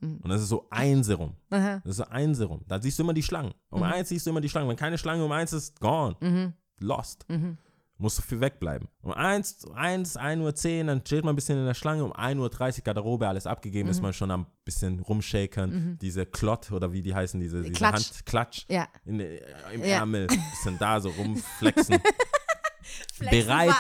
Club-Scene. 0.05 0.19
Und 0.23 0.29
das 0.29 0.41
ist 0.41 0.49
so 0.49 0.67
eins 0.69 1.09
rum. 1.17 1.35
Aha. 1.49 1.81
Das 1.83 1.91
ist 1.91 1.97
so 1.97 2.05
eins 2.05 2.41
rum. 2.41 2.61
Da 2.67 2.81
siehst 2.81 2.97
du 2.99 3.03
immer 3.03 3.13
die 3.13 3.23
Schlangen. 3.23 3.53
Um 3.69 3.83
eins 3.83 4.09
siehst 4.09 4.25
du 4.25 4.29
immer 4.31 4.41
die 4.41 4.49
Schlangen. 4.49 4.69
Wenn 4.69 4.75
keine 4.77 4.97
Schlange 4.97 5.23
um 5.25 5.31
eins 5.31 5.53
ist, 5.53 5.79
gone. 5.79 6.53
Lost. 6.79 7.25
Musst 7.97 8.17
du 8.17 8.21
viel 8.23 8.41
wegbleiben. 8.41 8.89
Um 9.03 9.13
eins, 9.13 9.65
eins, 9.73 10.17
1 10.17 10.41
Uhr 10.41 10.53
10, 10.53 10.87
dann 10.87 11.03
chillt 11.05 11.23
man 11.23 11.31
ein 11.31 11.37
bisschen 11.37 11.57
in 11.57 11.65
der 11.65 11.73
Schlange. 11.73 12.03
Um 12.03 12.11
1 12.11 12.37
Uhr 12.41 12.49
30 12.49 12.83
Garderobe, 12.83 13.25
alles 13.25 13.47
abgegeben, 13.47 13.87
ist 13.87 14.01
man 14.01 14.11
schon 14.11 14.31
am 14.31 14.47
bisschen 14.65 14.99
rumshakern. 14.99 15.97
Diese 16.01 16.25
Klott 16.25 16.73
oder 16.73 16.91
wie 16.91 17.01
die 17.01 17.15
heißen, 17.15 17.39
diese, 17.39 17.61
diese 17.61 17.71
Klatsch. 17.71 17.93
Hand, 17.93 18.25
Klatsch. 18.25 18.65
Ja. 18.69 18.87
In, 19.05 19.19
der- 19.19 19.71
Im 19.73 19.79
Ja. 19.81 19.99
Ärmel, 19.99 20.27
bisschen 20.51 20.77
da 20.77 20.99
so 20.99 21.07
rumflexen. 21.09 22.01
Flexen 23.13 23.47
bereit, 23.47 23.73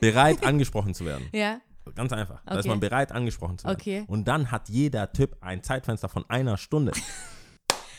bereit 0.00 0.44
angesprochen 0.44 0.94
zu 0.94 1.04
werden. 1.04 1.28
Ja. 1.32 1.60
Ganz 1.94 2.12
einfach. 2.12 2.42
Da 2.46 2.52
ist 2.54 2.58
Okay. 2.60 2.68
man 2.68 2.80
bereit, 2.80 3.12
angesprochen 3.12 3.58
zu 3.58 3.66
werden. 3.66 3.76
Okay. 3.80 4.04
Und 4.06 4.26
dann 4.28 4.50
hat 4.50 4.68
jeder 4.68 5.12
Typ 5.12 5.36
ein 5.40 5.62
Zeitfenster 5.62 6.08
von 6.08 6.24
einer 6.28 6.56
Stunde. 6.56 6.92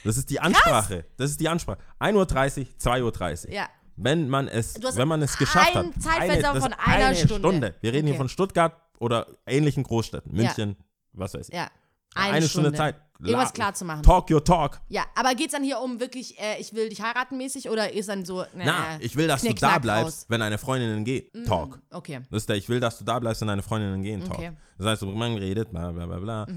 Das 0.04 0.18
ist 0.18 0.32
die 0.32 0.40
Ansprache. 0.40 1.06
Das 1.18 1.30
ist 1.30 1.40
die 1.40 1.48
Ansprache. 1.48 1.78
1.30 2.00 2.16
Uhr, 2.16 3.12
2.30 3.12 3.48
Uhr. 3.50 3.54
Ja. 3.54 3.70
Wenn 3.98 4.30
man 4.30 4.48
es, 4.48 4.74
wenn 4.96 5.08
man 5.08 5.22
es 5.22 5.38
geschafft 5.38 5.76
ein 5.76 5.94
hat. 5.94 6.02
Zeitfenster 6.02 6.54
das 6.56 6.64
von 6.64 6.74
einer 6.74 7.06
eine 7.06 7.16
Stunde. 7.16 7.76
Wir 7.82 7.94
reden 7.94 8.08
hier 8.08 8.16
Okay. 8.16 8.18
von 8.18 8.30
Stuttgart 8.30 8.74
oder 8.98 9.28
ähnlichen 9.46 9.84
Großstädten. 9.84 10.34
München, 10.34 10.76
was 11.14 11.36
weiß 11.36 11.50
ich. 11.50 11.56
Ja. 11.56 11.70
Eine, 12.16 12.48
Stunde. 12.48 12.74
Zeit. 12.74 12.96
Irgendwas 13.24 13.50
La- 13.50 13.52
klar 13.52 13.74
zu 13.76 13.86
machen. 13.86 14.02
Talk 14.02 14.32
your 14.32 14.44
talk. 14.44 14.82
Ja, 14.90 15.04
aber 15.16 15.36
geht's 15.36 15.52
dann 15.54 15.64
hier 15.64 15.80
um 15.80 16.00
wirklich, 16.00 16.40
äh, 16.40 16.60
ich 16.60 16.74
will 16.74 16.90
dich 16.90 17.04
heiraten 17.04 17.38
mäßig 17.38 17.70
oder 17.70 17.94
ist 17.94 18.10
dann 18.10 18.26
so, 18.26 18.44
na, 18.56 18.66
Na, 18.66 18.84
ich 19.00 19.16
will, 19.16 19.28
dass 19.28 19.44
du 19.44 19.54
da 19.54 19.78
bleibst, 19.78 20.06
raus? 20.06 20.26
wenn 20.28 20.42
eine 20.42 20.58
Freundin 20.58 21.04
geht. 21.06 21.32
Talk. 21.46 21.80
Okay. 21.92 22.22
Das 22.32 22.42
ist 22.42 22.50
der, 22.50 22.56
ich 22.56 22.68
will, 22.68 22.80
dass 22.80 22.98
du 22.98 23.06
da 23.06 23.20
bleibst, 23.20 23.42
wenn 23.42 23.48
deine 23.48 23.62
Freundinnen 23.62 24.02
gehen, 24.02 24.22
Talk. 24.22 24.38
Okay. 24.40 24.50
Mhm. 24.52 24.58
Das 24.80 24.88
heißt, 24.88 25.04
man 25.04 25.36
redet, 25.38 25.70
bla 25.70 25.92
bla 25.92 26.08
bla 26.08 26.18
bla. 26.18 26.48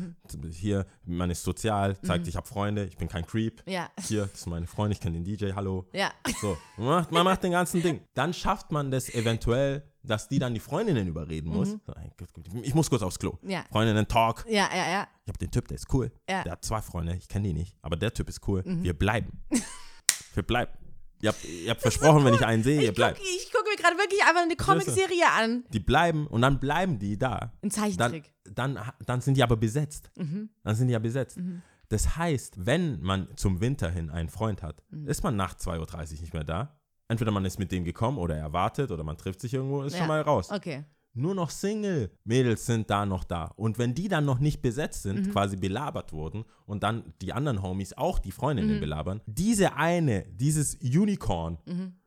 Hier, 0.52 0.86
man 1.04 1.28
ist 1.28 1.42
sozial, 1.42 2.00
zeigt, 2.00 2.26
ich 2.28 2.36
habe 2.36 2.46
Freunde, 2.46 2.84
ich 2.86 2.96
bin 2.96 3.08
kein 3.08 3.26
Creep. 3.26 3.62
Ja. 3.68 3.90
Hier, 4.00 4.22
das 4.32 4.40
sind 4.44 4.50
meine 4.50 4.66
Freunde, 4.66 4.94
ich 4.94 5.00
kenne 5.00 5.20
den 5.20 5.24
DJ, 5.24 5.52
hallo. 5.54 5.86
Ja. 5.92 6.12
So, 6.40 6.56
man 6.78 6.86
macht, 6.86 7.12
man 7.12 7.24
macht 7.24 7.42
den 7.42 7.52
ganzen 7.52 7.82
Ding. 7.82 8.00
Dann 8.14 8.32
schafft 8.32 8.72
man 8.72 8.90
das 8.90 9.10
eventuell, 9.14 9.82
dass 10.04 10.28
die 10.28 10.38
dann 10.38 10.54
die 10.54 10.60
Freundinnen 10.60 11.06
überreden 11.08 11.48
muss. 11.50 11.76
Gott, 11.86 11.96
Ich 12.62 12.74
muss 12.74 12.90
kurz 12.90 13.02
aufs 13.02 13.18
Klo. 13.18 13.38
Mhm. 13.42 13.50
Ja. 13.50 13.64
Freundinnen, 13.70 14.06
Talk. 14.06 14.44
Ja, 14.48 14.68
ja, 14.74 14.90
ja. 14.90 15.08
Ich 15.24 15.28
habe 15.28 15.38
den 15.38 15.50
Typ, 15.50 15.66
der 15.68 15.76
ist 15.76 15.92
cool. 15.94 16.12
Ja. 16.28 16.40
Mhm. 16.40 16.44
Der 16.44 16.52
hat 16.52 16.64
zwei 16.64 16.80
Freunde, 16.82 17.16
ich 17.16 17.28
kenne 17.28 17.48
die 17.48 17.54
nicht. 17.54 17.76
Aber 17.82 17.96
der 17.96 18.12
Typ 18.12 18.28
ist 18.28 18.46
cool. 18.48 18.62
Wir 18.64 18.94
bleiben. 18.94 19.40
Wir 20.34 20.42
bleiben. 20.42 20.72
Ihr 21.22 21.28
habt, 21.28 21.44
ihr 21.44 21.70
habt 21.70 21.80
versprochen, 21.80 22.24
wenn 22.24 22.34
ich 22.34 22.44
einen 22.44 22.62
sehe, 22.62 22.82
ihr 22.82 22.88
Ich 22.90 22.94
bleibt. 22.94 23.18
gucke 23.18 23.28
ich 23.30 23.50
guck 23.52 23.64
mir 23.66 23.76
gerade 23.82 23.96
wirklich 23.96 24.20
einfach 24.24 24.42
eine 24.42 24.56
Comicserie 24.56 25.24
an. 25.38 25.64
Die 25.72 25.78
bleiben 25.80 26.26
und 26.26 26.42
dann 26.42 26.58
bleiben 26.60 26.98
die 26.98 27.16
da. 27.16 27.52
Ein 27.62 27.70
Zeichentrick. 27.70 28.24
Mhm. 28.46 28.54
Dann, 28.54 28.74
dann, 28.74 28.92
dann 29.06 29.20
sind 29.20 29.36
die 29.36 29.42
aber 29.42 29.56
besetzt. 29.56 30.10
Dann 30.16 30.74
sind 30.74 30.88
die 30.88 30.92
ja 30.92 30.98
besetzt. 30.98 31.38
Das 31.88 32.16
heißt, 32.16 32.66
wenn 32.66 33.00
man 33.00 33.28
zum 33.36 33.60
Winter 33.60 33.90
hin 33.90 34.10
einen 34.10 34.28
Freund 34.28 34.62
hat, 34.62 34.82
Mhm. 34.90 35.06
ist 35.08 35.22
man 35.22 35.36
nach 35.36 35.54
2.30 35.54 36.14
Uhr 36.16 36.20
nicht 36.22 36.34
mehr 36.34 36.44
da. 36.44 36.76
Entweder 37.08 37.30
man 37.30 37.44
ist 37.44 37.58
mit 37.58 37.70
dem 37.70 37.84
gekommen 37.84 38.18
oder 38.18 38.36
er 38.36 38.52
wartet 38.52 38.90
oder 38.90 39.04
man 39.04 39.16
trifft 39.18 39.40
sich 39.40 39.52
irgendwo, 39.54 39.82
ist 39.82 39.92
Ja. 39.92 39.98
schon 40.00 40.08
mal 40.08 40.22
raus. 40.22 40.50
Okay. 40.50 40.84
Nur 41.16 41.34
noch 41.34 41.50
Single-Mädels 41.50 42.66
sind 42.66 42.90
da 42.90 43.06
noch 43.06 43.22
da. 43.22 43.52
Und 43.56 43.78
wenn 43.78 43.94
die 43.94 44.08
dann 44.08 44.24
noch 44.24 44.40
nicht 44.40 44.62
besetzt 44.62 45.04
Mhm. 45.04 45.10
sind, 45.16 45.32
quasi 45.32 45.56
belabert 45.56 46.12
wurden 46.12 46.44
und 46.66 46.82
dann 46.82 47.12
die 47.22 47.32
anderen 47.32 47.62
Homies 47.62 47.96
auch 47.96 48.18
die 48.18 48.30
Mhm. 48.30 48.32
Freundinnen 48.32 48.80
belabern, 48.80 49.20
diese 49.26 49.76
eine, 49.76 50.22
dieses 50.32 50.74
Unicorn, 50.76 51.58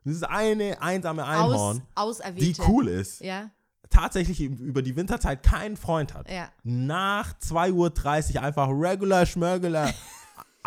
dieses 0.03 0.23
eine 0.23 0.81
einsame 0.81 1.25
Einhorn, 1.25 1.77
Mhm. 1.77 1.83
Aus, 1.95 2.19
die 2.35 2.55
cool 2.67 2.87
ist, 2.89 3.21
Ja, 3.21 3.49
tatsächlich 3.89 4.41
über 4.41 4.81
die 4.81 4.97
Winterzeit 4.97 5.41
keinen 5.41 5.77
Freund 5.77 6.13
hat, 6.13 6.29
ja. 6.29 6.49
nach 6.63 7.31
2.30 7.39 8.35
Uhr 8.35 8.43
einfach 8.43 8.67
regular 8.69 9.25
Schmörgeler 9.25 9.93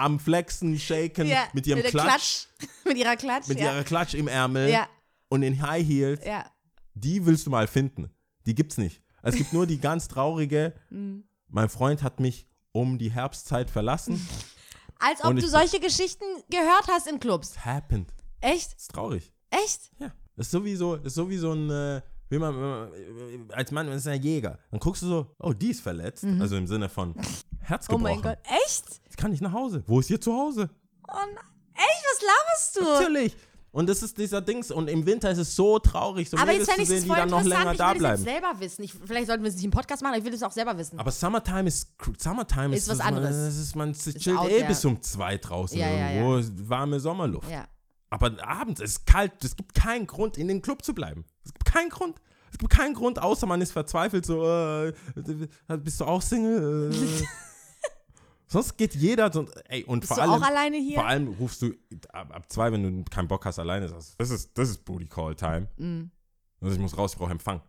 am 0.01 0.19
Flexen, 0.19 0.79
Shaken, 0.79 1.29
ja. 1.29 1.49
mit 1.53 1.67
ihrem 1.67 1.83
der 1.83 1.91
Klatsch, 1.91 2.47
mit 2.85 2.97
ihrer 2.97 3.17
Klatsch. 3.17 3.49
mit 3.49 3.61
ja. 3.61 3.73
ihrer 3.73 3.85
Klatsch 3.85 4.15
im 4.15 4.29
Ärmel 4.29 4.71
Ja. 4.71 4.89
und 5.29 5.43
in 5.43 5.61
High 5.61 5.87
Heels, 5.87 6.25
ja. 6.25 6.45
die 6.95 7.25
willst 7.27 7.47
du 7.47 7.51
mal 7.51 7.67
finden. 7.67 8.11
Die 8.47 8.55
gibt's 8.55 8.79
nicht. 8.79 9.03
Es 9.23 9.35
gibt 9.35 9.53
nur 9.53 9.67
die 9.67 9.79
ganz 9.79 10.09
traurige, 10.09 10.75
mein 11.49 11.69
Freund 11.69 12.03
hat 12.03 12.21
mich 12.21 12.47
um 12.73 12.99
die 12.99 13.11
Herbstzeit 13.11 13.71
verlassen. 13.71 14.27
Als 14.99 15.25
ob 15.25 15.35
du 15.35 15.49
solche 15.49 15.81
Geschichten 15.81 16.25
gehört 16.51 16.87
hast 16.89 17.07
in 17.07 17.21
Clubs. 17.21 17.65
Happened. 17.65 18.13
Echt? 18.41 18.75
ist 18.75 18.91
traurig. 18.93 19.33
Echt? 19.51 19.91
Ja. 19.99 20.13
Das 20.37 20.47
ist 20.47 20.53
sowieso, 20.53 20.97
ist 20.97 21.15
sowieso 21.15 21.53
ein, 21.53 22.03
äh, 22.31 22.35
Wie 22.35 22.39
man, 22.39 22.55
wenn 22.55 22.61
man, 23.49 23.51
als 23.53 23.71
Mann, 23.73 23.87
man 23.89 23.97
ist 23.97 24.07
ja 24.07 24.15
Jäger. 24.15 24.59
Dann 24.71 24.81
guckst 24.81 25.03
du 25.03 25.07
so, 25.07 25.27
oh, 25.39 25.53
die 25.53 25.71
ist 25.71 25.81
verletzt. 25.81 26.25
Also 26.39 26.57
im 26.57 26.67
Sinne 26.67 26.89
von 26.89 27.15
Herz 27.61 27.87
Oh 27.91 27.99
mein 27.99 28.23
Gott, 28.23 28.39
echt? 28.65 28.85
Ich 29.11 29.17
kann 29.17 29.31
nicht 29.31 29.43
nach 29.43 29.53
Hause. 29.53 29.83
Wo 29.87 30.01
ist 30.01 30.11
ihr 30.11 30.21
zu 30.21 30.33
Hause? 30.33 30.71
Oh 31.09 31.13
nein. 31.15 31.45
Echt, 31.75 32.05
was 32.05 32.23
laberst 32.23 32.77
du? 32.77 32.83
Natürlich. 33.05 33.37
Und 33.73 33.89
das 33.89 34.03
ist 34.03 34.19
dieser 34.19 34.41
Dings. 34.41 34.71
Und 34.73 34.89
im 34.89 35.07
Winter 35.07 35.31
ist 35.31 35.39
es 35.39 35.55
so 35.55 35.79
traurig, 35.79 36.29
so 36.29 36.37
Aber 36.37 36.47
Mädels 36.47 36.67
jetzt 36.67 36.77
zu 36.77 36.83
ich 36.83 36.89
es 36.91 37.01
sehen, 37.03 37.09
die 37.11 37.17
dann 37.17 37.31
noch 37.31 37.43
länger 37.45 37.71
Ich 37.73 37.79
da 37.79 37.95
will 37.95 38.01
das 38.01 38.11
jetzt 38.19 38.25
bleiben. 38.25 38.43
selber 38.43 38.61
wissen. 38.61 38.83
Ich, 38.83 38.93
vielleicht 38.93 39.27
sollten 39.29 39.45
wir 39.45 39.49
es 39.49 39.55
nicht 39.55 39.65
im 39.65 39.71
Podcast 39.71 40.03
machen, 40.03 40.13
aber 40.15 40.19
ich 40.19 40.25
will 40.25 40.35
es 40.35 40.43
auch 40.43 40.51
selber 40.51 40.77
wissen. 40.77 40.99
Aber 40.99 41.11
Summertime 41.13 41.69
ist 41.69 41.89
Summertime 42.19 42.75
Ist 42.77 42.89
was 42.89 42.99
man- 42.99 43.07
anderes. 43.15 43.37
Das 43.37 43.57
ist, 43.57 43.77
man 43.77 43.93
chillt 43.93 44.37
out 44.37 44.51
eh 44.51 44.65
bis 44.65 44.85
um 44.85 45.01
zwei 45.01 45.39
draußen 45.39 45.79
Ja, 45.79 45.89
ja, 45.89 46.11
irgendwo. 46.21 46.69
Warme 46.69 46.99
Sommerluft. 46.99 47.49
ja. 47.51 47.65
Aber 48.13 48.33
abends 48.45 48.81
es 48.81 48.91
ist 48.97 49.07
kalt. 49.07 49.33
Es 49.45 49.55
gibt 49.55 49.73
keinen 49.73 50.09
Grund, 50.09 50.37
in 50.37 50.49
den 50.49 50.63
Club 50.63 50.85
zu 50.85 50.93
bleiben. 50.93 51.25
Gibt 51.71 51.75
keinen 51.79 51.91
Grund. 51.91 52.21
Es 52.53 52.59
gibt 52.59 52.73
keinen 52.73 52.95
Grund, 52.95 53.23
außer 53.23 53.47
man 53.47 53.61
ist 53.61 53.71
verzweifelt, 53.71 54.27
so, 54.27 54.45
äh, 54.45 54.93
bist 55.79 56.01
du 56.01 56.05
auch 56.05 56.21
Single? 56.21 56.91
Äh. 56.93 57.25
Sonst 58.49 58.77
geht 58.77 58.97
jeder, 58.97 59.33
so, 59.33 59.47
ey, 59.69 59.85
und 59.85 60.01
Bist 60.01 60.13
vor 60.13 60.21
allem, 60.21 60.33
auch 60.33 60.43
alleine 60.43 60.77
hier? 60.79 60.97
vor 60.97 61.07
allem 61.07 61.29
rufst 61.29 61.63
du 61.63 61.73
ab, 62.09 62.35
ab 62.35 62.51
zwei, 62.51 62.73
wenn 62.73 62.83
du 62.83 63.05
keinen 63.09 63.29
Bock 63.29 63.45
hast, 63.45 63.61
alleine. 63.61 63.87
Das 63.87 64.17
das 64.17 64.31
ist, 64.31 64.59
das 64.59 64.71
ist 64.71 64.85
Booty 64.85 65.07
Call 65.07 65.37
Time. 65.37 65.69
Mhm. 65.77 66.11
Also 66.61 66.75
ich 66.75 66.81
muss 66.81 66.99
raus, 66.99 67.13
ich 67.13 67.19
brauche 67.19 67.31
Empfang. 67.31 67.63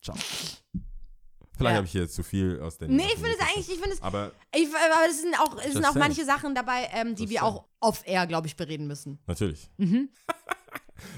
Ciao. 0.00 0.16
Vielleicht 0.16 1.72
Ja. 1.72 1.76
habe 1.76 1.86
ich 1.86 1.92
hier 1.92 2.08
zu 2.08 2.22
viel 2.22 2.60
aus 2.60 2.78
den. 2.78 2.94
Nee, 2.94 3.06
ich 3.06 3.14
finde 3.14 3.32
es 3.32 3.40
eigentlich, 3.40 3.68
ich 3.68 3.78
finde 3.80 3.90
es, 3.94 4.02
Aber 4.02 4.30
ich, 4.54 4.68
aber 4.68 5.10
es 5.10 5.20
sind 5.20 5.34
auch, 5.40 5.58
es 5.58 5.72
sind 5.72 5.84
auch 5.84 5.94
manche 5.96 6.24
Sachen 6.24 6.54
dabei, 6.54 6.88
ähm, 6.92 7.16
die 7.16 7.28
wir 7.28 7.42
auch 7.42 7.64
off-air, 7.80 8.28
glaube 8.28 8.46
ich, 8.46 8.56
bereden 8.56 8.86
müssen. 8.86 9.18
natürlich. 9.26 9.68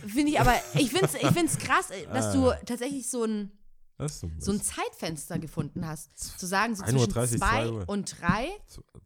Finde 0.06 0.32
ich 0.32 0.40
aber, 0.40 0.54
ich 0.74 0.90
finde 0.90 1.06
es 1.06 1.14
ich 1.14 1.28
find's 1.28 1.58
krass, 1.58 1.90
äh, 1.90 2.06
dass 2.12 2.32
du 2.32 2.50
Ah. 2.50 2.58
tatsächlich 2.66 3.08
so 3.08 3.24
ein, 3.24 3.52
so 4.38 4.52
ein 4.52 4.60
Zeitfenster 4.60 5.38
gefunden 5.38 5.86
hast. 5.86 6.38
Zu 6.38 6.46
sagen, 6.46 6.74
so 6.74 6.82
1 6.82 6.92
Uhr 6.94 6.98
zwischen 7.08 7.12
30, 7.14 7.38
2 7.40 7.46
2 7.46 7.70
Uhr. 7.70 7.84
und 7.88 8.16
3 8.20 8.48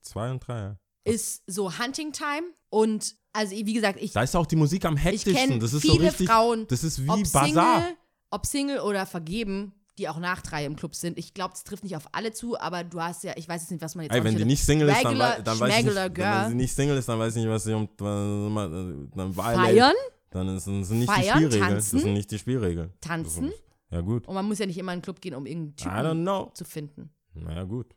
zwei 0.02 0.30
und 0.30 0.40
drei, 0.46 0.58
ja. 0.58 0.76
ist 1.04 1.42
so 1.46 1.78
Hunting 1.78 2.12
Time 2.12 2.42
und, 2.70 3.14
also 3.32 3.54
wie 3.54 3.72
gesagt, 3.74 3.98
ich, 4.00 4.12
Da 4.12 4.22
ist 4.22 4.34
auch 4.34 4.46
die 4.46 4.56
Musik 4.56 4.84
am 4.84 4.96
hektischsten. 4.96 5.60
Das 5.60 5.72
ist 5.72 5.82
viele 5.82 5.94
so 5.94 6.02
richtig. 6.02 6.28
Frauen, 6.28 6.66
das 6.68 6.84
ist 6.84 7.02
wie 7.04 7.08
ob 7.10 7.22
Bazar. 7.32 7.44
Single, 7.80 7.96
ob 8.30 8.46
Single 8.46 8.80
oder 8.80 9.06
vergeben, 9.06 9.72
die 9.98 10.08
auch 10.08 10.18
nach 10.18 10.42
drei 10.42 10.64
im 10.64 10.76
Club 10.76 10.94
sind. 10.94 11.18
Ich 11.18 11.34
glaube, 11.34 11.52
das 11.54 11.64
trifft 11.64 11.82
nicht 11.82 11.96
auf 11.96 12.08
alle 12.12 12.32
zu, 12.32 12.58
aber 12.58 12.84
du 12.84 13.00
hast 13.02 13.24
ja, 13.24 13.32
ich 13.36 13.48
weiß 13.48 13.62
jetzt 13.62 13.70
nicht, 13.72 13.82
was 13.82 13.94
man 13.96 14.04
jetzt 14.04 14.14
Ey, 14.14 14.22
wenn 14.24 14.36
die 14.36 14.44
nicht 14.44 14.64
Single 14.64 14.88
ist, 14.88 15.02
dann, 15.04 15.18
dann 15.18 15.60
weiß 15.60 15.78
ich 15.80 15.84
nicht, 15.86 15.96
wenn 15.96 16.48
sie 16.50 16.54
nicht 16.54 16.74
Single 16.74 16.96
ist, 16.96 17.08
dann 17.08 17.18
weiß 17.18 17.34
ich 17.36 17.42
nicht, 17.42 17.50
was 17.50 17.64
sie 17.64 17.74
um, 17.74 17.88
dann, 17.96 19.10
dann 19.14 19.36
Violate. 19.36 19.58
feiern, 19.60 19.94
Dann 20.30 20.48
ist- 20.56 20.64
sind 20.64 20.80
nicht 20.90 21.10
Feiern, 21.10 21.38
die 21.38 21.46
Spielregeln. 21.46 21.60
tanzen. 21.70 21.96
Das 21.96 22.02
sind 22.04 22.12
nicht 22.14 22.30
die 22.30 22.38
Spielregeln. 22.38 22.92
tanzen 23.00 23.52
Ja 23.90 24.00
gut. 24.00 24.26
und 24.28 24.34
man 24.34 24.44
muss 24.46 24.58
ja 24.58 24.66
nicht 24.66 24.78
immer 24.78 24.92
in 24.92 24.98
den 24.98 25.02
Club 25.04 25.20
gehen, 25.20 25.34
um 25.34 25.46
irgendeinen 25.46 25.76
Typen 26.24 26.54
zu 26.54 26.64
finden. 26.64 27.10
Naja 27.34 27.64
gut. 27.64 27.94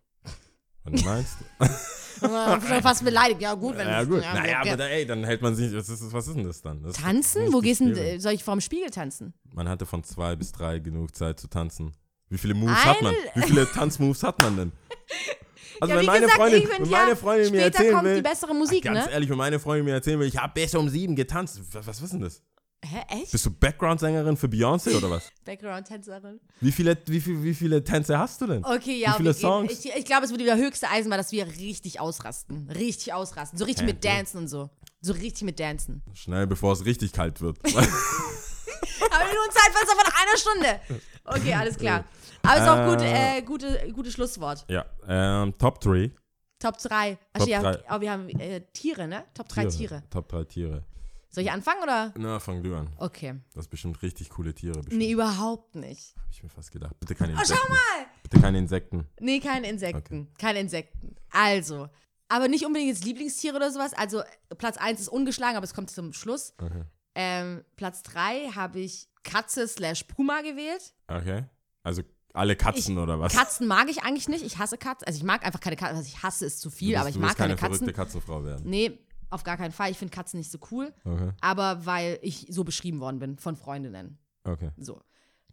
Wenn 0.84 0.94
du 0.96 1.04
meinst. 1.06 1.38
Ich 1.60 2.22
bin 2.22 2.30
schon 2.68 2.82
fast 2.82 3.04
beleidigt. 3.06 3.42
Ja 3.42 3.54
gut, 3.54 3.78
wenn 3.78 3.88
ja 3.88 4.04
gut. 4.04 4.22
ja, 4.24 4.34
naja, 4.34 4.62
aber 4.62 4.78
da, 4.78 4.88
ey, 4.88 5.06
dann 5.06 5.24
hält 5.24 5.42
man 5.42 5.54
sich. 5.56 5.72
Was 5.76 5.90
ist, 5.90 6.12
was 6.12 6.28
ist 6.28 6.36
denn 6.36 6.44
das 6.46 6.62
dann? 6.62 6.82
Das 6.82 6.96
Tanzen? 6.96 7.54
Wo 7.54 7.60
gehst 7.60 7.82
du 7.82 7.92
äh, 7.92 8.18
soll 8.20 8.34
ich 8.34 8.44
vorm 8.44 8.62
Spiegel 8.62 8.90
tanzen? 8.90 9.34
Man 9.54 9.70
hatte 9.70 9.86
von 9.86 10.04
zwei 10.04 10.36
bis 10.36 10.52
drei 10.52 10.80
genug 10.80 11.16
Zeit 11.16 11.40
zu 11.40 11.48
tanzen. 11.48 11.92
Wie 12.30 12.38
viele 12.40 12.54
Moves 12.56 12.84
hat 12.84 13.02
man? 13.02 13.14
Wie 13.36 13.42
viele 13.44 13.70
Tanzmoves 13.72 14.24
hat 14.24 14.42
man 14.42 14.56
denn? 14.58 14.72
Also 15.82 15.96
ja, 15.96 16.00
wenn 16.00 16.06
meine 16.06 16.22
gesagt, 16.22 16.40
Freundin, 16.40 16.62
wenn 16.62 16.76
find, 16.76 16.92
meine 16.92 17.10
ja, 17.10 17.16
Freundin 17.16 17.52
mir 17.52 17.60
später 17.62 17.66
erzählen 17.78 17.94
kommt 17.94 18.06
will, 18.06 18.16
die 18.18 18.22
bessere 18.22 18.54
Musik, 18.54 18.84
ganz 18.84 19.06
ne? 19.08 19.12
ehrlich, 19.12 19.30
wenn 19.32 19.38
meine 19.38 19.60
Freundin 19.60 19.86
mir 19.86 19.94
erzählen 19.94 20.20
will, 20.20 20.28
ich 20.28 20.38
habe 20.38 20.54
besser 20.54 20.80
um 20.80 20.88
sieben 20.90 21.16
getanzt. 21.16 21.60
Was, 21.74 21.88
was 21.88 22.02
ist 22.02 22.14
denn 22.14 22.22
das? 22.22 22.44
Hä, 22.86 23.02
echt? 23.10 23.32
Bist 23.32 23.46
du 23.48 23.52
Background-Sängerin 23.52 24.38
für 24.38 24.46
Beyoncé 24.46 24.96
oder 24.96 25.10
was? 25.10 25.32
Background-Tänzerin. 25.46 26.40
Wie 26.60 26.72
viele, 26.72 26.96
wie, 27.08 27.20
viel, 27.20 27.44
wie 27.44 27.56
viele 27.56 27.84
Tänze 27.84 28.18
hast 28.20 28.42
du 28.42 28.48
denn? 28.48 28.64
Okay, 28.64 29.00
ja. 29.00 29.14
Wie 29.14 29.18
viele. 29.18 29.34
Songs? 29.34 29.72
Ich, 29.72 29.92
ich 29.96 30.06
glaube, 30.06 30.26
es 30.26 30.30
wird 30.30 30.42
wieder 30.42 30.56
höchste 30.56 30.88
Eisenbahn, 30.88 31.18
dass 31.18 31.32
wir 31.32 31.48
richtig 31.48 32.00
ausrasten. 32.00 32.70
Richtig 32.70 33.14
ausrasten. 33.14 33.58
So 33.58 33.66
richtig 33.66 33.88
Hä, 33.88 33.94
mit 33.94 34.06
ja. 34.06 34.16
Dancen 34.16 34.38
und 34.38 34.48
so. 34.48 34.70
So 35.02 35.14
richtig 35.14 35.44
mit 35.44 35.60
Dancen. 35.60 36.04
Schnell, 36.14 36.46
bevor 36.46 36.74
es 36.74 36.86
richtig 36.86 37.12
kalt 37.12 37.42
wird. 37.42 37.58
Aber 37.66 37.74
nur 37.74 39.44
ein 39.44 39.52
Zeitfenster 39.52 39.96
von 39.96 40.14
einer 40.14 40.38
Stunde. 40.38 41.02
Okay, 41.26 41.54
alles 41.56 41.78
klar. 41.78 42.06
Aber 42.44 42.56
ist 42.62 42.68
auch 42.68 42.90
gut, 42.90 43.02
Äh. 43.02 43.38
äh, 43.38 43.42
gute, 43.42 43.92
gutes 43.94 44.14
Schlusswort. 44.14 44.66
ja, 44.70 44.86
ähm, 45.08 45.58
Top 45.58 45.80
3. 45.82 46.12
Top 46.60 46.78
3. 46.78 47.16
Top 47.16 47.20
Achso, 47.34 47.50
ja, 47.50 47.62
drei. 47.62 47.84
oh, 47.90 48.02
wir 48.02 48.12
haben 48.12 48.30
äh, 48.30 48.62
Tiere, 48.74 49.08
ne? 49.08 49.24
Top 49.34 49.48
3 49.50 49.66
Tiere. 49.66 50.04
Top 50.10 50.28
3 50.30 50.44
Tiere. 50.46 50.84
Soll 51.30 51.44
ich 51.46 51.52
anfangen 51.52 51.82
oder? 51.82 52.14
Na, 52.18 52.40
fang 52.40 52.62
du 52.62 52.76
an. 52.76 52.90
Okay. 52.98 53.36
Das 53.54 53.66
ist 53.66 53.70
bestimmt 53.70 54.02
richtig 54.02 54.30
coole 54.30 54.54
Tiere. 54.54 54.76
Bestimmt. 54.76 54.98
Nee, 54.98 55.12
überhaupt 55.12 55.76
nicht. 55.76 56.14
Hab 56.18 56.30
ich 56.30 56.44
mir 56.44 56.50
fast 56.50 56.72
gedacht. 56.72 57.00
Bitte 57.00 57.16
keine 57.16 57.34
Oh, 57.34 57.40
Insekten. 57.40 57.58
schau 57.64 57.70
mal! 57.70 58.06
Bitte 58.24 58.42
keine 58.42 58.58
Insekten. 58.58 59.08
Nee, 59.20 59.40
keine 59.40 59.70
Insekten. 59.70 60.28
Keine 60.38 60.60
Insekten. 60.60 61.16
Also, 61.32 61.88
aber 62.28 62.48
nicht 62.50 62.66
unbedingt 62.66 62.92
jetzt 62.94 63.06
Lieblingstiere 63.06 63.56
oder 63.56 63.72
sowas. 63.72 63.94
Also, 63.94 64.22
Platz 64.58 64.76
1 64.78 65.00
ist 65.00 65.08
ungeschlagen, 65.08 65.56
aber 65.56 65.64
es 65.64 65.74
kommt 65.74 65.90
zum 65.90 66.12
Schluss. 66.14 66.54
Okay. 66.62 66.84
Ähm, 67.16 67.64
Platz 67.78 68.04
3 68.04 68.52
habe 68.54 68.80
ich 68.82 69.08
Katze 69.24 69.68
slash 69.70 70.04
Puma 70.04 70.42
gewählt. 70.42 70.94
Okay. 71.08 71.46
Also 71.84 72.04
alle 72.34 72.56
Katzen 72.56 72.98
oder 72.98 73.20
was? 73.20 73.34
Katzen 73.34 73.68
mag 73.68 73.90
ich 73.90 74.04
eigentlich 74.04 74.28
nicht. 74.30 74.44
Ich 74.44 74.58
hasse 74.58 74.78
Katzen. 74.78 75.08
Also, 75.08 75.18
ich 75.18 75.24
mag 75.24 75.46
einfach 75.46 75.60
keine 75.60 75.76
Katzen. 75.76 75.98
Also, 75.98 76.08
ich 76.08 76.24
hasse 76.24 76.46
es 76.46 76.60
zu 76.60 76.70
viel, 76.70 76.90
du 76.90 76.94
bist, 76.94 77.00
aber 77.02 77.10
ich 77.10 77.16
du 77.16 77.22
mag 77.22 77.36
keine 77.38 77.56
keine 77.56 77.60
Katzen. 77.60 77.78
verrückte 77.78 77.94
Katzenfrau 77.94 78.44
werden. 78.44 78.70
Nee, 78.70 79.00
auf 79.30 79.44
gar 79.44 79.58
keinen 79.58 79.72
Fall. 79.72 79.92
Ich 79.92 79.98
finde 79.98 80.14
Katzen 80.14 80.38
nicht 80.40 80.52
so 80.52 80.60
cool. 80.72 80.94
Okay. 81.06 81.32
Aber 81.42 81.86
weil 81.86 82.20
ich 82.22 82.48
so 82.50 82.64
beschrieben 82.64 83.00
worden 83.00 83.20
bin 83.20 83.38
von 83.38 83.56
Freundinnen. 83.56 84.18
Okay. 84.44 84.72
So. 84.78 85.02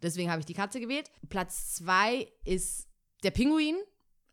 Deswegen 0.01 0.29
habe 0.31 0.39
ich 0.39 0.45
die 0.45 0.53
Katze 0.53 0.79
gewählt. 0.79 1.09
Platz 1.29 1.75
zwei 1.75 2.31
ist 2.45 2.87
der 3.23 3.31
Pinguin. 3.31 3.75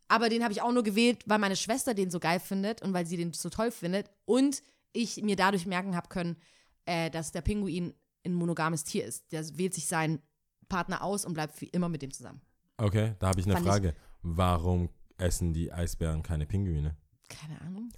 Aber 0.08 0.28
den 0.28 0.42
habe 0.44 0.52
ich 0.52 0.62
auch 0.62 0.70
nur 0.72 0.84
gewählt, 0.84 1.24
weil 1.26 1.38
meine 1.38 1.56
Schwester 1.56 1.92
den 1.92 2.10
so 2.10 2.20
geil 2.20 2.38
findet 2.38 2.80
und 2.82 2.92
weil 2.92 3.06
sie 3.06 3.16
den 3.16 3.32
so 3.32 3.50
toll 3.50 3.72
findet. 3.72 4.08
Und 4.24 4.62
ich 4.92 5.20
mir 5.22 5.34
dadurch 5.34 5.66
merken 5.66 5.96
habe 5.96 6.08
können, 6.08 6.36
äh, 6.84 7.10
dass 7.10 7.32
der 7.32 7.40
Pinguin 7.40 7.92
ein 8.24 8.34
monogames 8.34 8.84
Tier 8.84 9.04
ist. 9.04 9.32
Der 9.32 9.44
wählt 9.58 9.74
sich 9.74 9.86
seinen 9.86 10.22
Partner 10.68 11.02
aus 11.02 11.24
und 11.24 11.34
bleibt 11.34 11.54
für 11.54 11.66
immer 11.66 11.88
mit 11.88 12.02
dem 12.02 12.10
zusammen. 12.12 12.40
Okay, 12.78 13.14
da 13.18 13.28
habe 13.28 13.40
ich 13.40 13.46
eine 13.46 13.54
Fand 13.54 13.66
ich- 13.66 13.72
Frage. 13.72 13.94
Warum 14.22 14.88
essen 15.18 15.52
die 15.52 15.72
Eisbären 15.72 16.22
keine 16.22 16.46
Pinguine? 16.46 16.96
Keine 17.28 17.60
Ahnung. 17.60 17.88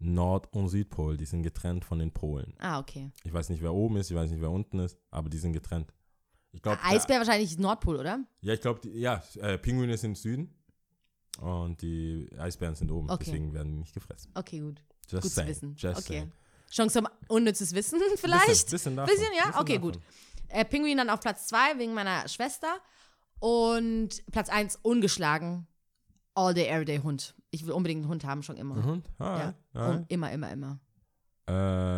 Nord- 0.00 0.52
und 0.54 0.68
Südpol, 0.68 1.16
die 1.16 1.24
sind 1.24 1.42
getrennt 1.42 1.84
von 1.84 1.98
den 1.98 2.12
Polen. 2.12 2.54
Ah, 2.58 2.78
okay. 2.78 3.10
Ich 3.24 3.32
weiß 3.32 3.48
nicht, 3.48 3.62
wer 3.62 3.74
oben 3.74 3.96
ist, 3.96 4.10
ich 4.10 4.16
weiß 4.16 4.30
nicht, 4.30 4.40
wer 4.40 4.50
unten 4.50 4.78
ist, 4.78 4.96
aber 5.10 5.28
die 5.28 5.38
sind 5.38 5.52
getrennt. 5.54 5.92
Ich 6.52 6.62
glaube, 6.62 6.78
Eisbär 6.84 7.18
wahrscheinlich 7.18 7.58
Nordpol, 7.58 7.96
oder? 7.96 8.20
ja, 8.40 8.54
ich 8.54 8.60
glaube, 8.60 8.88
ja, 8.88 9.22
äh, 9.40 9.58
Pinguine 9.58 9.96
sind 9.98 10.16
Süden 10.16 10.54
und 11.40 11.82
die 11.82 12.28
Eisbären 12.38 12.74
sind 12.74 12.90
oben, 12.90 13.10
Okay. 13.10 13.24
deswegen 13.26 13.52
werden 13.52 13.72
die 13.72 13.78
nicht 13.78 13.92
gefressen. 13.94 14.30
Okay, 14.34 14.60
gut. 14.60 14.82
Just 15.08 15.22
Gut 15.22 15.30
zu 15.30 15.36
saying, 15.36 15.48
wissen. 15.48 15.74
Just 15.76 15.98
okay. 16.00 16.18
saying. 16.18 16.32
Chance 16.70 16.98
zum 16.98 17.08
unnützes 17.28 17.74
Wissen 17.74 17.98
vielleicht? 18.16 18.46
Bisschen, 18.46 18.70
bisschen 18.70 18.96
davon. 18.96 19.14
Bisschen, 19.14 19.32
ja? 19.36 19.46
bisschen 19.46 19.60
Okay, 19.62 19.74
davon. 19.76 19.92
gut. 19.92 20.00
Äh, 20.48 20.64
Pinguin 20.64 20.98
dann 20.98 21.10
auf 21.10 21.20
Platz 21.20 21.46
2 21.48 21.78
wegen 21.78 21.94
meiner 21.94 22.26
Schwester. 22.28 22.78
Und 23.40 24.08
Platz 24.32 24.48
1 24.48 24.80
ungeschlagen. 24.82 25.66
All 26.34 26.54
Day, 26.54 26.68
Everyday 26.68 26.98
Hund. 26.98 27.34
Ich 27.50 27.66
will 27.66 27.72
unbedingt 27.72 28.02
einen 28.02 28.10
Hund 28.10 28.24
haben, 28.24 28.42
schon 28.42 28.56
immer. 28.56 28.76
Ein 28.76 28.84
Hund? 28.84 29.10
Ja. 29.18 29.26
Ah, 29.26 29.54
ja. 29.74 29.88
Und 29.88 30.10
immer, 30.10 30.30
immer, 30.32 30.50
immer. 30.50 30.78
Äh, 31.46 31.52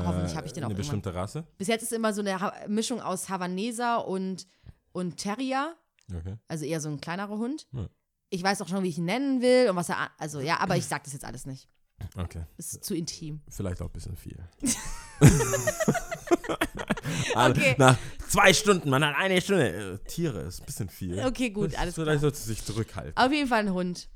Hoffentlich 0.07 0.37
hab 0.37 0.47
ich 0.47 0.53
den 0.53 0.65
auch 0.65 0.69
Eine 0.69 0.75
irgendwann. 0.75 0.77
bestimmte 0.77 1.15
Rasse? 1.15 1.47
Bis 1.59 1.69
jetzt 1.69 1.83
ist 1.83 1.93
immer 1.93 2.13
so 2.13 2.21
eine 2.21 2.41
ha 2.41 2.53
Mischung 2.69 3.01
aus 3.01 3.29
Havaneser 3.29 4.07
und, 4.07 4.47
und 4.93 5.17
Terrier. 5.17 5.75
Okay. 6.15 6.37
Also 6.49 6.65
eher 6.65 6.81
so 6.81 6.89
ein 6.89 7.01
kleinerer 7.01 7.37
Hund. 7.37 7.67
Ja. 7.73 7.87
Ich 8.31 8.43
weiß 8.43 8.63
auch 8.63 8.69
schon, 8.69 8.85
wie 8.85 8.89
ich 8.89 8.99
ihn 8.99 9.05
nennen 9.07 9.43
will 9.43 9.71
und 9.71 9.77
was 9.77 9.89
er. 9.89 10.11
Also 10.19 10.41
ja, 10.41 10.61
aber 10.61 10.77
ich 10.77 10.87
sag 10.87 11.03
das 11.05 11.13
jetzt 11.13 11.25
alles 11.25 11.47
nicht. 11.47 11.69
Okay. 12.17 12.45
Das 12.57 12.73
ist 12.73 12.85
zu 12.85 12.95
intim. 12.95 13.43
Vielleicht 13.49 13.83
auch 13.83 13.87
ein 13.87 13.93
bisschen 13.93 14.17
viel. 14.17 14.39
Okay. 17.35 17.75
Nach 17.79 17.97
zwei 18.31 18.53
Stunden, 18.55 18.89
man 18.91 19.05
hat 19.05 19.15
eine 19.17 19.41
Stunde. 19.41 19.95
Äh, 19.95 19.99
Tiere 20.09 20.41
ist 20.43 20.61
ein 20.61 20.67
bisschen 20.67 20.89
viel. 20.89 21.19
Okay, 21.25 21.51
gut, 21.51 21.75
alles 21.79 21.95
Vielleicht 21.95 22.07
klar. 22.07 22.19
sollte 22.21 22.39
sie 22.39 22.49
sich 22.55 22.65
zurückhalten. 22.65 23.17
Auf 23.17 23.33
jeden 23.33 23.49
Fall 23.49 23.61
ein 23.61 23.73
Hund. 23.73 24.09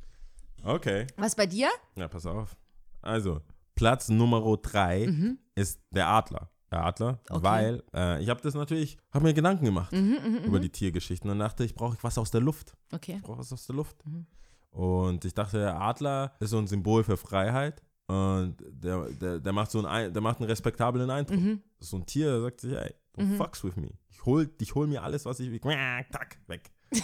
Okay. 0.65 1.07
Was 1.17 1.35
bei 1.35 1.47
dir? 1.47 1.69
Ja, 1.97 2.09
pass 2.09 2.25
auf. 2.27 2.57
Also, 3.03 3.41
Platz 3.75 4.09
Nummer 4.09 4.41
drei 4.63 5.37
ist 5.55 5.81
der 5.91 6.09
Adler. 6.09 6.51
Der 6.71 6.85
Adler, 6.85 7.13
Mhm. 7.13 7.19
Okay. 7.37 7.43
weil 7.45 7.83
äh, 7.95 8.23
ich 8.23 8.29
habe 8.31 8.41
das 8.41 8.55
natürlich, 8.55 8.97
habe 9.13 9.25
mir 9.27 9.35
Gedanken 9.35 9.65
gemacht 9.67 9.93
Mhm, 9.93 10.43
über 10.45 10.59
die 10.59 10.71
Tiergeschichten 10.71 11.31
und 11.31 11.39
dachte, 11.39 11.63
ich 11.65 11.75
brauche 11.75 11.97
was 12.01 12.17
aus 12.19 12.31
der 12.33 12.41
Luft. 12.41 12.73
Okay. 12.93 13.17
Ich 13.19 13.23
brauche 13.23 13.39
was 13.39 13.53
aus 13.53 13.67
der 13.67 13.77
Luft. 13.77 13.97
Mhm. 14.07 14.27
Und 14.71 15.25
ich 15.25 15.35
dachte, 15.35 15.59
der 15.59 15.81
Adler 15.81 16.35
ist 16.41 16.51
so 16.51 16.59
ein 16.59 16.67
Symbol 16.67 17.05
für 17.05 17.17
Freiheit 17.17 17.81
und 18.07 18.57
der, 18.61 19.09
der, 19.11 19.39
der, 19.41 19.53
macht 19.53 19.71
so 19.71 19.79
einen, 19.79 19.87
Ein- 19.87 20.13
der 20.13 20.23
macht 20.23 20.39
einen 20.41 20.49
respektablen 20.51 21.09
Eindruck. 21.11 21.39
Mhm. 21.41 21.63
So 21.81 21.97
ein 21.97 22.07
Tier, 22.07 22.31
der 22.31 22.41
sagt 22.43 22.61
sich, 22.61 22.73
ey, 22.75 22.95
don't 23.17 23.37
fucks 23.37 23.65
with 23.65 23.77
me. 23.77 23.93
Ich 24.11 24.25
hol, 24.25 24.51
ich 24.61 24.75
hol 24.75 24.87
mir 24.87 25.03
alles, 25.03 25.25
was 25.25 25.41
ich 25.41 25.51
will. 25.51 25.61
Tack, 25.61 26.39
weg. 26.47 26.71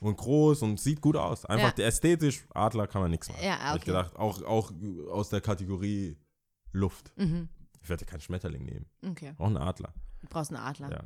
und 0.00 0.16
groß 0.16 0.62
und 0.62 0.78
sieht 0.80 1.00
gut 1.00 1.16
aus. 1.16 1.44
Einfach 1.46 1.76
Ja. 1.78 1.84
ästhetisch, 1.86 2.44
Adler 2.54 2.86
kann 2.86 3.02
man 3.02 3.10
nichts 3.10 3.28
machen. 3.28 3.42
Ja, 3.44 3.58
Hab 3.58 3.76
Ich 3.76 3.82
okay. 3.82 3.90
gedacht, 3.92 4.16
auch, 4.16 4.42
auch 4.42 4.72
aus 5.10 5.28
der 5.30 5.40
Kategorie 5.40 6.16
Luft. 6.72 7.12
Mhm. 7.16 7.48
Ich 7.82 7.88
werde 7.88 8.04
keinen 8.04 8.20
Schmetterling 8.20 8.64
nehmen. 8.64 8.86
Okay. 9.06 9.34
Auch 9.38 9.46
einen 9.46 9.56
Adler. 9.56 9.92
Du 10.20 10.28
brauchst 10.28 10.52
einen 10.52 10.62
Adler. 10.62 10.90
Ja. 10.90 11.02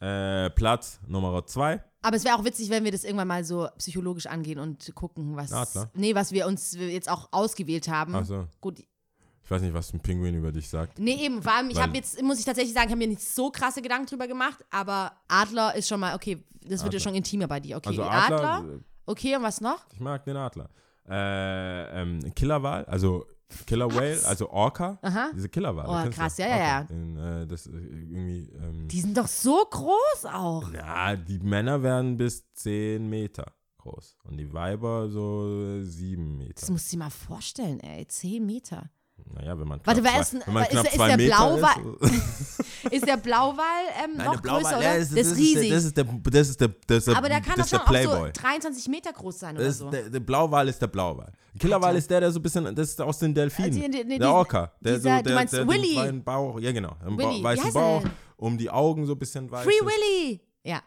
Äh, 0.00 0.50
Platz 0.50 1.00
Nummer 1.06 1.44
zwei. 1.46 1.82
Aber 2.02 2.16
es 2.16 2.24
wäre 2.24 2.36
auch 2.36 2.44
witzig, 2.44 2.70
wenn 2.70 2.84
wir 2.84 2.92
das 2.92 3.04
irgendwann 3.04 3.28
mal 3.28 3.44
so 3.44 3.68
psychologisch 3.78 4.26
angehen 4.26 4.58
und 4.58 4.94
gucken, 4.94 5.36
was. 5.36 5.52
Adler? 5.52 5.90
Nee, 5.94 6.14
was 6.14 6.32
wir 6.32 6.46
uns 6.46 6.74
jetzt 6.74 7.08
auch 7.08 7.28
ausgewählt 7.32 7.88
haben. 7.88 8.14
Also, 8.14 8.46
Gut. 8.60 8.80
ich 8.80 9.50
weiß 9.50 9.62
nicht, 9.62 9.74
was 9.74 9.92
ein 9.92 10.00
Pinguin 10.00 10.34
über 10.36 10.52
dich 10.52 10.68
sagt. 10.68 10.98
Nee, 10.98 11.24
eben, 11.24 11.42
vor 11.42 11.52
allem, 11.52 11.70
ich 11.70 11.80
habe 11.80 11.96
jetzt, 11.96 12.20
muss 12.22 12.38
ich 12.38 12.44
tatsächlich 12.44 12.74
sagen, 12.74 12.86
ich 12.86 12.92
habe 12.92 12.98
mir 12.98 13.08
nicht 13.08 13.22
so 13.22 13.50
krasse 13.50 13.82
Gedanken 13.82 14.06
drüber 14.06 14.28
gemacht, 14.28 14.64
aber 14.70 15.12
Adler 15.28 15.74
ist 15.74 15.88
schon 15.88 15.98
mal, 16.00 16.14
okay, 16.14 16.44
das 16.68 16.84
wird 16.84 16.94
ja 16.94 17.00
schon 17.00 17.14
intimer 17.14 17.48
bei 17.48 17.58
dir. 17.60 17.76
Okay, 17.78 17.88
Also 17.88 18.02
Adler. 18.04 18.50
Adler, 18.50 18.74
äh, 18.74 18.78
Okay, 19.06 19.36
und 19.36 19.42
was 19.42 19.60
noch? 19.60 19.86
ich 19.92 20.00
mag 20.00 20.24
den 20.24 20.36
Adler. 20.36 20.68
Äh, 21.08 22.02
ähm, 22.02 22.34
Killerwal, 22.34 22.84
also 22.86 23.24
Killer 23.66 23.92
Whale, 23.94 24.20
also 24.26 24.50
Orca. 24.50 24.98
Aha. 25.02 25.30
Diese 25.34 25.48
Killerwale. 25.48 26.08
Oh, 26.08 26.10
krass, 26.10 26.36
ja, 26.38 26.48
ja, 26.48 26.58
ja. 26.58 26.82
Den, 26.84 27.16
äh, 27.16 27.46
das 27.46 27.66
äh, 27.66 27.70
irgendwie, 27.70 28.50
ähm, 28.60 28.88
Die 28.88 29.00
sind 29.00 29.16
doch 29.16 29.28
so 29.28 29.64
groß 29.70 30.24
auch. 30.32 30.72
ja, 30.72 31.14
die 31.16 31.38
Männer 31.38 31.82
werden 31.82 32.16
bis 32.16 32.44
10 32.54 33.08
Meter 33.08 33.52
groß 33.78 34.16
und 34.24 34.36
die 34.36 34.52
Weiber 34.52 35.08
so 35.08 35.78
äh, 35.80 35.84
7 35.84 36.38
Das 36.38 36.46
Meter. 36.48 36.72
musst 36.72 36.92
du 36.92 36.96
dir 36.96 37.04
mal 37.04 37.10
vorstellen, 37.10 37.80
ey. 37.80 38.06
10 38.06 38.44
Meter. 38.44 38.90
Naja, 39.34 39.58
wenn 39.58 39.68
man 39.68 39.80
Warte, 39.84 40.02
wer 40.02 40.20
ist 40.20 40.32
denn- 40.32 40.42
wenn 40.46 40.54
man 40.54 40.62
ist 40.64 40.70
knapp 40.70 40.82
der- 40.84 40.92
ist 40.92 40.96
zwei 40.96 41.16
der 41.16 41.26
Blauwal- 41.26 41.96
ist. 42.00 42.62
Ist 42.92 43.04
der 43.08 43.16
Blauwal 43.16 43.64
ähm, 44.04 44.16
noch 44.16 44.40
größer, 44.40 44.78
oder? 44.78 44.82
ja, 44.82 44.98
das 44.98 45.10
ist 45.10 45.36
riesig. 45.36 45.70
Das 45.70 45.84
ist 45.84 45.96
der, 45.96 46.04
das 46.04 46.48
ist 46.50 46.60
der, 46.60 46.68
das 46.86 46.98
ist 46.98 47.08
der, 47.08 47.16
aber 47.16 47.28
der 47.28 47.40
kann 47.40 47.54
das 47.56 47.68
doch 47.70 47.80
ist 47.80 47.84
schon 47.84 47.92
der 47.92 48.00
auch 48.00 48.04
so 48.04 48.10
Playboy. 48.20 48.32
23 48.32 48.88
Meter 48.88 49.12
groß 49.12 49.38
sein 49.40 49.56
oder 49.56 49.64
Das 49.64 49.78
so. 49.78 49.86
ist 49.86 49.92
der, 49.92 50.10
der 50.10 50.20
Blauwal 50.20 50.68
ist 50.68 50.80
der 50.80 50.86
Blauwal. 50.86 51.32
Ein 51.52 51.58
Killerwal 51.58 51.96
ist 51.96 52.08
der, 52.08 52.20
der 52.20 52.30
so 52.30 52.38
ein 52.38 52.42
bisschen, 52.42 52.72
das 52.76 52.90
ist 52.90 53.00
aus 53.00 53.18
den 53.18 53.34
Delfinen. 53.34 53.70
Also, 53.72 53.80
die- 53.80 53.90
die- 53.90 53.96
der 54.04 54.04
diesen- 54.18 54.22
Orca. 54.24 54.72
Der, 54.80 54.96
dieser- 54.98 55.16
so, 55.16 55.16
du 55.16 55.22
der, 55.24 55.34
meinst 55.34 55.52
der 55.54 55.66
Willy? 55.68 55.82
den 55.88 55.94
kleinen 55.94 56.24
Bauch, 56.24 56.60
ja 56.60 56.70
genau, 56.72 56.96
einen 57.04 57.18
Willy, 57.18 57.42
Ba- 57.42 57.48
weißen 57.50 57.72
Bauch, 57.72 58.04
um 58.36 58.56
die 58.56 58.70
Augen 58.70 59.04
so 59.04 59.12
ein 59.14 59.18
bisschen 59.18 59.50
weiß. 59.50 59.64
Free 59.64 59.72
ist. 59.74 59.84
Willy! 59.84 60.40
Ja. 60.62 60.80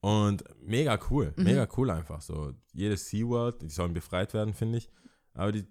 Und 0.00 0.44
mega 0.62 0.98
cool, 1.10 1.34
Mhm. 1.36 1.44
mega 1.44 1.68
cool 1.76 1.90
einfach 1.90 2.22
so. 2.22 2.52
Jedes 2.72 3.06
SeaWorld, 3.10 3.60
die 3.60 3.68
sollen 3.68 3.92
befreit 3.92 4.32
werden, 4.32 4.54
finde 4.54 4.78
ich. 4.78 4.88
Aber 5.34 5.52
die, 5.52 5.66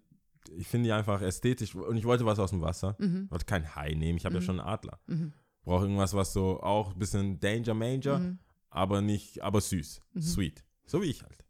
ich 0.49 0.67
finde 0.67 0.87
die 0.87 0.93
einfach 0.93 1.21
ästhetisch 1.21 1.75
und 1.75 1.95
ich 1.97 2.05
wollte 2.05 2.25
was 2.25 2.39
aus 2.39 2.49
dem 2.51 2.61
Wasser. 2.61 2.95
Mhm. 2.99 3.23
Ich 3.25 3.31
wollte 3.31 3.45
kein 3.45 3.75
Hai 3.75 3.93
nehmen, 3.93 4.17
ich 4.17 4.25
habe 4.25 4.35
ja 4.35 4.41
schon 4.41 4.59
einen 4.59 4.67
Adler. 4.67 4.99
Brauche 5.63 5.83
irgendwas, 5.83 6.13
was 6.13 6.33
so 6.33 6.61
auch 6.61 6.93
ein 6.93 6.99
bisschen 6.99 7.39
Danger 7.39 7.73
Manger, 7.73 8.19
Mhm. 8.19 8.39
aber 8.69 9.01
nicht, 9.01 9.41
aber 9.41 9.61
süß, 9.61 10.01
sweet. 10.19 10.63
So 10.85 11.01
wie 11.01 11.05
ich 11.05 11.23
halt. 11.23 11.43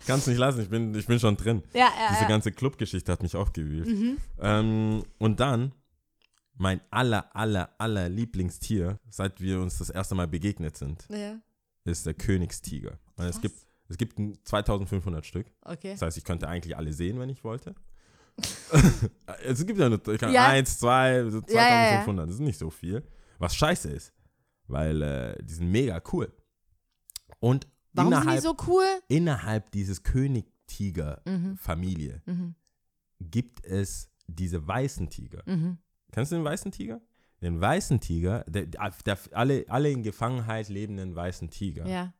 ich 0.00 0.06
kann 0.06 0.18
es 0.18 0.26
nicht 0.26 0.38
lassen, 0.38 0.60
ich 0.62 0.68
bin, 0.68 0.94
ich 0.94 1.06
bin 1.06 1.18
schon 1.18 1.36
drin. 1.36 1.62
Ja, 1.72 1.88
Diese 2.10 2.14
ja, 2.16 2.22
ja. 2.22 2.28
ganze 2.28 2.52
Clubgeschichte 2.52 3.10
hat 3.12 3.22
mich 3.22 3.36
aufgewühlt. 3.36 3.86
Mhm. 3.88 4.16
Ähm, 4.40 5.02
und 5.18 5.40
dann 5.40 5.72
mein 6.54 6.80
aller, 6.90 7.34
aller, 7.34 7.70
aller 7.78 8.08
Lieblingstier, 8.08 8.98
seit 9.08 9.40
wir 9.40 9.60
uns 9.60 9.78
das 9.78 9.88
erste 9.90 10.14
Mal 10.14 10.28
begegnet 10.28 10.76
sind, 10.76 11.06
ja. 11.08 11.36
ist 11.84 12.04
der 12.04 12.14
Königstiger. 12.14 12.98
Und 13.16 13.24
es 13.24 13.40
gibt, 13.40 13.56
es 13.92 13.98
gibt 13.98 14.18
ein 14.18 14.36
2500 14.44 15.24
Stück. 15.26 15.46
Okay. 15.62 15.92
Das 15.92 16.02
heißt, 16.02 16.16
ich 16.18 16.24
könnte 16.24 16.48
eigentlich 16.48 16.76
alle 16.76 16.92
sehen, 16.92 17.18
wenn 17.20 17.28
ich 17.28 17.44
wollte. 17.44 17.74
es 19.44 19.64
gibt 19.66 19.78
ja 19.78 19.88
nur 19.90 20.00
ich 20.08 20.18
kann 20.18 20.32
Ja. 20.32 20.48
eins, 20.48 20.78
zwei, 20.78 21.22
so 21.28 21.40
Ja, 21.48 21.54
ja. 21.54 21.88
2500. 21.98 22.26
Das 22.28 22.34
ist 22.36 22.40
nicht 22.40 22.58
so 22.58 22.70
viel. 22.70 23.02
Was 23.38 23.54
scheiße 23.54 23.90
ist, 23.90 24.12
weil 24.66 25.02
äh, 25.02 25.42
die 25.44 25.52
sind 25.54 25.70
mega 25.70 26.00
cool. 26.12 26.32
Und 27.40 27.66
Warum 27.92 28.10
sind 28.12 28.22
die 28.22 28.24
innerhalb, 28.24 28.42
so 28.42 28.56
cool? 28.66 28.84
innerhalb 29.08 29.70
dieses 29.72 30.02
König-Tiger-Familie 30.02 32.22
Mhm. 32.26 32.54
gibt 33.20 33.64
es 33.64 34.10
diese 34.26 34.66
weißen 34.66 35.08
Tiger. 35.10 35.42
Mhm. 35.46 35.78
Kennst 36.12 36.32
du 36.32 36.36
den 36.36 36.44
weißen 36.44 36.72
Tiger? 36.72 37.00
Den 37.42 37.60
weißen 37.60 38.00
Tiger, 38.00 38.44
der, 38.48 38.66
der, 38.66 39.18
alle, 39.32 39.64
alle 39.68 39.90
in 39.90 40.02
Gefangenheit 40.02 40.68
lebenden 40.68 41.14
weißen 41.14 41.50
Tiger 41.50 41.86
Ja. 41.86 42.12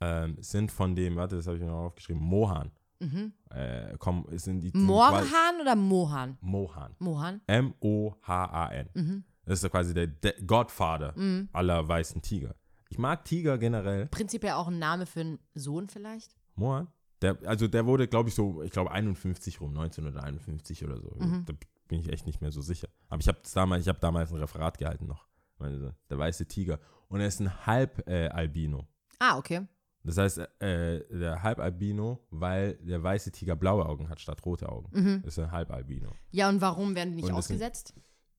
Ähm, 0.00 0.36
sind 0.40 0.70
von 0.72 0.94
dem, 0.94 1.16
warte, 1.16 1.36
das 1.36 1.46
habe 1.46 1.56
ich 1.56 1.62
mir 1.62 1.68
noch 1.70 1.86
aufgeschrieben, 1.86 2.22
Mohan. 2.22 2.70
Mhm. 3.00 3.32
Äh, 3.50 3.96
komm, 3.98 4.26
sind 4.32 4.60
die, 4.60 4.70
Morhan 4.74 5.60
oder 5.60 5.74
Mohan? 5.76 6.36
Mohan. 6.40 6.94
Mohan. 6.98 7.40
M-O-H-A-N. 7.46 8.88
Mhm. 8.94 9.24
Das 9.46 9.62
ist 9.62 9.70
quasi 9.70 9.94
der, 9.94 10.06
der 10.06 10.34
Godfather 10.46 11.12
Mhm. 11.16 11.48
aller 11.52 11.86
weißen 11.86 12.20
Tiger. 12.22 12.54
Ich 12.88 12.98
mag 12.98 13.24
Tiger 13.24 13.56
generell. 13.58 14.06
Prinzipiell 14.06 14.52
auch 14.54 14.68
ein 14.68 14.78
Name 14.78 15.06
für 15.06 15.20
einen 15.20 15.38
Sohn 15.54 15.88
vielleicht. 15.88 16.34
Mohan. 16.56 16.88
Der, 17.22 17.38
also 17.44 17.68
der 17.68 17.86
wurde, 17.86 18.08
glaube 18.08 18.28
ich, 18.28 18.34
so, 18.34 18.62
ich 18.62 18.70
glaube 18.70 18.90
51 18.90 19.60
rum, 19.60 19.70
1951 19.70 20.84
oder 20.84 21.00
so. 21.00 21.10
Mhm. 21.18 21.44
Da 21.46 21.52
bin 21.88 22.00
ich 22.00 22.08
echt 22.10 22.26
nicht 22.26 22.40
mehr 22.40 22.50
so 22.50 22.60
sicher. 22.62 22.88
Aber 23.08 23.20
ich 23.20 23.28
habe 23.28 23.38
damals, 23.54 23.82
ich 23.84 23.88
habe 23.88 24.00
damals 24.00 24.32
ein 24.32 24.38
Referat 24.38 24.78
gehalten 24.78 25.06
noch. 25.06 25.26
Also, 25.58 25.90
der 26.08 26.18
weiße 26.18 26.46
Tiger. 26.46 26.78
Und 27.08 27.20
er 27.20 27.26
ist 27.26 27.40
ein 27.40 27.66
Halb-Albino. 27.66 28.86
Ah, 29.18 29.36
okay. 29.36 29.66
Das 30.02 30.16
heißt, 30.16 30.38
äh, 30.60 31.04
der 31.10 31.42
Halbalbino, 31.42 32.20
weil 32.30 32.74
der 32.76 33.02
weiße 33.02 33.32
Tiger 33.32 33.56
blaue 33.56 33.86
Augen 33.86 34.08
hat 34.08 34.20
statt 34.20 34.44
rote 34.44 34.68
Augen. 34.68 34.88
Mhm. 34.92 35.22
Ist 35.26 35.38
ein 35.38 35.50
Halbalbino. 35.50 36.10
Ja, 36.30 36.48
und 36.48 36.60
warum 36.60 36.94
werden 36.94 37.10
die 37.10 37.16
nicht 37.16 37.28
das 37.28 37.36
ausgesetzt? 37.36 37.94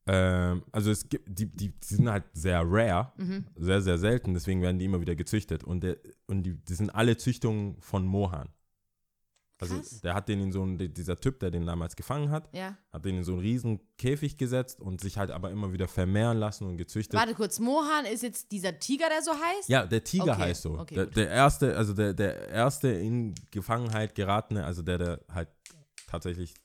Ähm, 0.07 0.63
also 0.71 0.89
es 0.89 1.07
gibt, 1.07 1.27
die, 1.27 1.45
die, 1.45 1.69
die 1.69 1.85
sind 1.95 2.09
halt 2.09 2.23
sehr 2.33 2.61
rare, 2.65 3.11
Mhm. 3.17 3.45
sehr, 3.55 3.81
sehr 3.81 3.97
selten, 3.99 4.33
deswegen 4.33 4.61
werden 4.61 4.79
die 4.79 4.85
immer 4.85 4.99
wieder 5.01 5.15
gezüchtet. 5.15 5.63
Und, 5.63 5.83
der, 5.83 5.97
und 6.27 6.43
die, 6.43 6.55
die 6.55 6.73
sind 6.73 6.89
alle 6.89 7.17
Züchtungen 7.17 7.79
von 7.79 8.05
Mohan. 8.05 8.49
Also 9.61 9.75
Krass. 9.75 10.01
der 10.01 10.15
hat 10.15 10.27
den 10.27 10.41
in 10.41 10.51
so 10.51 10.63
einen, 10.63 10.77
dieser 10.93 11.19
Typ, 11.19 11.39
der 11.39 11.51
den 11.51 11.65
damals 11.67 11.95
gefangen 11.95 12.31
hat, 12.31 12.49
Ja. 12.51 12.75
hat 12.91 13.05
den 13.05 13.17
in 13.19 13.23
so 13.23 13.33
einen 13.33 13.41
riesen 13.41 13.79
Käfig 13.97 14.35
gesetzt 14.37 14.81
und 14.81 14.99
sich 14.99 15.17
halt 15.19 15.29
aber 15.29 15.51
immer 15.51 15.71
wieder 15.71 15.87
vermehren 15.87 16.37
lassen 16.39 16.65
und 16.67 16.77
gezüchtet. 16.77 17.13
Warte 17.19 17.35
kurz, 17.35 17.59
Mohan 17.59 18.05
ist 18.11 18.23
jetzt 18.23 18.51
dieser 18.51 18.79
Tiger, 18.79 19.07
der 19.09 19.21
so 19.21 19.31
heißt? 19.31 19.69
Ja, 19.69 19.85
der 19.85 20.03
Tiger 20.03 20.23
Okay, 20.33 20.41
heißt 20.41 20.63
so. 20.63 20.79
okay, 20.79 20.95
der, 20.95 21.05
der 21.05 21.29
erste, 21.29 21.77
also 21.77 21.93
der, 21.93 22.13
der 22.15 22.49
erste 22.49 22.87
in 22.89 23.35
Gefangenheit 23.51 24.15
geratene, 24.15 24.65
also 24.65 24.81
der, 24.81 24.97
der 24.97 25.21
halt 25.31 25.49
tatsächlich 26.07 26.55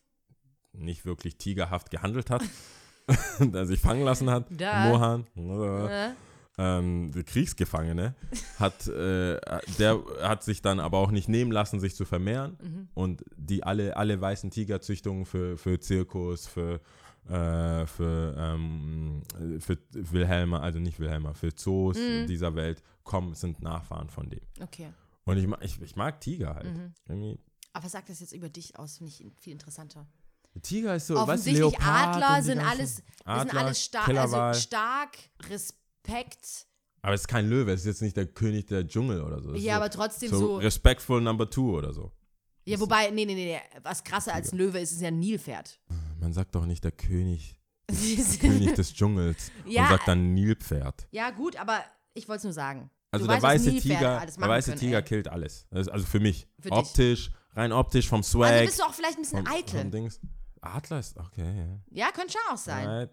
nicht 0.72 1.04
wirklich 1.04 1.36
tigerhaft 1.36 1.90
gehandelt 1.90 2.30
hat, 2.30 2.42
der 3.38 3.66
sich 3.66 3.80
fangen 3.80 4.04
lassen 4.04 4.30
hat. 4.30 4.46
Da. 4.50 4.88
Mohan, 4.88 5.26
Äh, 5.36 6.10
ähm, 6.58 7.12
Kriegsgefangene, 7.26 8.14
hat, 8.58 8.86
äh, 8.88 9.38
der 9.78 10.02
hat 10.22 10.42
sich 10.42 10.62
dann 10.62 10.80
aber 10.80 10.98
auch 10.98 11.10
nicht 11.10 11.28
nehmen 11.28 11.52
lassen, 11.52 11.80
sich 11.80 11.94
zu 11.94 12.04
vermehren. 12.04 12.56
Mhm. 12.62 12.88
Und 12.94 13.24
die 13.36 13.62
alle, 13.62 13.96
alle 13.96 14.20
weißen 14.20 14.50
Tigerzüchtungen 14.50 15.26
für, 15.26 15.58
für 15.58 15.78
Zirkus, 15.80 16.46
für, 16.46 16.80
äh, 17.28 17.86
für, 17.86 18.34
ähm, 18.38 19.22
für 19.60 19.78
Wilhelmer, 19.92 20.62
also 20.62 20.78
nicht 20.78 20.98
Wilhelmer, 20.98 21.34
für 21.34 21.54
Zoos 21.54 21.98
Mhm. 21.98 22.26
dieser 22.26 22.54
Welt 22.54 22.82
kommen, 23.04 23.34
sind 23.34 23.60
Nachfahren 23.62 24.08
von 24.08 24.28
dem. 24.30 24.40
okay. 24.62 24.88
Und 25.24 25.38
ich, 25.38 25.48
ich, 25.60 25.82
ich 25.82 25.96
mag 25.96 26.20
Tiger 26.20 26.54
halt. 26.54 26.72
Mhm. 27.08 27.38
Aber 27.72 27.84
was 27.84 27.92
sagt 27.92 28.08
das 28.08 28.20
jetzt 28.20 28.32
über 28.32 28.48
dich 28.48 28.78
aus? 28.78 28.98
Finde 28.98 29.12
ich 29.12 29.26
viel 29.40 29.52
interessanter. 29.52 30.06
Tiger 30.62 30.94
ist 30.96 31.08
so, 31.08 31.18
Offensichtlich 31.18 31.58
Leopard 31.60 32.16
Adler 32.16 32.42
sind 32.42 32.60
alles, 32.60 33.02
wir 33.24 33.40
sind 33.40 33.50
Adler, 33.50 33.60
alles 33.60 33.84
stark, 33.84 34.06
Killerwal. 34.06 34.40
also 34.48 34.60
stark, 34.60 35.18
Respekt. 35.50 35.82
Aber 37.02 37.14
es 37.14 37.22
ist 37.22 37.28
kein 37.28 37.48
Löwe, 37.48 37.72
es 37.72 37.80
ist 37.80 37.86
jetzt 37.86 38.02
nicht 38.02 38.16
der 38.16 38.26
König 38.26 38.66
der 38.66 38.86
Dschungel 38.86 39.22
oder 39.22 39.40
so. 39.40 39.52
Ist 39.52 39.62
Ja, 39.62 39.74
so, 39.74 39.80
aber 39.82 39.90
trotzdem 39.90 40.30
so, 40.30 40.38
so. 40.38 40.56
respectful 40.58 41.20
number 41.20 41.48
two 41.48 41.76
oder 41.76 41.92
so. 41.92 42.10
Ja, 42.64 42.80
wobei, 42.80 43.10
nee, 43.10 43.24
nee, 43.24 43.34
nee. 43.34 43.58
Was 43.82 44.02
krasser 44.02 44.34
als 44.34 44.52
ein 44.52 44.58
Löwe 44.58 44.80
ist, 44.80 44.90
ist 44.92 45.00
ja 45.00 45.08
ein 45.08 45.20
Nilpferd. 45.20 45.78
Man 46.18 46.32
sagt 46.32 46.54
doch 46.56 46.66
nicht 46.66 46.82
der 46.82 46.90
König, 46.92 47.60
sind- 47.90 48.40
König 48.40 48.74
des 48.74 48.92
Dschungels 48.92 49.52
Ja. 49.66 49.82
und 49.84 49.88
sagt 49.90 50.08
dann 50.08 50.34
Nilpferd. 50.34 51.06
ja, 51.12 51.30
gut, 51.30 51.54
aber 51.56 51.78
ich 52.14 52.26
wollte 52.28 52.38
es 52.38 52.44
nur 52.44 52.52
sagen. 52.52 52.90
Also 53.12 53.26
der 53.26 53.36
weißt, 53.40 53.66
weiße 53.66 53.78
Tiger, 53.78 54.26
der 54.26 54.48
weiße 54.48 54.70
können, 54.72 54.80
Tiger 54.80 54.96
ey. 54.98 55.04
killt 55.04 55.28
alles. 55.28 55.66
Das 55.70 55.86
Also 55.88 56.04
für 56.06 56.18
mich. 56.18 56.48
Für 56.60 56.72
optisch, 56.72 57.30
rein 57.54 57.70
optisch, 57.72 58.08
vom 58.08 58.22
Swag. 58.24 58.50
Also 58.50 58.64
bist 58.66 58.78
du 58.80 58.82
auch 58.82 58.94
vielleicht 58.94 59.16
ein 59.18 59.22
bisschen 59.22 59.46
eitel. 59.46 60.10
Adler 60.60 60.98
ist, 60.98 61.16
okay, 61.16 61.66
ja. 61.90 62.06
Ja, 62.06 62.12
könnte 62.12 62.32
schon 62.32 62.54
auch 62.54 62.58
sein. 62.58 62.86
Right. 62.86 63.10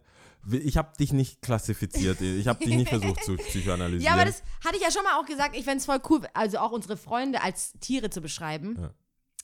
Ich 0.52 0.76
habe 0.78 0.91
dich 0.98 1.14
nicht 1.14 1.41
klassifiziert, 1.41 2.20
ich 2.22 2.48
habe 2.48 2.64
dich 2.64 2.76
nicht 2.76 2.89
versucht 2.89 3.24
zu 3.24 3.36
psychoanalysieren. 3.38 4.02
Ja, 4.02 4.14
aber 4.14 4.26
das 4.26 4.44
hatte 4.64 4.76
ich 4.78 4.82
ja 4.82 4.91
schon 4.91 5.04
mal 5.04 5.20
auch 5.20 5.26
gesagt. 5.26 5.56
Ich 5.56 5.64
fände 5.64 5.78
es 5.78 5.86
voll 5.86 6.02
cool, 6.10 6.22
also 6.34 6.58
auch 6.60 6.72
unsere 6.72 6.98
Freunde 6.98 7.41
als 7.41 7.74
Tiere 7.80 8.10
zu 8.10 8.22
beschreiben. 8.22 8.78
Ja. 8.80 8.89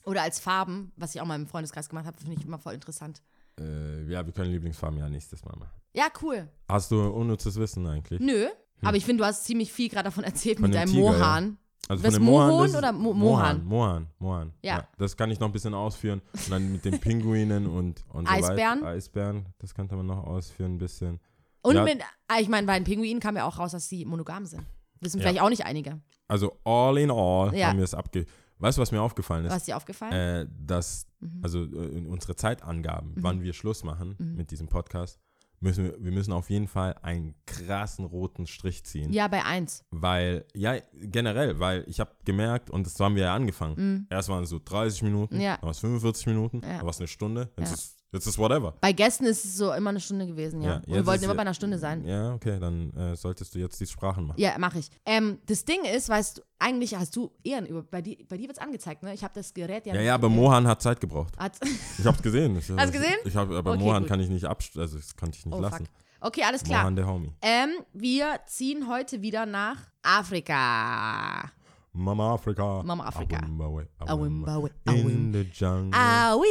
Oder 0.04 0.22
als 0.22 0.40
Farben, 0.40 0.92
was 0.96 1.14
ich 1.14 1.20
auch 1.20 1.26
mal 1.26 1.34
im 1.36 1.46
Freundeskreis 1.46 1.88
gemacht 1.88 2.06
habe, 2.06 2.16
finde 2.18 2.36
ich 2.36 2.44
immer 2.44 2.58
voll 2.58 2.74
interessant. 2.74 3.22
äh, 3.58 4.02
ja, 4.10 4.24
wir 4.24 4.32
können 4.32 4.50
Lieblingsfarben 4.50 4.98
ja 4.98 5.08
nächstes 5.08 5.44
Mal 5.44 5.56
machen. 5.58 5.72
Ja, 5.94 6.06
cool. 6.22 6.48
Hast 6.68 6.90
du 6.90 7.02
unnützes 7.02 7.56
Wissen 7.56 7.86
eigentlich? 7.86 8.20
Nö. 8.20 8.46
Aber 8.82 8.96
ich 8.96 9.04
finde, 9.04 9.22
du 9.22 9.26
hast 9.26 9.44
ziemlich 9.44 9.70
viel 9.72 9.88
gerade 9.90 10.04
davon 10.04 10.24
erzählt 10.24 10.58
Hm. 10.58 10.64
Von 10.64 10.70
mit 10.70 10.78
deinem 10.78 10.90
Tiger, 10.90 11.00
Mohan. 11.02 11.58
Also 11.88 12.02
Das 12.04 12.14
von 12.14 12.22
dem 12.22 12.26
Mohan, 12.30 12.48
Mohon 12.50 12.74
oder 12.76 12.92
Mo- 12.92 13.12
Mohan? 13.14 13.64
Mohan? 13.64 13.64
Mohan, 13.64 14.06
Mohan. 14.18 14.52
Ja. 14.62 14.86
Das 14.98 15.16
kann 15.16 15.30
ich 15.30 15.40
noch 15.40 15.48
ein 15.48 15.52
bisschen 15.52 15.74
ausführen. 15.74 16.20
Und 16.32 16.50
dann 16.50 16.70
mit 16.72 16.84
den 16.84 17.00
Pinguinen 17.00 17.66
und, 17.66 18.04
und 18.10 18.28
so 18.28 18.32
Eisbären? 18.32 18.80
weiter. 18.82 18.86
Eisbären, 18.92 19.46
das 19.58 19.74
könnte 19.74 19.96
man 19.96 20.06
noch 20.06 20.24
ausführen 20.24 20.74
ein 20.74 20.78
bisschen. 20.78 21.18
Und 21.62 21.74
Ja. 21.74 21.82
mit, 21.84 22.00
ah, 22.28 22.38
ich 22.40 22.48
meine, 22.48 22.66
bei 22.66 22.78
den 22.78 22.84
Pinguinen 22.84 23.18
kam 23.20 23.36
ja 23.36 23.44
auch 23.44 23.58
raus, 23.58 23.72
dass 23.72 23.88
sie 23.88 24.04
monogam 24.04 24.46
sind. 24.46 24.62
Wissen 25.00 25.18
Ja. 25.18 25.22
vielleicht 25.28 25.42
auch 25.42 25.48
nicht 25.48 25.64
einige. 25.66 26.00
Also 26.28 26.56
all 26.64 26.96
in 26.98 27.10
all 27.10 27.54
Ja. 27.56 27.68
haben 27.68 27.78
wir 27.78 27.84
es 27.84 27.94
abge... 27.94 28.24
Weißt 28.58 28.76
du, 28.76 28.82
was 28.82 28.92
mir 28.92 29.00
aufgefallen 29.00 29.46
ist? 29.46 29.50
Was 29.50 29.58
ist 29.58 29.68
dir 29.68 29.76
aufgefallen? 29.76 30.12
äh, 30.12 30.46
dass, 30.64 31.06
Mhm. 31.20 31.40
also 31.42 31.64
äh, 31.64 32.06
unsere 32.06 32.36
Zeitangaben, 32.36 33.14
wann 33.16 33.42
wir 33.42 33.52
Schluss 33.54 33.84
machen 33.84 34.16
Mhm. 34.18 34.36
mit 34.36 34.50
diesem 34.50 34.68
Podcast, 34.68 35.18
müssen 35.60 35.84
wir, 35.84 36.02
wir 36.02 36.10
müssen 36.12 36.32
auf 36.32 36.48
jeden 36.50 36.68
Fall 36.68 36.94
einen 37.02 37.34
krassen 37.46 38.04
roten 38.06 38.46
Strich 38.46 38.84
ziehen. 38.84 39.12
Ja, 39.12 39.28
bei 39.28 39.44
eins. 39.44 39.84
Weil, 39.90 40.44
ja, 40.54 40.76
generell, 40.94 41.58
weil 41.60 41.84
ich 41.86 42.00
habe 42.00 42.10
gemerkt, 42.24 42.70
und 42.70 42.86
das 42.86 42.98
haben 42.98 43.14
wir 43.16 43.24
ja 43.24 43.34
angefangen. 43.34 44.06
Erst 44.10 44.28
waren 44.30 44.44
es 44.44 44.50
so 44.50 44.58
30 44.64 45.02
Minuten, 45.02 45.36
Mhm. 45.36 45.40
Ja. 45.42 45.54
dann 45.56 45.62
war 45.64 45.70
es 45.70 45.78
45 45.80 46.26
Minuten, 46.26 46.60
Ja. 46.62 46.76
dann 46.78 46.82
war 46.82 46.90
es 46.90 46.98
eine 46.98 47.08
Stunde, 47.08 47.50
jetzt, 47.58 47.68
Ja. 47.68 47.74
ist, 47.74 47.96
jetzt 48.12 48.26
ist 48.26 48.38
whatever. 48.38 48.74
Bei 48.80 48.92
Gästen 48.92 49.24
ist 49.24 49.44
es 49.44 49.56
so 49.56 49.72
immer 49.72 49.90
eine 49.90 50.00
Stunde 50.00 50.26
gewesen, 50.26 50.62
ja. 50.62 50.82
Ja, 50.86 50.94
wir 50.96 51.06
wollten 51.06 51.24
immer 51.24 51.34
bei 51.34 51.42
einer 51.42 51.54
Stunde 51.54 51.78
sein. 51.78 52.04
Ja, 52.04 52.34
okay, 52.34 52.58
dann 52.58 52.92
äh, 52.94 53.16
solltest 53.16 53.54
du 53.54 53.58
jetzt 53.58 53.80
die 53.80 53.86
Sprachen 53.86 54.26
machen. 54.26 54.40
Ja, 54.40 54.58
mache 54.58 54.78
ich. 54.78 54.88
Ähm, 55.06 55.38
das 55.46 55.64
Ding 55.64 55.84
ist, 55.84 56.08
weißt 56.08 56.38
du, 56.38 56.42
eigentlich 56.58 56.94
hast 56.96 57.14
du 57.16 57.30
Ehren 57.44 57.66
über. 57.66 57.82
Bei 57.82 58.02
dir, 58.02 58.16
bei 58.28 58.36
dir 58.36 58.48
wird 58.48 58.58
es 58.58 58.62
angezeigt, 58.62 59.02
ne? 59.02 59.14
Ich 59.14 59.22
habe 59.24 59.34
das 59.34 59.54
Gerät 59.54 59.86
ja. 59.86 59.94
Ja, 59.94 60.00
ja, 60.00 60.14
aber 60.14 60.28
Mohan 60.28 60.66
hat 60.66 60.82
Zeit 60.82 61.00
gebraucht. 61.00 61.36
Hat, 61.38 61.58
Ich 61.98 62.04
hab's 62.04 62.22
gesehen. 62.22 62.56
Ich, 62.58 62.68
Hast 62.70 62.94
du 62.94 62.98
gesehen? 62.98 63.16
Ich 63.24 63.36
hab, 63.36 63.50
aber 63.50 63.72
Okay, 63.72 63.82
Mohan 63.82 64.02
gut. 64.02 64.08
kann 64.08 64.20
ich 64.20 64.28
nicht 64.28 64.44
abst 64.44 64.76
also 64.78 64.96
das 64.96 65.16
konnte 65.16 65.38
ich 65.38 65.46
nicht 65.46 65.54
oh, 65.54 65.60
lassen. 65.60 65.86
fuck. 65.86 65.86
Okay, 66.22 66.42
alles 66.42 66.62
klar. 66.62 66.82
Mohan 66.82 66.96
der 66.96 67.06
Homie. 67.06 67.32
Ähm, 67.40 67.70
wir 67.92 68.40
ziehen 68.46 68.88
heute 68.88 69.22
wieder 69.22 69.46
nach 69.46 69.78
Afrika. 70.02 71.50
Mama 71.92 72.34
Afrika. 72.34 72.82
Mama 72.84 73.04
Afrika. 73.06 73.38
Awimbawe, 73.38 73.88
Awimbawe, 73.98 74.70
In 74.86 75.32
the 75.32 75.42
jungle. 75.52 75.90
Awi. 75.98 76.46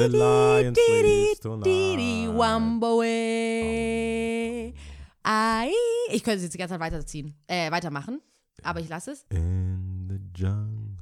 The 0.00 0.08
lion 0.08 0.74
sleeps 0.74 1.40
tonight. 1.40 1.68
Ai. 5.22 5.70
Ich 6.08 6.24
könnte 6.24 6.38
es 6.38 6.44
jetzt 6.44 6.54
die 6.54 6.58
ganze 6.58 6.72
Zeit 6.72 6.80
weiterziehen, 6.80 7.36
äh, 7.46 7.70
weitermachen, 7.70 8.22
aber 8.62 8.80
ich 8.80 8.88
lasse 8.88 9.10
es. 9.10 9.26
In 9.28 10.08
the 10.08 10.18
jungle. 10.40 10.96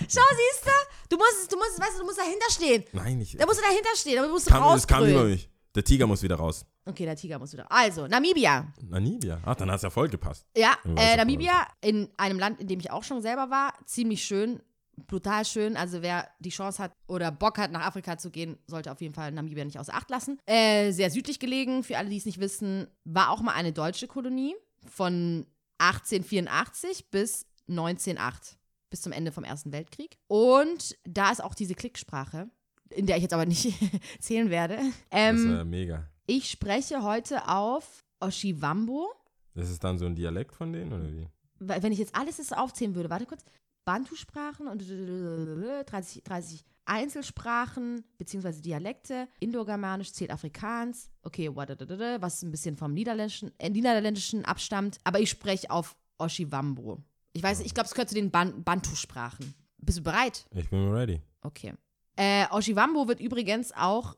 Schau, 0.00 0.20
siehst 0.32 0.66
du? 0.66 0.70
Du 1.10 1.16
musst, 1.16 1.52
du 1.52 1.56
musst, 1.56 1.80
weißt 1.80 1.94
du, 1.94 2.00
du 2.00 2.06
musst 2.06 2.18
dahinter 2.18 2.50
stehen. 2.50 2.82
Nein, 2.92 3.20
ich. 3.20 3.36
Da 3.36 3.46
musst 3.46 3.60
du 3.60 3.62
dahinter 3.62 3.90
stehen, 3.94 4.18
aber 4.18 4.26
du 4.26 4.32
musst 4.32 4.48
kam, 4.48 4.76
es 4.76 4.84
kam 4.88 5.06
über 5.06 5.22
mich. 5.22 5.48
Der 5.76 5.84
Tiger 5.84 6.08
muss 6.08 6.24
wieder 6.24 6.34
raus. 6.34 6.66
Okay, 6.84 7.04
der 7.04 7.14
Tiger 7.14 7.38
muss 7.38 7.52
wieder. 7.52 7.70
Also, 7.70 8.08
Namibia. 8.08 8.66
Namibia. 8.82 9.38
Ach, 9.44 9.54
dann 9.54 9.70
hat 9.70 9.76
es 9.76 9.82
ja 9.82 9.90
voll 9.90 10.08
gepasst. 10.08 10.44
Ja, 10.56 10.76
äh, 10.96 11.16
Namibia 11.16 11.68
in 11.80 12.08
einem 12.16 12.40
Land, 12.40 12.60
in 12.60 12.66
dem 12.66 12.80
ich 12.80 12.90
auch 12.90 13.04
schon 13.04 13.22
selber 13.22 13.48
war, 13.48 13.74
ziemlich 13.86 14.24
schön, 14.24 14.60
brutal 15.06 15.44
schön. 15.44 15.76
Also 15.76 16.02
wer 16.02 16.28
die 16.40 16.50
Chance 16.50 16.82
hat 16.82 16.92
oder 17.06 17.30
Bock 17.30 17.58
hat, 17.58 17.70
nach 17.72 17.82
Afrika 17.86 18.16
zu 18.18 18.30
gehen, 18.30 18.58
sollte 18.66 18.90
auf 18.92 19.00
jeden 19.00 19.14
Fall 19.14 19.32
Namibia 19.32 19.64
nicht 19.64 19.78
außer 19.78 19.94
Acht 19.94 20.10
lassen. 20.10 20.38
Äh, 20.46 20.92
sehr 20.92 21.10
südlich 21.10 21.38
gelegen, 21.38 21.82
für 21.82 21.98
alle, 21.98 22.08
die 22.10 22.16
es 22.16 22.26
nicht 22.26 22.40
wissen, 22.40 22.86
war 23.04 23.30
auch 23.30 23.40
mal 23.42 23.52
eine 23.54 23.72
deutsche 23.72 24.06
Kolonie 24.06 24.54
von 24.86 25.46
1884 25.78 27.10
bis 27.10 27.46
1908, 27.68 28.58
bis 28.90 29.02
zum 29.02 29.12
Ende 29.12 29.32
vom 29.32 29.44
Ersten 29.44 29.72
Weltkrieg. 29.72 30.16
Und 30.28 30.96
da 31.04 31.30
ist 31.30 31.42
auch 31.42 31.54
diese 31.54 31.74
Klicksprache, 31.74 32.48
in 32.90 33.06
der 33.06 33.16
ich 33.16 33.22
jetzt 33.22 33.32
aber 33.34 33.46
nicht 33.46 33.74
zählen 34.20 34.50
werde. 34.50 34.76
Das 34.76 34.84
Ähm, 35.10 35.50
wäre 35.50 35.64
mega. 35.64 36.08
ich 36.26 36.50
spreche 36.50 37.02
heute 37.02 37.48
auf 37.48 38.04
Oshiwambo. 38.20 39.10
Das 39.54 39.70
ist 39.70 39.82
dann 39.84 39.98
so 39.98 40.06
ein 40.06 40.14
Dialekt 40.14 40.54
von 40.54 40.72
denen, 40.72 40.92
oder 40.92 41.10
wie? 41.12 41.28
Weil, 41.60 41.82
wenn 41.82 41.92
ich 41.92 41.98
jetzt 41.98 42.14
alles 42.14 42.52
aufzählen 42.52 42.94
würde, 42.94 43.08
warte 43.10 43.26
kurz, 43.26 43.44
Bantu-Sprachen 43.84 44.66
und 44.66 44.82
30, 45.86 46.24
30 46.24 46.64
Einzelsprachen 46.86 48.04
beziehungsweise 48.18 48.60
Dialekte, 48.60 49.28
Indogermanisch 49.40 50.12
zählt 50.12 50.30
Afrikaans, 50.30 51.10
okay, 51.22 51.50
was 51.54 52.42
ein 52.42 52.50
bisschen 52.50 52.76
vom 52.76 52.92
Niederländischen, 52.92 53.52
äh, 53.58 53.70
Niederländischen 53.70 54.44
abstammt, 54.44 54.98
aber 55.04 55.20
ich 55.20 55.30
spreche 55.30 55.70
auf 55.70 55.96
Oshiwambo. 56.18 57.02
Ich 57.32 57.42
weiß, 57.42 57.60
ich 57.60 57.74
glaube, 57.74 57.86
es 57.86 57.94
gehört 57.94 58.08
zu 58.10 58.14
den 58.14 58.30
Ban 58.30 58.62
Bantu-Sprachen. 58.62 59.54
Bist 59.78 59.98
du 59.98 60.02
bereit? 60.02 60.46
Ich 60.54 60.68
bin 60.70 60.88
ready. 60.90 61.20
Okay. 61.42 61.74
Äh, 62.16 62.46
Oshiwambo 62.50 63.08
wird 63.08 63.20
übrigens 63.20 63.72
auch 63.72 64.16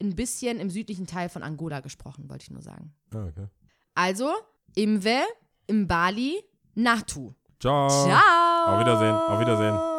ein 0.00 0.14
bisschen 0.14 0.58
im 0.58 0.68
südlichen 0.68 1.06
Teil 1.06 1.28
von 1.28 1.42
Angola 1.42 1.80
gesprochen, 1.80 2.28
wollte 2.28 2.44
ich 2.44 2.50
nur 2.50 2.62
sagen. 2.62 2.92
Ah, 3.14 3.26
okay. 3.26 3.46
Also, 3.94 4.30
Imwe, 4.74 5.22
Mbali, 5.70 6.42
Natu. 6.74 7.34
Ciao. 7.60 7.88
Ciao. 7.88 8.74
Auf 8.74 8.80
Wiedersehen. 8.80 9.14
Auf 9.14 9.40
Wiedersehen. 9.40 9.95